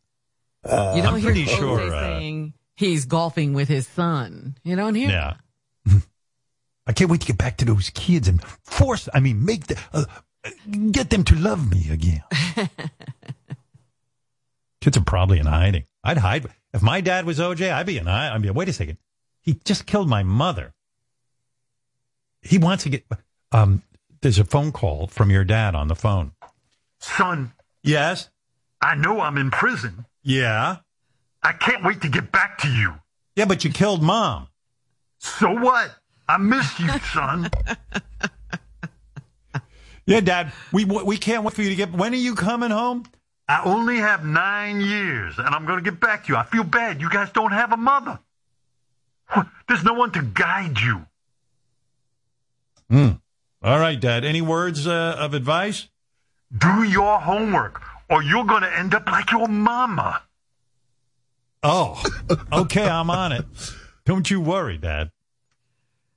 you 0.64 0.70
don't 0.70 1.06
I'm 1.06 1.16
hear 1.20 1.32
pretty 1.32 1.46
OJ 1.46 1.56
sure. 1.58 1.80
Uh, 1.80 2.00
saying 2.00 2.54
he's 2.74 3.04
golfing 3.06 3.54
with 3.54 3.68
his 3.68 3.86
son. 3.86 4.56
You 4.62 4.76
don't 4.76 4.94
hear. 4.94 5.08
yeah. 5.10 5.34
I 6.86 6.92
can't 6.92 7.10
wait 7.10 7.20
to 7.22 7.26
get 7.26 7.38
back 7.38 7.56
to 7.58 7.64
those 7.64 7.90
kids 7.90 8.28
and 8.28 8.42
force. 8.62 9.08
I 9.12 9.20
mean, 9.20 9.44
make 9.44 9.66
the, 9.66 9.78
uh, 9.92 10.04
get 10.92 11.10
them 11.10 11.24
to 11.24 11.34
love 11.34 11.68
me 11.70 11.90
again. 11.90 12.22
kids 14.80 14.96
are 14.96 15.04
probably 15.04 15.38
in 15.38 15.46
hiding. 15.46 15.84
I'd 16.04 16.18
hide 16.18 16.46
if 16.72 16.82
my 16.82 17.00
dad 17.00 17.24
was 17.26 17.38
OJ. 17.38 17.72
I'd 17.72 17.86
be 17.86 17.98
in. 17.98 18.06
I'd 18.06 18.40
be. 18.42 18.50
Wait 18.50 18.68
a 18.68 18.72
second. 18.72 18.98
He 19.40 19.54
just 19.64 19.86
killed 19.86 20.08
my 20.08 20.22
mother. 20.22 20.74
He 22.42 22.58
wants 22.58 22.84
to 22.84 22.90
get. 22.90 23.04
Um, 23.50 23.82
there's 24.20 24.38
a 24.38 24.44
phone 24.44 24.70
call 24.72 25.06
from 25.08 25.30
your 25.30 25.44
dad 25.44 25.74
on 25.74 25.88
the 25.88 25.96
phone. 25.96 26.32
Son. 27.00 27.52
Yes. 27.86 28.28
I 28.80 28.96
know 28.96 29.20
I'm 29.20 29.38
in 29.38 29.50
prison. 29.50 30.06
Yeah. 30.22 30.78
I 31.42 31.52
can't 31.52 31.84
wait 31.84 32.02
to 32.02 32.08
get 32.08 32.32
back 32.32 32.58
to 32.58 32.68
you. 32.68 32.94
Yeah, 33.36 33.44
but 33.44 33.64
you 33.64 33.70
killed 33.70 34.02
mom. 34.02 34.48
So 35.18 35.52
what? 35.52 35.94
I 36.28 36.38
miss 36.38 36.78
you, 36.80 36.90
son. 37.12 37.48
yeah, 40.06 40.20
Dad. 40.20 40.52
We 40.72 40.84
we 40.84 41.16
can't 41.16 41.44
wait 41.44 41.54
for 41.54 41.62
you 41.62 41.68
to 41.68 41.76
get. 41.76 41.92
When 41.92 42.12
are 42.12 42.16
you 42.16 42.34
coming 42.34 42.70
home? 42.70 43.04
I 43.48 43.62
only 43.64 43.98
have 43.98 44.24
nine 44.24 44.80
years, 44.80 45.38
and 45.38 45.46
I'm 45.48 45.66
going 45.66 45.82
to 45.82 45.88
get 45.88 46.00
back 46.00 46.24
to 46.24 46.32
you. 46.32 46.36
I 46.36 46.42
feel 46.42 46.64
bad. 46.64 47.00
You 47.00 47.08
guys 47.08 47.30
don't 47.30 47.52
have 47.52 47.72
a 47.72 47.76
mother. 47.76 48.18
There's 49.68 49.84
no 49.84 49.92
one 49.92 50.10
to 50.12 50.22
guide 50.22 50.80
you. 50.80 51.06
Hmm. 52.90 53.10
All 53.62 53.78
right, 53.78 53.98
Dad. 53.98 54.24
Any 54.24 54.42
words 54.42 54.86
uh, 54.86 55.16
of 55.18 55.34
advice? 55.34 55.88
Do 56.56 56.82
your 56.84 57.18
homework, 57.20 57.82
or 58.10 58.22
you're 58.22 58.44
going 58.44 58.62
to 58.62 58.78
end 58.78 58.94
up 58.94 59.06
like 59.06 59.30
your 59.32 59.48
mama. 59.48 60.22
Oh, 61.62 62.00
okay. 62.52 62.86
I'm 62.88 63.10
on 63.10 63.32
it. 63.32 63.44
Don't 64.04 64.30
you 64.30 64.40
worry, 64.40 64.78
Dad. 64.78 65.10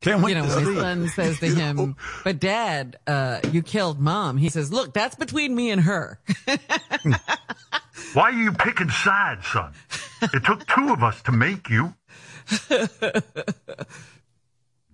Can't 0.02 0.22
wait 0.24 0.36
You 0.38 0.44
know, 0.44 0.48
to 0.48 0.56
when 0.56 0.66
his 0.66 0.76
see. 0.76 0.80
son 0.80 1.08
says 1.10 1.40
to 1.40 1.48
him, 1.48 1.96
"But 2.24 2.40
Dad, 2.40 2.98
uh, 3.06 3.40
you 3.52 3.62
killed 3.62 4.00
Mom." 4.00 4.38
He 4.38 4.48
says, 4.50 4.72
"Look, 4.72 4.94
that's 4.94 5.16
between 5.16 5.54
me 5.56 5.72
and 5.72 5.82
her." 5.82 6.20
Why 8.14 8.30
are 8.30 8.32
you 8.32 8.54
picking 8.54 8.90
sides, 8.90 9.46
son? 9.48 9.74
It 10.22 10.46
took 10.46 10.66
two 10.68 10.94
of 10.94 11.04
us 11.04 11.22
to 11.24 11.32
make 11.34 11.70
you. 11.70 11.96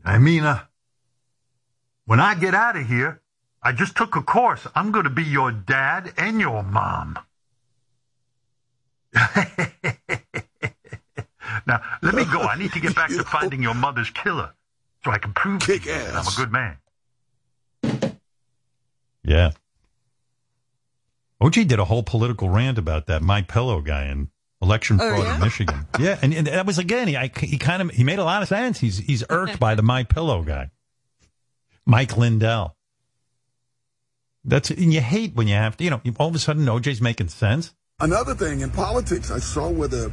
I 0.03 0.17
mean, 0.17 0.43
uh, 0.43 0.61
when 2.05 2.19
I 2.19 2.33
get 2.35 2.55
out 2.55 2.75
of 2.75 2.87
here, 2.87 3.21
I 3.65 3.71
just 3.71 3.97
took 3.97 4.15
a 4.15 4.21
course. 4.21 4.67
I'm 4.75 4.91
going 4.91 5.05
to 5.05 5.09
be 5.09 5.23
your 5.23 5.51
dad 5.51 6.13
and 6.17 6.39
your 6.39 6.61
mom. 6.61 7.17
now, 11.65 11.81
let 12.03 12.13
me 12.13 12.25
go. 12.25 12.41
I 12.41 12.57
need 12.59 12.73
to 12.73 12.79
get 12.79 12.93
back 12.93 13.09
to 13.09 13.23
finding 13.23 13.63
your 13.63 13.73
mother's 13.73 14.11
killer 14.11 14.53
so 15.03 15.09
I 15.09 15.17
can 15.17 15.33
prove 15.33 15.63
to 15.63 15.73
you 15.73 15.79
that 15.79 16.15
I'm 16.15 16.27
a 16.27 16.35
good 16.37 16.51
man. 16.51 16.77
Yeah. 19.23 19.49
OJ 21.41 21.67
did 21.67 21.79
a 21.79 21.85
whole 21.85 22.03
political 22.03 22.49
rant 22.49 22.77
about 22.77 23.07
that 23.07 23.23
My 23.23 23.41
Pillow 23.41 23.81
guy 23.81 24.05
in 24.05 24.29
election 24.61 24.99
Oh, 25.01 25.09
fraud 25.09 25.25
yeah? 25.25 25.35
in 25.35 25.41
Michigan. 25.41 25.87
Yeah, 25.99 26.19
and, 26.21 26.33
and 26.35 26.45
that 26.45 26.67
was 26.67 26.77
again. 26.77 27.07
He, 27.07 27.17
I, 27.17 27.31
he 27.39 27.57
kind 27.57 27.81
of 27.81 27.89
he 27.89 28.03
made 28.03 28.19
a 28.19 28.23
lot 28.23 28.43
of 28.43 28.47
sense. 28.47 28.79
He's 28.79 28.99
he's 28.99 29.23
irked 29.29 29.59
by 29.65 29.73
the 29.73 29.81
My 29.81 30.03
Pillow 30.03 30.43
guy, 30.43 30.69
Mike 31.85 32.15
Lindell. 32.15 32.74
That's 34.45 34.69
and 34.69 34.93
you 34.93 35.01
hate 35.01 35.35
when 35.35 35.47
you 35.47 35.55
have 35.55 35.75
to. 35.77 35.83
You 35.83 35.89
know, 35.89 36.01
all 36.17 36.29
of 36.29 36.35
a 36.35 36.39
sudden 36.39 36.65
OJ's 36.65 37.01
making 37.01 37.29
sense. 37.29 37.73
Another 37.99 38.35
thing 38.35 38.61
in 38.61 38.71
politics, 38.71 39.31
I 39.31 39.39
saw 39.39 39.69
where 39.69 39.87
the 39.87 40.11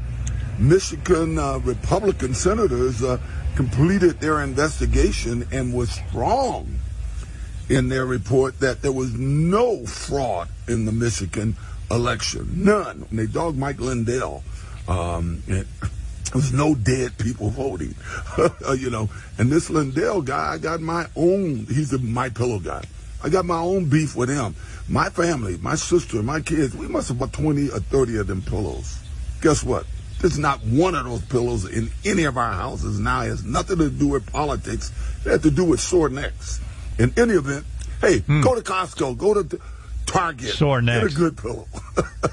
Michigan 0.58 1.38
uh, 1.38 1.58
Republican 1.58 2.32
senators 2.32 3.02
uh, 3.02 3.18
completed 3.56 4.20
their 4.20 4.40
investigation 4.40 5.46
and 5.52 5.74
was 5.74 5.90
strong 5.90 6.78
in 7.68 7.88
their 7.88 8.06
report 8.06 8.60
that 8.60 8.82
there 8.82 8.92
was 8.92 9.12
no 9.14 9.84
fraud 9.86 10.48
in 10.68 10.84
the 10.84 10.92
Michigan 10.92 11.56
election, 11.90 12.64
none. 12.64 13.06
And 13.10 13.18
they 13.18 13.26
dogged 13.26 13.58
Mike 13.58 13.80
Lindell. 13.80 14.42
Um, 14.88 15.42
and 15.46 15.66
there 16.32 16.34
was 16.34 16.52
no 16.52 16.74
dead 16.74 17.18
people 17.18 17.50
voting, 17.50 17.94
you 18.78 18.90
know. 18.90 19.10
And 19.38 19.50
this 19.50 19.70
Lindell 19.70 20.22
guy, 20.22 20.54
I 20.54 20.58
got 20.58 20.80
my 20.80 21.06
own. 21.16 21.66
He's 21.66 21.92
a 21.92 21.98
my 21.98 22.28
pillow 22.28 22.58
guy. 22.58 22.82
I 23.22 23.28
got 23.28 23.44
my 23.44 23.58
own 23.58 23.86
beef 23.86 24.16
with 24.16 24.28
him. 24.28 24.54
My 24.88 25.08
family, 25.10 25.58
my 25.58 25.74
sister, 25.74 26.22
my 26.22 26.40
kids, 26.40 26.76
we 26.76 26.88
must 26.88 27.08
have 27.08 27.18
about 27.18 27.32
20 27.32 27.70
or 27.70 27.78
30 27.80 28.18
of 28.18 28.26
them 28.26 28.42
pillows. 28.42 28.98
Guess 29.40 29.64
what? 29.64 29.86
There's 30.20 30.38
not 30.38 30.60
one 30.64 30.94
of 30.94 31.04
those 31.04 31.22
pillows 31.22 31.68
in 31.68 31.90
any 32.04 32.24
of 32.24 32.36
our 32.36 32.52
houses 32.52 32.98
now. 32.98 33.22
It 33.22 33.28
has 33.28 33.44
nothing 33.44 33.78
to 33.78 33.90
do 33.90 34.08
with 34.08 34.30
politics. 34.30 34.92
It 35.24 35.30
has 35.30 35.42
to 35.42 35.50
do 35.50 35.64
with 35.64 35.80
sore 35.80 36.08
necks. 36.08 36.60
In 36.98 37.12
any 37.16 37.34
event, 37.34 37.64
hey, 38.00 38.20
hmm. 38.20 38.40
go 38.42 38.54
to 38.54 38.60
Costco, 38.60 39.16
go 39.16 39.42
to 39.42 39.60
Target. 40.06 40.50
Sore 40.50 40.80
Get 40.80 40.86
necks. 40.86 41.14
a 41.14 41.16
good 41.16 41.36
pillow. 41.38 41.66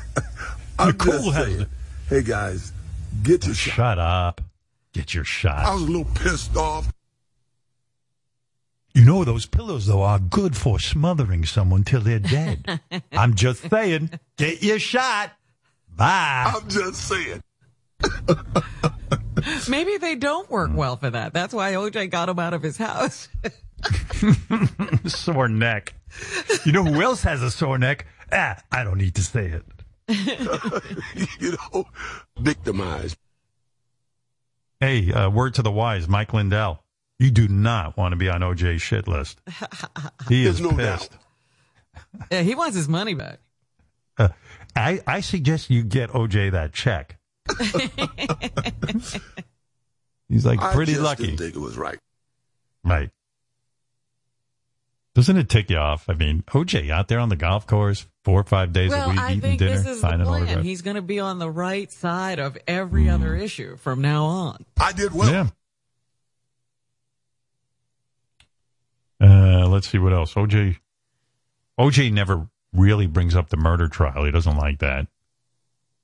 I'm 0.79 0.97
just 0.97 1.33
saying. 1.33 1.65
Hey 2.09 2.21
guys, 2.23 2.73
get 3.23 3.45
your 3.45 3.55
shot. 3.55 3.73
Shut 3.73 3.99
up. 3.99 4.41
Get 4.93 5.13
your 5.13 5.23
shot. 5.23 5.65
I 5.65 5.73
was 5.73 5.83
a 5.83 5.85
little 5.85 6.05
pissed 6.15 6.55
off. 6.57 6.91
You 8.93 9.05
know 9.05 9.23
those 9.23 9.45
pillows 9.45 9.85
though 9.85 10.01
are 10.01 10.19
good 10.19 10.57
for 10.57 10.79
smothering 10.79 11.45
someone 11.45 11.83
till 11.83 12.01
they're 12.01 12.19
dead. 12.19 12.81
I'm 13.11 13.35
just 13.35 13.69
saying. 13.69 14.11
Get 14.37 14.63
your 14.63 14.79
shot. 14.79 15.31
Bye. 15.95 16.53
I'm 16.55 16.67
just 16.69 17.07
saying. 17.07 17.41
Maybe 19.69 19.97
they 19.97 20.15
don't 20.15 20.49
work 20.49 20.71
well 20.73 20.97
for 20.97 21.09
that. 21.09 21.33
That's 21.33 21.53
why 21.53 21.73
OJ 21.73 22.09
got 22.09 22.29
him 22.29 22.39
out 22.39 22.53
of 22.53 22.63
his 22.63 22.77
house. 22.77 23.27
sore 25.05 25.47
neck. 25.47 25.93
You 26.65 26.71
know 26.71 26.83
who 26.83 27.01
else 27.01 27.23
has 27.23 27.41
a 27.41 27.51
sore 27.51 27.77
neck? 27.77 28.05
Ah, 28.31 28.57
I 28.71 28.83
don't 28.83 28.97
need 28.97 29.15
to 29.15 29.23
say 29.23 29.47
it. 29.47 29.63
you 31.39 31.51
know, 31.73 31.85
victimized. 32.37 33.17
Hey, 34.79 35.11
uh, 35.11 35.29
word 35.29 35.53
to 35.55 35.61
the 35.61 35.71
wise, 35.71 36.07
Mike 36.07 36.33
Lindell. 36.33 36.83
You 37.19 37.31
do 37.31 37.47
not 37.49 37.97
want 37.97 38.13
to 38.13 38.15
be 38.15 38.29
on 38.29 38.39
OJ's 38.41 38.81
shit 38.81 39.07
list. 39.07 39.41
He 40.29 40.45
is 40.47 40.59
There's 40.59 40.71
no 40.71 40.75
pissed. 40.75 41.11
yeah, 42.31 42.41
he 42.41 42.55
wants 42.55 42.75
his 42.77 42.87
money 42.87 43.13
back. 43.13 43.39
Uh, 44.17 44.29
I, 44.75 45.01
I 45.05 45.19
suggest 45.21 45.69
you 45.69 45.83
get 45.83 46.09
OJ 46.11 46.51
that 46.53 46.73
check. 46.73 47.17
He's 50.29 50.45
like 50.45 50.61
I 50.61 50.73
pretty 50.73 50.93
just 50.93 51.03
lucky. 51.03 51.25
Didn't 51.25 51.39
think 51.39 51.55
it 51.55 51.59
was 51.59 51.77
right. 51.77 51.99
Right. 52.83 53.09
Doesn't 55.15 55.37
it 55.37 55.49
tick 55.49 55.69
you 55.69 55.77
off? 55.77 56.07
I 56.07 56.13
mean, 56.13 56.43
OJ 56.49 56.89
out 56.91 57.07
there 57.09 57.19
on 57.19 57.29
the 57.29 57.35
golf 57.35 57.67
course 57.67 58.07
four 58.23 58.39
or 58.39 58.43
five 58.45 58.71
days 58.71 58.91
well, 58.91 59.07
a 59.07 59.09
week 59.09 59.19
I 59.19 59.31
eating 59.31 59.41
think 59.41 59.59
dinner, 59.59 59.71
this 59.71 59.79
is 59.79 59.85
the 59.85 59.95
signing 59.95 60.25
plan. 60.25 60.43
autographs. 60.43 60.65
He's 60.65 60.81
going 60.81 60.95
to 60.95 61.01
be 61.01 61.19
on 61.19 61.39
the 61.39 61.49
right 61.49 61.91
side 61.91 62.39
of 62.39 62.57
every 62.67 63.09
other 63.09 63.35
issue 63.35 63.75
from 63.77 64.01
now 64.01 64.25
on. 64.25 64.65
I 64.79 64.93
did 64.93 65.13
well. 65.13 65.31
Yeah. 65.31 65.47
Uh, 69.21 69.67
let's 69.79 69.87
see 69.87 69.97
what 69.97 70.11
else. 70.11 70.33
OJ, 70.33 70.75
OJ 71.79 72.11
never 72.11 72.49
really 72.73 73.07
brings 73.07 73.33
up 73.33 73.47
the 73.47 73.55
murder 73.55 73.87
trial. 73.87 74.25
He 74.25 74.31
doesn't 74.31 74.57
like 74.57 74.79
that. 74.79 75.07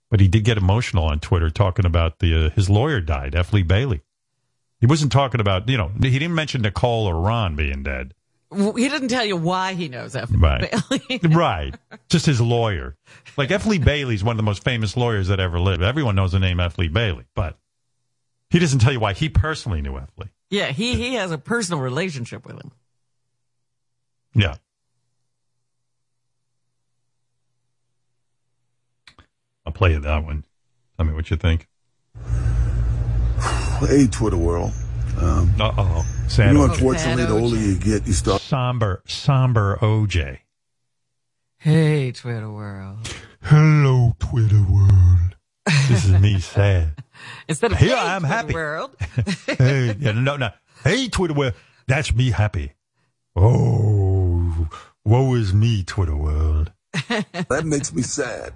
But 0.10 0.22
he 0.22 0.30
did 0.30 0.45
get 0.45 0.57
emotional 0.57 1.03
on 1.03 1.19
Twitter 1.19 1.49
talking 1.49 1.85
about 1.85 2.19
the 2.19 2.45
uh, 2.45 2.49
his 2.52 2.69
lawyer 2.69 3.02
died, 3.02 3.35
F. 3.35 3.52
Lee 3.52 3.64
Bailey. 3.64 4.02
He 4.80 4.85
wasn't 4.85 5.11
talking 5.11 5.41
about 5.41 5.68
you 5.68 5.76
know 5.76 5.91
he 6.02 6.11
didn't 6.11 6.35
mention 6.35 6.61
Nicole 6.61 7.06
or 7.06 7.19
Ron 7.19 7.57
being 7.57 7.84
dead. 7.84 8.14
He 8.49 8.88
didn't 8.88 9.10
tell 9.10 9.26
you 9.26 9.35
why 9.35 9.73
he 9.73 9.89
knows 9.89 10.15
F. 10.15 10.30
Right. 10.31 10.72
Bailey. 10.72 11.19
right. 11.35 11.76
Just 12.07 12.27
his 12.27 12.39
lawyer. 12.39 12.95
Like 13.35 13.52
F. 13.52 13.65
Lee 13.65 13.80
Bailey's 13.80 14.23
one 14.23 14.34
of 14.34 14.38
the 14.38 14.43
most 14.43 14.64
famous 14.64 14.95
lawyers 14.95 15.27
that 15.27 15.41
ever 15.41 15.60
lived. 15.60 15.84
Everyone 15.84 16.15
knows 16.15 16.31
the 16.31 16.39
name 16.39 16.61
F. 16.61 16.77
Lee 16.77 16.88
Bailey, 16.88 17.26
but 17.35 17.57
he 18.49 18.60
doesn't 18.60 18.80
tell 18.80 18.93
you 18.93 19.02
why 19.02 19.11
he 19.11 19.27
personally 19.27 19.81
knew 19.81 19.97
F. 19.97 20.11
Lee. 20.18 20.27
yeah, 20.49 20.68
he 20.68 20.95
he 20.95 21.15
has 21.15 21.31
a 21.31 21.38
personal 21.38 21.81
relationship 21.81 22.45
with 22.45 22.56
him. 22.56 22.72
Yeah. 24.36 24.56
I'll 29.66 29.74
play 29.74 29.94
you 29.94 29.99
that 29.99 30.24
one. 30.24 30.44
Tell 30.98 31.06
me 31.06 31.14
what 31.14 31.30
you 31.32 31.38
think. 31.38 31.68
Hey, 33.80 34.07
Twitter 34.07 34.38
world. 34.38 34.72
Um, 35.20 35.53
Uh 35.60 35.72
oh. 35.78 36.06
you 36.38 36.53
know, 36.53 36.68
OJ. 36.68 36.72
unfortunately, 36.74 37.26
the 37.26 37.34
older 37.34 37.57
you 37.57 37.78
get, 37.78 38.06
you 38.06 38.14
start. 38.14 38.41
Somber, 38.41 39.02
somber 39.07 39.78
OJ. 39.82 40.40
Hey, 41.57 42.12
Twitter 42.12 42.49
world. 42.52 42.98
Hello, 43.41 44.16
Twitter 44.20 44.64
world. 44.70 45.36
This 45.88 46.06
is 46.06 46.20
me 46.22 46.40
sad. 46.41 47.02
Instead 47.48 47.72
of 47.74 47.78
Here 47.80 47.95
hey, 47.95 48.02
I 48.02 48.16
am 48.16 48.22
Twitter 48.22 48.34
happy. 48.36 48.53
world. 48.53 48.95
hey, 49.57 49.95
yeah, 49.99 50.12
no, 50.12 50.36
no. 50.38 50.49
Hey, 50.84 51.07
Twitter 51.07 51.34
world. 51.34 51.53
That's 51.88 52.14
me 52.14 52.32
happy. 52.32 52.74
Oh, 53.36 53.94
woe 55.06 55.36
is 55.36 55.53
me, 55.53 55.84
Twitter 55.84 56.15
world. 56.15 56.72
that 56.94 57.64
makes 57.64 57.94
me 57.94 58.02
sad. 58.02 58.53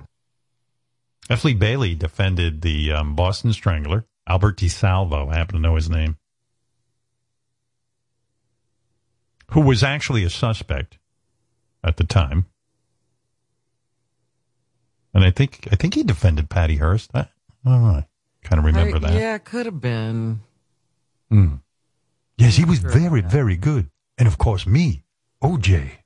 F. 1.29 1.45
Lee 1.45 1.53
Bailey 1.53 1.93
defended 1.95 2.61
the 2.61 2.91
um, 2.91 3.15
Boston 3.15 3.53
Strangler, 3.53 4.05
Albert 4.27 4.57
DeSalvo. 4.57 5.31
I 5.31 5.37
happen 5.37 5.55
to 5.55 5.61
know 5.61 5.75
his 5.75 5.89
name. 5.89 6.17
Who 9.51 9.61
was 9.61 9.83
actually 9.83 10.23
a 10.23 10.29
suspect 10.29 10.97
at 11.83 11.97
the 11.97 12.03
time. 12.03 12.45
And 15.13 15.23
I 15.23 15.31
think 15.31 15.67
I 15.71 15.75
think 15.75 15.95
he 15.95 16.03
defended 16.03 16.49
Patty 16.49 16.75
Hearst. 16.75 17.09
I, 17.13 17.21
I 17.21 17.25
don't 17.65 17.81
know. 17.81 17.89
I 17.89 18.05
kind 18.43 18.59
of 18.59 18.65
remember 18.65 18.97
I- 18.97 18.99
that. 18.99 19.13
Yeah, 19.13 19.35
it 19.35 19.45
could 19.45 19.65
have 19.65 19.81
been. 19.81 20.41
Hmm. 21.29 21.55
Yes, 22.37 22.55
he 22.55 22.63
was 22.63 22.79
very, 22.79 23.21
very 23.21 23.57
good. 23.57 23.89
And 24.17 24.27
of 24.27 24.37
course, 24.37 24.65
me, 24.65 25.03
OJ. 25.43 25.98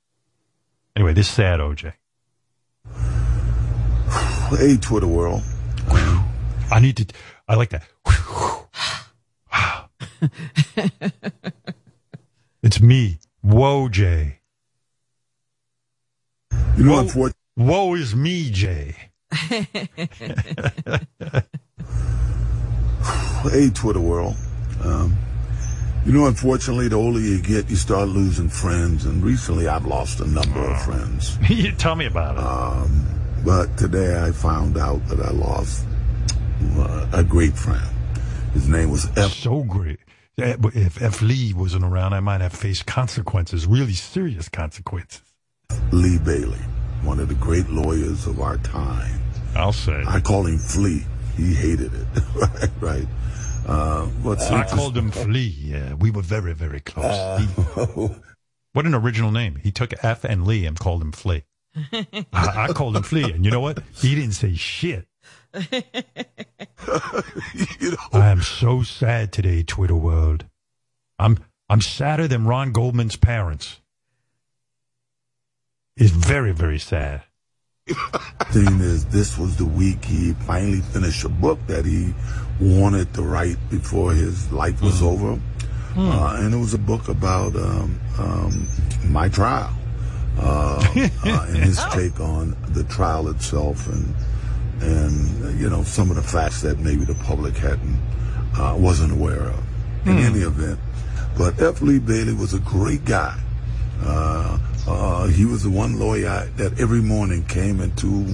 Anyway, 0.95 1.13
this 1.13 1.27
sad 1.27 1.59
OJ. 1.59 1.93
Hey, 4.57 4.77
Twitter 4.77 5.07
world. 5.07 5.41
I 6.71 6.79
need 6.79 6.97
to, 6.97 7.05
I 7.47 7.55
like 7.55 7.69
that. 7.69 7.83
it's 12.63 12.79
me, 12.81 13.19
Whoa, 13.43 13.89
Jay. 13.89 14.39
You 16.77 16.85
know, 16.85 16.99
unfortunately, 16.99 17.33
woe 17.57 17.93
is 17.93 18.15
me, 18.15 18.49
Jay. 18.49 18.95
hey, 19.33 19.65
Twitter 23.73 23.99
world. 23.99 24.35
Um, 24.81 25.17
you 26.05 26.11
know, 26.11 26.27
unfortunately, 26.27 26.89
the 26.89 26.95
older 26.95 27.19
you 27.19 27.41
get, 27.41 27.69
you 27.69 27.75
start 27.75 28.09
losing 28.09 28.49
friends. 28.49 29.05
And 29.05 29.23
recently, 29.23 29.67
I've 29.67 29.85
lost 29.85 30.19
a 30.19 30.27
number 30.27 30.59
of 30.59 30.81
friends. 30.83 31.37
you 31.49 31.71
tell 31.71 31.95
me 31.95 32.05
about 32.05 32.37
it. 32.37 32.43
Um, 32.43 33.05
but 33.45 33.77
today, 33.77 34.21
I 34.21 34.31
found 34.31 34.77
out 34.77 35.05
that 35.07 35.19
I 35.19 35.31
lost 35.31 35.85
uh, 36.77 37.07
a 37.13 37.23
great 37.23 37.57
friend. 37.57 37.85
His 38.53 38.67
name 38.67 38.91
was 38.91 39.05
F. 39.17 39.31
So 39.31 39.63
great. 39.63 39.99
If 40.37 41.01
F. 41.01 41.21
Lee 41.21 41.53
wasn't 41.53 41.85
around, 41.85 42.13
I 42.13 42.19
might 42.19 42.41
have 42.41 42.53
faced 42.53 42.85
consequences, 42.85 43.65
really 43.65 43.93
serious 43.93 44.49
consequences. 44.49 45.21
Lee 45.91 46.17
Bailey, 46.17 46.59
one 47.03 47.19
of 47.19 47.29
the 47.29 47.35
great 47.35 47.69
lawyers 47.69 48.25
of 48.27 48.41
our 48.41 48.57
time. 48.57 49.21
I'll 49.55 49.73
say. 49.73 50.03
I 50.07 50.19
call 50.19 50.47
him 50.47 50.57
Flea. 50.57 51.03
He 51.37 51.53
hated 51.53 51.93
it. 51.93 52.07
right, 52.35 52.69
right. 52.79 53.07
Uh, 53.65 54.07
but 54.23 54.41
I 54.51 54.65
called 54.65 54.97
him 54.97 55.11
Flea. 55.11 55.41
Yeah, 55.41 55.93
we 55.93 56.11
were 56.11 56.21
very, 56.21 56.53
very 56.53 56.79
close. 56.79 57.05
Uh, 57.05 58.09
what 58.73 58.85
an 58.85 58.93
original 58.93 59.31
name. 59.31 59.55
He 59.55 59.71
took 59.71 59.93
F 60.03 60.23
and 60.23 60.45
Lee 60.45 60.65
and 60.65 60.77
called 60.77 61.01
him 61.01 61.11
Flea. 61.11 61.43
I, 61.93 62.23
I 62.33 62.67
called 62.73 62.95
him 62.95 63.03
Flea, 63.03 63.31
and 63.31 63.45
you 63.45 63.51
know 63.51 63.61
what? 63.61 63.81
He 63.95 64.15
didn't 64.15 64.33
say 64.33 64.53
shit. 64.55 65.07
I 65.53 65.73
am 68.11 68.41
so 68.41 68.83
sad 68.83 69.31
today, 69.31 69.63
Twitter 69.63 69.95
world. 69.95 70.45
I'm 71.17 71.37
I'm 71.69 71.81
sadder 71.81 72.27
than 72.27 72.45
Ron 72.45 72.71
Goldman's 72.71 73.15
parents. 73.15 73.79
It's 75.95 76.11
very, 76.11 76.51
very 76.51 76.79
sad. 76.79 77.23
thing 77.87 78.79
is, 78.79 79.05
this 79.05 79.37
was 79.37 79.57
the 79.57 79.65
week 79.65 80.03
he 80.05 80.33
finally 80.33 80.81
finished 80.81 81.23
a 81.23 81.29
book 81.29 81.59
that 81.67 81.85
he 81.85 82.13
wanted 82.59 83.13
to 83.15 83.21
write 83.21 83.57
before 83.69 84.13
his 84.13 84.51
life 84.51 84.81
was 84.81 85.01
over. 85.01 85.39
Uh, 85.95 86.37
and 86.39 86.53
it 86.53 86.57
was 86.57 86.73
a 86.73 86.77
book 86.79 87.07
about 87.07 87.55
um, 87.55 87.99
um, 88.17 88.67
my 89.05 89.29
trial 89.29 89.71
uh, 90.39 90.83
uh, 91.25 91.45
and 91.49 91.57
his 91.57 91.79
take 91.91 92.19
on 92.19 92.55
the 92.69 92.83
trial 92.85 93.29
itself 93.29 93.85
and 93.87 94.15
and 94.81 95.45
uh, 95.45 95.49
you 95.49 95.69
know 95.69 95.83
some 95.83 96.09
of 96.09 96.15
the 96.15 96.23
facts 96.23 96.61
that 96.63 96.79
maybe 96.79 97.05
the 97.05 97.13
public 97.23 97.55
hadn't 97.55 97.99
uh, 98.57 98.75
wasn't 98.75 99.11
aware 99.11 99.43
of 99.43 99.59
in 100.07 100.13
Hmm. 100.17 100.25
any 100.35 100.39
event. 100.39 100.79
But 101.37 101.61
F. 101.61 101.79
Lee 101.83 101.99
Bailey 101.99 102.33
was 102.33 102.55
a 102.55 102.59
great 102.59 103.05
guy. 103.05 103.39
Uh, 104.03 104.57
uh, 104.87 105.27
he 105.27 105.45
was 105.45 105.61
the 105.63 105.69
one 105.69 105.99
lawyer 105.99 106.49
that 106.57 106.79
every 106.79 107.01
morning 107.01 107.45
came 107.45 107.79
into 107.79 108.25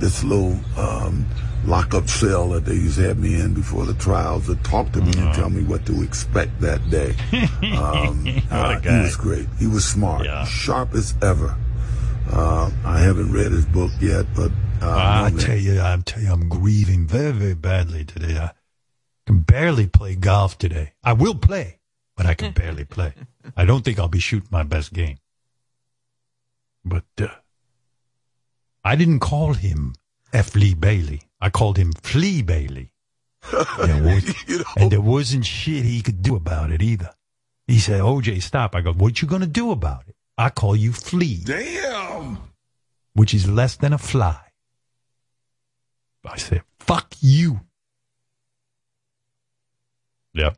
this 0.00 0.24
little 0.24 0.58
um, 0.78 1.26
lockup 1.64 2.08
cell 2.08 2.48
that 2.50 2.64
they 2.64 2.74
used 2.74 2.96
to 2.96 3.08
have 3.08 3.18
me 3.18 3.40
in 3.40 3.54
before 3.54 3.84
the 3.86 3.94
trials 3.94 4.46
to 4.46 4.56
talk 4.56 4.90
to 4.92 5.00
me 5.00 5.12
and 5.16 5.34
tell 5.34 5.50
me 5.50 5.62
what 5.62 5.86
to 5.86 6.02
expect 6.02 6.60
that 6.60 6.88
day. 6.90 7.14
Um, 7.72 8.26
uh, 8.50 8.78
guy. 8.80 8.96
He 8.98 9.02
was 9.02 9.16
great. 9.16 9.46
He 9.58 9.66
was 9.66 9.84
smart, 9.84 10.26
sharp 10.46 10.94
as 10.94 11.14
ever. 11.22 11.56
Uh, 12.30 12.70
I 12.84 12.98
haven't 13.00 13.32
read 13.32 13.52
his 13.52 13.66
book 13.66 13.90
yet, 14.00 14.26
but 14.34 14.50
uh, 14.80 15.30
I 15.32 15.32
tell 15.38 15.56
you, 15.56 15.80
I 15.80 15.96
tell 16.04 16.22
you, 16.22 16.32
I'm 16.32 16.48
grieving 16.48 17.06
very, 17.06 17.32
very 17.32 17.54
badly 17.54 18.04
today. 18.04 18.36
I 18.38 18.52
can 19.26 19.40
barely 19.40 19.86
play 19.86 20.14
golf 20.16 20.58
today. 20.58 20.92
I 21.02 21.12
will 21.12 21.34
play, 21.34 21.78
but 22.16 22.26
I 22.26 22.34
can 22.34 22.52
barely 22.62 22.84
play. 22.84 23.14
I 23.56 23.64
don't 23.64 23.84
think 23.84 23.98
I'll 23.98 24.08
be 24.08 24.18
shooting 24.20 24.48
my 24.50 24.62
best 24.64 24.92
game. 24.92 25.18
But 26.84 27.04
uh, 27.20 27.28
I 28.84 28.96
didn't 28.96 29.20
call 29.20 29.54
him 29.54 29.94
F. 30.32 30.54
Lee 30.54 30.74
Bailey. 30.74 31.22
I 31.42 31.50
called 31.50 31.76
him 31.76 31.92
Flea 31.92 32.40
Bailey. 32.42 32.92
There 33.50 34.02
was- 34.02 34.34
and 34.76 34.90
there 34.92 35.00
wasn't 35.00 35.44
shit 35.44 35.84
he 35.84 36.00
could 36.00 36.22
do 36.22 36.36
about 36.36 36.70
it 36.70 36.80
either. 36.80 37.10
He 37.66 37.78
said, 37.80 38.00
OJ, 38.00 38.40
stop. 38.42 38.74
I 38.76 38.80
go, 38.80 38.92
what 38.92 39.20
you 39.20 39.26
going 39.28 39.40
to 39.42 39.48
do 39.48 39.72
about 39.72 40.04
it? 40.06 40.14
I 40.38 40.50
call 40.50 40.76
you 40.76 40.92
Flea. 40.92 41.40
Damn. 41.44 42.38
Which 43.14 43.34
is 43.34 43.48
less 43.48 43.74
than 43.76 43.92
a 43.92 43.98
fly. 43.98 44.40
I 46.24 46.36
said, 46.38 46.62
fuck 46.78 47.14
you. 47.20 47.60
Yep. 50.34 50.56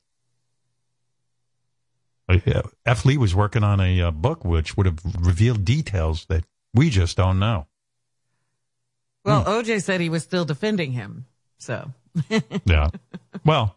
Uh, 2.28 2.38
yeah, 2.46 2.62
F. 2.86 3.04
Lee 3.04 3.16
was 3.18 3.34
working 3.34 3.64
on 3.64 3.80
a 3.80 4.02
uh, 4.02 4.10
book 4.10 4.44
which 4.44 4.76
would 4.76 4.86
have 4.86 4.98
revealed 5.18 5.64
details 5.64 6.26
that 6.26 6.44
we 6.74 6.90
just 6.90 7.16
don't 7.16 7.38
know. 7.38 7.66
Well, 9.24 9.44
OJ 9.44 9.82
said 9.82 10.00
he 10.00 10.08
was 10.08 10.22
still 10.22 10.44
defending 10.44 10.92
him. 10.92 11.26
So 11.58 11.90
Yeah. 12.66 12.90
Well, 13.44 13.74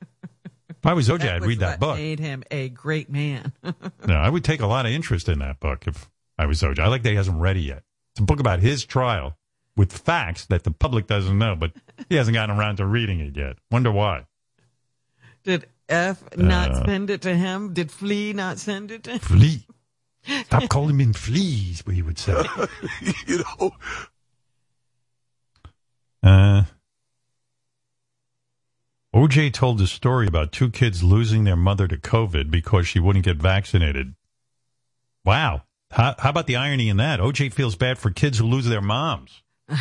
if 0.70 0.86
I 0.86 0.94
was 0.94 1.08
OJ, 1.10 1.20
that 1.20 1.36
I'd 1.36 1.42
was 1.42 1.48
read 1.48 1.60
that 1.60 1.80
what 1.82 1.88
book. 1.92 1.98
Made 1.98 2.20
him 2.20 2.44
a 2.52 2.70
great 2.70 3.10
man. 3.10 3.54
No, 4.08 4.16
I 4.16 4.30
would 4.30 4.44
take 4.44 4.62
a 4.62 4.68
lot 4.68 4.86
of 4.86 4.92
interest 4.92 5.28
in 5.28 5.40
that 5.40 5.60
book 5.60 5.86
if 5.88 6.10
I 6.38 6.46
was 6.46 6.62
OJ. 6.62 6.80
I 6.80 6.88
like 6.88 7.04
that 7.04 7.10
he 7.10 7.16
hasn't 7.16 7.40
read 7.40 7.58
it 7.58 7.62
yet. 7.62 7.84
It's 8.14 8.20
a 8.20 8.24
book 8.24 8.40
about 8.40 8.60
his 8.60 8.86
trial 8.86 9.38
with 9.76 9.92
facts 9.94 10.46
that 10.46 10.64
the 10.64 10.72
public 10.72 11.08
doesn't 11.08 11.38
know, 11.38 11.56
but 11.56 11.72
he 12.10 12.16
hasn't 12.16 12.34
gotten 12.36 12.58
around 12.58 12.78
to 12.78 12.86
reading 12.86 13.20
it 13.20 13.36
yet. 13.36 13.58
Wonder 13.70 13.92
why. 13.92 14.26
Did 15.44 15.68
F 15.90 16.24
not 16.38 16.72
Uh, 16.72 16.86
send 16.86 17.10
it 17.10 17.22
to 17.24 17.36
him? 17.36 17.74
Did 17.74 17.92
Flea 17.92 18.34
not 18.34 18.60
send 18.60 18.92
it 18.92 19.04
to 19.04 19.12
him? 19.14 19.20
Flea. 19.20 19.66
Stop 20.46 20.68
calling 20.70 21.00
him 21.00 21.14
fleas, 21.14 21.84
we 21.86 22.02
would 22.02 22.18
say. 22.20 22.44
you 23.28 23.38
know. 23.60 23.72
Uh, 26.24 26.64
OJ 29.16 29.52
told 29.54 29.80
a 29.82 29.88
story 29.88 30.28
about 30.28 30.52
two 30.52 30.70
kids 30.70 31.02
losing 31.04 31.44
their 31.44 31.56
mother 31.56 31.88
to 31.88 31.98
COVID 31.98 32.52
because 32.52 32.88
she 32.88 33.00
wouldn't 33.00 33.26
get 33.26 33.38
vaccinated. 33.38 34.14
Wow. 35.26 35.64
How, 35.92 36.16
how 36.20 36.30
about 36.30 36.48
the 36.48 36.58
irony 36.58 36.90
in 36.90 36.98
that? 36.98 37.20
OJ 37.20 37.54
feels 37.54 37.76
bad 37.76 37.98
for 37.98 38.12
kids 38.12 38.38
who 38.40 38.46
lose 38.46 38.66
their 38.66 38.82
moms. 38.82 39.42
There's 39.68 39.80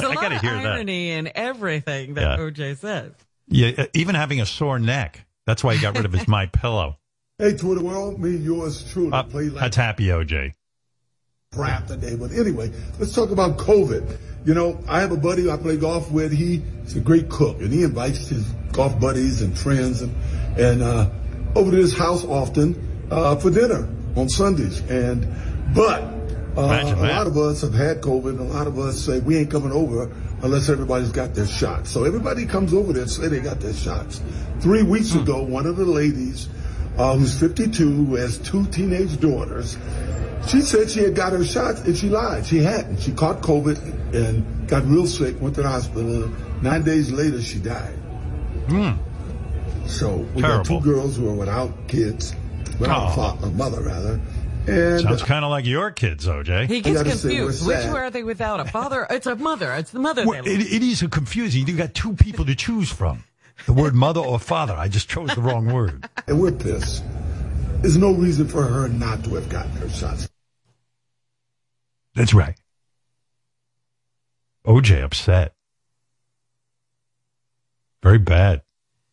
a 0.00 0.08
lot 0.08 0.32
of 0.32 0.40
hear 0.40 0.54
that. 0.54 0.66
irony 0.74 1.12
in 1.12 1.30
everything 1.34 2.14
that 2.14 2.38
Yeah. 2.38 2.44
OJ 2.44 2.76
says. 2.78 3.12
Yeah, 3.48 3.70
uh, 3.78 3.86
even 3.94 4.14
having 4.14 4.40
a 4.40 4.46
sore 4.46 4.78
neck. 4.78 5.26
That's 5.46 5.62
why 5.62 5.74
he 5.74 5.80
got 5.82 5.96
rid 5.96 6.04
of 6.06 6.12
his 6.12 6.26
My 6.28 6.46
Pillow. 6.46 6.98
Hey, 7.38 7.56
Twitter 7.56 7.82
world, 7.82 8.20
me, 8.20 8.36
yours 8.36 8.90
truly, 8.92 9.12
Uh, 9.12 9.22
play 9.24 9.44
like 9.48 9.60
that's 9.60 9.76
happy, 9.76 10.06
OJ. 10.06 10.52
Crap 11.54 11.86
today. 11.86 12.16
But 12.16 12.32
anyway, 12.32 12.72
let's 12.98 13.14
talk 13.14 13.30
about 13.30 13.58
COVID. 13.58 14.18
You 14.44 14.54
know, 14.54 14.82
I 14.88 15.00
have 15.00 15.12
a 15.12 15.16
buddy 15.16 15.50
I 15.50 15.56
play 15.56 15.76
golf 15.76 16.10
with. 16.10 16.32
He's 16.32 16.96
a 16.96 17.00
great 17.00 17.30
cook, 17.30 17.60
and 17.60 17.72
he 17.72 17.82
invites 17.82 18.28
his 18.28 18.44
golf 18.72 18.98
buddies 19.00 19.40
and 19.40 19.56
friends 19.56 20.02
and 20.02 20.14
and 20.58 20.82
uh, 20.82 21.08
over 21.54 21.70
to 21.70 21.76
his 21.76 21.96
house 21.96 22.24
often 22.24 23.08
uh, 23.10 23.36
for 23.36 23.50
dinner 23.50 23.88
on 24.16 24.28
Sundays. 24.28 24.80
And 24.90 25.26
but 25.74 26.02
uh, 26.56 26.94
a 26.96 27.06
lot 27.06 27.26
of 27.26 27.36
us 27.38 27.62
have 27.62 27.74
had 27.74 28.00
COVID, 28.00 28.30
and 28.30 28.40
a 28.40 28.44
lot 28.44 28.66
of 28.66 28.78
us 28.78 29.00
say 29.00 29.20
we 29.20 29.36
ain't 29.38 29.50
coming 29.50 29.72
over 29.72 30.10
unless 30.42 30.68
everybody's 30.68 31.10
got 31.10 31.34
their 31.34 31.46
shots. 31.46 31.90
So 31.90 32.04
everybody 32.04 32.44
comes 32.44 32.74
over 32.74 32.92
there 32.92 33.02
and 33.02 33.10
say 33.10 33.28
they 33.28 33.40
got 33.40 33.60
their 33.60 33.72
shots. 33.72 34.20
Three 34.60 34.82
weeks 34.82 35.14
ago, 35.14 35.42
one 35.42 35.66
of 35.66 35.76
the 35.76 35.84
ladies, 35.84 36.48
uh, 36.96 37.16
who's 37.16 37.38
52, 37.38 37.90
who 37.90 38.14
has 38.16 38.38
two 38.38 38.66
teenage 38.66 39.18
daughters, 39.20 39.76
she 40.48 40.60
said 40.60 40.90
she 40.90 41.00
had 41.00 41.14
got 41.14 41.32
her 41.32 41.44
shots 41.44 41.80
and 41.82 41.96
she 41.96 42.08
lied. 42.08 42.46
She 42.46 42.58
hadn't. 42.58 43.00
She 43.00 43.12
caught 43.12 43.42
COVID 43.42 44.14
and 44.14 44.68
got 44.68 44.84
real 44.84 45.06
sick, 45.06 45.40
went 45.40 45.54
to 45.56 45.62
the 45.62 45.68
hospital. 45.68 46.28
Nine 46.62 46.82
days 46.82 47.10
later, 47.10 47.40
she 47.40 47.58
died. 47.58 47.98
So 49.86 50.26
we 50.34 50.42
got 50.42 50.64
two 50.64 50.80
girls 50.80 51.16
who 51.16 51.28
are 51.28 51.34
without 51.34 51.88
kids, 51.88 52.34
without 52.78 53.10
a, 53.10 53.14
fa- 53.14 53.46
a 53.46 53.50
mother 53.50 53.82
rather. 53.82 54.20
And 54.66 55.00
Sounds 55.02 55.22
kind 55.22 55.44
of 55.44 55.50
like 55.50 55.66
your 55.66 55.90
kids, 55.90 56.26
OJ. 56.26 56.68
He 56.68 56.80
gets 56.80 56.96
gotta 57.02 57.10
say, 57.10 57.28
confused. 57.28 57.66
Which 57.66 57.76
sad. 57.76 57.92
were 57.92 58.08
they 58.08 58.22
without 58.22 58.60
a 58.60 58.64
father? 58.64 59.06
It's 59.10 59.26
a 59.26 59.36
mother. 59.36 59.70
It's 59.72 59.90
the 59.90 59.98
mother. 59.98 60.26
Well, 60.26 60.42
they 60.42 60.54
it, 60.54 60.60
it 60.60 60.82
is 60.82 61.02
a 61.02 61.08
confusing. 61.08 61.66
You 61.66 61.76
got 61.76 61.92
two 61.92 62.14
people 62.14 62.46
to 62.46 62.54
choose 62.54 62.90
from. 62.90 63.24
The 63.66 63.72
word 63.72 63.94
mother 63.94 64.20
or 64.20 64.38
father. 64.38 64.74
I 64.74 64.88
just 64.88 65.08
chose 65.08 65.34
the 65.34 65.40
wrong 65.40 65.66
word. 65.66 66.08
and 66.26 66.40
with 66.40 66.60
this. 66.60 67.02
There's 67.80 67.96
no 67.96 68.12
reason 68.12 68.48
for 68.48 68.62
her 68.62 68.88
not 68.88 69.24
to 69.24 69.34
have 69.34 69.48
gotten 69.48 69.72
her 69.72 69.88
shots. 69.88 70.28
That's 72.14 72.32
right. 72.32 72.56
OJ 74.66 75.02
upset. 75.02 75.54
Very 78.02 78.18
bad. 78.18 78.62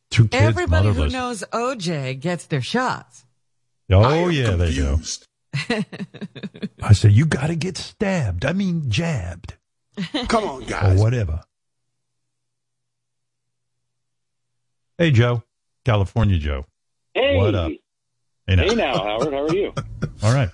Two 0.10 0.28
kids 0.28 0.44
Everybody 0.44 0.90
who 0.90 1.08
knows 1.08 1.44
OJ 1.52 2.20
gets 2.20 2.46
their 2.46 2.62
shots. 2.62 3.26
oh 3.90 4.28
yeah, 4.30 4.52
there 4.52 4.70
you 4.70 4.84
go. 4.84 5.82
I 6.84 6.94
said 6.94 7.12
you 7.14 7.26
got 7.26 7.48
to 7.48 7.56
get 7.56 7.78
stabbed. 7.78 8.46
I 8.46 8.54
mean 8.54 8.90
jabbed 8.90 9.56
Come 10.28 10.44
on, 10.46 10.64
guys. 10.64 11.00
or 11.00 11.04
whatever. 11.04 11.42
Hey 15.02 15.10
Joe, 15.10 15.42
California 15.84 16.38
Joe. 16.38 16.64
Hey. 17.16 17.36
What 17.36 17.56
up? 17.56 17.72
Hey 18.46 18.56
now. 18.56 18.62
Hey 18.62 18.76
now, 18.76 19.04
Howard. 19.04 19.34
How 19.34 19.46
are 19.46 19.52
you? 19.52 19.74
All 20.24 20.32
right. 20.32 20.50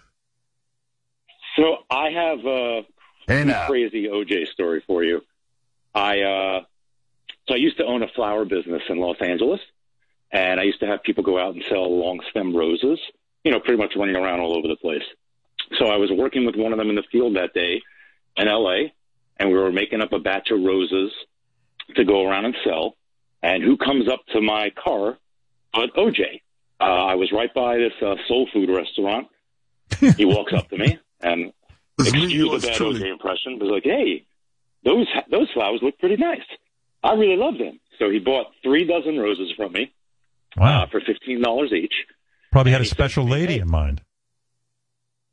So 1.57 1.79
I 1.91 2.11
have 2.11 2.45
a 2.45 2.85
Hey 3.27 3.65
crazy 3.67 4.07
OJ 4.07 4.47
story 4.47 4.81
for 4.87 5.03
you. 5.03 5.21
I 5.93 6.21
uh, 6.21 6.61
so 7.49 7.55
I 7.55 7.57
used 7.57 7.75
to 7.79 7.83
own 7.83 8.03
a 8.03 8.07
flower 8.07 8.45
business 8.45 8.83
in 8.87 8.99
Los 8.99 9.17
Angeles, 9.19 9.59
and 10.31 10.61
I 10.61 10.63
used 10.63 10.79
to 10.79 10.87
have 10.87 11.03
people 11.03 11.25
go 11.25 11.37
out 11.37 11.53
and 11.53 11.63
sell 11.67 11.99
long 11.99 12.21
stem 12.29 12.55
roses. 12.55 13.01
You 13.43 13.51
know, 13.51 13.59
pretty 13.59 13.83
much 13.83 13.97
running 13.97 14.15
around 14.15 14.39
all 14.39 14.57
over 14.57 14.69
the 14.69 14.77
place. 14.77 15.03
So 15.77 15.87
I 15.87 15.97
was 15.97 16.09
working 16.09 16.45
with 16.45 16.55
one 16.55 16.71
of 16.71 16.77
them 16.77 16.89
in 16.89 16.95
the 16.95 17.03
field 17.11 17.35
that 17.35 17.53
day 17.53 17.81
in 18.37 18.47
LA, 18.47 18.91
and 19.35 19.49
we 19.49 19.55
were 19.55 19.73
making 19.73 19.99
up 19.99 20.13
a 20.13 20.19
batch 20.19 20.51
of 20.51 20.61
roses 20.61 21.11
to 21.97 22.05
go 22.05 22.25
around 22.25 22.45
and 22.45 22.55
sell. 22.63 22.95
And 23.43 23.63
who 23.63 23.77
comes 23.77 24.09
up 24.09 24.21
to 24.33 24.41
my 24.41 24.71
car 24.71 25.17
but 25.73 25.93
OJ? 25.95 26.41
Uh, 26.79 26.83
I 26.83 27.15
was 27.15 27.31
right 27.31 27.53
by 27.53 27.77
this 27.77 27.93
uh, 28.01 28.15
soul 28.27 28.47
food 28.53 28.69
restaurant. 28.69 29.27
He 30.17 30.25
walks 30.25 30.53
up 30.53 30.69
to 30.69 30.77
me 30.77 30.99
and 31.21 31.51
excuse 31.99 32.61
the 32.61 32.67
bad 32.67 32.79
OJ 32.79 33.11
impression, 33.11 33.57
was 33.59 33.69
like, 33.71 33.83
"Hey, 33.83 34.25
those 34.83 35.07
those 35.31 35.49
flowers 35.53 35.79
look 35.81 35.97
pretty 35.99 36.17
nice. 36.17 36.41
I 37.03 37.13
really 37.13 37.37
love 37.37 37.57
them." 37.57 37.79
So 37.99 38.09
he 38.09 38.19
bought 38.19 38.47
three 38.63 38.85
dozen 38.85 39.17
roses 39.17 39.51
from 39.57 39.73
me 39.73 39.91
Wow. 40.55 40.83
uh, 40.83 40.87
for 40.87 40.99
fifteen 41.01 41.41
dollars 41.41 41.71
each. 41.73 41.93
Probably 42.51 42.71
had 42.71 42.81
a 42.81 42.85
special 42.85 43.25
lady 43.25 43.59
in 43.59 43.69
mind. 43.69 44.01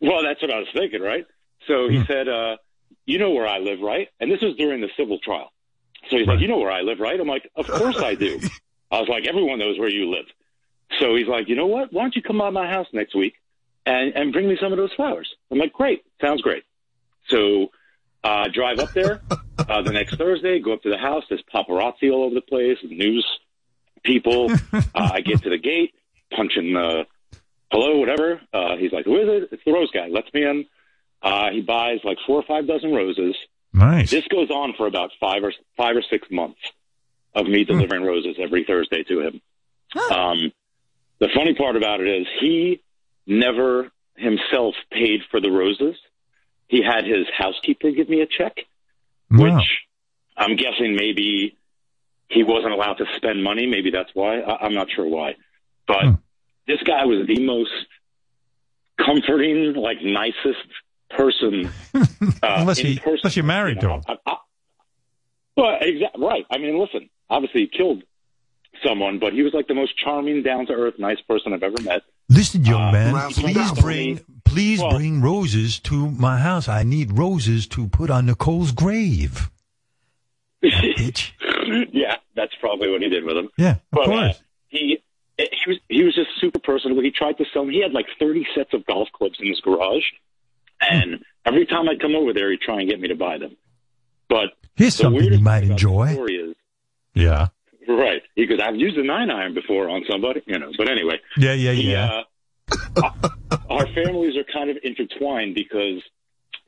Well, 0.00 0.22
that's 0.22 0.40
what 0.42 0.52
I 0.52 0.58
was 0.58 0.68
thinking, 0.74 1.00
right? 1.00 1.24
So 1.66 1.88
he 1.88 2.04
said, 2.06 2.28
uh, 2.28 2.56
"You 3.06 3.18
know 3.18 3.30
where 3.30 3.46
I 3.46 3.58
live, 3.58 3.80
right?" 3.80 4.08
And 4.20 4.30
this 4.30 4.40
was 4.42 4.54
during 4.56 4.80
the 4.80 4.90
civil 4.96 5.18
trial. 5.18 5.52
So 6.14 6.18
he's 6.18 6.28
like, 6.28 6.38
"You 6.38 6.46
know 6.46 6.58
where 6.58 6.70
I 6.70 6.82
live, 6.82 7.00
right?" 7.00 7.18
I'm 7.18 7.26
like, 7.26 7.50
"Of 7.56 7.66
course 7.66 7.96
I 7.98 8.14
do." 8.14 8.38
I 8.90 9.00
was 9.00 9.08
like, 9.08 9.26
"Everyone 9.26 9.58
knows 9.58 9.76
where 9.80 9.90
you 9.90 10.08
live." 10.10 10.26
So 11.00 11.16
he's 11.16 11.26
like, 11.26 11.48
"You 11.48 11.56
know 11.56 11.66
what? 11.66 11.92
Why 11.92 12.02
don't 12.02 12.14
you 12.14 12.22
come 12.22 12.38
by 12.38 12.50
my 12.50 12.68
house 12.68 12.86
next 12.92 13.16
week 13.16 13.34
and 13.84 14.14
and 14.14 14.32
bring 14.32 14.48
me 14.48 14.56
some 14.60 14.70
of 14.72 14.78
those 14.78 14.92
flowers?" 14.92 15.28
I'm 15.50 15.58
like, 15.58 15.72
"Great, 15.72 16.04
sounds 16.20 16.40
great." 16.40 16.62
So 17.30 17.72
uh, 18.22 18.46
drive 18.54 18.78
up 18.78 18.92
there 18.92 19.22
uh, 19.58 19.82
the 19.82 19.90
next 19.90 20.16
Thursday, 20.16 20.60
go 20.60 20.74
up 20.74 20.82
to 20.82 20.90
the 20.90 20.98
house. 20.98 21.24
There's 21.28 21.42
paparazzi 21.52 22.12
all 22.12 22.22
over 22.24 22.34
the 22.36 22.42
place, 22.42 22.78
news 22.84 23.26
people. 24.04 24.50
Uh, 24.96 25.10
I 25.14 25.22
get 25.22 25.42
to 25.42 25.50
the 25.50 25.58
gate, 25.58 25.92
punching 26.32 26.72
the 26.72 27.06
hello, 27.72 27.98
whatever. 27.98 28.40
Uh, 28.52 28.76
he's 28.76 28.92
like, 28.92 29.06
who 29.06 29.16
is 29.16 29.42
it? 29.42 29.48
It's 29.50 29.64
the 29.64 29.72
rose 29.72 29.90
guy. 29.90 30.06
Lets 30.06 30.32
me 30.32 30.44
in. 30.44 30.66
Uh, 31.20 31.50
he 31.50 31.62
buys 31.62 31.98
like 32.04 32.18
four 32.24 32.38
or 32.38 32.44
five 32.44 32.68
dozen 32.68 32.92
roses. 32.92 33.34
Nice. 33.74 34.10
This 34.10 34.24
goes 34.28 34.50
on 34.50 34.72
for 34.76 34.86
about 34.86 35.10
five 35.20 35.42
or 35.42 35.52
five 35.76 35.96
or 35.96 36.02
six 36.08 36.28
months 36.30 36.60
of 37.34 37.46
me 37.46 37.64
delivering 37.64 38.04
roses 38.04 38.36
every 38.40 38.64
Thursday 38.64 39.02
to 39.02 39.20
him. 39.20 39.40
Um, 40.12 40.52
the 41.18 41.28
funny 41.34 41.54
part 41.54 41.76
about 41.76 42.00
it 42.00 42.06
is 42.08 42.26
he 42.40 42.80
never 43.26 43.90
himself 44.16 44.74
paid 44.92 45.20
for 45.30 45.40
the 45.40 45.50
roses. 45.50 45.96
He 46.68 46.82
had 46.82 47.04
his 47.04 47.26
housekeeper 47.36 47.90
give 47.90 48.08
me 48.08 48.20
a 48.20 48.26
check, 48.26 48.58
Wow. 49.30 49.56
which 49.56 49.68
I'm 50.36 50.54
guessing 50.56 50.94
maybe 50.96 51.56
he 52.28 52.42
wasn't 52.44 52.72
allowed 52.72 52.94
to 52.98 53.06
spend 53.16 53.42
money. 53.42 53.66
Maybe 53.66 53.90
that's 53.90 54.10
why. 54.14 54.38
I, 54.40 54.64
I'm 54.66 54.74
not 54.74 54.88
sure 54.90 55.06
why. 55.06 55.34
But 55.86 56.04
this 56.68 56.80
guy 56.84 57.04
was 57.04 57.26
the 57.26 57.44
most 57.44 57.72
comforting, 58.98 59.74
like 59.74 59.98
nicest 60.02 60.64
person. 61.16 61.70
Uh, 62.42 62.56
unless, 62.58 62.78
he, 62.78 62.98
person. 62.98 63.18
unless 63.22 63.36
you're 63.36 63.44
married 63.44 63.80
to 63.80 63.88
him. 63.88 64.02
I, 64.06 64.16
I, 64.26 64.36
well, 65.56 65.78
exactly 65.80 66.24
right. 66.26 66.44
I 66.50 66.58
mean, 66.58 66.78
listen. 66.78 67.08
Obviously, 67.30 67.62
he 67.62 67.66
killed 67.78 68.02
someone, 68.84 69.18
but 69.18 69.32
he 69.32 69.42
was 69.42 69.54
like 69.54 69.66
the 69.68 69.74
most 69.74 69.96
charming, 69.96 70.42
down 70.42 70.66
to 70.66 70.72
earth, 70.72 70.94
nice 70.98 71.20
person 71.28 71.52
I've 71.54 71.62
ever 71.62 71.80
met. 71.82 72.02
Listen, 72.28 72.64
young 72.64 72.82
Uh, 72.82 72.92
man, 72.92 73.30
please 73.32 73.72
bring 73.80 74.20
please 74.44 74.80
Well- 74.80 74.90
bring 74.96 75.20
roses 75.22 75.78
to 75.80 76.10
my 76.10 76.38
house. 76.38 76.68
I 76.68 76.82
need 76.82 77.16
roses 77.16 77.66
to 77.68 77.88
put 77.88 78.10
on 78.10 78.26
Nicole's 78.26 78.72
grave. 78.72 79.50
yeah, 80.62 82.16
that's 82.34 82.54
probably 82.60 82.90
what 82.90 83.02
he 83.02 83.08
did 83.08 83.24
with 83.24 83.36
him. 83.36 83.48
Yeah, 83.56 83.72
of 83.72 83.80
But, 83.90 84.00
uh, 84.02 84.06
course. 84.06 84.42
he 84.68 84.98
he 85.38 85.46
was 85.66 85.78
he 85.88 86.02
was 86.04 86.14
just 86.14 86.30
super 86.40 86.58
personable. 86.58 87.02
He 87.02 87.10
tried 87.10 87.38
to 87.38 87.44
sell 87.52 87.64
me. 87.64 87.74
He 87.74 87.82
had 87.82 87.92
like 87.92 88.06
thirty 88.18 88.46
sets 88.54 88.72
of 88.72 88.84
golf 88.86 89.08
clubs 89.12 89.36
in 89.40 89.48
his 89.48 89.60
garage, 89.60 90.04
and 90.90 91.24
every 91.46 91.66
time 91.66 91.88
I'd 91.88 92.00
come 92.00 92.14
over 92.14 92.32
there, 92.32 92.50
he'd 92.50 92.60
try 92.60 92.80
and 92.80 92.88
get 92.88 93.00
me 93.00 93.08
to 93.08 93.14
buy 93.14 93.38
them. 93.38 93.56
But 94.28 94.50
Here's 94.76 94.96
the 94.96 95.04
something 95.04 95.22
you 95.24 95.38
might 95.38 95.60
thing 95.60 95.70
about 95.70 95.80
the 95.80 95.86
enjoy. 95.86 96.26
is 96.26 96.56
Yeah. 97.14 97.48
right. 97.88 98.22
He 98.34 98.46
goes, 98.46 98.58
"I've 98.60 98.76
used 98.76 98.96
a 98.96 99.04
nine 99.04 99.30
iron 99.30 99.54
before 99.54 99.88
on 99.88 100.04
somebody," 100.10 100.42
you 100.46 100.58
know. 100.58 100.72
But 100.76 100.88
anyway, 100.90 101.20
Yeah, 101.36 101.52
yeah, 101.52 101.72
he, 101.72 101.92
yeah. 101.92 102.22
uh, 103.02 103.10
our 103.70 103.86
families 103.94 104.36
are 104.36 104.44
kind 104.52 104.70
of 104.70 104.78
intertwined 104.82 105.54
because 105.54 106.02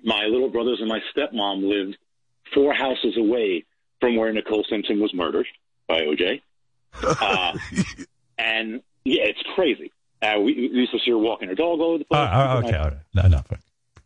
my 0.05 0.25
little 0.27 0.51
brothers 0.51 0.79
and 0.81 0.89
my 0.89 1.01
stepmom 1.15 1.63
lived 1.69 1.97
four 2.55 2.73
houses 2.75 3.17
away 3.17 3.65
from 4.01 4.15
where 4.17 4.31
Nicole 4.33 4.65
Simpson 4.69 5.01
was 5.01 5.13
murdered 5.15 5.47
by 5.89 6.01
OJ. 6.03 6.41
Uh, 7.03 7.53
and 8.39 8.81
yeah, 9.05 9.25
it's 9.25 9.43
crazy. 9.55 9.93
Uh, 10.23 10.35
we, 10.39 10.55
we 10.55 10.69
used 10.81 10.93
to 10.93 10.99
see 11.05 11.11
her 11.11 11.19
walking 11.19 11.49
her 11.49 11.55
dog 11.55 11.79
all 11.81 11.91
over 11.91 11.99
the 11.99 12.05
place. 12.05 12.19
Uh, 12.19 12.23
uh, 12.23 12.63
okay, 12.65 12.77
all 12.77 12.85
right. 12.91 13.31
no, 13.31 13.41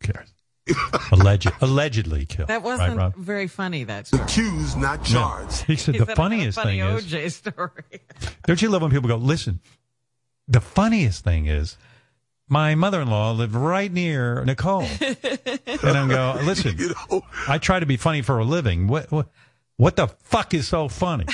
who 0.01 0.13
cares? 0.13 0.33
Alleged, 1.13 1.51
allegedly 1.63 2.27
killed. 2.27 2.49
That 2.49 2.63
wasn't 2.63 2.97
Rob? 2.97 3.17
very 3.17 3.49
funny. 3.49 3.85
That 3.85 4.07
story. 4.07 4.23
Accused, 4.23 4.77
not 4.79 5.01
No. 5.01 5.05
charged. 5.21 5.63
He 5.63 5.75
said 5.77 5.95
He 5.95 5.99
the 5.99 6.07
said 6.07 6.11
I 6.11 6.13
a 6.13 6.17
funniest 6.17 6.57
funny 6.59 6.81
thing 6.81 6.97
is, 6.97 7.05
OJ 7.07 7.33
story. 7.33 8.01
don't 8.47 8.63
you 8.63 8.69
love 8.69 8.83
when 8.83 8.91
people 8.91 9.09
go, 9.09 9.17
listen, 9.17 9.61
the 10.47 10.61
funniest 10.61 11.25
thing 11.25 11.47
is, 11.47 11.77
my 12.49 12.75
mother-in-law 12.75 13.33
lived 13.33 13.55
right 13.55 13.91
near 13.93 14.45
Nicole. 14.45 14.83
and 15.01 15.85
I'm 15.97 16.09
go, 16.09 16.39
listen, 16.45 16.77
you 16.79 16.93
know? 17.11 17.23
I 17.49 17.59
try 17.59 17.81
to 17.81 17.87
be 17.87 17.97
funny 17.97 18.23
for 18.23 18.39
a 18.39 18.45
living. 18.45 18.87
What, 18.87 19.11
what, 19.11 19.29
what 19.77 19.97
the 19.97 20.09
fuck 20.09 20.53
is 20.55 20.69
so 20.69 20.89
funny? 20.89 21.27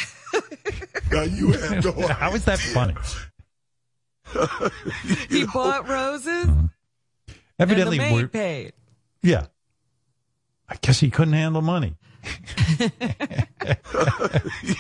Now 1.10 1.22
you 1.22 1.52
have 1.52 1.84
no 1.84 2.06
How 2.08 2.32
is 2.34 2.44
that 2.46 2.58
funny? 2.58 2.94
he 5.28 5.44
bought 5.46 5.88
roses. 5.88 6.46
Mm-hmm. 6.46 6.66
Evidently, 7.58 7.98
and 7.98 8.10
the 8.10 8.14
we're, 8.14 8.20
maid 8.22 8.32
paid. 8.32 8.72
yeah. 9.22 9.46
I 10.68 10.76
guess 10.80 10.98
he 11.00 11.10
couldn't 11.10 11.34
handle 11.34 11.62
money. 11.62 11.96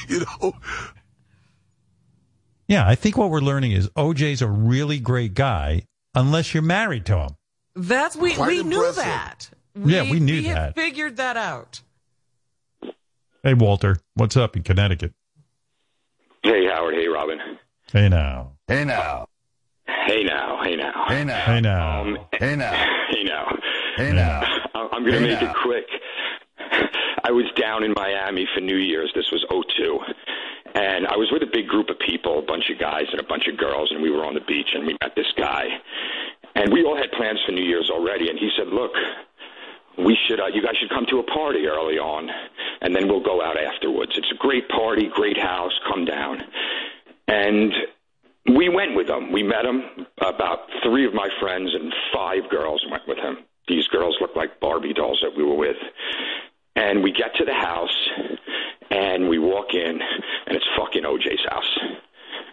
you 0.08 0.20
know. 0.20 0.52
Yeah, 2.68 2.86
I 2.86 2.96
think 2.96 3.16
what 3.16 3.30
we're 3.30 3.40
learning 3.40 3.72
is 3.72 3.88
OJ's 3.90 4.42
a 4.42 4.48
really 4.48 4.98
great 4.98 5.34
guy 5.34 5.82
unless 6.14 6.52
you're 6.52 6.62
married 6.64 7.06
to 7.06 7.18
him. 7.18 7.36
That's 7.76 8.16
we 8.16 8.34
Quite 8.34 8.48
we 8.48 8.62
knew 8.64 8.78
impressive. 8.78 9.04
that. 9.04 9.50
Yeah, 9.84 10.10
we 10.10 10.18
knew 10.18 10.38
we 10.38 10.44
had 10.44 10.56
that. 10.56 10.74
Figured 10.74 11.16
that 11.18 11.36
out. 11.36 11.82
Hey, 13.42 13.54
Walter, 13.54 13.98
what's 14.14 14.36
up 14.36 14.56
in 14.56 14.62
Connecticut? 14.62 15.12
Hey, 16.42 16.66
Howard. 16.66 16.94
Hey, 16.94 17.06
Robin. 17.06 17.38
Hey 17.92 18.08
now. 18.08 18.52
Hey 18.66 18.84
now. 18.84 19.28
Hey 20.06 20.22
now. 20.22 20.60
Hey 20.62 20.76
now. 20.76 21.04
Hey 21.08 21.24
now. 21.24 21.44
Hey 21.44 21.60
now. 21.60 22.00
Um, 22.02 22.18
hey 22.32 22.56
now. 22.56 22.92
Hey 23.08 23.22
now. 23.22 23.56
Hey 23.96 24.12
now. 24.12 24.40
I- 24.74 24.88
I'm 24.92 25.02
going 25.04 25.12
to 25.14 25.20
Hey 25.20 25.28
make 25.34 25.40
now. 25.42 25.50
it 25.52 25.56
quick. 25.62 25.86
I 27.24 27.30
was 27.30 27.44
down 27.56 27.84
in 27.84 27.92
Miami 27.96 28.48
for 28.54 28.60
New 28.60 28.76
Year's. 28.76 29.12
This 29.14 29.30
was 29.30 29.44
'02, 29.48 29.98
And 30.74 31.06
I 31.06 31.16
was 31.16 31.28
with 31.30 31.42
a 31.42 31.50
big 31.52 31.68
group 31.68 31.88
of 31.88 31.98
people, 32.00 32.38
a 32.40 32.42
bunch 32.42 32.68
of 32.70 32.78
guys 32.80 33.04
and 33.12 33.20
a 33.20 33.24
bunch 33.24 33.46
of 33.46 33.56
girls, 33.56 33.90
and 33.92 34.02
we 34.02 34.10
were 34.10 34.24
on 34.24 34.34
the 34.34 34.40
beach 34.40 34.70
and 34.74 34.86
we 34.86 34.96
met 35.00 35.14
this 35.14 35.30
guy. 35.36 35.66
And 36.56 36.72
we 36.72 36.84
all 36.84 36.96
had 36.96 37.12
plans 37.12 37.38
for 37.46 37.52
New 37.52 37.62
Year's 37.64 37.90
already. 37.90 38.28
And 38.28 38.38
he 38.38 38.50
said, 38.56 38.68
Look, 38.68 38.92
we 39.98 40.16
should, 40.26 40.40
uh, 40.40 40.46
you 40.52 40.62
guys 40.62 40.76
should 40.78 40.90
come 40.90 41.06
to 41.10 41.18
a 41.20 41.22
party 41.24 41.66
early 41.66 41.98
on, 41.98 42.28
and 42.82 42.94
then 42.94 43.06
we'll 43.08 43.22
go 43.22 43.40
out 43.42 43.56
afterwards. 43.56 44.12
It's 44.16 44.30
a 44.32 44.36
great 44.36 44.68
party, 44.68 45.08
great 45.14 45.38
house, 45.38 45.72
come 45.88 46.04
down. 46.04 46.42
And 47.28 47.72
we 48.54 48.68
went 48.68 48.94
with 48.96 49.08
him. 49.08 49.32
We 49.32 49.42
met 49.42 49.64
him. 49.64 49.82
About 50.20 50.60
three 50.82 51.06
of 51.06 51.14
my 51.14 51.28
friends 51.40 51.74
and 51.74 51.92
five 52.14 52.48
girls 52.50 52.84
went 52.90 53.06
with 53.08 53.18
him. 53.18 53.38
These 53.68 53.88
girls 53.88 54.16
looked 54.20 54.36
like 54.36 54.60
Barbie 54.60 54.92
dolls 54.94 55.20
that 55.22 55.36
we 55.36 55.42
were 55.42 55.56
with. 55.56 55.76
And 56.76 57.02
we 57.02 57.10
get 57.10 57.34
to 57.36 57.44
the 57.46 57.54
house, 57.54 58.08
and 58.90 59.28
we 59.30 59.38
walk 59.38 59.72
in, 59.72 59.98
and 60.46 60.54
it's 60.56 60.66
fucking 60.76 61.04
OJ's 61.04 61.40
house. 61.48 61.78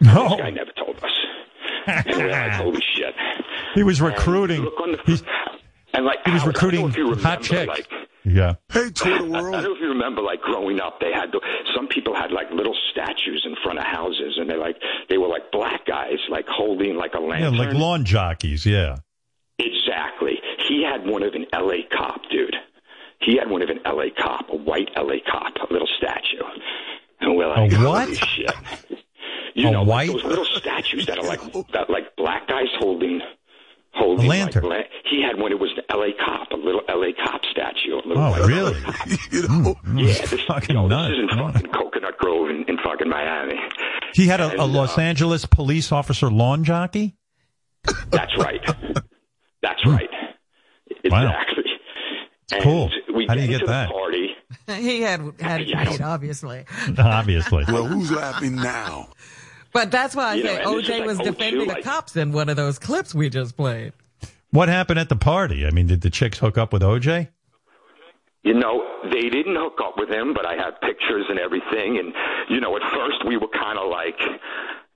No. 0.00 0.30
This 0.30 0.38
guy 0.40 0.50
never 0.50 0.72
told 0.72 0.96
us. 1.04 1.12
and 1.86 2.06
we're 2.16 2.30
like, 2.30 2.52
holy 2.52 2.80
shit. 2.94 3.14
He 3.74 3.82
was 3.82 4.00
recruiting. 4.00 4.66
He's, 5.04 5.22
And 5.92 6.06
like, 6.06 6.20
he 6.24 6.30
was 6.32 6.46
recruiting 6.46 6.86
remember, 6.90 7.20
hot 7.20 7.42
chicks. 7.42 7.68
Like, 7.68 7.86
yeah. 8.24 8.54
Hey, 8.72 8.90
Twitter 8.90 9.14
I, 9.34 9.38
I 9.38 9.40
don't 9.40 9.50
know 9.52 9.74
if 9.74 9.80
you 9.80 9.88
remember, 9.88 10.22
like 10.22 10.40
growing 10.40 10.80
up, 10.80 10.98
they 11.00 11.12
had 11.12 11.30
the, 11.32 11.40
some 11.76 11.88
people 11.88 12.14
had 12.14 12.32
like 12.32 12.50
little 12.50 12.76
statues 12.90 13.44
in 13.46 13.54
front 13.62 13.78
of 13.78 13.84
houses, 13.84 14.36
and 14.38 14.48
they 14.50 14.56
like 14.56 14.76
they 15.08 15.18
were 15.18 15.28
like 15.28 15.50
black 15.52 15.86
guys, 15.86 16.18
like 16.30 16.46
holding 16.48 16.96
like 16.96 17.12
a 17.14 17.20
Yeah, 17.20 17.26
lantern. 17.28 17.56
like 17.58 17.74
lawn 17.74 18.04
jockeys. 18.04 18.64
Yeah. 18.66 18.96
Exactly. 19.58 20.34
He 20.68 20.82
had 20.82 21.06
one 21.06 21.22
of 21.22 21.34
an 21.34 21.46
L.A. 21.52 21.84
cop, 21.96 22.22
dude. 22.30 22.56
He 23.20 23.36
had 23.36 23.48
one 23.48 23.62
of 23.62 23.70
an 23.70 23.78
L.A. 23.84 24.10
cop, 24.10 24.48
a 24.50 24.56
white 24.56 24.90
L.A. 24.96 25.20
cop, 25.20 25.54
a 25.68 25.72
little 25.72 25.88
statue. 25.96 26.42
And 27.20 27.36
we're 27.36 27.46
like, 27.48 27.72
A 27.72 27.76
what? 27.76 28.04
holy 28.04 28.16
shit. 28.16 28.52
You 29.54 29.68
A 29.68 29.70
know, 29.70 29.82
like 29.82 30.08
white- 30.08 30.12
those 30.12 30.24
little 30.24 30.44
statues 30.56 31.06
that 31.06 31.18
are 31.18 31.24
like 31.24 31.40
that, 31.72 31.88
like 31.88 32.16
black 32.16 32.48
guys 32.48 32.66
holding, 32.78 33.20
holding 33.94 34.26
A 34.26 34.28
lantern. 34.28 34.64
Like, 34.64 34.90
he 35.10 35.22
had 35.22 35.38
one. 35.38 35.52
It 35.52 35.58
was 35.58 35.70
an 35.76 35.84
L.A. 35.90 36.12
cop, 36.24 36.50
a 36.50 36.56
little 36.56 36.82
L.A. 36.88 37.12
cop 37.12 37.42
statue. 37.50 37.94
A 37.94 38.06
little 38.06 38.22
Oh, 38.22 38.46
really? 38.46 38.74
you 39.30 39.42
hmm, 39.42 39.62
know, 39.62 39.74
hmm. 39.74 39.98
yeah, 39.98 40.26
this, 40.26 40.40
fucking 40.42 40.74
you 40.76 40.82
know, 40.82 40.88
nuts. 40.88 41.14
this 41.14 41.24
is 41.24 41.30
in 41.30 41.38
fucking 41.38 41.72
Coconut 41.72 42.18
Grove 42.18 42.50
in, 42.50 42.64
in 42.68 42.78
fucking 42.78 43.08
Miami. 43.08 43.58
He 44.14 44.26
had 44.26 44.40
a, 44.40 44.62
a 44.62 44.66
Los 44.66 44.98
uh, 44.98 45.00
Angeles 45.00 45.44
police 45.46 45.92
officer 45.92 46.30
lawn 46.30 46.64
jockey. 46.64 47.16
That's 48.10 48.36
right. 48.38 48.60
That's 49.62 49.82
hmm. 49.82 49.90
right. 49.90 50.10
Wow. 51.04 51.22
Exactly. 51.22 51.64
And 52.52 52.62
cool. 52.62 52.90
We 53.14 53.26
How 53.26 53.34
do 53.34 53.40
you 53.40 53.48
get 53.48 53.60
get 53.60 53.68
that? 53.68 53.90
Party. 53.90 54.30
he 54.82 55.00
had 55.00 55.20
had 55.40 55.60
it 55.62 55.68
Yeah, 55.68 55.96
I 56.00 56.04
obviously. 56.04 56.64
Obviously. 56.98 57.64
well, 57.68 57.86
who's 57.86 58.10
laughing 58.10 58.56
now? 58.56 59.08
But 59.74 59.90
that's 59.90 60.14
why 60.14 60.30
I 60.30 60.34
You 60.36 60.42
say 60.44 60.56
and 60.62 60.66
this 60.78 60.84
is 60.84 60.88
OJ 60.88 60.98
like 61.00 61.06
was 61.06 61.18
02, 61.18 61.24
defending 61.24 61.66
the 61.68 61.74
like- 61.74 61.84
cops 61.84 62.16
in 62.16 62.32
one 62.32 62.48
of 62.48 62.56
those 62.56 62.78
clips 62.78 63.14
we 63.14 63.28
just 63.28 63.56
played. 63.56 63.92
What 64.50 64.68
happened 64.68 65.00
at 65.00 65.08
the 65.08 65.16
party? 65.16 65.66
I 65.66 65.70
mean, 65.70 65.88
did 65.88 66.00
the 66.00 66.10
chicks 66.10 66.38
hook 66.38 66.56
up 66.56 66.72
with 66.72 66.80
OJ? 66.82 67.28
You 68.44 68.54
know, 68.54 68.86
they 69.10 69.28
didn't 69.28 69.56
hook 69.56 69.80
up 69.82 69.94
with 69.98 70.10
him, 70.10 70.32
but 70.32 70.46
I 70.46 70.54
have 70.54 70.80
pictures 70.80 71.24
and 71.28 71.40
everything. 71.40 71.98
And 71.98 72.14
you 72.48 72.60
know, 72.60 72.76
at 72.76 72.82
first 72.94 73.26
we 73.26 73.36
were 73.36 73.48
kind 73.48 73.78
of 73.78 73.90
like, 73.90 74.20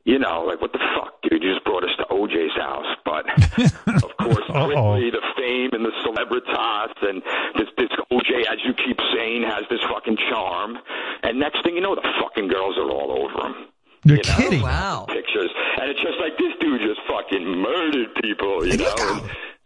you 0.05 0.19
know, 0.21 0.43
like 0.45 0.61
what 0.61 0.73
the 0.73 0.79
fuck, 0.95 1.21
dude? 1.23 1.43
You 1.43 1.55
just 1.55 1.65
brought 1.65 1.83
us 1.83 1.91
to 1.99 2.05
OJ's 2.05 2.55
house. 2.55 2.87
But 3.05 3.27
of 4.05 4.17
course, 4.19 4.47
quickly 4.47 5.11
the 5.11 5.25
fame 5.37 5.71
and 5.73 5.85
the 5.85 5.93
celebritas 6.07 6.93
and 7.03 7.21
this 7.57 7.69
this 7.77 7.91
OJ, 8.13 8.47
as 8.47 8.59
you 8.65 8.75
keep 8.75 9.01
saying, 9.13 9.43
has 9.43 9.65
this 9.71 9.81
fucking 9.91 10.19
charm. 10.31 10.79
And 11.25 11.41
next 11.41 11.65
thing 11.65 11.75
you 11.75 11.81
know, 11.81 11.97
the 11.97 12.07
fucking 12.23 12.47
girls 12.47 12.77
are 12.79 12.89
all 12.91 13.11
over 13.27 13.47
him. 13.49 13.67
You're 14.09 14.16
you 14.18 14.22
know? 14.22 14.36
kidding. 14.36 14.62
Wow. 14.62 15.06
Pictures, 15.09 15.51
and 15.80 15.90
it's 15.90 16.01
just 16.01 16.18
like 16.20 16.36
this 16.39 16.52
dude 16.60 16.80
just 16.80 17.01
fucking 17.09 17.44
murdered 17.44 18.14
people. 18.22 18.66
You 18.66 18.78
know, 18.78 18.94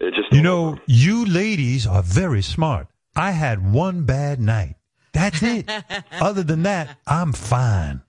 and 0.00 0.08
it 0.08 0.14
just 0.14 0.32
You 0.32 0.42
know, 0.42 0.78
you 0.86 1.24
ladies 1.24 1.86
are 1.86 2.02
very 2.02 2.42
smart. 2.42 2.88
I 3.14 3.30
had 3.32 3.72
one 3.72 4.04
bad 4.04 4.40
night. 4.40 4.76
That's 5.12 5.42
it. 5.42 5.70
Other 6.12 6.42
than 6.42 6.62
that, 6.62 6.98
I'm 7.06 7.32
fine. 7.32 8.02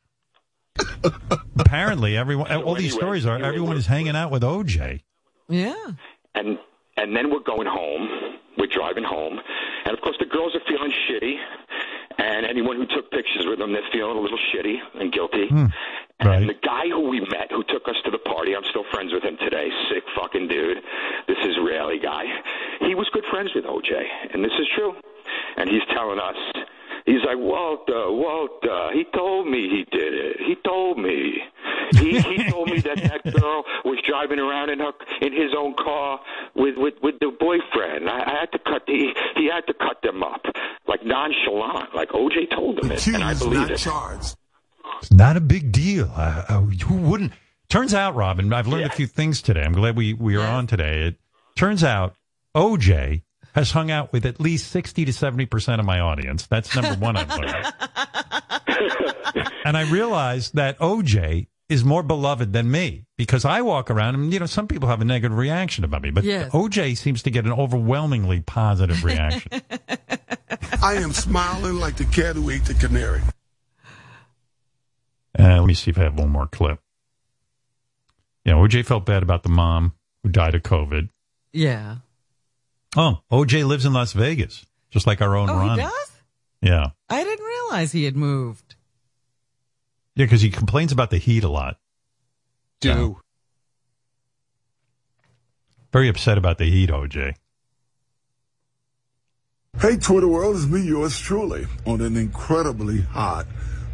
Apparently, 1.59 2.17
everyone, 2.23 2.51
all 2.51 2.75
these 2.75 2.93
anyway, 2.93 2.99
stories 2.99 3.25
are 3.25 3.37
here 3.37 3.45
we 3.45 3.49
everyone 3.49 3.77
is 3.77 3.85
hanging 3.85 4.15
out 4.15 4.31
with 4.31 4.43
OJ. 4.43 5.01
Yeah. 5.49 5.75
and 6.35 6.57
and 6.97 7.15
then 7.15 7.29
we're 7.31 7.41
going 7.41 7.67
home. 7.67 8.07
We're 8.57 8.67
driving 8.67 9.03
home, 9.03 9.39
and 9.85 9.93
of 9.93 10.01
course 10.01 10.15
the 10.19 10.25
girls 10.25 10.55
are 10.55 10.61
feeling 10.67 10.91
shitty, 11.09 11.35
and 12.19 12.45
anyone 12.45 12.77
who 12.77 12.85
took 12.85 13.09
pictures 13.11 13.45
with 13.47 13.59
them, 13.59 13.73
they're 13.73 13.81
feeling 13.91 14.15
a 14.17 14.21
little 14.21 14.37
shitty 14.53 14.77
and 14.99 15.11
guilty. 15.11 15.47
Hmm. 15.49 15.65
And 16.19 16.49
the 16.49 16.53
guy 16.53 16.87
who 16.89 17.09
we 17.09 17.19
met, 17.19 17.51
who 17.51 17.63
took 17.63 17.87
us 17.87 17.95
to 18.05 18.11
the 18.11 18.19
party, 18.19 18.55
I'm 18.55 18.63
still 18.69 18.85
friends 18.91 19.11
with 19.13 19.23
him 19.23 19.37
today. 19.37 19.69
Sick 19.89 20.03
fucking 20.15 20.47
dude. 20.47 20.77
This 21.27 21.37
Israeli 21.43 21.99
guy. 21.99 22.23
He 22.79 22.95
was 22.95 23.09
good 23.13 23.25
friends 23.29 23.51
with 23.55 23.65
OJ, 23.65 23.91
and 24.33 24.43
this 24.43 24.53
is 24.59 24.67
true. 24.75 24.93
And 25.57 25.69
he's 25.69 25.81
telling 25.93 26.19
us, 26.19 26.35
he's 27.05 27.23
like, 27.25 27.37
Walter, 27.37 28.11
Walter. 28.11 28.91
He 28.93 29.05
told 29.13 29.47
me 29.47 29.69
he 29.69 29.85
did 29.91 30.13
it. 30.13 30.37
He 30.39 30.55
told 30.63 30.97
me. 30.97 31.41
He 31.95 32.19
he 32.21 32.49
told 32.49 32.69
me 32.69 32.79
that 32.79 32.97
that 32.97 33.33
girl 33.39 33.63
was 33.85 33.99
driving 34.07 34.39
around 34.39 34.69
in 34.69 34.79
her 34.79 34.91
in 35.21 35.33
his 35.33 35.51
own 35.57 35.75
car 35.75 36.19
with 36.55 36.75
with 36.77 36.95
with 37.03 37.15
the 37.19 37.31
boyfriend. 37.39 38.09
I, 38.09 38.19
I 38.19 38.39
had 38.39 38.51
to 38.53 38.59
cut 38.59 38.85
the 38.87 39.13
he 39.35 39.49
had 39.53 39.67
to 39.67 39.73
cut 39.73 40.01
them 40.01 40.23
up 40.23 40.41
like 40.87 41.05
nonchalant, 41.05 41.93
like 41.93 42.09
OJ 42.09 42.49
told 42.51 42.79
him 42.83 42.91
it, 42.91 43.05
and 43.07 43.23
I 43.23 43.33
believe 43.33 43.69
it. 43.71 43.79
It's 45.03 45.11
not 45.11 45.35
a 45.35 45.41
big 45.41 45.73
deal. 45.73 46.09
I, 46.15 46.45
I, 46.47 46.53
who 46.85 46.95
wouldn't? 46.95 47.33
Turns 47.67 47.93
out, 47.93 48.15
Robin, 48.15 48.53
I've 48.53 48.67
learned 48.67 48.85
a 48.85 48.89
few 48.89 49.05
things 49.05 49.41
today. 49.41 49.61
I'm 49.61 49.73
glad 49.73 49.97
we, 49.97 50.13
we 50.13 50.37
are 50.37 50.47
on 50.47 50.65
today. 50.65 51.07
It 51.07 51.15
turns 51.57 51.83
out 51.83 52.15
OJ 52.55 53.23
has 53.53 53.71
hung 53.71 53.91
out 53.91 54.13
with 54.13 54.25
at 54.25 54.39
least 54.39 54.71
60 54.71 55.03
to 55.03 55.11
70% 55.11 55.79
of 55.79 55.85
my 55.85 55.99
audience. 55.99 56.47
That's 56.47 56.73
number 56.73 56.93
one 56.93 57.17
I've 57.17 57.29
learned. 57.29 57.73
and 59.65 59.75
I 59.75 59.89
realized 59.91 60.55
that 60.55 60.79
OJ 60.79 61.47
is 61.67 61.83
more 61.83 62.03
beloved 62.03 62.53
than 62.53 62.71
me 62.71 63.05
because 63.17 63.43
I 63.43 63.61
walk 63.61 63.91
around 63.91 64.15
and, 64.15 64.31
you 64.31 64.39
know, 64.39 64.45
some 64.45 64.67
people 64.69 64.87
have 64.87 65.01
a 65.01 65.05
negative 65.05 65.37
reaction 65.37 65.83
about 65.83 66.01
me, 66.01 66.11
but 66.11 66.23
Yes. 66.23 66.49
OJ 66.51 66.95
seems 66.95 67.23
to 67.23 67.29
get 67.29 67.43
an 67.43 67.51
overwhelmingly 67.51 68.39
positive 68.39 69.03
reaction. 69.03 69.51
I 70.81 70.93
am 70.95 71.11
smiling 71.11 71.75
like 71.75 71.97
the 71.97 72.05
cat 72.05 72.37
who 72.37 72.49
ate 72.49 72.63
the 72.63 72.73
canary. 72.73 73.21
Uh, 75.37 75.59
let 75.59 75.65
me 75.65 75.73
see 75.73 75.91
if 75.91 75.97
I 75.97 76.03
have 76.03 76.17
one 76.17 76.29
more 76.29 76.47
clip. 76.47 76.79
Yeah, 78.45 78.53
OJ 78.53 78.85
felt 78.85 79.05
bad 79.05 79.23
about 79.23 79.43
the 79.43 79.49
mom 79.49 79.93
who 80.21 80.29
died 80.29 80.53
of 80.55 80.63
COVID. 80.63 81.09
Yeah. 81.51 81.97
Oh, 82.95 83.19
OJ 83.31 83.65
lives 83.65 83.85
in 83.85 83.93
Las 83.93 84.13
Vegas, 84.13 84.65
just 84.91 85.07
like 85.07 85.21
our 85.21 85.35
own 85.35 85.49
Oh, 85.49 85.55
Ron. 85.55 85.77
he 85.77 85.83
does? 85.83 86.11
Yeah. 86.61 86.87
I 87.09 87.23
didn't 87.23 87.45
realize 87.45 87.91
he 87.91 88.03
had 88.03 88.15
moved. 88.15 88.75
Yeah, 90.15 90.25
because 90.25 90.41
he 90.41 90.49
complains 90.51 90.91
about 90.91 91.09
the 91.09 91.17
heat 91.17 91.43
a 91.43 91.49
lot. 91.49 91.77
Do. 92.81 93.19
Very 95.91 96.09
upset 96.09 96.37
about 96.37 96.57
the 96.57 96.65
heat, 96.65 96.89
OJ. 96.89 97.33
Hey, 99.79 99.97
Twitter 99.97 100.27
world, 100.27 100.55
it's 100.55 100.65
me, 100.65 100.81
yours 100.81 101.17
truly, 101.19 101.65
on 101.85 102.01
an 102.01 102.15
incredibly 102.15 103.01
hot, 103.01 103.47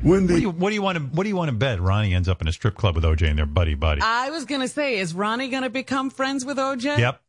windy. 0.04 0.34
What 0.34 0.38
do 0.38 0.42
you, 0.42 0.50
what 0.50 0.70
do 0.70 0.76
you 0.76 0.82
want 0.82 0.98
to 0.98 1.04
What 1.04 1.24
do 1.24 1.30
you 1.30 1.36
want 1.36 1.50
to 1.50 1.56
bet? 1.56 1.82
Ronnie 1.82 2.14
ends 2.14 2.28
up 2.28 2.42
in 2.42 2.48
a 2.48 2.52
strip 2.52 2.76
club 2.76 2.96
with 2.96 3.04
OJ 3.04 3.28
and 3.30 3.38
their 3.38 3.46
buddy 3.46 3.76
buddy. 3.76 4.02
I 4.02 4.30
was 4.30 4.46
going 4.46 4.62
to 4.62 4.68
say, 4.68 5.00
is 5.00 5.14
Ronnie 5.14 5.50
going 5.50 5.64
to 5.64 5.70
become 5.70 6.10
friends 6.10 6.46
with 6.46 6.58
OJ? 6.58 6.98
Yep, 6.98 7.22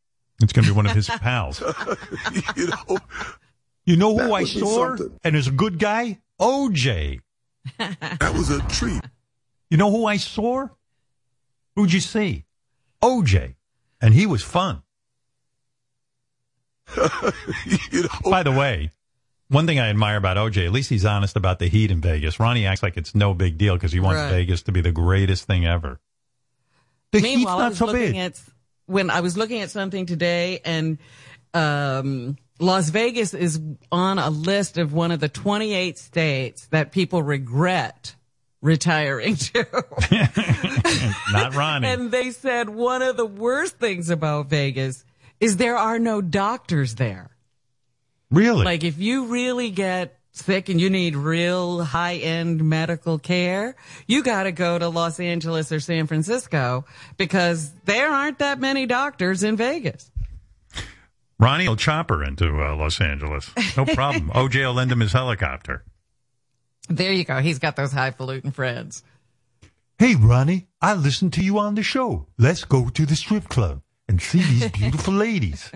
it's 0.43 0.53
going 0.53 0.65
to 0.65 0.71
be 0.71 0.77
one 0.77 0.87
of 0.87 0.93
his 0.93 1.09
pals. 1.21 1.61
you 2.57 2.67
know, 2.67 2.99
you 3.85 3.97
know 3.97 4.17
who 4.17 4.33
I 4.33 4.45
saw 4.45 4.97
and 5.25 5.37
is 5.37 5.47
a 5.49 5.53
good 5.53 5.79
guy? 5.79 6.19
OJ. 6.41 7.21
that 7.79 8.33
was 8.35 8.51
a 8.51 8.61
treat. 8.69 9.03
You 9.69 9.77
know 9.77 9.91
who 9.91 10.07
I 10.07 10.17
saw? 10.17 10.69
Who'd 11.77 11.93
you 11.93 12.01
see? 12.01 12.45
OJ, 13.03 13.55
and 14.01 14.15
he 14.15 14.27
was 14.27 14.43
fun. 14.43 14.83
By 18.25 18.43
the 18.43 18.53
way, 18.57 18.93
one 19.51 19.67
thing 19.67 19.79
I 19.79 19.89
admire 19.91 20.17
about 20.17 20.37
OJ, 20.39 20.65
at 20.65 20.73
least 20.73 20.89
he's 20.89 21.05
honest 21.05 21.37
about 21.37 21.59
the 21.59 21.69
heat 21.69 21.91
in 21.91 22.01
Vegas. 22.01 22.41
Ronnie 22.41 22.65
acts 22.67 22.83
like 22.83 22.97
it's 22.97 23.15
no 23.15 23.35
big 23.35 23.59
deal 23.59 23.75
because 23.75 23.93
he 23.93 24.01
wants 24.01 24.21
Right. 24.23 24.31
Vegas 24.31 24.63
to 24.63 24.73
be 24.73 24.81
the 24.81 24.93
greatest 24.93 25.45
thing 25.47 25.67
ever. 25.67 26.01
The 27.13 27.19
heat's 27.19 27.37
Meanwhile, 27.37 27.57
I 27.59 27.63
not 27.63 27.69
was 27.71 27.79
so 27.79 27.87
looking 27.87 28.13
big. 28.13 28.17
at 28.17 28.41
when 28.87 29.11
I 29.11 29.21
was 29.21 29.37
looking 29.37 29.61
at 29.61 29.71
something 29.71 30.07
today, 30.07 30.61
and 30.65 30.99
um, 31.55 32.37
Las 32.59 32.91
Vegas 32.91 33.35
is 33.35 33.61
on 33.93 34.19
a 34.19 34.31
list 34.31 34.79
of 34.79 34.93
one 34.93 35.11
of 35.11 35.21
the 35.21 35.29
28 35.29 35.99
states 35.99 36.67
that 36.69 36.93
people 36.93 37.23
regret 37.23 38.15
retiring 38.63 39.37
to. 39.37 39.67
Not 41.33 41.55
Ronnie. 41.55 41.87
and 41.89 42.11
they 42.11 42.31
said 42.31 42.69
one 42.69 43.03
of 43.03 43.17
the 43.17 43.27
worst 43.27 43.79
things 43.79 44.11
about 44.11 44.47
Vegas 44.51 45.05
is 45.41 45.57
there 45.57 45.77
are 45.77 45.99
no 45.99 46.21
doctors 46.21 46.97
there. 46.97 47.30
Really? 48.31 48.65
Like 48.65 48.85
if 48.85 48.99
you 48.99 49.27
really 49.27 49.71
get 49.71 50.17
sick 50.33 50.69
and 50.69 50.81
you 50.81 50.91
need 50.91 51.17
real 51.17 51.83
high 51.83 52.17
end 52.17 52.63
medical 52.65 53.19
care, 53.19 53.77
you 54.07 54.23
got 54.23 54.45
to 54.45 54.53
go 54.53 54.79
to 54.79 54.89
Los 54.89 55.21
Angeles 55.21 55.73
or 55.73 55.81
San 55.81 56.07
Francisco 56.07 56.85
because 57.17 57.73
there 57.85 58.11
aren't 58.11 58.39
that 58.39 58.61
many 58.61 58.87
doctors 58.87 59.43
in 59.43 59.57
Vegas. 59.57 60.11
Ronnie 61.39 61.67
will 61.69 61.77
chopper 61.77 62.23
into 62.23 62.63
uh, 62.63 62.77
Los 62.77 63.01
Angeles. 63.01 63.51
No 63.77 63.87
problem. 63.87 64.31
OJ 64.35 64.67
will 64.67 64.75
lend 64.75 64.93
him 64.93 65.01
his 65.01 65.13
helicopter. 65.13 65.83
There 66.89 67.13
you 67.13 67.25
go. 67.25 67.39
He's 67.39 67.59
got 67.59 67.77
those 67.77 67.93
highfalutin 67.93 68.51
friends. 68.51 69.03
Hey, 69.99 70.17
Ronnie, 70.17 70.67
I 70.83 70.95
listened 70.95 71.33
to 71.35 71.43
you 71.45 71.59
on 71.59 71.77
the 71.77 71.83
show. 71.83 72.27
Let's 72.39 72.65
go 72.65 72.89
to 72.91 73.07
the 73.07 73.17
strip 73.17 73.49
club 73.49 73.81
and 74.09 74.21
see 74.21 74.43
these 74.43 74.71
beautiful 74.71 75.15
ladies. 75.29 75.71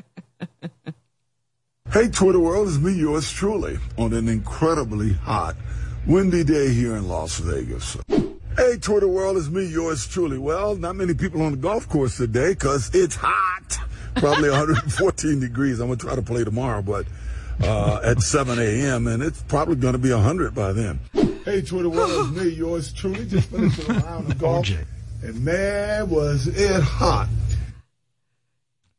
Hey, 1.94 2.08
Twitter 2.08 2.40
world, 2.40 2.66
it's 2.66 2.78
me, 2.78 2.92
yours 2.92 3.30
truly, 3.30 3.78
on 3.96 4.12
an 4.14 4.28
incredibly 4.28 5.12
hot, 5.12 5.54
windy 6.08 6.42
day 6.42 6.72
here 6.74 6.96
in 6.96 7.06
Las 7.06 7.38
Vegas. 7.38 7.96
Hey, 8.56 8.78
Twitter 8.80 9.06
world, 9.06 9.36
it's 9.36 9.48
me, 9.48 9.64
yours 9.66 10.04
truly. 10.08 10.36
Well, 10.36 10.74
not 10.74 10.96
many 10.96 11.14
people 11.14 11.40
on 11.42 11.52
the 11.52 11.56
golf 11.56 11.88
course 11.88 12.16
today 12.16 12.50
because 12.54 12.90
it's 12.92 13.14
hot. 13.14 13.78
Probably 14.16 14.50
114 14.50 15.38
degrees. 15.38 15.78
I'm 15.78 15.86
going 15.86 15.98
to 16.00 16.04
try 16.04 16.16
to 16.16 16.22
play 16.22 16.42
tomorrow, 16.42 16.82
but 16.82 17.06
uh, 17.62 18.00
at 18.02 18.20
7 18.20 18.58
a.m., 18.58 19.06
and 19.06 19.22
it's 19.22 19.40
probably 19.42 19.76
going 19.76 19.92
to 19.92 19.98
be 20.00 20.12
100 20.12 20.52
by 20.52 20.72
then. 20.72 20.98
Hey, 21.44 21.62
Twitter 21.62 21.90
world, 21.90 22.10
it's 22.10 22.42
me, 22.42 22.48
yours 22.48 22.92
truly. 22.92 23.24
Just 23.24 23.50
finished 23.50 23.88
a 23.88 23.92
round 23.92 24.32
of 24.32 24.38
golf. 24.40 24.68
And 25.22 25.44
man, 25.44 26.10
was 26.10 26.48
it 26.48 26.82
hot. 26.82 27.28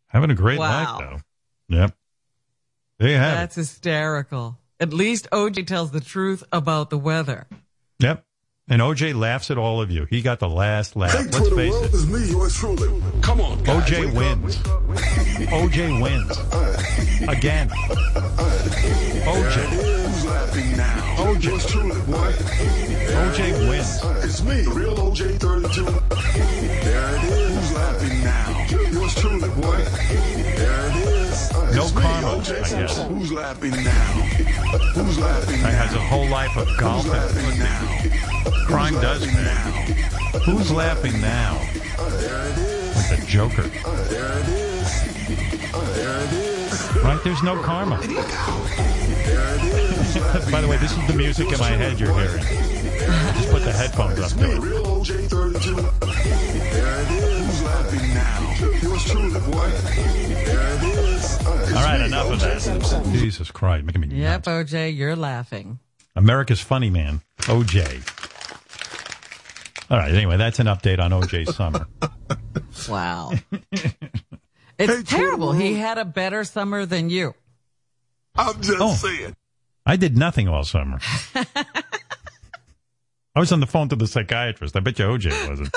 Having 0.07 0.31
a 0.31 0.35
great 0.35 0.59
Wow. 0.59 0.69
night, 0.69 0.99
though. 1.09 1.75
Yep. 1.75 1.93
There 2.99 3.09
you 3.09 3.15
have 3.15 3.33
it. 3.33 3.35
That's 3.37 3.55
hysterical. 3.55 4.57
At 4.79 4.93
least 4.93 5.27
OJ 5.31 5.65
tells 5.67 5.91
the 5.91 6.01
truth 6.01 6.43
about 6.51 6.89
the 6.89 6.97
weather. 6.97 7.47
Yep. 7.99 8.23
And 8.67 8.81
OJ 8.81 9.13
laughs 9.17 9.51
at 9.51 9.57
all 9.59 9.79
of 9.81 9.91
you. 9.91 10.05
He 10.09 10.21
got 10.23 10.39
the 10.39 10.49
last 10.49 10.95
laugh. 10.95 11.11
Hey, 11.11 11.23
Let's 11.25 11.49
face 11.49 11.71
world, 11.71 11.85
it. 11.85 11.93
it's 11.93 12.05
me, 12.07 12.25
yours 12.31 12.55
truly. 12.55 13.01
Come 13.21 13.39
on, 13.39 13.61
guys, 13.63 13.83
OJ 13.89 14.05
wake 14.07 14.13
wins. 14.15 14.57
wake 14.57 14.67
up, 14.67 15.53
up. 15.53 15.69
OJ 15.69 16.01
wins. 16.01 16.37
Again. 17.29 17.69
OJ. 17.69 19.55
Who's 19.69 20.25
laughing 20.25 20.77
now? 20.77 21.15
OJ. 21.17 21.43
Yours 21.43 21.65
truly, 21.67 22.01
boy. 22.01 22.31
OJ 22.33 23.69
wins. 23.69 23.99
It's 24.25 24.41
me, 24.41 24.65
real 24.73 24.95
OJ 24.97 25.39
32. 25.39 25.83
There 25.85 27.15
it 27.15 27.23
is. 27.23 27.55
Who's 27.55 27.71
laughing 27.75 28.23
now? 28.23 28.65
Yours 28.91 29.15
truly, 29.15 29.49
boy. 29.49 29.77
There 30.57 30.87
it 30.87 30.95
is. 30.95 31.04
No 31.75 31.89
karma. 31.89 32.37
I. 32.37 33.03
Who's 33.09 33.31
laughing 33.33 33.71
now? 33.71 33.91
Who's 34.93 35.19
laughing 35.19 35.61
now? 35.61 35.69
has 35.71 35.93
a 35.93 35.99
whole 35.99 36.27
life 36.27 36.55
of 36.55 36.67
golf 36.77 37.05
and 37.05 37.59
now? 37.59 38.65
crime 38.65 38.93
Who's 38.93 39.01
does 39.01 39.35
laughing 39.35 39.95
pay. 39.95 40.39
Who's 40.39 40.71
laughing 40.71 41.19
now? 41.19 41.57
Oh, 41.97 42.09
there 42.09 42.49
it 42.49 42.57
is. 42.57 42.95
Like 42.95 43.19
the 43.19 43.25
Joker. 43.25 43.69
Oh, 43.85 43.95
there 44.09 44.39
it 44.39 44.47
is. 44.47 45.71
Oh, 45.73 45.81
there 45.95 46.19
it 46.23 46.33
is. 46.33 46.95
Right? 47.03 47.21
There's 47.23 47.43
no 47.43 47.61
karma. 47.61 47.99
There 47.99 48.09
it 49.55 49.63
is. 49.63 50.15
By 50.51 50.61
the 50.61 50.67
way, 50.69 50.77
this 50.77 50.97
is 50.97 51.07
the 51.07 51.13
music 51.13 51.51
in 51.51 51.59
my 51.59 51.71
head 51.71 51.99
you're 51.99 52.13
hearing. 52.13 52.43
Just 53.35 53.49
put 53.49 53.63
the 53.63 53.73
headphones 53.73 54.19
up 54.19 54.31
to 54.31 54.51
it. 54.51 54.59
Real 54.59 54.85
OJ 54.85 55.29
32. 55.29 55.75
There 55.75 57.01
it 57.01 57.11
is. 57.11 57.45
Who's 57.45 57.63
laughing 57.63 58.13
now? 58.13 58.55
Yours 58.81 59.03
truly, 59.03 59.39
boy. 59.51 59.69
There 60.45 60.75
it 60.75 60.83
is. 60.83 61.14
It's 61.61 61.73
All 61.73 61.83
right, 61.83 62.01
enough 62.01 62.31
of 62.31 62.39
that. 62.41 63.09
Jesus 63.11 63.51
Christ, 63.51 63.85
making 63.85 64.01
me 64.01 64.07
Yep, 64.09 64.43
OJ, 64.43 64.95
you're 64.95 65.15
laughing. 65.15 65.79
America's 66.15 66.61
funny 66.61 66.89
man, 66.89 67.21
OJ. 67.39 68.11
All 69.91 69.97
right, 69.97 70.13
anyway, 70.13 70.37
that's 70.37 70.59
an 70.59 70.67
update 70.67 70.99
on 70.99 71.11
OJ's 71.11 71.55
summer. 71.59 71.87
Wow. 72.89 73.31
It's 74.77 75.09
terrible. 75.09 75.53
He 75.53 75.75
had 75.75 75.97
a 75.97 76.03
better 76.03 76.43
summer 76.43 76.85
than 76.85 77.09
you. 77.09 77.33
I'm 78.35 78.59
just 78.61 78.77
Oh. 78.81 78.93
saying. 78.93 79.33
I 79.85 79.95
did 79.95 80.17
nothing 80.17 80.49
all 80.49 80.65
summer. 80.65 80.99
I 81.35 81.45
was 83.39 83.53
on 83.53 83.61
the 83.61 83.67
phone 83.67 83.87
to 83.87 83.95
the 83.95 84.05
psychiatrist. 84.05 84.75
I 84.75 84.81
bet 84.81 84.99
you 84.99 85.05
OJ 85.05 85.47
wasn't. 85.49 85.73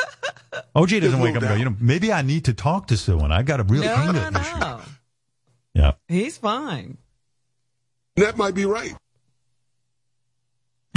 OJ 0.74 1.00
doesn't 1.00 1.20
wake 1.20 1.36
up 1.36 1.42
and 1.42 1.50
go, 1.50 1.54
you 1.54 1.64
know, 1.64 1.76
maybe 1.78 2.12
I 2.12 2.22
need 2.22 2.46
to 2.46 2.54
talk 2.54 2.88
to 2.88 2.96
someone. 2.96 3.30
I 3.30 3.44
got 3.44 3.60
a 3.60 3.62
real 3.62 3.84
no, 3.84 3.94
anger 3.94 4.30
no, 4.32 4.40
issue. 4.40 4.82
No. 5.74 5.82
Yeah. 5.82 5.92
He's 6.08 6.36
fine. 6.38 6.98
That 8.16 8.36
might 8.36 8.54
be 8.54 8.64
right. 8.64 8.94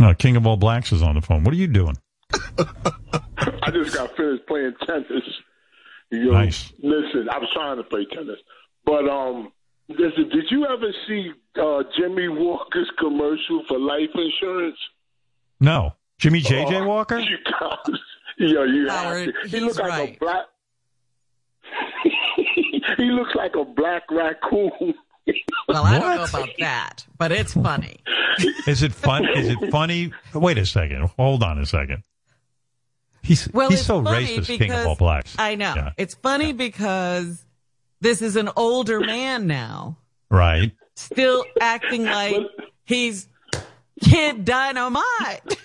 Uh, 0.01 0.13
King 0.15 0.35
of 0.35 0.47
All 0.47 0.57
Blacks 0.57 0.91
is 0.91 1.01
on 1.03 1.15
the 1.15 1.21
phone. 1.21 1.43
What 1.43 1.53
are 1.53 1.57
you 1.57 1.67
doing? 1.67 1.95
I 2.57 3.69
just 3.71 3.93
got 3.95 4.15
finished 4.17 4.47
playing 4.47 4.73
tennis. 4.85 5.23
Yo, 6.09 6.31
Nice. 6.31 6.73
Listen, 6.81 7.29
I 7.29 7.37
was 7.37 7.47
trying 7.53 7.77
to 7.77 7.83
play 7.83 8.05
tennis, 8.11 8.37
but 8.85 9.07
um, 9.07 9.51
listen, 9.89 10.29
did 10.29 10.45
you 10.49 10.65
ever 10.65 10.91
see 11.07 11.31
uh, 11.61 11.83
Jimmy 11.97 12.27
Walker's 12.29 12.89
commercial 12.97 13.63
for 13.67 13.77
life 13.79 14.09
insurance? 14.15 14.77
No. 15.59 15.93
Jimmy 16.17 16.41
JJ 16.41 16.81
Oh, 16.81 16.87
Walker? 16.87 17.19
You 17.19 17.37
got, 17.59 17.87
yo, 18.39 18.63
you 18.63 18.89
Howard, 18.89 19.25
have 19.27 19.35
to. 19.43 19.49
He 19.49 19.49
he's 19.57 19.61
looks 19.63 19.77
like 19.77 19.89
right. 19.89 20.15
a 20.15 20.19
black. 20.19 20.45
he 23.03 23.11
looks 23.11 23.33
like 23.35 23.55
a 23.55 23.65
black 23.65 24.03
raccoon. 24.11 24.71
Well, 25.67 25.83
I 25.85 25.99
don't 25.99 26.15
know 26.17 26.23
about 26.25 26.49
that, 26.59 27.05
but 27.17 27.31
it's 27.31 27.53
funny. 27.53 27.97
Is 28.67 28.81
it 28.81 28.91
fun? 28.91 29.23
Is 29.37 29.49
it 29.49 29.71
funny? 29.71 30.11
Wait 30.33 30.57
a 30.57 30.65
second. 30.65 31.09
Hold 31.17 31.43
on 31.43 31.59
a 31.59 31.65
second. 31.65 32.03
He's 33.21 33.47
Well, 33.53 33.69
he's 33.69 33.85
so 33.85 34.01
racist, 34.01 34.47
because 34.47 34.57
King 34.57 34.71
of 34.73 34.87
All 34.87 34.95
Blacks. 34.95 35.35
I 35.37 35.53
know 35.55 35.73
Yeah. 35.75 35.91
it's 35.97 36.15
funny 36.15 36.53
because 36.53 37.45
this 38.01 38.21
is 38.23 38.35
an 38.35 38.49
older 38.57 38.99
man 38.99 39.45
now, 39.45 39.97
Right. 40.31 40.71
still 40.95 41.45
acting 41.61 42.03
like 42.05 42.35
he's 42.83 43.29
Kid 44.01 44.43
Dynamite. 44.43 45.03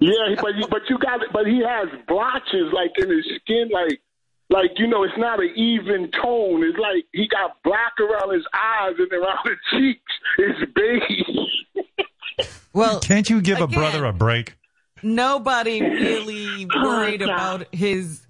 Yeah, 0.00 0.34
but 0.42 0.52
but 0.68 0.82
you 0.90 0.98
got 0.98 1.20
but 1.32 1.46
he 1.46 1.62
has 1.66 1.88
blotches 2.06 2.70
like 2.74 2.90
in 2.98 3.08
his 3.08 3.24
skin, 3.40 3.70
like 3.72 4.00
like 4.54 4.78
you 4.78 4.86
know, 4.86 5.02
it's 5.02 5.18
not 5.18 5.40
an 5.40 5.50
even 5.56 6.10
tone. 6.12 6.62
It's 6.62 6.78
like 6.78 7.04
he 7.12 7.26
got 7.26 7.60
black 7.64 7.98
around 7.98 8.32
his 8.32 8.46
eyes 8.54 8.94
and 8.98 9.12
around 9.12 9.38
the 9.44 9.56
cheeks. 9.72 10.12
It's 10.38 10.72
beige. 10.72 11.84
Well, 12.72 12.98
Can't 12.98 13.30
you 13.30 13.40
give 13.40 13.60
a 13.60 13.68
brother 13.68 14.04
a 14.04 14.12
break? 14.12 14.56
Nobody 15.00 15.80
really 15.80 16.66
worried 16.74 17.22
about 17.22 17.72
his 17.72 18.26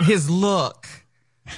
his 0.00 0.28
look 0.28 0.86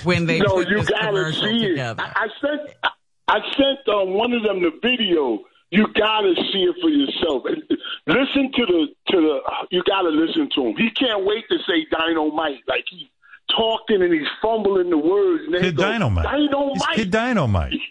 when 0.05 0.27
they 0.27 0.39
no, 0.39 0.55
put 0.55 0.69
you 0.69 0.78
this 0.78 0.89
gotta 0.89 1.32
see 1.32 1.65
it. 1.65 1.69
together. 1.70 2.05
I, 2.05 2.27
I 2.27 2.28
sent 2.40 2.61
I, 2.85 2.90
I 3.27 3.39
sent 3.57 3.89
um, 3.89 4.15
one 4.15 4.32
of 4.32 4.45
them 4.45 4.62
the 4.62 4.70
video. 4.81 5.40
You 5.73 5.89
gotta 5.95 6.35
see 6.53 6.62
it 6.62 6.77
for 6.81 6.90
yourself. 6.90 7.43
And 7.47 7.61
listen 8.07 8.53
to 8.53 8.66
the 8.66 8.86
to 9.11 9.20
the. 9.20 9.40
You 9.73 9.82
gotta 9.85 10.11
listen 10.11 10.49
to 10.55 10.66
him. 10.66 10.77
He 10.77 10.90
can't 10.90 11.24
wait 11.24 11.45
to 11.51 11.59
say 11.66 11.86
dynamite. 11.90 12.61
Like 12.69 12.85
he's 12.89 13.09
talking 13.57 14.03
and 14.03 14.12
he's 14.12 14.29
fumbling 14.43 14.91
the 14.91 14.99
words. 14.99 15.45
And 15.47 15.62
Kid 15.62 15.77
goes, 15.77 15.87
Dynamite. 15.87 16.27
He's 16.75 16.87
Kid 16.95 17.11
Dynamite. 17.11 17.75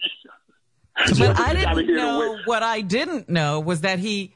But 1.16 1.38
I 1.38 1.54
gotta 1.54 1.82
didn't 1.82 1.94
know 1.96 2.38
what 2.44 2.64
I 2.64 2.80
didn't 2.80 3.28
know 3.28 3.60
was 3.60 3.82
that 3.82 4.00
he 4.00 4.34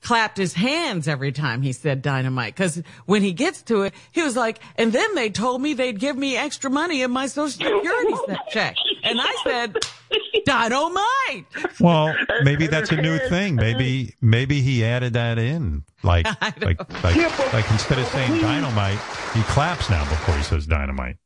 clapped 0.00 0.36
his 0.36 0.54
hands 0.54 1.08
every 1.08 1.32
time 1.32 1.62
he 1.62 1.72
said 1.72 2.02
dynamite. 2.02 2.54
Because 2.54 2.82
when 3.06 3.22
he 3.22 3.32
gets 3.32 3.62
to 3.62 3.82
it, 3.82 3.94
he 4.12 4.22
was 4.22 4.36
like, 4.36 4.60
and 4.76 4.92
then 4.92 5.14
they 5.14 5.30
told 5.30 5.60
me 5.60 5.74
they'd 5.74 5.98
give 5.98 6.16
me 6.16 6.36
extra 6.36 6.70
money 6.70 7.02
in 7.02 7.10
my 7.10 7.26
social 7.26 7.50
security 7.50 8.14
check. 8.50 8.76
And 9.02 9.20
I 9.20 9.34
said, 9.44 9.76
dynamite. 10.44 11.46
Well, 11.80 12.14
maybe 12.42 12.66
that's 12.66 12.90
a 12.90 12.96
new 12.96 13.18
thing. 13.28 13.56
Maybe 13.56 14.14
maybe 14.20 14.60
he 14.60 14.84
added 14.84 15.14
that 15.14 15.38
in. 15.38 15.84
Like 16.02 16.26
like 16.60 17.02
like, 17.02 17.16
Yeah, 17.16 17.50
like 17.52 17.70
instead 17.70 17.98
of 17.98 18.06
saying 18.08 18.40
dynamite, 18.40 18.98
he 19.34 19.42
claps 19.44 19.90
now 19.90 20.04
before 20.08 20.34
he 20.36 20.42
says 20.42 20.66
dynamite. 20.66 21.16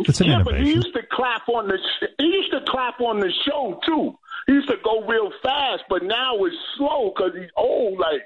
It's 0.00 0.20
an 0.20 0.26
yeah, 0.26 0.42
but 0.44 0.60
he 0.60 0.72
used 0.74 0.92
to 0.94 1.02
clap 1.10 1.48
on 1.48 1.68
the 1.68 1.78
sh- 1.78 2.06
he 2.18 2.26
used 2.26 2.50
to 2.50 2.60
clap 2.68 3.00
on 3.00 3.20
the 3.20 3.32
show 3.46 3.78
too. 3.86 4.18
He 4.48 4.54
used 4.54 4.66
to 4.68 4.76
go 4.82 5.06
real 5.06 5.30
fast, 5.44 5.84
but 5.88 6.02
now 6.02 6.34
it's 6.44 6.56
slow 6.76 7.12
because 7.14 7.32
he's 7.38 7.50
old. 7.56 7.98
Like 8.00 8.22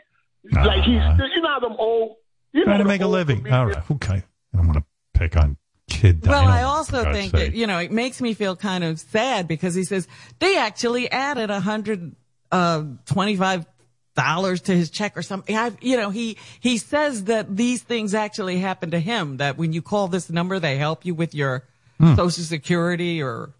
like 0.64 0.82
he's 0.84 0.94
you 1.34 1.42
know 1.42 1.48
how 1.48 1.60
them 1.60 1.76
old. 1.78 2.16
You 2.52 2.60
know 2.60 2.64
Trying 2.66 2.78
to 2.78 2.84
make 2.84 3.00
a 3.02 3.06
living. 3.06 3.38
comedians- 3.42 3.58
All 3.58 3.66
right. 3.66 3.90
Okay. 3.90 4.22
I 4.54 4.56
don't 4.56 4.66
want 4.68 4.78
to 4.78 4.84
pick 5.18 5.36
on 5.36 5.56
kid 5.88 6.26
Well. 6.26 6.46
I 6.48 6.62
also 6.62 7.02
think 7.12 7.32
sake. 7.32 7.50
that, 7.50 7.54
you 7.54 7.66
know, 7.66 7.78
it 7.78 7.90
makes 7.92 8.20
me 8.22 8.32
feel 8.34 8.56
kind 8.56 8.82
of 8.84 8.98
sad 9.00 9.48
because 9.48 9.74
he 9.74 9.84
says 9.84 10.06
they 10.38 10.56
actually 10.56 11.10
added 11.10 11.50
a 11.50 11.60
hundred, 11.60 12.14
uh, 12.50 12.84
twenty-five 13.06 13.66
dollars 14.14 14.60
to 14.62 14.76
his 14.76 14.90
check 14.90 15.16
or 15.16 15.22
something. 15.22 15.56
I, 15.56 15.72
you 15.80 15.96
know, 15.96 16.10
he, 16.10 16.36
he 16.60 16.76
says 16.78 17.24
that 17.24 17.56
these 17.56 17.82
things 17.82 18.12
actually 18.14 18.58
happen 18.58 18.90
to 18.90 18.98
him, 19.00 19.38
that 19.38 19.56
when 19.56 19.72
you 19.72 19.80
call 19.82 20.06
this 20.08 20.28
number, 20.30 20.58
they 20.60 20.76
help 20.76 21.04
you 21.06 21.14
with 21.14 21.34
your 21.34 21.64
Hmm. 21.98 22.14
social 22.16 22.42
security 22.44 23.22
or 23.22 23.54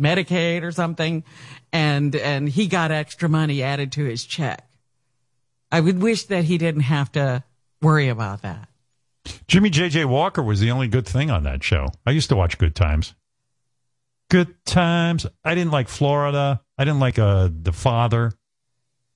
Medicaid 0.00 0.62
or 0.62 0.72
something. 0.72 1.24
And, 1.72 2.14
and 2.14 2.48
he 2.48 2.66
got 2.66 2.90
extra 2.90 3.28
money 3.28 3.62
added 3.62 3.92
to 3.92 4.04
his 4.04 4.24
check. 4.24 4.68
I 5.70 5.80
would 5.80 6.02
wish 6.02 6.24
that 6.24 6.44
he 6.44 6.58
didn't 6.58 6.82
have 6.82 7.10
to 7.12 7.44
worry 7.80 8.08
about 8.08 8.42
that. 8.42 8.68
Jimmy 9.46 9.70
J.J. 9.70 10.04
Walker 10.04 10.42
was 10.42 10.60
the 10.60 10.70
only 10.70 10.88
good 10.88 11.06
thing 11.06 11.30
on 11.30 11.44
that 11.44 11.62
show. 11.62 11.88
I 12.06 12.10
used 12.10 12.28
to 12.30 12.36
watch 12.36 12.58
Good 12.58 12.74
Times. 12.74 13.14
Good 14.28 14.64
Times. 14.64 15.26
I 15.44 15.54
didn't 15.54 15.72
like 15.72 15.88
Florida. 15.88 16.60
I 16.76 16.84
didn't 16.84 17.00
like 17.00 17.18
uh, 17.18 17.48
the 17.52 17.72
father. 17.72 18.32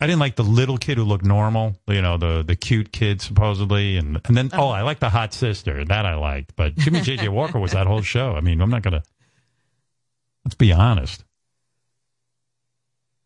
I 0.01 0.07
didn't 0.07 0.20
like 0.20 0.36
the 0.36 0.44
little 0.44 0.77
kid 0.77 0.98
who 0.98 1.05
looked 1.05 1.24
normal. 1.24 1.77
You 1.89 2.03
know, 2.03 2.19
the 2.19 2.44
the 2.47 2.55
cute 2.55 2.93
kid 2.93 3.23
supposedly, 3.23 3.97
and 3.97 4.20
and 4.27 4.36
then 4.36 4.51
oh, 4.53 4.69
I 4.69 4.82
liked 4.82 5.01
the 5.01 5.09
hot 5.09 5.32
sister. 5.32 5.85
That 5.85 6.05
I 6.05 6.16
liked. 6.16 6.55
But 6.55 6.77
Jimmy 6.77 7.01
J.J. 7.01 7.28
Walker 7.31 7.59
was 7.59 7.73
that 7.73 7.86
whole 7.86 8.03
show. 8.03 8.35
I 8.35 8.40
mean, 8.40 8.61
I'm 8.61 8.69
not 8.69 8.82
gonna. 8.82 9.03
Let's 10.47 10.55
be 10.55 10.73
honest. 10.73 11.24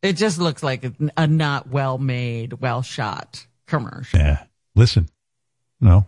It 0.00 0.14
just 0.14 0.38
looks 0.38 0.62
like 0.62 0.90
a- 1.18 1.26
not 1.26 1.68
well 1.68 1.98
made, 1.98 2.54
well 2.54 2.80
shot 2.80 3.46
commercial. 3.66 4.18
Yeah. 4.18 4.44
Listen, 4.74 5.10
no. 5.82 6.06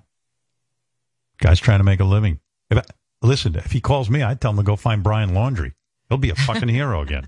Guy's 1.36 1.60
trying 1.60 1.80
to 1.80 1.84
make 1.84 2.00
a 2.00 2.04
living. 2.04 2.40
If 2.70 2.78
I, 2.78 2.82
listen, 3.20 3.54
if 3.56 3.72
he 3.72 3.82
calls 3.82 4.08
me, 4.08 4.22
I'd 4.22 4.40
tell 4.40 4.52
him 4.52 4.56
to 4.56 4.62
go 4.62 4.74
find 4.74 5.02
Brian 5.02 5.32
Laundrie. 5.32 5.74
He'll 6.08 6.16
be 6.16 6.30
a 6.30 6.34
fucking 6.34 6.68
hero 6.70 7.02
again. 7.02 7.26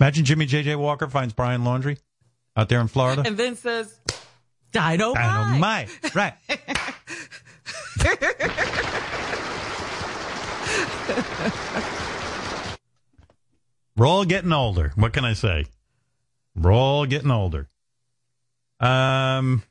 Imagine 0.00 0.24
Jimmy 0.24 0.46
J.J. 0.46 0.76
Walker 0.76 1.06
finds 1.06 1.34
Brian 1.34 1.64
Laundrie 1.64 1.98
out 2.56 2.70
there 2.70 2.80
in 2.80 2.88
Florida. 2.88 3.24
And 3.26 3.36
then 3.36 3.56
says, 3.56 4.00
Dynamite. 4.72 5.90
Dynamite. 6.00 6.14
Right. 6.14 6.32
We're 13.96 14.06
all 14.06 14.24
getting 14.24 14.52
older. 14.52 14.92
What 14.94 15.12
can 15.12 15.24
I 15.24 15.32
say? 15.32 15.66
We're 16.54 16.72
all 16.72 17.06
getting 17.06 17.30
older. 17.30 17.68
Um, 18.78 19.62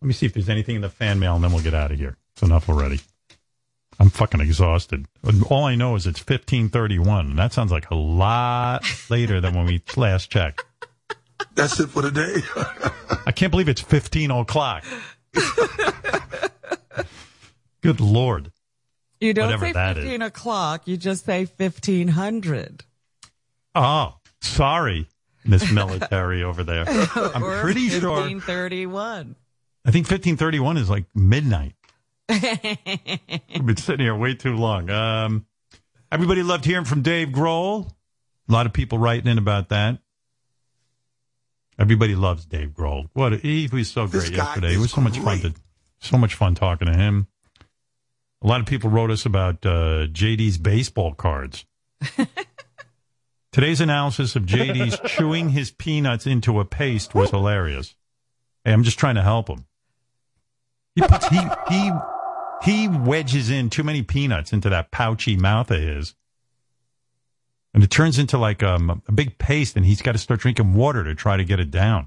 let 0.00 0.06
me 0.08 0.12
see 0.12 0.26
if 0.26 0.32
there's 0.34 0.48
anything 0.48 0.76
in 0.76 0.82
the 0.82 0.88
fan 0.88 1.18
mail, 1.18 1.36
and 1.36 1.44
then 1.44 1.52
we'll 1.52 1.62
get 1.62 1.74
out 1.74 1.92
of 1.92 1.98
here. 1.98 2.16
It's 2.32 2.42
enough 2.42 2.68
already. 2.68 3.00
I'm 4.00 4.10
fucking 4.10 4.40
exhausted. 4.40 5.06
All 5.50 5.64
I 5.64 5.74
know 5.74 5.96
is 5.96 6.06
it's 6.06 6.20
1531. 6.20 7.26
and 7.30 7.38
That 7.38 7.52
sounds 7.52 7.72
like 7.72 7.90
a 7.90 7.96
lot 7.96 8.84
later 9.10 9.40
than 9.40 9.54
when 9.54 9.66
we 9.66 9.82
last 9.96 10.30
checked. 10.30 10.64
That's 11.54 11.78
it 11.80 11.88
for 11.88 12.02
today. 12.02 12.36
I 13.26 13.32
can't 13.32 13.50
believe 13.50 13.68
it's 13.68 13.80
15 13.80 14.30
o'clock. 14.30 14.84
Good 17.80 18.00
Lord. 18.00 18.52
You 19.20 19.34
don't 19.34 19.46
Whatever 19.46 19.66
say 19.66 19.72
that 19.72 19.96
is. 19.98 20.04
15 20.04 20.22
o'clock, 20.22 20.82
you 20.86 20.96
just 20.96 21.24
say 21.24 21.46
1500. 21.56 22.84
Oh, 23.80 24.14
sorry, 24.40 25.06
Miss 25.44 25.70
Military 25.70 26.42
over 26.42 26.64
there. 26.64 26.84
I'm 26.88 27.60
pretty 27.60 27.88
sure. 27.88 28.10
1531. 28.10 29.36
I 29.84 29.90
think 29.92 30.10
1531 30.10 30.76
is 30.78 30.90
like 30.90 31.04
midnight. 31.14 31.74
We've 32.28 33.64
been 33.64 33.76
sitting 33.76 34.04
here 34.04 34.16
way 34.16 34.34
too 34.34 34.56
long. 34.56 34.90
Um, 34.90 35.46
everybody 36.10 36.42
loved 36.42 36.64
hearing 36.64 36.84
from 36.86 37.02
Dave 37.02 37.28
Grohl. 37.28 37.88
A 38.48 38.52
lot 38.52 38.66
of 38.66 38.72
people 38.72 38.98
writing 38.98 39.30
in 39.30 39.38
about 39.38 39.68
that. 39.68 40.00
Everybody 41.78 42.16
loves 42.16 42.44
Dave 42.44 42.70
Grohl. 42.70 43.08
What 43.12 43.34
he 43.40 43.68
was 43.72 43.88
so 43.88 44.08
great 44.08 44.32
yesterday. 44.32 44.74
It 44.74 44.78
was 44.78 44.90
so 44.90 45.00
much 45.00 45.18
fun 45.20 45.38
to, 45.40 45.54
so 46.00 46.18
much 46.18 46.34
fun 46.34 46.56
talking 46.56 46.88
to 46.88 46.94
him. 46.94 47.28
A 48.42 48.46
lot 48.48 48.60
of 48.60 48.66
people 48.66 48.90
wrote 48.90 49.12
us 49.12 49.24
about 49.24 49.64
uh, 49.64 50.08
JD's 50.08 50.58
baseball 50.58 51.14
cards. 51.14 51.64
Today's 53.58 53.80
analysis 53.80 54.36
of 54.36 54.44
JD's 54.44 55.00
chewing 55.10 55.48
his 55.48 55.72
peanuts 55.72 56.28
into 56.28 56.60
a 56.60 56.64
paste 56.64 57.12
was 57.12 57.30
hilarious. 57.30 57.96
Hey, 58.64 58.72
I'm 58.72 58.84
just 58.84 59.00
trying 59.00 59.16
to 59.16 59.22
help 59.22 59.48
him. 59.48 59.66
He 60.94 61.00
puts, 61.00 61.26
he 61.26 61.40
he 61.68 61.90
he 62.62 62.86
wedges 62.86 63.50
in 63.50 63.68
too 63.68 63.82
many 63.82 64.04
peanuts 64.04 64.52
into 64.52 64.68
that 64.68 64.92
pouchy 64.92 65.36
mouth 65.36 65.72
of 65.72 65.80
his. 65.80 66.14
and 67.74 67.82
it 67.82 67.90
turns 67.90 68.16
into 68.16 68.38
like 68.38 68.62
um, 68.62 69.02
a 69.08 69.10
big 69.10 69.38
paste, 69.38 69.74
and 69.74 69.84
he's 69.84 70.02
got 70.02 70.12
to 70.12 70.18
start 70.18 70.38
drinking 70.38 70.74
water 70.74 71.02
to 71.02 71.16
try 71.16 71.36
to 71.36 71.44
get 71.44 71.58
it 71.58 71.72
down. 71.72 72.06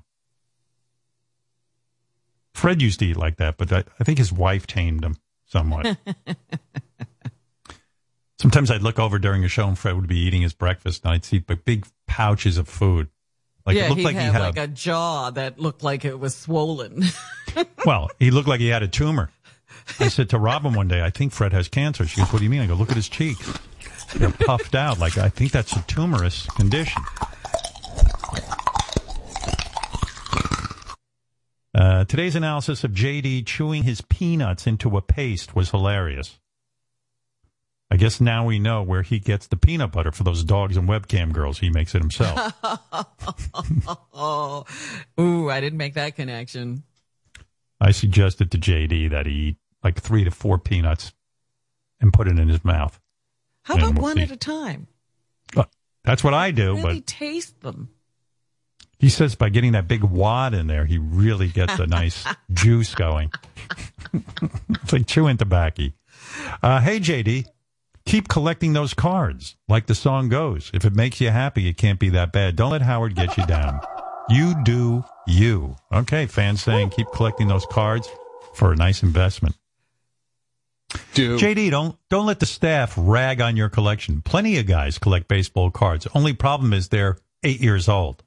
Fred 2.53 2.81
used 2.81 2.99
to 2.99 3.07
eat 3.07 3.17
like 3.17 3.35
that, 3.35 3.57
but 3.57 3.73
I, 3.73 3.83
I 3.99 4.05
think 4.05 4.19
his 4.19 4.31
wife 4.31 4.67
tamed 4.67 5.03
him 5.03 5.17
somewhat. 5.47 5.97
Sometimes 8.41 8.71
I'd 8.71 8.81
look 8.81 8.97
over 8.97 9.19
during 9.19 9.45
a 9.45 9.47
show, 9.47 9.67
and 9.67 9.77
Fred 9.77 9.95
would 9.95 10.07
be 10.07 10.17
eating 10.17 10.41
his 10.41 10.51
breakfast, 10.51 11.03
and 11.03 11.13
I'd 11.13 11.23
see 11.23 11.37
big 11.37 11.85
pouches 12.07 12.57
of 12.57 12.67
food. 12.67 13.07
Like 13.67 13.77
yeah, 13.77 13.85
it 13.85 13.89
looked 13.89 13.99
he 13.99 14.05
like 14.05 14.15
had 14.15 14.23
he 14.23 14.31
had 14.31 14.41
like 14.41 14.57
a, 14.57 14.63
a 14.63 14.67
jaw 14.67 15.29
that 15.29 15.59
looked 15.59 15.83
like 15.83 16.05
it 16.05 16.19
was 16.19 16.35
swollen. 16.35 17.03
well, 17.85 18.09
he 18.17 18.31
looked 18.31 18.47
like 18.47 18.59
he 18.59 18.69
had 18.69 18.81
a 18.81 18.87
tumor. 18.87 19.29
I 19.99 20.07
said 20.07 20.31
to 20.31 20.39
Robin 20.39 20.73
one 20.73 20.87
day, 20.87 21.03
I 21.03 21.11
think 21.11 21.33
Fred 21.33 21.53
has 21.53 21.67
cancer. 21.67 22.07
She 22.07 22.19
goes, 22.19 22.33
What 22.33 22.39
do 22.39 22.43
you 22.43 22.49
mean? 22.49 22.61
I 22.61 22.65
go, 22.65 22.73
Look 22.73 22.89
at 22.89 22.95
his 22.95 23.09
cheeks. 23.09 23.59
They're 24.15 24.31
puffed 24.31 24.73
out. 24.73 24.97
Like, 24.97 25.19
I 25.19 25.29
think 25.29 25.51
that's 25.51 25.73
a 25.73 25.83
tumorous 25.83 26.47
condition. 26.47 27.03
Uh, 31.75 32.05
today's 32.05 32.35
analysis 32.35 32.83
of 32.83 32.89
JD 32.89 33.45
chewing 33.45 33.83
his 33.83 34.01
peanuts 34.01 34.65
into 34.65 34.97
a 34.97 35.01
paste 35.03 35.55
was 35.55 35.69
hilarious. 35.69 36.39
I 37.91 37.97
guess 37.97 38.21
now 38.21 38.45
we 38.45 38.57
know 38.57 38.83
where 38.83 39.01
he 39.01 39.19
gets 39.19 39.47
the 39.47 39.57
peanut 39.57 39.91
butter 39.91 40.13
for 40.13 40.23
those 40.23 40.45
dogs 40.45 40.77
and 40.77 40.87
webcam 40.87 41.33
girls. 41.33 41.59
He 41.59 41.69
makes 41.69 41.93
it 41.93 41.99
himself. 42.01 42.53
oh, 44.13 44.65
ooh, 45.19 45.49
I 45.49 45.59
didn't 45.59 45.77
make 45.77 45.95
that 45.95 46.15
connection. 46.15 46.83
I 47.81 47.91
suggested 47.91 48.49
to 48.51 48.57
JD 48.57 49.09
that 49.09 49.25
he 49.25 49.33
eat 49.33 49.57
like 49.83 49.99
three 49.99 50.23
to 50.23 50.31
four 50.31 50.57
peanuts 50.57 51.11
and 51.99 52.13
put 52.13 52.29
it 52.29 52.39
in 52.39 52.47
his 52.47 52.63
mouth. 52.63 52.97
How 53.63 53.75
about 53.75 53.95
we'll 53.95 54.03
one 54.03 54.15
see. 54.15 54.23
at 54.23 54.31
a 54.31 54.37
time? 54.37 54.87
That's 56.03 56.23
what 56.23 56.33
I 56.33 56.49
do, 56.51 56.75
Really 56.77 56.95
but 56.95 57.05
taste 57.07 57.61
them. 57.61 57.89
he 58.97 59.09
says 59.09 59.35
by 59.35 59.49
getting 59.49 59.73
that 59.73 59.87
big 59.87 60.03
wad 60.03 60.53
in 60.55 60.65
there, 60.67 60.85
he 60.85 60.97
really 60.97 61.47
gets 61.47 61.77
a 61.77 61.85
nice 61.85 62.25
juice 62.51 62.95
going. 62.95 63.31
it's 64.13 64.93
like 64.93 65.05
chewing 65.05 65.37
tobacco. 65.37 65.89
Uh, 66.63 66.79
hey, 66.79 66.99
JD, 66.99 67.45
keep 68.05 68.27
collecting 68.27 68.73
those 68.73 68.93
cards. 68.93 69.55
Like 69.67 69.87
the 69.87 69.95
song 69.95 70.29
goes, 70.29 70.71
if 70.73 70.85
it 70.85 70.95
makes 70.95 71.21
you 71.21 71.29
happy, 71.29 71.67
it 71.67 71.77
can't 71.77 71.99
be 71.99 72.09
that 72.09 72.31
bad. 72.31 72.55
Don't 72.55 72.71
let 72.71 72.81
Howard 72.81 73.15
get 73.15 73.37
you 73.37 73.45
down. 73.45 73.79
You 74.29 74.55
do 74.63 75.03
you. 75.27 75.75
Okay, 75.91 76.25
fans 76.25 76.61
saying 76.61 76.91
keep 76.91 77.07
collecting 77.13 77.47
those 77.47 77.65
cards 77.65 78.07
for 78.53 78.71
a 78.71 78.75
nice 78.75 79.03
investment. 79.03 79.55
Do. 81.13 81.37
JD, 81.37 81.71
don't 81.71 81.97
don't 82.09 82.25
let 82.25 82.39
the 82.39 82.45
staff 82.45 82.93
rag 82.97 83.41
on 83.41 83.55
your 83.55 83.69
collection. 83.69 84.21
Plenty 84.21 84.57
of 84.57 84.67
guys 84.67 84.97
collect 84.97 85.27
baseball 85.27 85.71
cards. 85.71 86.07
Only 86.13 86.33
problem 86.33 86.73
is 86.73 86.89
they're 86.89 87.17
eight 87.43 87.61
years 87.61 87.87
old. 87.87 88.23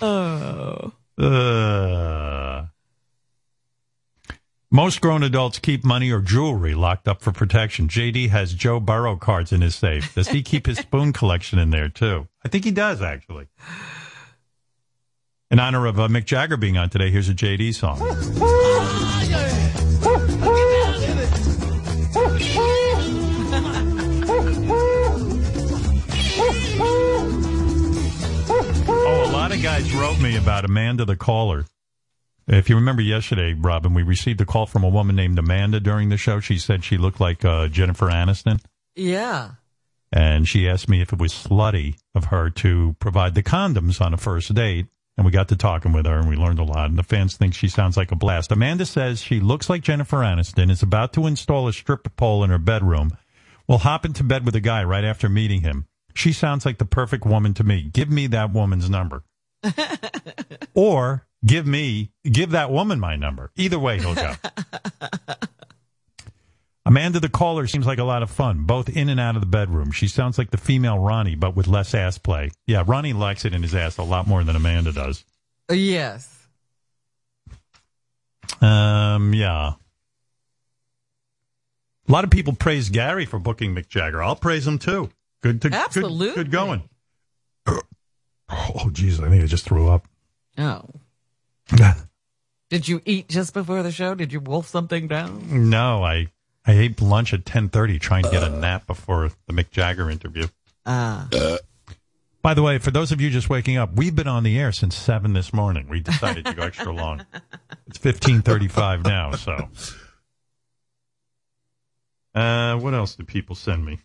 Oh. 0.00 0.92
Uh, 1.18 2.67
most 4.70 5.00
grown 5.00 5.22
adults 5.22 5.58
keep 5.58 5.84
money 5.84 6.10
or 6.10 6.20
jewelry 6.20 6.74
locked 6.74 7.08
up 7.08 7.22
for 7.22 7.32
protection. 7.32 7.88
JD 7.88 8.28
has 8.30 8.52
Joe 8.52 8.80
Burrow 8.80 9.16
cards 9.16 9.52
in 9.52 9.62
his 9.62 9.74
safe. 9.74 10.14
Does 10.14 10.28
he 10.28 10.42
keep 10.42 10.66
his 10.66 10.78
spoon 10.78 11.12
collection 11.12 11.58
in 11.58 11.70
there 11.70 11.88
too? 11.88 12.28
I 12.44 12.48
think 12.48 12.64
he 12.64 12.70
does 12.70 13.00
actually. 13.00 13.48
In 15.50 15.58
honor 15.58 15.86
of 15.86 15.98
uh, 15.98 16.08
Mick 16.08 16.26
Jagger 16.26 16.58
being 16.58 16.76
on 16.76 16.90
today, 16.90 17.10
here's 17.10 17.30
a 17.30 17.34
JD 17.34 17.74
song. 17.74 17.98
Oh, 28.90 29.24
a 29.26 29.32
lot 29.32 29.52
of 29.52 29.62
guys 29.62 29.94
wrote 29.94 30.20
me 30.20 30.36
about 30.36 30.66
Amanda 30.66 31.06
the 31.06 31.16
caller. 31.16 31.64
If 32.48 32.70
you 32.70 32.76
remember 32.76 33.02
yesterday, 33.02 33.52
Robin, 33.52 33.92
we 33.92 34.02
received 34.02 34.40
a 34.40 34.46
call 34.46 34.64
from 34.64 34.82
a 34.82 34.88
woman 34.88 35.14
named 35.14 35.38
Amanda 35.38 35.80
during 35.80 36.08
the 36.08 36.16
show. 36.16 36.40
She 36.40 36.56
said 36.56 36.82
she 36.82 36.96
looked 36.96 37.20
like 37.20 37.44
uh, 37.44 37.68
Jennifer 37.68 38.06
Aniston. 38.06 38.60
Yeah. 38.96 39.50
And 40.10 40.48
she 40.48 40.66
asked 40.66 40.88
me 40.88 41.02
if 41.02 41.12
it 41.12 41.18
was 41.18 41.34
slutty 41.34 41.96
of 42.14 42.26
her 42.26 42.48
to 42.50 42.96
provide 43.00 43.34
the 43.34 43.42
condoms 43.42 44.00
on 44.00 44.14
a 44.14 44.16
first 44.16 44.54
date. 44.54 44.86
And 45.18 45.26
we 45.26 45.32
got 45.32 45.48
to 45.48 45.56
talking 45.56 45.92
with 45.92 46.06
her 46.06 46.16
and 46.16 46.28
we 46.28 46.36
learned 46.36 46.58
a 46.58 46.64
lot. 46.64 46.88
And 46.88 46.98
the 46.98 47.02
fans 47.02 47.36
think 47.36 47.52
she 47.52 47.68
sounds 47.68 47.98
like 47.98 48.12
a 48.12 48.16
blast. 48.16 48.50
Amanda 48.50 48.86
says 48.86 49.20
she 49.20 49.40
looks 49.40 49.68
like 49.68 49.82
Jennifer 49.82 50.18
Aniston, 50.18 50.70
is 50.70 50.82
about 50.82 51.12
to 51.14 51.26
install 51.26 51.68
a 51.68 51.72
stripper 51.72 52.10
pole 52.10 52.44
in 52.44 52.50
her 52.50 52.58
bedroom, 52.58 53.10
will 53.66 53.78
hop 53.78 54.06
into 54.06 54.24
bed 54.24 54.46
with 54.46 54.54
a 54.54 54.60
guy 54.60 54.82
right 54.84 55.04
after 55.04 55.28
meeting 55.28 55.60
him. 55.60 55.86
She 56.14 56.32
sounds 56.32 56.64
like 56.64 56.78
the 56.78 56.86
perfect 56.86 57.26
woman 57.26 57.52
to 57.54 57.64
me. 57.64 57.82
Give 57.82 58.10
me 58.10 58.26
that 58.28 58.52
woman's 58.52 58.88
number. 58.88 59.24
or 60.74 61.26
give 61.44 61.66
me, 61.66 62.10
give 62.24 62.50
that 62.50 62.70
woman 62.70 63.00
my 63.00 63.16
number. 63.16 63.50
Either 63.56 63.78
way, 63.78 63.98
he'll 63.98 64.14
go. 64.14 64.34
Amanda 66.86 67.20
the 67.20 67.28
caller 67.28 67.66
seems 67.66 67.86
like 67.86 67.98
a 67.98 68.04
lot 68.04 68.22
of 68.22 68.30
fun, 68.30 68.64
both 68.64 68.88
in 68.88 69.10
and 69.10 69.20
out 69.20 69.34
of 69.34 69.42
the 69.42 69.46
bedroom. 69.46 69.90
She 69.90 70.08
sounds 70.08 70.38
like 70.38 70.50
the 70.50 70.56
female 70.56 70.98
Ronnie, 70.98 71.34
but 71.34 71.54
with 71.54 71.66
less 71.66 71.94
ass 71.94 72.16
play. 72.16 72.50
Yeah, 72.66 72.82
Ronnie 72.86 73.12
likes 73.12 73.44
it 73.44 73.52
in 73.52 73.62
his 73.62 73.74
ass 73.74 73.98
a 73.98 74.02
lot 74.02 74.26
more 74.26 74.42
than 74.42 74.56
Amanda 74.56 74.92
does. 74.92 75.24
Uh, 75.70 75.74
Yes. 75.74 76.34
Um, 78.62 79.34
yeah. 79.34 79.74
A 82.08 82.12
lot 82.12 82.24
of 82.24 82.30
people 82.30 82.54
praise 82.54 82.88
Gary 82.88 83.26
for 83.26 83.38
booking 83.38 83.74
Mick 83.74 83.88
Jagger. 83.88 84.22
I'll 84.22 84.34
praise 84.34 84.66
him 84.66 84.78
too. 84.78 85.10
Good 85.42 85.60
to 85.62 85.70
Absolutely. 85.70 86.28
Good, 86.28 86.34
good 86.36 86.50
going. 86.50 86.88
Oh, 88.50 88.88
geez, 88.90 89.20
I 89.20 89.28
think 89.28 89.44
I 89.44 89.46
just 89.46 89.66
threw 89.66 89.90
up. 89.90 90.08
Oh. 90.56 90.82
Did 92.70 92.86
you 92.86 93.00
eat 93.04 93.28
just 93.28 93.54
before 93.54 93.82
the 93.82 93.90
show? 93.92 94.14
Did 94.14 94.32
you 94.32 94.40
wolf 94.40 94.66
something 94.68 95.08
down? 95.08 95.70
No, 95.70 96.02
I 96.02 96.28
I 96.66 96.72
ate 96.72 97.00
lunch 97.00 97.32
at 97.32 97.46
ten 97.46 97.68
thirty, 97.70 97.98
trying 97.98 98.24
to 98.24 98.30
get 98.30 98.42
a 98.42 98.50
nap 98.50 98.86
before 98.86 99.30
the 99.46 99.52
Mick 99.54 99.70
Jagger 99.70 100.10
interview. 100.10 100.48
Ah. 100.84 101.28
By 102.42 102.54
the 102.54 102.62
way, 102.62 102.78
for 102.78 102.90
those 102.90 103.10
of 103.10 103.20
you 103.20 103.30
just 103.30 103.50
waking 103.50 103.76
up, 103.76 103.94
we've 103.94 104.14
been 104.14 104.28
on 104.28 104.42
the 104.42 104.58
air 104.58 104.70
since 104.72 104.94
seven 104.94 105.32
this 105.32 105.52
morning. 105.52 105.88
We 105.88 106.00
decided 106.00 106.44
to 106.44 106.54
go 106.54 106.62
extra 106.62 106.92
long. 106.92 107.24
It's 107.86 107.96
fifteen 107.96 108.42
thirty-five 108.42 109.02
now. 109.02 109.32
So, 109.32 109.70
uh, 112.34 112.76
what 112.76 112.92
else 112.92 113.14
did 113.14 113.26
people 113.26 113.56
send 113.56 113.82
me? 113.82 114.00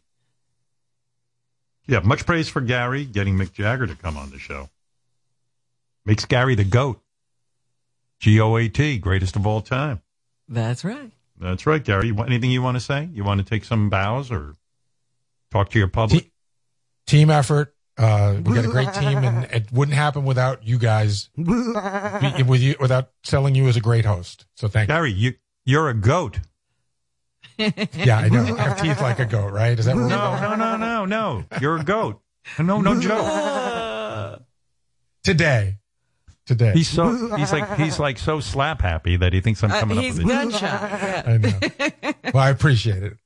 Yeah, 1.85 1.99
much 1.99 2.25
praise 2.25 2.47
for 2.47 2.61
Gary 2.61 3.03
getting 3.03 3.35
Mick 3.35 3.51
Jagger 3.51 3.85
to 3.87 3.95
come 3.95 4.15
on 4.15 4.29
the 4.29 4.39
show. 4.39 4.69
Makes 6.05 6.23
Gary 6.23 6.55
the 6.55 6.63
goat. 6.63 7.02
G 8.23 8.39
O 8.39 8.55
A 8.55 8.69
T, 8.69 8.99
greatest 8.99 9.35
of 9.35 9.45
all 9.45 9.59
time. 9.59 10.01
That's 10.47 10.85
right. 10.85 11.11
That's 11.37 11.65
right, 11.65 11.83
Gary. 11.83 12.07
You 12.07 12.15
want, 12.15 12.29
anything 12.29 12.51
you 12.51 12.61
want 12.61 12.77
to 12.77 12.79
say? 12.79 13.09
You 13.11 13.21
want 13.25 13.39
to 13.39 13.45
take 13.45 13.65
some 13.65 13.89
bows 13.89 14.31
or 14.31 14.55
talk 15.51 15.69
to 15.71 15.77
your 15.77 15.89
public? 15.89 16.31
Team 17.05 17.29
effort. 17.29 17.75
Uh, 17.97 18.37
we 18.41 18.55
got 18.55 18.63
a 18.63 18.69
great 18.69 18.93
team, 18.93 19.17
and 19.17 19.43
it 19.51 19.69
wouldn't 19.73 19.97
happen 19.97 20.23
without 20.23 20.65
you 20.65 20.77
guys. 20.77 21.31
with 21.35 22.61
you, 22.61 22.75
without 22.79 23.09
selling 23.23 23.55
you 23.55 23.67
as 23.67 23.75
a 23.75 23.81
great 23.81 24.05
host. 24.05 24.45
So 24.55 24.69
thank 24.69 24.87
you. 24.87 24.95
Gary, 24.95 25.11
you 25.11 25.33
you're 25.65 25.89
a 25.89 25.93
goat. 25.93 26.39
Yeah, 27.57 28.19
I 28.19 28.29
know. 28.29 28.55
I 28.55 28.61
have 28.69 28.81
teeth 28.81 29.01
like 29.01 29.19
a 29.19 29.25
goat, 29.25 29.51
right? 29.51 29.77
Is 29.77 29.85
that 29.85 29.97
No, 29.97 30.07
no, 30.07 30.55
no, 30.55 30.77
no, 30.77 31.05
no. 31.05 31.43
You're 31.59 31.75
a 31.75 31.83
goat. 31.83 32.21
No, 32.57 32.79
no 32.79 32.99
joke. 33.01 34.41
Today, 35.25 35.79
today. 36.45 36.73
He's 36.73 36.89
so 36.89 37.35
he's 37.37 37.51
like 37.51 37.75
he's 37.79 37.99
like 37.99 38.17
so 38.17 38.39
slap 38.39 38.81
happy 38.81 39.15
that 39.17 39.33
he 39.33 39.41
thinks 39.41 39.63
I'm 39.63 39.71
Uh, 39.71 39.79
coming 39.79 39.97
he's 40.01 40.19
up 40.19 40.25
with 40.25 40.33
it. 40.33 40.37
gunshot. 40.37 40.61
Yeah. 40.61 41.23
I 41.25 41.37
know. 41.37 42.13
well, 42.33 42.43
I 42.43 42.49
appreciate 42.49 43.03
it. 43.03 43.17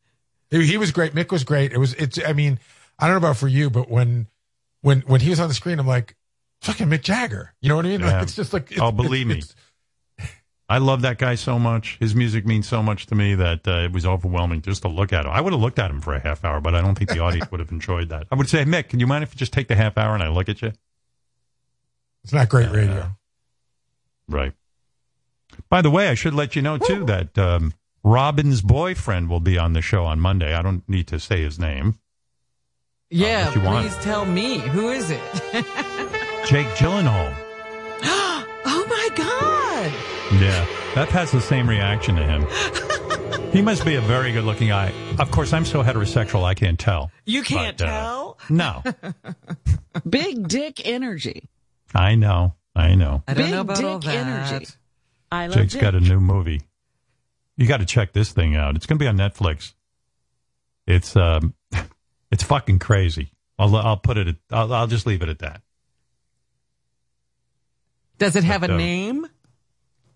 He 0.51 0.65
he 0.65 0.77
was 0.77 0.91
great. 0.91 1.13
Mick 1.13 1.31
was 1.31 1.43
great. 1.43 1.73
It 1.73 1.77
was. 1.77 1.93
It's. 1.95 2.19
I 2.25 2.33
mean, 2.33 2.59
I 2.99 3.05
don't 3.07 3.13
know 3.13 3.27
about 3.27 3.37
for 3.37 3.47
you, 3.47 3.69
but 3.69 3.89
when 3.89 4.27
when 4.81 5.01
when 5.01 5.21
he 5.21 5.29
was 5.29 5.39
on 5.39 5.47
the 5.49 5.53
screen, 5.53 5.79
I'm 5.79 5.87
like, 5.87 6.15
fucking 6.61 6.87
Mick 6.87 7.01
Jagger. 7.01 7.53
You 7.61 7.69
know 7.69 7.75
what 7.75 7.85
I 7.85 7.89
mean? 7.89 7.99
Yeah. 8.01 8.13
Like, 8.13 8.23
it's 8.23 8.35
just 8.35 8.53
like. 8.53 8.71
It's, 8.71 8.79
oh, 8.79 8.91
believe 8.91 9.27
me. 9.27 9.39
it's- 9.39 9.55
I 10.69 10.79
love 10.79 11.01
that 11.03 11.17
guy 11.17 11.35
so 11.35 11.57
much. 11.57 11.97
His 11.99 12.13
music 12.13 12.45
means 12.45 12.67
so 12.67 12.83
much 12.83 13.05
to 13.07 13.15
me 13.15 13.35
that 13.35 13.65
uh, 13.67 13.85
it 13.85 13.93
was 13.93 14.05
overwhelming 14.05 14.61
just 14.61 14.81
to 14.81 14.89
look 14.89 15.13
at 15.13 15.25
him. 15.25 15.31
I 15.31 15.39
would 15.39 15.53
have 15.53 15.61
looked 15.61 15.79
at 15.79 15.89
him 15.89 16.01
for 16.01 16.13
a 16.13 16.19
half 16.19 16.43
hour, 16.43 16.59
but 16.59 16.75
I 16.75 16.81
don't 16.81 16.97
think 16.97 17.09
the 17.09 17.19
audience 17.19 17.49
would 17.51 17.61
have 17.61 17.71
enjoyed 17.71 18.09
that. 18.09 18.27
I 18.31 18.35
would 18.35 18.49
say, 18.49 18.65
Mick, 18.65 18.89
can 18.89 18.99
you 18.99 19.07
mind 19.07 19.23
if 19.23 19.33
you 19.33 19.37
just 19.37 19.53
take 19.53 19.69
the 19.69 19.75
half 19.75 19.97
hour 19.97 20.13
and 20.13 20.21
I 20.21 20.27
look 20.27 20.49
at 20.49 20.61
you? 20.61 20.73
It's 22.27 22.33
not 22.33 22.49
great 22.49 22.69
radio. 22.71 23.09
Right. 24.27 24.51
By 25.69 25.81
the 25.81 25.89
way, 25.89 26.09
I 26.09 26.13
should 26.13 26.33
let 26.33 26.57
you 26.57 26.61
know 26.61 26.77
too 26.77 27.05
that 27.05 27.37
um, 27.37 27.73
Robin's 28.03 28.61
boyfriend 28.61 29.29
will 29.29 29.39
be 29.39 29.57
on 29.57 29.71
the 29.71 29.81
show 29.81 30.03
on 30.03 30.19
Monday. 30.19 30.53
I 30.53 30.61
don't 30.61 30.83
need 30.89 31.07
to 31.07 31.21
say 31.21 31.41
his 31.41 31.57
name. 31.57 31.99
Yeah, 33.09 33.47
if 33.47 33.55
you 33.55 33.61
want. 33.61 33.87
please 33.87 33.97
tell 34.03 34.25
me. 34.25 34.57
Who 34.57 34.89
is 34.89 35.09
it? 35.09 35.21
Jake 36.45 36.67
Gyllenhaal. 36.75 37.33
oh 38.03 38.85
my 38.89 39.09
God. 39.15 40.41
Yeah, 40.41 40.65
Beth 40.95 41.09
has 41.11 41.31
the 41.31 41.39
same 41.39 41.69
reaction 41.69 42.15
to 42.17 42.25
him. 42.25 42.45
He 43.53 43.61
must 43.61 43.85
be 43.85 43.95
a 43.95 44.01
very 44.01 44.33
good 44.33 44.43
looking 44.43 44.67
guy. 44.67 44.91
Of 45.19 45.31
course, 45.31 45.53
I'm 45.53 45.63
so 45.63 45.81
heterosexual, 45.81 46.43
I 46.43 46.53
can't 46.53 46.77
tell. 46.77 47.11
You 47.25 47.41
can't 47.43 47.77
But, 47.77 47.87
uh, 47.87 47.91
tell. 47.91 48.37
No, 48.49 48.83
Big 50.09 50.49
dick 50.49 50.85
energy. 50.85 51.49
I 51.95 52.15
know. 52.15 52.53
I 52.75 52.95
know. 52.95 53.23
I 53.27 53.33
don't 53.33 53.43
Big 53.45 53.51
know 53.53 53.61
about 53.61 53.83
all 53.83 53.99
dick 53.99 54.11
that. 54.11 54.51
energy. 54.51 54.67
I 55.31 55.47
love 55.47 55.55
Jake's 55.57 55.73
Jake. 55.73 55.81
got 55.81 55.95
a 55.95 55.99
new 55.99 56.19
movie. 56.19 56.61
You 57.57 57.67
got 57.67 57.77
to 57.77 57.85
check 57.85 58.13
this 58.13 58.31
thing 58.31 58.55
out. 58.55 58.75
It's 58.75 58.85
going 58.85 58.99
to 58.99 59.03
be 59.03 59.07
on 59.07 59.17
Netflix. 59.17 59.73
It's 60.85 61.15
um, 61.15 61.53
it's 62.31 62.43
fucking 62.43 62.79
crazy. 62.79 63.31
I'll 63.57 63.75
I'll 63.75 63.97
put 63.97 64.17
it. 64.17 64.27
At, 64.27 64.35
I'll 64.51 64.71
I'll 64.73 64.87
just 64.87 65.05
leave 65.07 65.21
it 65.21 65.29
at 65.29 65.39
that. 65.39 65.61
Does 68.19 68.35
it 68.35 68.43
have 68.43 68.61
But, 68.61 68.71
a 68.71 68.73
uh, 68.73 68.77
name? 68.77 69.27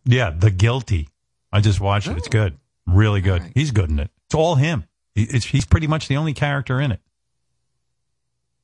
Yeah, 0.05 0.31
The 0.31 0.49
Guilty. 0.51 1.09
I 1.51 1.61
just 1.61 1.79
watched 1.79 2.07
it. 2.07 2.17
It's 2.17 2.27
good. 2.27 2.57
Really 2.87 3.21
good. 3.21 3.51
He's 3.53 3.71
good 3.71 3.89
in 3.89 3.99
it. 3.99 4.09
It's 4.25 4.33
all 4.35 4.55
him. 4.55 4.85
He, 5.13 5.23
it's, 5.23 5.45
he's 5.45 5.65
pretty 5.65 5.85
much 5.87 6.07
the 6.07 6.17
only 6.17 6.33
character 6.33 6.79
in 6.81 6.91
it. 6.91 6.99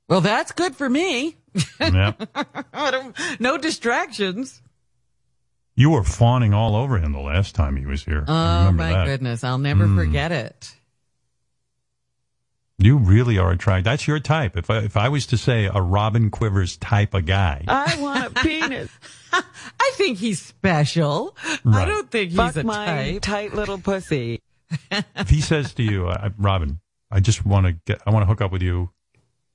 Well, 0.10 0.22
that's 0.22 0.52
good 0.54 0.76
for 0.76 0.90
me. 0.90 1.36
Yeah. 1.80 2.14
No 3.40 3.58
distractions. 3.58 4.62
You 5.76 5.92
were 5.92 6.04
fawning 6.04 6.54
all 6.54 6.76
over 6.76 6.98
him 6.98 7.12
the 7.14 7.20
last 7.20 7.54
time 7.56 7.76
he 7.78 7.86
was 7.86 8.04
here. 8.04 8.26
Oh 8.28 8.72
my 8.72 8.92
that. 8.94 9.06
goodness, 9.06 9.44
I'll 9.44 9.58
never 9.60 9.86
Mm. 9.86 9.96
forget 9.96 10.32
it. 10.32 10.74
You 12.80 12.98
really 12.98 13.40
are 13.40 13.52
attracted. 13.52 13.86
That's 13.86 14.08
your 14.08 14.20
type. 14.20 14.56
If 14.56 14.70
I, 14.70 14.78
if 14.80 14.98
I 14.98 15.10
was 15.10 15.26
to 15.28 15.38
say 15.38 15.66
a 15.66 15.82
Robin 15.82 16.30
Quivers 16.30 16.78
type 16.78 17.16
of 17.16 17.26
guy, 17.26 17.64
I 17.68 17.98
want 18.00 18.26
a 18.26 18.30
penis. 18.44 18.92
I 19.34 19.92
think 19.94 20.20
he's 20.20 20.40
special. 20.42 21.36
I 21.66 21.86
don't 21.86 22.12
think 22.12 22.30
he's 22.32 22.38
Fuck 22.38 22.56
a 22.58 22.64
my 22.64 22.86
type. 22.86 23.22
tight 23.24 23.54
little 23.56 23.80
pussy. 23.80 24.42
if 24.92 25.30
he 25.30 25.42
says 25.42 25.74
to 25.76 25.84
you, 25.84 26.08
I, 26.08 26.30
Robin, 26.38 26.80
I 27.10 27.20
just 27.20 27.46
want 27.46 27.66
to 27.66 27.72
get, 27.86 28.00
I 28.06 28.12
want 28.12 28.22
to 28.24 28.28
hook 28.28 28.42
up 28.42 28.52
with 28.52 28.62
you, 28.62 28.92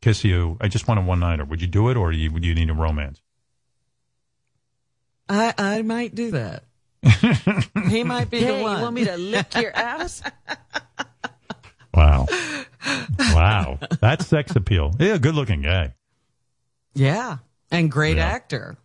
kiss 0.03 0.25
you. 0.25 0.59
I 0.61 0.69
just 0.69 0.87
want 0.87 1.01
a 1.01 1.03
one 1.03 1.21
nighter. 1.21 1.45
Would 1.47 1.63
you 1.63 1.67
do 1.69 1.89
it, 1.89 1.97
or 1.97 2.13
do 2.13 2.19
you, 2.19 2.31
would 2.31 2.45
you 2.45 2.55
need 2.55 2.69
a 2.69 2.75
romance? 2.75 3.23
I 5.29 5.55
I 5.57 5.83
might 5.83 6.15
do 6.15 6.33
that. 6.33 6.65
he 7.89 8.05
might 8.05 8.29
be 8.31 8.41
Hey, 8.41 8.47
the 8.53 8.59
you 8.59 8.63
want 8.65 8.95
me 8.95 9.05
to 9.05 9.17
lick 9.17 9.55
your 9.57 9.75
ass? 9.75 10.23
Wow, 11.95 12.27
wow, 13.35 13.79
that's 14.01 14.27
sex 14.27 14.57
appeal. 14.57 14.95
Yeah, 14.99 15.19
good 15.19 15.35
looking 15.35 15.61
guy. 15.61 15.93
Yeah, 16.95 17.37
and 17.71 17.91
great 17.93 18.17
Yeah. 18.17 18.25
actor. 18.25 18.79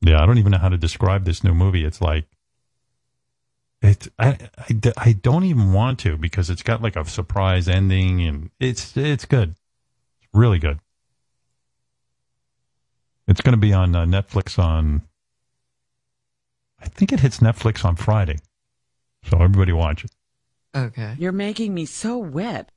Yeah, 0.00 0.20
I 0.20 0.26
don't 0.26 0.38
even 0.38 0.50
know 0.50 0.58
how 0.58 0.70
to 0.70 0.76
describe 0.76 1.24
this 1.24 1.44
new 1.44 1.54
movie. 1.54 1.84
It's 1.84 2.00
like, 2.00 2.26
it. 3.82 4.08
I, 4.18 4.38
I, 4.68 4.72
d- 4.72 4.92
I 4.96 5.12
don't 5.12 5.44
even 5.44 5.72
want 5.72 5.98
to 6.00 6.16
because 6.16 6.50
it's 6.50 6.62
got 6.62 6.82
like 6.82 6.96
a 6.96 7.04
surprise 7.04 7.68
ending, 7.68 8.22
and 8.22 8.50
it's 8.60 8.96
it's 8.96 9.24
good. 9.24 9.50
It's 10.20 10.28
really 10.32 10.58
good. 10.58 10.78
It's 13.28 13.40
going 13.40 13.54
to 13.54 13.60
be 13.60 13.72
on 13.72 13.94
uh, 13.94 14.04
Netflix 14.04 14.58
on. 14.58 15.02
I 16.80 16.86
think 16.86 17.12
it 17.12 17.20
hits 17.20 17.38
Netflix 17.38 17.84
on 17.84 17.96
Friday, 17.96 18.38
so 19.28 19.36
everybody 19.40 19.72
watch 19.72 20.04
it. 20.04 20.10
Okay. 20.74 21.14
You're 21.18 21.32
making 21.32 21.74
me 21.74 21.84
so 21.84 22.18
wet. 22.18 22.70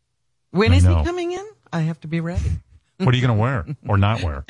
When 0.52 0.74
I 0.74 0.76
is 0.76 0.84
know. 0.84 1.00
he 1.00 1.04
coming 1.04 1.32
in? 1.32 1.46
I 1.72 1.82
have 1.82 2.00
to 2.02 2.08
be 2.08 2.20
ready. 2.20 2.52
What 2.98 3.14
are 3.14 3.18
you 3.18 3.26
going 3.26 3.38
to 3.38 3.42
wear 3.42 3.66
or 3.88 3.98
not 3.98 4.24
wear? 4.24 4.46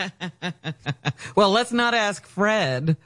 well, 1.35 1.49
let's 1.49 1.71
not 1.71 1.93
ask 1.95 2.25
Fred. 2.25 2.97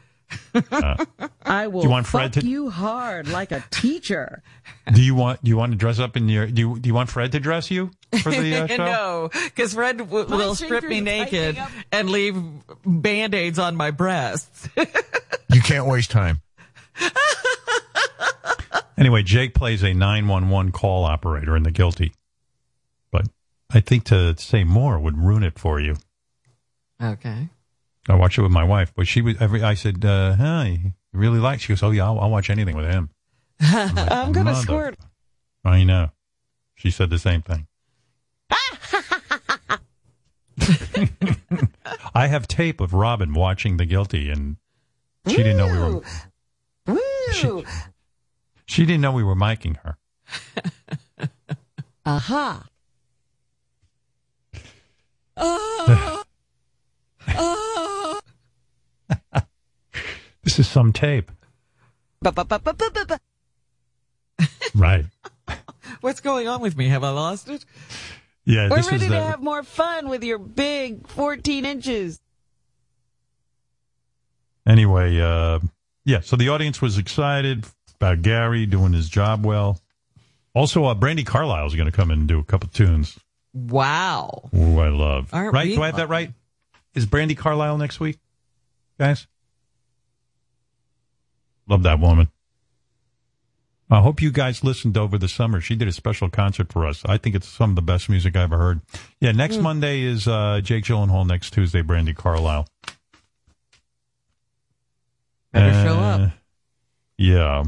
Uh, 0.53 1.06
I 1.43 1.68
will 1.68 1.84
you 1.84 1.89
want 1.89 2.06
fuck 2.06 2.22
Fred 2.22 2.34
to- 2.34 2.45
you 2.45 2.69
hard 2.69 3.27
like 3.27 3.51
a 3.51 3.64
teacher. 3.72 4.43
do 4.93 5.01
you 5.01 5.15
want 5.15 5.43
do 5.43 5.49
you 5.49 5.57
want 5.57 5.72
to 5.72 5.77
dress 5.77 5.99
up 5.99 6.15
in 6.18 6.30
your 6.30 6.47
do 6.47 6.61
you, 6.61 6.80
do 6.80 6.88
you 6.88 6.93
want 6.93 7.10
Fred 7.10 7.31
to 7.34 7.39
dress 7.39 7.69
you 7.72 7.91
for 8.22 8.31
the 8.31 8.56
uh, 8.56 8.68
show? 8.76 8.77
no, 8.77 9.29
because 9.45 9.73
Fred 9.73 9.97
w- 9.97 10.26
will 10.26 10.55
strip 10.55 10.84
me 10.84 11.02
naked 11.02 11.57
and 11.91 12.10
leave 12.10 12.36
band 12.86 13.34
aids 13.34 13.60
on 13.60 13.76
my 13.76 13.91
breasts. 13.91 14.68
You 15.52 15.62
can't 15.62 15.87
waste 15.87 16.12
time. 16.12 16.41
Anyway, 18.97 19.23
Jake 19.23 19.54
plays 19.54 19.81
a 19.81 19.94
911 19.94 20.73
call 20.73 21.05
operator 21.05 21.55
in 21.55 21.63
The 21.63 21.71
Guilty. 21.71 22.12
But 23.12 23.28
I 23.71 23.79
think 23.79 24.04
to 24.05 24.37
say 24.37 24.65
more 24.65 24.99
would 24.99 25.18
ruin 25.18 25.41
it 25.44 25.57
for 25.57 25.79
you. 25.79 25.95
okay. 27.02 27.47
I 28.07 28.15
watched 28.15 28.37
it 28.37 28.41
with 28.41 28.52
my 28.52 28.63
wife, 28.63 28.94
but 28.95 29.07
she 29.07 29.21
was 29.21 29.36
every. 29.39 29.61
I 29.61 29.73
said, 29.73 30.03
uh, 30.05 30.36
"Hi, 30.36 30.94
really 31.13 31.39
like?" 31.39 31.60
She 31.61 31.69
goes, 31.69 31.84
"Oh 31.84 31.91
yeah, 31.91 32.05
I'll, 32.05 32.19
I'll 32.19 32.29
watch 32.31 32.49
anything 32.49 32.76
with 32.76 32.89
him." 32.89 33.10
I'm 33.60 34.31
gonna 34.31 34.52
Mother- 34.52 34.61
squirt. 34.61 34.97
I 35.65 35.84
know. 35.84 36.11
She 36.76 36.89
said 36.91 37.10
the 37.10 37.19
same 37.19 37.41
thing. 37.41 37.68
I 42.15 42.28
have 42.28 42.47
tape 42.47 42.79
of 42.81 42.94
Robin 42.94 43.34
watching 43.34 43.78
The 43.78 43.86
Guilty, 43.86 44.29
and 44.29 44.57
she 45.28 45.37
didn't 45.37 45.57
know 45.57 45.68
we 45.68 45.78
were. 45.78 46.02
Woo! 47.52 47.65
She 48.65 48.86
didn't 48.86 49.02
know 49.02 49.11
we 49.11 49.23
were 49.23 49.36
miking 49.36 49.78
her. 49.84 49.97
Aha. 52.05 52.65
Oh. 55.37 56.23
Oh. 57.36 57.88
This 60.41 60.57
is 60.57 60.68
some 60.68 60.94
tape, 60.94 61.31
right? 64.73 65.05
What's 66.02 66.21
going 66.21 66.47
on 66.47 66.62
with 66.62 66.78
me? 66.78 66.88
Have 66.88 67.04
I 67.04 67.10
lost 67.10 67.49
it? 67.49 67.65
Yeah, 68.46 68.70
We're 68.70 68.78
ready 68.78 68.99
to 68.99 69.10
the, 69.10 69.21
have 69.21 69.41
more 69.44 69.63
fun 69.63 70.10
with 70.10 70.23
your 70.23 70.39
big 70.39 71.07
14 71.07 71.65
inches. 71.65 72.20
Anyway, 74.65 75.20
uh, 75.20 75.60
yeah, 76.05 76.21
so 76.21 76.36
the 76.36 76.49
audience 76.49 76.81
was 76.81 76.97
excited 76.97 77.65
about 77.96 78.21
Gary 78.21 78.65
doing 78.65 78.94
his 78.94 79.10
job 79.10 79.46
well. 79.46 79.79
Also, 80.55 80.86
uh, 80.86 80.96
Brandi 80.96 81.26
Carlile 81.26 81.68
is 81.68 81.76
going 81.76 81.86
to 81.86 81.91
come 81.91 82.12
in 82.12 82.20
and 82.20 82.28
do 82.28 82.39
a 82.39 82.44
couple 82.44 82.70
tunes. 82.70 83.20
Wow. 83.54 84.49
Ooh, 84.55 84.79
I 84.79 84.89
love. 84.89 85.29
Aren't 85.34 85.54
right? 85.54 85.76
Do 85.76 85.84
I 85.84 85.88
have 85.88 85.97
that 85.97 86.10
right? 86.10 86.31
Is 86.96 87.05
Brandi 87.05 87.38
Carlile 87.38 87.78
next 87.78 87.99
week, 87.99 88.18
guys? 88.99 89.26
Love 91.68 91.84
that 91.84 91.99
woman. 91.99 92.29
I 93.91 94.02
hope 94.02 94.21
you 94.21 94.31
guys 94.31 94.63
listened 94.63 94.97
over 94.97 95.18
the 95.18 95.28
summer. 95.28 95.60
She 95.61 95.76
did 95.76 95.87
a 95.87 95.91
special 95.91 96.29
concert 96.29 96.71
for 96.71 96.86
us. 96.86 97.02
I 97.05 97.18
think 97.18 97.36
it's 97.36 97.47
some 97.47 97.71
of 97.71 97.76
the 97.76 97.81
best 97.81 98.07
music 98.07 98.36
I 98.36 98.44
ever 98.44 98.57
heard. 98.57 98.81
Yeah, 99.19 99.31
next 99.31 99.55
Hmm. 99.55 99.63
Monday 99.63 100.02
is 100.02 100.28
uh, 100.28 100.61
Jake 100.63 100.84
Gyllenhaal. 100.84 101.26
Next 101.26 101.52
Tuesday, 101.52 101.81
Brandi 101.81 102.15
Carlile. 102.15 102.68
Better 105.52 105.73
show 105.84 105.97
Uh, 105.97 106.02
up. 106.26 106.31
Yeah. 107.18 107.63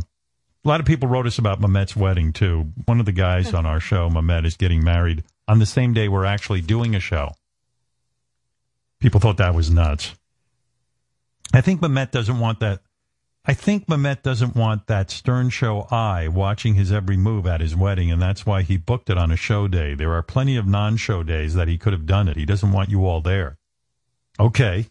A 0.64 0.68
lot 0.68 0.80
of 0.80 0.86
people 0.86 1.10
wrote 1.10 1.26
us 1.26 1.40
about 1.40 1.60
Memet's 1.60 1.96
wedding, 1.96 2.34
too. 2.34 2.72
One 2.86 3.00
of 3.00 3.08
the 3.08 3.12
guys 3.12 3.52
on 3.56 3.66
our 3.66 3.80
show, 3.80 4.08
Memet, 4.10 4.46
is 4.46 4.56
getting 4.58 4.84
married 4.84 5.24
on 5.48 5.58
the 5.58 5.66
same 5.66 5.94
day 5.94 6.08
we're 6.08 6.26
actually 6.26 6.62
doing 6.62 6.94
a 6.96 7.00
show. 7.00 7.32
People 9.00 9.20
thought 9.20 9.38
that 9.38 9.56
was 9.56 9.72
nuts. 9.72 10.14
I 11.54 11.62
think 11.62 11.82
Memet 11.82 12.12
doesn't 12.12 12.40
want 12.40 12.60
that. 12.60 12.82
I 13.44 13.54
think 13.54 13.88
Memet 13.88 14.22
doesn't 14.22 14.56
want 14.56 14.86
that 14.88 15.10
Stern 15.10 15.50
Show 15.50 15.88
eye 15.90 16.28
watching 16.28 16.76
his 16.76 16.92
every 16.92 17.18
move 17.18 17.48
at 17.48 17.60
his 17.60 17.76
wedding, 17.76 18.12
and 18.12 18.22
that's 18.22 18.46
why 18.46 18.62
he 18.62 18.78
booked 18.78 19.10
it 19.10 19.18
on 19.18 19.32
a 19.32 19.36
show 19.36 19.68
day. 19.68 19.96
There 19.96 20.14
are 20.14 20.22
plenty 20.22 20.58
of 20.58 20.68
non 20.68 20.96
show 20.98 21.24
days 21.24 21.56
that 21.56 21.68
he 21.68 21.78
could 21.78 21.94
have 21.94 22.06
done 22.06 22.28
it. 22.28 22.38
He 22.38 22.46
doesn't 22.46 22.72
want 22.72 22.90
you 22.90 23.06
all 23.06 23.22
there. 23.22 23.58
Okay. 24.40 24.88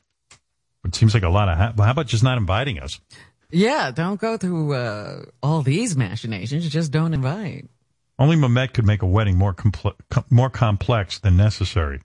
It 0.84 0.94
seems 0.94 1.14
like 1.14 1.22
a 1.22 1.28
lot 1.28 1.48
of. 1.48 1.58
Ha- 1.58 1.74
how 1.84 1.90
about 1.92 2.06
just 2.06 2.24
not 2.24 2.38
inviting 2.38 2.78
us? 2.80 3.00
Yeah, 3.50 3.90
don't 3.90 4.20
go 4.20 4.36
through 4.36 4.74
uh, 4.74 5.22
all 5.42 5.62
these 5.62 5.96
machinations. 5.96 6.68
Just 6.68 6.90
don't 6.92 7.14
invite. 7.14 7.68
Only 8.18 8.36
Memet 8.36 8.74
could 8.74 8.86
make 8.86 9.02
a 9.02 9.06
wedding 9.06 9.36
more 9.38 9.54
comple- 9.54 9.96
com- 10.10 10.24
more 10.30 10.50
complex 10.50 11.18
than 11.18 11.36
necessary. 11.36 12.00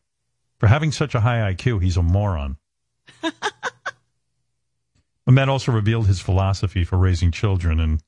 For 0.60 0.68
having 0.68 0.92
such 0.92 1.16
a 1.16 1.20
high 1.20 1.54
IQ, 1.54 1.84
he's 1.84 1.98
a 1.98 2.02
moron. 2.02 2.58
Memet 5.28 5.48
also 5.48 5.72
revealed 5.72 6.08
his 6.08 6.22
philosophy 6.22 6.84
for 6.84 6.98
raising 6.98 7.32
children, 7.32 7.80
and 7.80 8.02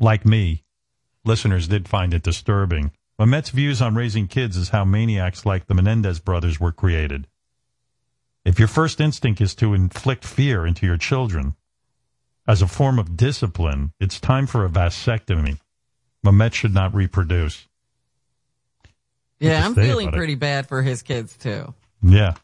like 0.00 0.26
me, 0.26 0.64
listeners 1.24 1.68
did 1.68 1.88
find 1.88 2.12
it 2.12 2.22
disturbing. 2.22 2.90
Memet's 3.18 3.50
views 3.50 3.80
on 3.80 3.94
raising 3.94 4.26
kids 4.26 4.56
is 4.56 4.70
how 4.70 4.84
maniacs 4.84 5.46
like 5.46 5.66
the 5.66 5.74
Menendez 5.74 6.18
brothers 6.18 6.58
were 6.58 6.72
created. 6.72 7.28
If 8.44 8.58
your 8.58 8.68
first 8.68 9.00
instinct 9.00 9.40
is 9.40 9.54
to 9.56 9.74
inflict 9.74 10.24
fear 10.24 10.66
into 10.66 10.84
your 10.84 10.96
children 10.96 11.54
as 12.48 12.60
a 12.60 12.66
form 12.66 12.98
of 12.98 13.16
discipline, 13.16 13.92
it's 14.00 14.18
time 14.18 14.48
for 14.48 14.64
a 14.64 14.68
vasectomy. 14.68 15.60
Memet 16.26 16.54
should 16.54 16.74
not 16.74 16.94
reproduce. 16.94 17.68
Yeah, 19.38 19.64
I'm 19.64 19.74
feeling 19.74 20.08
about 20.08 20.14
it. 20.14 20.18
pretty 20.18 20.34
bad 20.34 20.66
for 20.66 20.82
his 20.82 21.02
kids 21.02 21.36
too. 21.36 21.74
Yeah. 22.02 22.34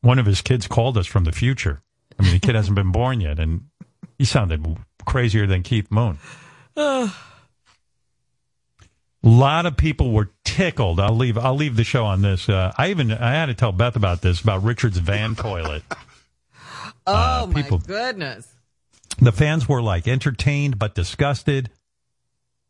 One 0.00 0.18
of 0.18 0.26
his 0.26 0.40
kids 0.40 0.66
called 0.66 0.96
us 0.96 1.06
from 1.06 1.24
the 1.24 1.32
future. 1.32 1.82
I 2.18 2.22
mean, 2.22 2.32
the 2.32 2.38
kid 2.40 2.54
hasn't 2.54 2.74
been 2.74 2.92
born 2.92 3.20
yet, 3.20 3.38
and 3.38 3.66
he 4.18 4.24
sounded 4.24 4.78
crazier 5.06 5.46
than 5.46 5.62
Keith 5.62 5.90
Moon. 5.90 6.18
Ugh. 6.76 7.10
A 9.24 9.28
lot 9.28 9.66
of 9.66 9.76
people 9.76 10.12
were 10.12 10.30
tickled. 10.44 11.00
I'll 11.00 11.16
leave. 11.16 11.36
I'll 11.36 11.56
leave 11.56 11.74
the 11.74 11.82
show 11.82 12.04
on 12.04 12.22
this. 12.22 12.48
Uh, 12.48 12.72
I 12.78 12.90
even 12.90 13.10
I 13.10 13.32
had 13.32 13.46
to 13.46 13.54
tell 13.54 13.72
Beth 13.72 13.96
about 13.96 14.20
this 14.22 14.40
about 14.40 14.62
Richard's 14.62 14.98
van 14.98 15.34
toilet. 15.34 15.82
oh 17.06 17.46
my 17.48 17.62
people- 17.62 17.78
goodness. 17.78 18.54
The 19.20 19.32
fans 19.32 19.68
were 19.68 19.82
like 19.82 20.06
entertained 20.06 20.78
but 20.78 20.94
disgusted. 20.94 21.70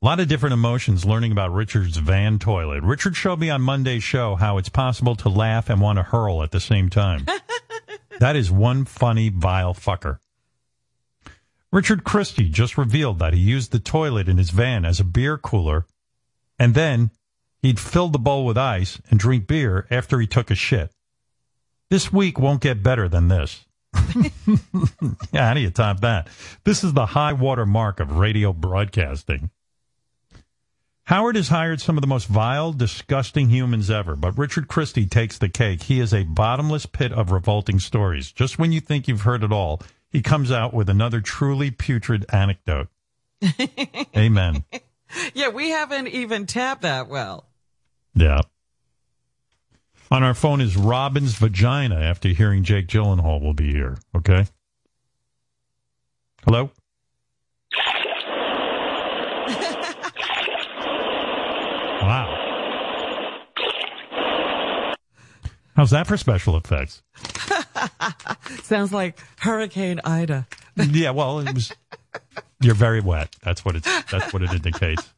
A 0.01 0.07
lot 0.07 0.20
of 0.20 0.28
different 0.28 0.55
emotions 0.55 1.05
learning 1.05 1.33
about 1.33 1.52
Richard's 1.52 1.99
van 1.99 2.39
toilet. 2.39 2.83
Richard 2.83 3.17
showed 3.17 3.41
me 3.41 3.51
on 3.51 3.60
Monday's 3.60 4.02
show 4.02 4.36
how 4.36 4.57
it's 4.57 4.70
possible 4.70 5.17
to 5.17 5.28
laugh 5.28 5.68
and 5.68 5.81
want 5.83 5.99
to 5.99 6.02
hurl 6.02 6.43
at 6.43 6.51
the 6.51 6.60
same 6.60 6.89
time. 6.89 7.27
that 8.19 8.37
is 8.37 8.51
one 8.51 8.85
funny, 8.85 9.29
vile 9.29 9.75
fucker. 9.75 10.19
Richard 11.71 12.05
Christie 12.05 12.49
just 12.49 12.79
revealed 12.79 13.19
that 13.19 13.35
he 13.35 13.41
used 13.41 13.73
the 13.73 13.79
toilet 13.79 14.29
in 14.29 14.39
his 14.39 14.51
van 14.51 14.85
as 14.85 15.01
a 15.01 15.05
beer 15.05 15.37
cooler, 15.37 15.87
and 16.59 16.75
then 16.75 17.11
he'd 17.61 17.79
fill 17.79 18.09
the 18.09 18.19
bowl 18.19 18.47
with 18.47 18.57
ice 18.57 19.01
and 19.11 19.21
drink 19.21 19.47
beer 19.47 19.87
after 19.91 20.19
he 20.19 20.27
took 20.27 20.51
a 20.51 20.55
shit. 20.55 20.93
This 21.91 22.13
week 22.13 22.39
won't 22.39 22.63
get 22.63 22.83
better 22.83 23.09
than 23.09 23.29
this. 23.29 23.67
yeah, 25.33 25.49
how 25.49 25.55
do 25.55 25.61
you 25.61 25.71
top 25.71 26.01
that? 26.01 26.29
This 26.65 26.85
is 26.85 26.93
the 26.93 27.07
high 27.07 27.33
water 27.33 27.67
mark 27.67 28.01
of 28.01 28.19
radio 28.19 28.53
broadcasting. 28.53 29.51
Howard 31.09 31.37
has 31.37 31.49
hired 31.49 31.81
some 31.81 31.97
of 31.97 32.03
the 32.03 32.07
most 32.07 32.27
vile, 32.27 32.70
disgusting 32.70 33.49
humans 33.49 33.91
ever, 33.91 34.15
but 34.15 34.37
Richard 34.37 34.69
Christie 34.69 35.07
takes 35.07 35.39
the 35.39 35.49
cake. 35.49 35.85
He 35.85 36.01
is 36.01 36.12
a 36.12 36.25
bottomless 36.25 36.85
pit 36.85 37.12
of 37.12 37.33
revolting 37.33 37.78
stories. 37.78 38.31
Just 38.31 38.59
when 38.59 38.73
you 38.73 38.81
think 38.83 39.09
you've 39.09 39.23
heard 39.23 39.43
it 39.43 39.51
all, 39.51 39.81
he 40.11 40.20
comes 40.20 40.53
out 40.53 40.75
with 40.75 40.91
another 40.91 41.23
truly 41.23 41.70
putrid 41.70 42.27
anecdote. 42.31 42.89
Amen. 44.19 44.65
Yeah, 45.33 45.49
we 45.49 45.70
haven't 45.70 46.09
even 46.09 46.45
tapped 46.45 46.83
that 46.83 47.09
well. 47.09 47.47
Yeah. 48.15 48.43
On 50.11 50.23
our 50.23 50.35
phone 50.35 50.61
is 50.61 50.77
Robin's 50.77 51.37
vagina 51.37 51.99
after 51.99 52.28
hearing 52.28 52.65
Jake 52.65 52.87
Gyllenhaal 52.87 53.41
will 53.41 53.55
be 53.55 53.73
here. 53.73 53.97
Okay. 54.15 54.45
Hello? 56.45 56.70
Wow. 62.01 62.44
How's 65.77 65.91
that 65.91 66.07
for 66.07 66.17
special 66.17 66.57
effects? 66.57 67.02
Sounds 68.62 68.93
like 68.93 69.18
Hurricane 69.39 70.01
Ida. 70.05 70.47
yeah, 70.77 71.10
well, 71.10 71.41
it 71.41 71.55
was. 71.55 71.73
You're 72.60 72.75
very 72.75 73.01
wet. 73.01 73.36
That's 73.43 73.65
what 73.65 73.77
it's. 73.77 73.86
That's 74.10 74.33
what 74.33 74.43
it 74.43 74.52
indicates. 74.52 75.12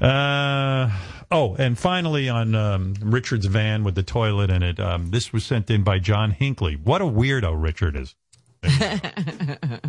Uh 0.00 0.90
oh, 1.30 1.56
and 1.56 1.76
finally 1.78 2.28
on 2.28 2.54
um, 2.54 2.94
Richard's 3.02 3.46
van 3.46 3.82
with 3.84 3.94
the 3.94 4.02
toilet 4.02 4.50
in 4.50 4.62
it. 4.62 4.78
Um, 4.78 5.10
this 5.10 5.32
was 5.32 5.44
sent 5.44 5.70
in 5.70 5.82
by 5.82 5.98
John 5.98 6.30
Hinckley. 6.30 6.76
What 6.76 7.02
a 7.02 7.04
weirdo 7.04 7.60
Richard 7.60 7.96
is. 7.96 8.14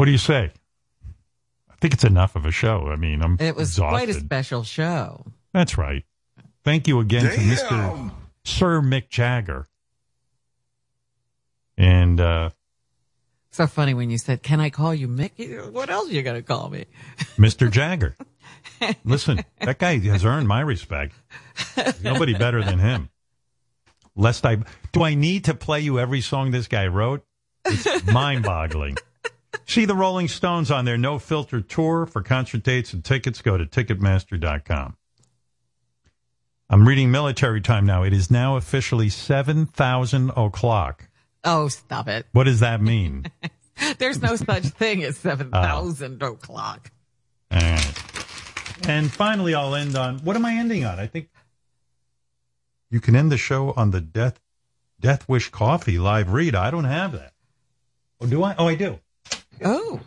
What 0.00 0.06
do 0.06 0.12
you 0.12 0.18
say? 0.18 0.50
I 1.80 1.82
think 1.82 1.94
it's 1.94 2.04
enough 2.04 2.36
of 2.36 2.44
a 2.44 2.50
show. 2.50 2.88
I 2.88 2.96
mean, 2.96 3.22
I'm 3.22 3.38
It 3.40 3.56
was 3.56 3.70
exhausted. 3.70 3.90
quite 3.96 4.08
a 4.10 4.14
special 4.14 4.64
show. 4.64 5.24
That's 5.54 5.78
right. 5.78 6.04
Thank 6.62 6.86
you 6.86 7.00
again 7.00 7.22
to 7.22 7.38
Mr. 7.38 8.12
Sir 8.44 8.82
Mick 8.82 9.08
Jagger. 9.08 9.66
And 11.78 12.20
uh, 12.20 12.50
So 13.50 13.66
funny 13.66 13.94
when 13.94 14.10
you 14.10 14.18
said, 14.18 14.42
"Can 14.42 14.60
I 14.60 14.68
call 14.68 14.94
you 14.94 15.08
Mickey?" 15.08 15.54
What 15.54 15.88
else 15.88 16.10
are 16.10 16.12
you 16.12 16.22
gonna 16.22 16.42
call 16.42 16.68
me? 16.68 16.84
Mr. 17.38 17.70
Jagger. 17.70 18.14
Listen, 19.04 19.42
that 19.62 19.78
guy 19.78 19.98
has 20.00 20.22
earned 20.24 20.48
my 20.48 20.60
respect. 20.60 21.14
Nobody 22.02 22.34
better 22.34 22.62
than 22.62 22.78
him. 22.78 23.08
Lest 24.14 24.44
I 24.44 24.58
do 24.92 25.02
I 25.02 25.14
need 25.14 25.44
to 25.46 25.54
play 25.54 25.80
you 25.80 25.98
every 25.98 26.20
song 26.20 26.50
this 26.50 26.68
guy 26.68 26.88
wrote? 26.88 27.24
It's 27.64 28.04
mind 28.06 28.42
boggling. 28.44 28.98
See 29.66 29.84
the 29.84 29.94
Rolling 29.94 30.28
Stones 30.28 30.70
on 30.70 30.84
their 30.84 30.98
no 30.98 31.18
filter 31.18 31.60
tour 31.60 32.06
for 32.06 32.22
concert 32.22 32.62
dates 32.62 32.92
and 32.92 33.04
tickets. 33.04 33.42
Go 33.42 33.56
to 33.56 33.66
Ticketmaster.com. 33.66 34.96
I'm 36.68 36.86
reading 36.86 37.10
military 37.10 37.60
time 37.60 37.84
now. 37.84 38.04
It 38.04 38.12
is 38.12 38.30
now 38.30 38.56
officially 38.56 39.08
7,000 39.08 40.30
o'clock. 40.36 41.08
Oh, 41.42 41.68
stop 41.68 42.06
it! 42.06 42.26
What 42.32 42.44
does 42.44 42.60
that 42.60 42.80
mean? 42.82 43.24
There's 43.98 44.20
no 44.20 44.36
such 44.36 44.64
thing 44.66 45.02
as 45.04 45.16
seven 45.16 45.48
Oh. 45.52 45.62
thousand 45.62 46.22
o'clock. 46.22 46.90
All 47.50 47.58
right. 47.60 47.94
And 48.86 49.10
finally, 49.10 49.54
I'll 49.54 49.74
end 49.74 49.96
on 49.96 50.18
what 50.18 50.36
am 50.36 50.44
I 50.44 50.54
ending 50.54 50.84
on? 50.84 50.98
I 51.00 51.06
think 51.06 51.28
you 52.90 53.00
can 53.00 53.16
end 53.16 53.32
the 53.32 53.38
show 53.38 53.72
on 53.72 53.90
the 53.90 54.00
Death 54.02 54.38
Death 55.00 55.26
Wish 55.28 55.48
Coffee 55.48 55.98
live 55.98 56.30
read. 56.32 56.54
I 56.54 56.70
don't 56.70 56.84
have 56.84 57.12
that. 57.12 57.32
Oh, 58.20 58.26
do 58.26 58.44
I? 58.44 58.54
Oh, 58.58 58.68
I 58.68 58.74
do. 58.74 59.00
Oh, 59.62 60.00